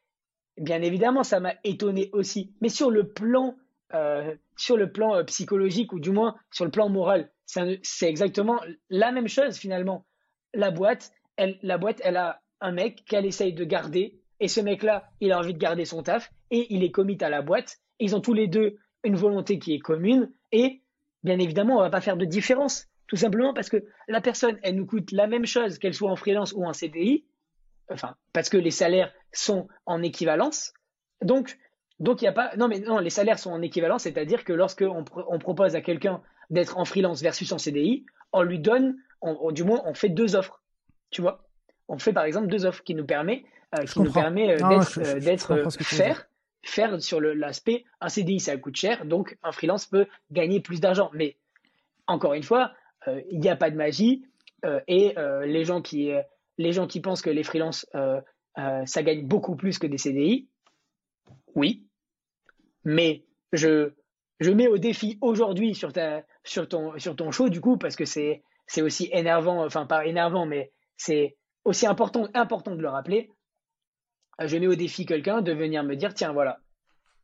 bien 0.57 0.81
évidemment, 0.81 1.23
ça 1.23 1.39
m'a 1.39 1.55
étonné 1.63 2.09
aussi. 2.13 2.53
Mais 2.61 2.69
sur 2.69 2.91
le 2.91 3.07
plan, 3.07 3.55
euh, 3.93 4.35
sur 4.57 4.77
le 4.77 4.91
plan 4.91 5.15
euh, 5.15 5.23
psychologique, 5.23 5.93
ou 5.93 5.99
du 5.99 6.11
moins 6.11 6.35
sur 6.51 6.65
le 6.65 6.71
plan 6.71 6.89
moral, 6.89 7.31
c'est 7.45 8.09
exactement 8.09 8.59
la 8.89 9.11
même 9.11 9.27
chose 9.27 9.57
finalement. 9.57 10.05
La 10.53 10.71
boîte, 10.71 11.11
elle, 11.37 11.59
la 11.61 11.77
boîte, 11.77 12.01
elle 12.03 12.17
a 12.17 12.41
un 12.61 12.71
mec 12.71 13.03
qu'elle 13.05 13.25
essaye 13.25 13.53
de 13.53 13.63
garder, 13.63 14.19
et 14.39 14.47
ce 14.47 14.61
mec-là, 14.61 15.09
il 15.21 15.31
a 15.31 15.39
envie 15.39 15.53
de 15.53 15.59
garder 15.59 15.85
son 15.85 16.03
taf, 16.03 16.31
et 16.51 16.73
il 16.73 16.83
est 16.83 16.91
commit 16.91 17.17
à 17.21 17.29
la 17.29 17.41
boîte. 17.41 17.77
Ils 17.99 18.15
ont 18.15 18.21
tous 18.21 18.33
les 18.33 18.47
deux 18.47 18.77
une 19.03 19.15
volonté 19.15 19.59
qui 19.59 19.73
est 19.73 19.79
commune, 19.79 20.31
et 20.51 20.81
bien 21.23 21.39
évidemment, 21.39 21.77
on 21.77 21.81
va 21.81 21.89
pas 21.89 22.01
faire 22.01 22.17
de 22.17 22.25
différence. 22.25 22.87
Tout 23.07 23.17
simplement 23.17 23.53
parce 23.53 23.69
que 23.69 23.85
la 24.07 24.19
personne, 24.19 24.57
elle 24.63 24.75
nous 24.75 24.87
coûte 24.87 25.11
la 25.11 25.27
même 25.27 25.45
chose 25.45 25.77
qu'elle 25.77 25.93
soit 25.93 26.09
en 26.09 26.15
freelance 26.15 26.53
ou 26.53 26.65
en 26.65 26.73
CDI, 26.73 27.25
enfin, 27.91 28.15
parce 28.33 28.49
que 28.49 28.57
les 28.57 28.71
salaires 28.71 29.11
sont 29.31 29.67
en 29.85 30.01
équivalence. 30.01 30.73
Donc, 31.21 31.57
donc 31.99 32.21
il 32.21 32.25
n'y 32.25 32.29
a 32.29 32.33
pas. 32.33 32.55
Non, 32.57 32.67
mais 32.67 32.79
non, 32.79 32.99
les 32.99 33.09
salaires 33.09 33.39
sont 33.39 33.51
en 33.51 33.61
équivalence, 33.61 34.03
c'est-à-dire 34.03 34.43
que 34.43 34.53
lorsque 34.53 34.83
on, 34.83 35.03
propose 35.39 35.75
à 35.75 35.81
quelqu'un 35.81 36.21
d'être 36.49 36.77
en 36.77 36.85
freelance 36.85 37.21
versus 37.21 37.51
en 37.51 37.57
CDI, 37.57 38.05
on 38.33 38.43
lui 38.43 38.59
donne, 38.59 38.97
du 39.51 39.63
moins, 39.63 39.81
on 39.85 39.93
fait 39.93 40.09
deux 40.09 40.35
offres. 40.35 40.61
Tu 41.09 41.21
vois? 41.21 41.45
On 41.87 41.97
fait 41.97 42.13
par 42.13 42.25
exemple 42.25 42.47
deux 42.47 42.65
offres 42.65 42.83
qui 42.83 42.95
nous 42.95 43.05
permet, 43.05 43.45
euh, 43.77 43.83
qui 43.85 44.01
nous 44.01 44.11
permet 44.11 44.51
euh, 44.61 45.19
d'être, 45.19 45.51
euh, 45.53 45.69
faire 45.81 46.27
faire 46.63 46.99
sur 46.99 47.21
l'aspect 47.21 47.85
un 48.01 48.09
CDI 48.09 48.39
ça 48.39 48.57
coûte 48.57 48.75
cher, 48.75 49.05
donc 49.05 49.37
un 49.43 49.51
freelance 49.51 49.85
peut 49.85 50.07
gagner 50.31 50.59
plus 50.59 50.79
d'argent. 50.79 51.11
Mais 51.13 51.37
encore 52.07 52.33
une 52.33 52.41
fois, 52.41 52.73
euh, 53.07 53.21
il 53.29 53.39
n'y 53.39 53.49
a 53.49 53.55
pas 53.55 53.69
de 53.69 53.75
magie 53.75 54.25
et 54.87 55.13
les, 55.45 55.63
gens 55.63 55.79
qui, 55.83 56.11
les 56.57 56.71
gens 56.71 56.87
qui 56.87 57.01
pensent 57.01 57.21
que 57.21 57.29
les 57.29 57.43
freelances 57.43 57.85
ça 58.55 59.03
gagne 59.03 59.27
beaucoup 59.27 59.55
plus 59.55 59.79
que 59.79 59.87
des 59.87 59.97
CDI, 59.97 60.47
oui, 61.55 61.85
mais 62.83 63.23
je, 63.51 63.91
mets 64.41 64.67
au 64.67 64.77
défi 64.77 65.17
aujourd'hui 65.21 65.73
sur, 65.73 65.91
ton, 65.93 66.97
sur 66.97 67.33
show 67.33 67.49
du 67.49 67.61
coup 67.61 67.77
parce 67.77 67.95
que 67.95 68.05
c'est 68.05 68.41
aussi 68.81 69.09
énervant, 69.11 69.65
enfin 69.65 69.85
pas 69.85 70.05
énervant, 70.05 70.45
mais 70.45 70.71
c'est 70.97 71.37
aussi 71.63 71.87
important, 71.87 72.27
important 72.33 72.75
de 72.75 72.81
le 72.81 72.89
rappeler. 72.89 73.31
Je 74.39 74.57
mets 74.57 74.67
au 74.67 74.75
défi 74.75 75.05
quelqu'un 75.05 75.41
de 75.41 75.53
venir 75.53 75.83
me 75.83 75.95
dire 75.95 76.13
tiens, 76.13 76.33
voilà, 76.33 76.59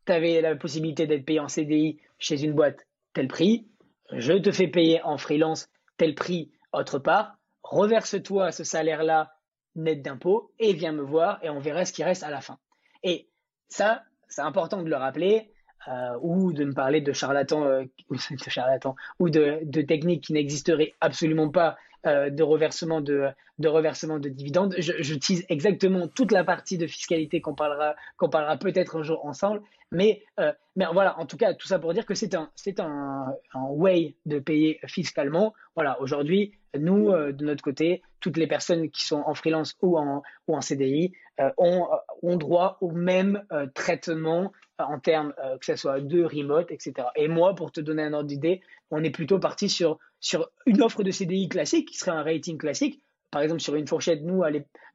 tu 0.05 0.13
avais 0.13 0.41
la 0.41 0.55
possibilité 0.55 1.07
d'être 1.07 1.25
payé 1.25 1.39
en 1.39 1.47
CDI 1.47 1.99
chez 2.17 2.43
une 2.43 2.53
boîte 2.53 2.87
tel 3.13 3.27
prix, 3.27 3.67
je 4.13 4.33
te 4.33 4.51
fais 4.51 4.67
payer 4.67 5.01
en 5.03 5.17
freelance 5.17 5.69
tel 5.97 6.15
prix 6.15 6.51
autre 6.73 6.99
part, 6.99 7.37
reverse-toi 7.71 8.51
ce 8.51 8.63
salaire-là 8.63 9.33
net 9.75 10.01
d'impôt 10.01 10.51
et 10.59 10.73
viens 10.73 10.91
me 10.91 11.01
voir 11.01 11.39
et 11.43 11.49
on 11.49 11.59
verra 11.59 11.85
ce 11.85 11.93
qui 11.93 12.03
reste 12.03 12.23
à 12.23 12.29
la 12.29 12.41
fin. 12.41 12.59
Et 13.03 13.29
ça, 13.69 14.03
c'est 14.27 14.41
important 14.41 14.83
de 14.83 14.89
le 14.89 14.95
rappeler. 14.95 15.51
Euh, 15.87 16.15
ou 16.21 16.53
de 16.53 16.63
me 16.63 16.73
parler 16.73 17.01
de 17.01 17.11
charlatans, 17.11 17.65
euh, 17.65 17.85
ou 19.19 19.29
de, 19.31 19.81
techniques 19.81 20.25
qui 20.25 20.33
n'existeraient 20.33 20.93
absolument 21.01 21.49
pas 21.49 21.75
de 22.05 22.43
reversement 22.43 23.01
de, 23.01 23.27
de 23.59 23.67
reversement 23.67 24.19
de 24.19 24.29
dividendes. 24.29 24.75
Je, 24.79 24.93
je 24.99 25.15
tease 25.15 25.45
exactement 25.49 26.07
toute 26.07 26.31
la 26.31 26.43
partie 26.43 26.77
de 26.77 26.87
fiscalité 26.87 27.41
qu'on 27.41 27.55
parlera, 27.55 27.95
qu'on 28.17 28.29
parlera 28.29 28.57
peut-être 28.57 28.97
un 28.97 29.03
jour 29.03 29.25
ensemble. 29.25 29.61
Mais, 29.91 30.23
euh, 30.39 30.53
mais 30.75 30.85
voilà, 30.93 31.19
en 31.19 31.25
tout 31.25 31.37
cas, 31.37 31.53
tout 31.53 31.67
ça 31.67 31.77
pour 31.77 31.93
dire 31.93 32.05
que 32.05 32.15
c'est 32.15 32.33
un, 32.33 32.49
c'est 32.55 32.79
un, 32.79 33.35
un 33.53 33.65
way 33.65 34.15
de 34.25 34.39
payer 34.39 34.79
fiscalement. 34.87 35.53
Voilà, 35.75 35.99
aujourd'hui, 36.01 36.53
nous, 36.77 37.09
euh, 37.09 37.33
de 37.33 37.45
notre 37.45 37.63
côté, 37.63 38.01
toutes 38.21 38.37
les 38.37 38.47
personnes 38.47 38.89
qui 38.89 39.05
sont 39.05 39.21
en 39.25 39.33
freelance 39.33 39.75
ou 39.81 39.97
en, 39.97 40.23
ou 40.47 40.55
en 40.55 40.61
CDI 40.61 41.13
ont, 41.57 41.87
ont 42.21 42.35
droit 42.35 42.77
au 42.81 42.91
même 42.91 43.43
traitement 43.73 44.51
en 44.87 44.99
termes 44.99 45.33
que 45.59 45.65
ce 45.65 45.75
soit 45.75 45.99
de 45.99 46.23
remote, 46.23 46.71
etc. 46.71 47.07
Et 47.15 47.27
moi, 47.27 47.55
pour 47.55 47.71
te 47.71 47.81
donner 47.81 48.03
un 48.03 48.13
ordre 48.13 48.27
d'idée, 48.27 48.61
on 48.89 49.03
est 49.03 49.09
plutôt 49.09 49.39
parti 49.39 49.69
sur 49.69 49.99
sur 50.21 50.49
une 50.65 50.81
offre 50.81 51.03
de 51.03 51.11
CDI 51.11 51.49
classique, 51.49 51.89
qui 51.89 51.97
serait 51.97 52.11
un 52.11 52.23
rating 52.23 52.57
classique, 52.57 53.01
par 53.31 53.41
exemple 53.41 53.61
sur 53.61 53.75
une 53.75 53.87
fourchette, 53.87 54.21
nous, 54.21 54.43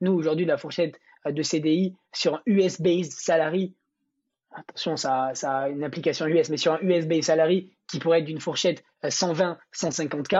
nous 0.00 0.12
aujourd'hui, 0.12 0.46
la 0.46 0.56
fourchette 0.56 1.00
euh, 1.26 1.32
de 1.32 1.42
CDI 1.42 1.94
sur 2.12 2.36
un 2.36 2.42
US-based 2.46 3.12
salary, 3.12 3.74
attention, 4.52 4.96
ça, 4.96 5.30
ça, 5.34 5.58
a 5.58 5.68
une 5.68 5.82
application 5.82 6.26
US, 6.26 6.48
mais 6.48 6.56
sur 6.56 6.72
un 6.74 6.78
US-based 6.80 7.24
salary 7.24 7.72
qui 7.88 7.98
pourrait 7.98 8.20
être 8.20 8.26
d'une 8.26 8.40
fourchette 8.40 8.84
120-150K, 9.02 10.34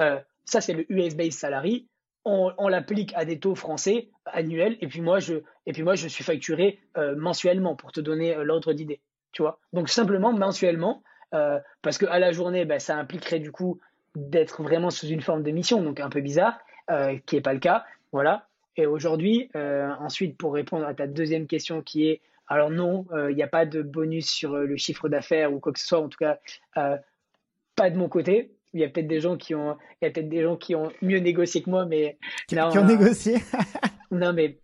euh, 0.00 0.04
euh, 0.04 0.20
ça 0.44 0.60
c'est 0.60 0.74
le 0.74 0.90
US-based 0.90 1.38
salary, 1.38 1.88
on, 2.24 2.68
l'applique 2.68 3.12
à 3.16 3.24
des 3.24 3.38
taux 3.38 3.54
français 3.54 4.08
annuels, 4.26 4.76
et 4.80 4.88
puis 4.88 5.00
moi 5.00 5.20
je, 5.20 5.36
et 5.66 5.72
puis 5.72 5.82
moi, 5.82 5.94
je 5.94 6.06
suis 6.08 6.24
facturé 6.24 6.78
mensuellement 7.16 7.76
pour 7.76 7.92
te 7.92 8.00
donner 8.00 8.34
l'ordre 8.44 8.72
d'idée. 8.72 9.00
Tu 9.32 9.42
vois 9.42 9.58
Donc 9.72 9.88
simplement 9.88 10.32
mensuellement, 10.32 11.02
parce 11.30 11.98
qu'à 11.98 12.18
la 12.18 12.32
journée, 12.32 12.64
ben, 12.64 12.78
ça 12.78 12.96
impliquerait 12.96 13.40
du 13.40 13.52
coup 13.52 13.80
d'être 14.14 14.62
vraiment 14.62 14.90
sous 14.90 15.06
une 15.06 15.20
forme 15.20 15.42
de 15.42 15.50
mission, 15.50 15.82
donc 15.82 16.00
un 16.00 16.08
peu 16.08 16.20
bizarre, 16.20 16.58
euh, 16.90 17.18
qui 17.26 17.36
n'est 17.36 17.40
pas 17.40 17.52
le 17.52 17.60
cas. 17.60 17.84
Voilà. 18.12 18.48
Et 18.76 18.86
aujourd'hui, 18.86 19.50
euh, 19.56 19.88
ensuite, 20.00 20.36
pour 20.36 20.54
répondre 20.54 20.86
à 20.86 20.94
ta 20.94 21.06
deuxième 21.06 21.46
question 21.46 21.82
qui 21.82 22.08
est, 22.08 22.20
alors 22.48 22.70
non, 22.70 23.06
euh, 23.12 23.30
il 23.30 23.36
n'y 23.36 23.42
a 23.42 23.48
pas 23.48 23.66
de 23.66 23.82
bonus 23.82 24.28
sur 24.28 24.56
le 24.56 24.76
chiffre 24.76 25.08
d'affaires 25.08 25.52
ou 25.52 25.60
quoi 25.60 25.72
que 25.72 25.78
ce 25.78 25.86
soit, 25.86 26.00
en 26.00 26.08
tout 26.08 26.18
cas, 26.18 26.38
pas 26.74 27.90
de 27.90 27.96
mon 27.96 28.08
côté. 28.08 28.52
Il 28.72 28.80
y 28.80 28.84
a 28.84 28.88
peut-être 28.88 29.08
des 29.08 29.20
gens 29.20 29.36
qui 29.36 29.54
ont, 29.54 29.76
il 30.00 30.04
y 30.04 30.08
a 30.08 30.10
peut-être 30.10 30.28
des 30.28 30.42
gens 30.42 30.56
qui 30.56 30.74
ont 30.74 30.90
mieux 31.02 31.18
négocié 31.18 31.62
que 31.62 31.70
moi, 31.70 31.86
mais 31.86 32.18
qui, 32.46 32.58
ont 32.58 32.84
négocié. 32.84 33.38
non, 34.10 34.32
mais 34.32 34.58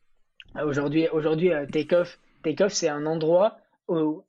aujourd'hui, 0.62 1.08
aujourd'hui, 1.08 1.50
Takeoff, 1.72 2.18
Takeoff, 2.42 2.72
c'est 2.72 2.88
un 2.88 3.04
endroit 3.06 3.58
où, 3.88 4.22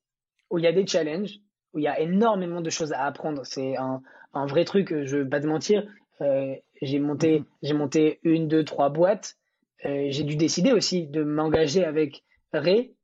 où 0.49 0.57
il 0.57 0.63
y 0.63 0.67
a 0.67 0.71
des 0.71 0.87
challenges, 0.87 1.39
où 1.73 1.79
il 1.79 1.83
y 1.83 1.87
a 1.87 1.99
énormément 1.99 2.61
de 2.61 2.69
choses 2.69 2.91
à 2.91 3.05
apprendre. 3.05 3.45
C'est 3.45 3.77
un, 3.77 4.01
un 4.33 4.45
vrai 4.45 4.65
truc, 4.65 4.89
je 5.03 5.17
vais 5.17 5.29
pas 5.29 5.39
te 5.39 5.47
mentir. 5.47 5.87
Euh, 6.21 6.55
j'ai 6.81 6.99
monté, 6.99 7.39
mhm. 7.39 7.45
j'ai 7.63 7.73
monté 7.73 8.19
une, 8.23 8.47
deux, 8.47 8.63
trois 8.63 8.89
boîtes. 8.89 9.35
Euh, 9.85 10.07
j'ai 10.09 10.23
dû 10.23 10.35
décider 10.35 10.71
aussi 10.71 11.07
de 11.07 11.23
m'engager 11.23 11.83
avec 11.83 12.23
Ray, 12.53 12.95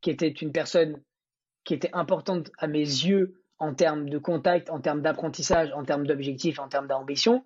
qui 0.00 0.10
était 0.10 0.28
une 0.28 0.52
personne 0.52 1.00
qui 1.64 1.74
était 1.74 1.90
importante 1.92 2.50
à 2.58 2.66
mes 2.66 2.78
yeux 2.80 3.41
en 3.62 3.74
termes 3.74 4.08
de 4.08 4.18
contact, 4.18 4.70
en 4.70 4.80
termes 4.80 5.02
d'apprentissage, 5.02 5.72
en 5.72 5.84
termes 5.84 6.06
d'objectifs, 6.06 6.58
en 6.58 6.68
termes 6.68 6.86
d'ambition. 6.86 7.44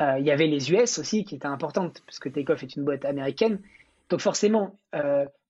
Euh, 0.00 0.18
il 0.18 0.26
y 0.26 0.30
avait 0.30 0.46
les 0.46 0.72
US 0.72 0.98
aussi 0.98 1.24
qui 1.24 1.36
étaient 1.36 1.46
importantes, 1.46 2.02
parce 2.06 2.18
que 2.18 2.28
Takeoff 2.28 2.62
est 2.62 2.76
une 2.76 2.84
boîte 2.84 3.04
américaine. 3.04 3.60
Donc 4.10 4.20
forcément, 4.20 4.76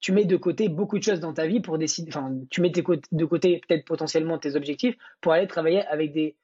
tu 0.01 0.12
mets 0.12 0.25
de 0.27 0.37
côté 0.37 0.69
beaucoup 0.69 0.99
de 0.99 1.03
choses 1.03 1.19
dans 1.21 1.33
ta 1.33 1.47
vie 1.47 1.61
pour 1.61 1.77
décider, 1.77 2.11
enfin, 2.11 2.33
tu 2.51 2.61
mets 2.61 2.71
de 2.71 3.25
côté 3.25 3.61
peut-être 3.66 3.85
potentiellement 3.85 4.39
tes 4.39 4.55
objectifs 4.55 4.97
pour 5.21 5.33
aller 5.33 5.49
travailler 5.49 5.85
avec 5.87 6.12
des, 6.12 6.37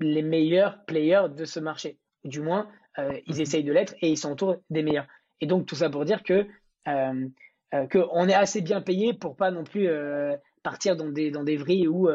les 0.00 0.22
meilleurs 0.22 0.84
players 0.86 1.26
de 1.34 1.44
ce 1.44 1.60
marché. 1.60 1.98
Du 2.24 2.40
moins, 2.40 2.68
euh, 2.98 3.18
ils 3.26 3.36
mhm. 3.36 3.40
essayent 3.40 3.64
de 3.64 3.72
l'être 3.72 3.94
et 4.00 4.10
ils 4.10 4.18
s'entourent 4.18 4.56
des 4.70 4.82
meilleurs. 4.82 5.06
Et 5.40 5.46
donc, 5.46 5.66
tout 5.66 5.74
ça 5.74 5.90
pour 5.90 6.04
dire 6.04 6.22
que 6.22 6.46
euh, 6.88 7.28
euh 7.74 7.86
qu'on 7.88 8.28
est 8.28 8.34
assez 8.34 8.60
bien 8.60 8.80
payé 8.80 9.14
pour 9.14 9.36
pas 9.36 9.50
non 9.50 9.64
plus 9.64 9.88
euh, 9.88 10.34
partir 10.62 10.96
dans 10.96 11.08
des, 11.08 11.30
dans 11.30 11.44
des 11.44 11.56
vrilles 11.56 11.88
où, 11.88 12.08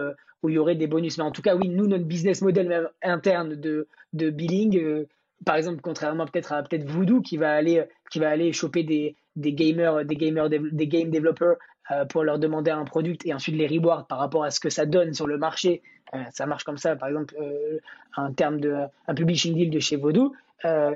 où 0.44 0.50
il 0.50 0.56
y 0.56 0.58
aurait 0.58 0.76
des 0.76 0.88
bonus. 0.88 1.18
Mais 1.18 1.24
en 1.24 1.32
tout 1.32 1.42
cas, 1.42 1.56
oui, 1.56 1.70
nous, 1.70 1.88
notre 1.88 2.06
business 2.06 2.42
model 2.42 2.90
interne 3.02 3.56
de, 3.56 3.88
de 4.14 4.30
billing, 4.30 5.06
par 5.46 5.56
exemple, 5.56 5.82
contrairement 5.82 6.26
peut-être 6.26 6.54
à 6.54 6.64
peut-être 6.64 6.86
Voodoo 6.86 7.22
qui 7.22 7.38
va 7.38 7.54
aller, 7.54 7.84
qui 8.10 8.20
va 8.20 8.30
aller 8.30 8.54
choper 8.54 8.84
des, 8.84 9.16
des 9.36 9.54
gamers, 9.54 10.06
des 10.06 10.16
gamers, 10.16 10.50
des 10.50 10.88
game 10.88 11.10
developers 11.10 11.56
pour 12.10 12.24
leur 12.24 12.40
demander 12.40 12.72
un 12.72 12.86
produit 12.86 13.18
et 13.26 13.34
ensuite 13.34 13.56
les 13.56 13.68
reward 13.68 14.08
par 14.08 14.20
rapport 14.20 14.44
à 14.44 14.52
ce 14.52 14.60
que 14.60 14.70
ça 14.70 14.86
donne 14.86 15.14
sur 15.14 15.28
le 15.28 15.38
marché 15.38 15.82
euh, 16.14 16.24
ça 16.32 16.46
marche 16.46 16.64
comme 16.64 16.78
ça, 16.78 16.96
par 16.96 17.10
exemple, 17.10 17.36
euh, 17.40 17.80
en 18.18 18.34
termes 18.34 18.60
de 18.60 18.76
un 19.08 19.14
publishing 19.14 19.56
deal 19.56 19.70
de 19.70 19.80
chez 19.80 19.96
Vodou. 19.96 20.34
Euh, 20.66 20.94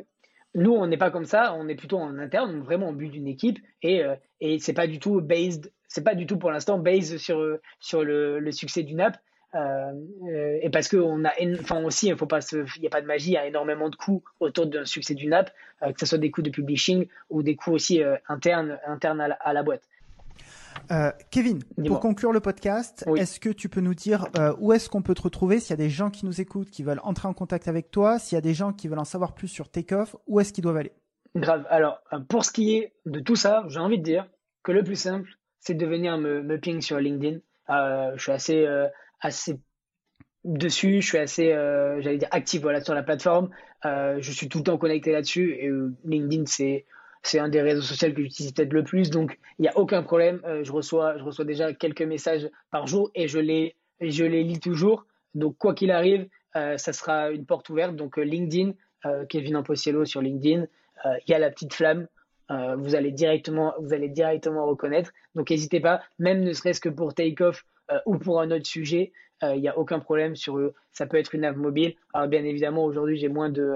nous, 0.53 0.71
on 0.71 0.87
n'est 0.87 0.97
pas 0.97 1.11
comme 1.11 1.25
ça, 1.25 1.53
on 1.53 1.67
est 1.67 1.75
plutôt 1.75 1.97
en 1.97 2.17
interne, 2.17 2.61
vraiment 2.61 2.89
en 2.89 2.93
but 2.93 3.09
d'une 3.09 3.27
équipe, 3.27 3.59
et, 3.81 4.03
et 4.39 4.57
c'est 4.59 4.73
pas 4.73 4.87
du 4.87 4.99
tout 4.99 5.19
based, 5.19 5.69
c'est 5.89 6.03
pas 6.03 6.15
du 6.15 6.25
tout 6.25 6.37
pour 6.37 6.49
l'instant 6.49 6.79
based 6.79 7.17
sur, 7.17 7.57
sur 7.81 8.05
le, 8.05 8.39
le 8.39 8.51
succès 8.53 8.83
d'une 8.83 9.01
app. 9.01 9.17
Euh, 9.55 10.59
et 10.61 10.69
parce 10.69 10.89
qu'on 10.89 11.23
a, 11.25 11.31
enfin 11.59 11.83
aussi, 11.83 12.07
il 12.07 12.17
faut 12.17 12.25
pas 12.25 12.39
il 12.51 12.81
n'y 12.81 12.87
a 12.87 12.89
pas 12.89 13.01
de 13.01 13.07
magie, 13.07 13.31
il 13.31 13.33
y 13.33 13.37
a 13.37 13.47
énormément 13.47 13.89
de 13.89 13.95
coûts 13.95 14.23
autour 14.39 14.67
d'un 14.67 14.85
succès 14.85 15.15
d'une 15.15 15.33
app, 15.33 15.51
que 15.81 15.99
ce 15.99 16.05
soit 16.05 16.17
des 16.17 16.29
coûts 16.29 16.41
de 16.41 16.49
publishing 16.49 17.07
ou 17.29 17.41
des 17.41 17.55
coûts 17.55 17.71
aussi 17.71 18.01
internes, 18.27 18.77
internes 18.85 19.35
à 19.39 19.53
la 19.53 19.63
boîte. 19.63 19.83
Euh, 20.91 21.11
Kevin, 21.31 21.63
pour 21.87 21.99
conclure 21.99 22.31
le 22.31 22.39
podcast, 22.39 23.05
est-ce 23.15 23.39
que 23.39 23.49
tu 23.49 23.69
peux 23.69 23.81
nous 23.81 23.93
dire 23.93 24.27
euh, 24.37 24.53
où 24.59 24.73
est-ce 24.73 24.89
qu'on 24.89 25.01
peut 25.01 25.13
te 25.13 25.21
retrouver 25.21 25.59
S'il 25.59 25.71
y 25.71 25.73
a 25.73 25.83
des 25.83 25.89
gens 25.89 26.09
qui 26.09 26.25
nous 26.25 26.41
écoutent, 26.41 26.69
qui 26.69 26.83
veulent 26.83 27.01
entrer 27.03 27.27
en 27.27 27.33
contact 27.33 27.67
avec 27.67 27.91
toi, 27.91 28.19
s'il 28.19 28.35
y 28.35 28.39
a 28.39 28.41
des 28.41 28.53
gens 28.53 28.73
qui 28.73 28.87
veulent 28.87 28.99
en 28.99 29.05
savoir 29.05 29.33
plus 29.33 29.47
sur 29.47 29.69
Takeoff, 29.69 30.15
où 30.27 30.39
est-ce 30.39 30.53
qu'ils 30.53 30.63
doivent 30.63 30.77
aller? 30.77 30.91
Grave. 31.35 31.65
Alors, 31.69 32.01
euh, 32.13 32.19
pour 32.19 32.45
ce 32.45 32.51
qui 32.51 32.75
est 32.75 32.93
de 33.05 33.19
tout 33.19 33.35
ça, 33.35 33.63
j'ai 33.67 33.79
envie 33.79 33.97
de 33.97 34.03
dire 34.03 34.27
que 34.63 34.71
le 34.71 34.83
plus 34.83 34.95
simple, 34.95 35.29
c'est 35.59 35.73
de 35.73 35.85
venir 35.85 36.17
me, 36.17 36.41
me 36.41 36.59
ping 36.59 36.81
sur 36.81 36.99
LinkedIn. 36.99 37.39
je 37.69 38.21
suis 38.21 38.31
assez, 38.31 38.67
assez 39.19 39.59
dessus, 40.43 41.01
je 41.01 41.07
suis 41.07 41.17
assez, 41.17 41.49
j'allais 41.49 42.17
dire, 42.17 42.27
actif 42.31 42.61
voilà, 42.61 42.81
sur 42.81 42.93
la 42.93 43.03
plateforme. 43.03 43.49
je 43.83 44.31
suis 44.31 44.47
tout 44.47 44.59
le 44.59 44.63
temps 44.63 44.77
connecté 44.77 45.11
là-dessus 45.11 45.53
et 45.53 45.69
LinkedIn, 46.05 46.45
c'est 46.45 46.85
c'est 47.25 47.39
un 47.39 47.49
des 47.49 47.61
réseaux 47.61 47.81
sociaux 47.81 48.13
que 48.13 48.21
j'utilise 48.21 48.51
peut-être 48.51 48.73
le 48.73 48.83
plus, 48.83 49.09
donc 49.09 49.39
il 49.57 49.63
n'y 49.63 49.67
a 49.67 49.77
aucun 49.77 50.03
problème. 50.03 50.41
Euh, 50.45 50.63
je, 50.63 50.71
reçois, 50.71 51.17
je 51.17 51.23
reçois 51.23 51.43
déjà 51.43 51.73
quelques 51.73 52.03
messages 52.03 52.49
par 52.71 52.87
jour 52.87 53.09
et 53.15 53.27
je 53.27 53.39
les, 53.39 53.75
je 53.99 54.23
les 54.23 54.43
lis 54.43 54.59
toujours. 54.59 55.05
Donc 55.33 55.57
quoi 55.57 55.73
qu'il 55.73 55.91
arrive, 55.91 56.27
euh, 56.55 56.77
ça 56.77 56.93
sera 56.93 57.31
une 57.31 57.45
porte 57.45 57.69
ouverte. 57.69 57.95
Donc 57.95 58.19
euh, 58.19 58.21
LinkedIn, 58.21 58.73
Kevin 59.29 59.57
Amposiello 59.57 60.03
sur 60.05 60.19
LinkedIn, 60.19 60.65
il 61.05 61.31
y 61.31 61.35
a 61.35 61.37
la 61.37 61.51
petite 61.51 61.75
flamme. 61.75 62.07
vous 62.49 62.95
allez 62.95 63.11
directement, 63.11 63.75
vous 63.79 63.93
allez 63.93 64.09
directement 64.09 64.65
reconnaître. 64.65 65.11
Donc 65.35 65.51
n'hésitez 65.51 65.79
pas, 65.79 66.01
même 66.17 66.41
ne 66.41 66.53
serait-ce 66.53 66.81
que 66.81 66.89
pour 66.89 67.13
Take 67.13 67.35
Off 67.89 68.01
ou 68.05 68.17
pour 68.17 68.41
un 68.41 68.51
autre 68.51 68.65
sujet, 68.65 69.11
il 69.43 69.59
n'y 69.61 69.67
a 69.67 69.77
aucun 69.77 69.99
problème 69.99 70.35
sur 70.35 70.57
eux. 70.57 70.73
Ça 70.91 71.05
peut 71.05 71.17
être 71.17 71.35
une 71.35 71.45
app 71.45 71.55
mobile. 71.55 71.95
Alors 72.13 72.27
bien 72.27 72.43
évidemment, 72.43 72.83
aujourd'hui 72.83 73.17
j'ai 73.17 73.29
moins 73.29 73.49
de 73.49 73.75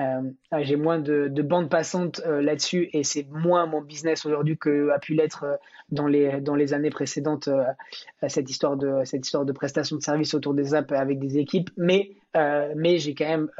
euh, 0.00 0.22
j'ai 0.60 0.76
moins 0.76 0.98
de, 0.98 1.28
de 1.28 1.42
bandes 1.42 1.68
passantes 1.68 2.22
euh, 2.26 2.40
là-dessus 2.40 2.88
et 2.92 3.02
c'est 3.02 3.26
moins 3.30 3.66
mon 3.66 3.82
business 3.82 4.24
aujourd'hui 4.24 4.56
que 4.56 4.88
a 4.90 4.98
pu 4.98 5.14
l'être 5.14 5.44
euh, 5.44 5.56
dans 5.90 6.06
les 6.06 6.40
dans 6.40 6.54
les 6.54 6.72
années 6.72 6.90
précédentes 6.90 7.48
cette 8.28 8.48
histoire 8.48 8.76
de 8.76 9.02
cette 9.04 9.26
histoire 9.26 9.44
de 9.44 9.52
prestation 9.52 9.96
de 9.96 10.02
services 10.02 10.32
autour 10.34 10.54
des 10.54 10.74
apps 10.74 10.92
avec 10.92 11.18
des 11.18 11.38
équipes 11.38 11.70
mais 11.76 12.12
mais 12.76 12.98
j'ai 12.98 13.16
quand 13.16 13.26
même 13.26 13.50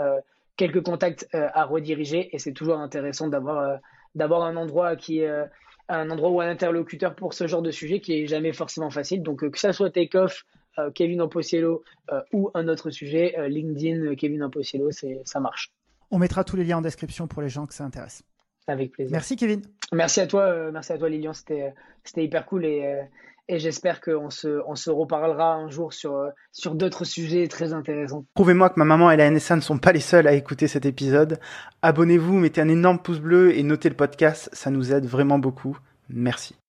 quelques 0.56 0.82
contacts 0.82 1.28
à 1.32 1.64
rediriger 1.64 2.34
et 2.34 2.38
c'est 2.38 2.52
toujours 2.52 2.78
intéressant 2.78 3.26
d'avoir 3.26 3.80
d'avoir 4.14 4.44
un 4.44 4.54
endroit 4.54 4.94
qui 4.94 5.24
un 5.98 6.10
endroit 6.10 6.30
ou 6.30 6.40
un 6.40 6.48
interlocuteur 6.48 7.14
pour 7.14 7.34
ce 7.34 7.46
genre 7.46 7.62
de 7.62 7.70
sujet 7.70 8.00
qui 8.00 8.14
est 8.14 8.26
jamais 8.26 8.52
forcément 8.52 8.90
facile 8.90 9.22
donc 9.22 9.48
que 9.48 9.58
ça 9.58 9.72
soit 9.72 9.90
Takeoff 9.90 10.44
Kevin 10.94 11.20
Amposiello 11.20 11.82
ou 12.32 12.50
un 12.54 12.68
autre 12.68 12.90
sujet 12.90 13.34
LinkedIn 13.48 14.14
Kevin 14.14 14.44
Amposiello 14.44 14.90
c'est 14.92 15.20
ça 15.24 15.40
marche 15.40 15.72
on 16.10 16.18
mettra 16.18 16.44
tous 16.44 16.56
les 16.56 16.64
liens 16.64 16.78
en 16.78 16.82
description 16.82 17.26
pour 17.26 17.42
les 17.42 17.48
gens 17.48 17.66
que 17.66 17.74
ça 17.74 17.84
intéresse. 17.84 18.22
Avec 18.66 18.92
plaisir. 18.92 19.12
Merci 19.12 19.36
Kevin. 19.36 19.62
Merci 19.92 20.20
à 20.20 20.26
toi, 20.26 20.42
euh, 20.42 20.70
merci 20.72 20.92
à 20.92 20.98
toi 20.98 21.08
Lilian, 21.08 21.32
c'était 21.32 21.74
hyper 22.16 22.46
cool 22.46 22.64
et, 22.64 22.84
euh, 22.84 23.02
et 23.50 23.58
j'espère 23.58 24.00
qu'on 24.00 24.30
se, 24.30 24.60
on 24.68 24.76
se 24.76 24.90
reparlera 24.90 25.54
un 25.54 25.68
jour 25.68 25.92
sur, 25.92 26.14
euh, 26.14 26.30
sur 26.52 26.76
d'autres 26.76 27.04
sujets 27.04 27.48
très 27.48 27.72
intéressants. 27.72 28.24
Prouvez-moi 28.34 28.70
que 28.70 28.78
ma 28.78 28.84
maman 28.84 29.10
et 29.10 29.16
la 29.16 29.28
NSA 29.28 29.56
ne 29.56 29.60
sont 29.60 29.78
pas 29.78 29.90
les 29.90 30.00
seuls 30.00 30.28
à 30.28 30.34
écouter 30.34 30.68
cet 30.68 30.86
épisode. 30.86 31.40
Abonnez-vous, 31.82 32.38
mettez 32.38 32.60
un 32.60 32.68
énorme 32.68 33.00
pouce 33.00 33.18
bleu 33.18 33.56
et 33.56 33.64
notez 33.64 33.88
le 33.88 33.96
podcast, 33.96 34.48
ça 34.52 34.70
nous 34.70 34.92
aide 34.92 35.06
vraiment 35.06 35.40
beaucoup. 35.40 35.76
Merci. 36.08 36.59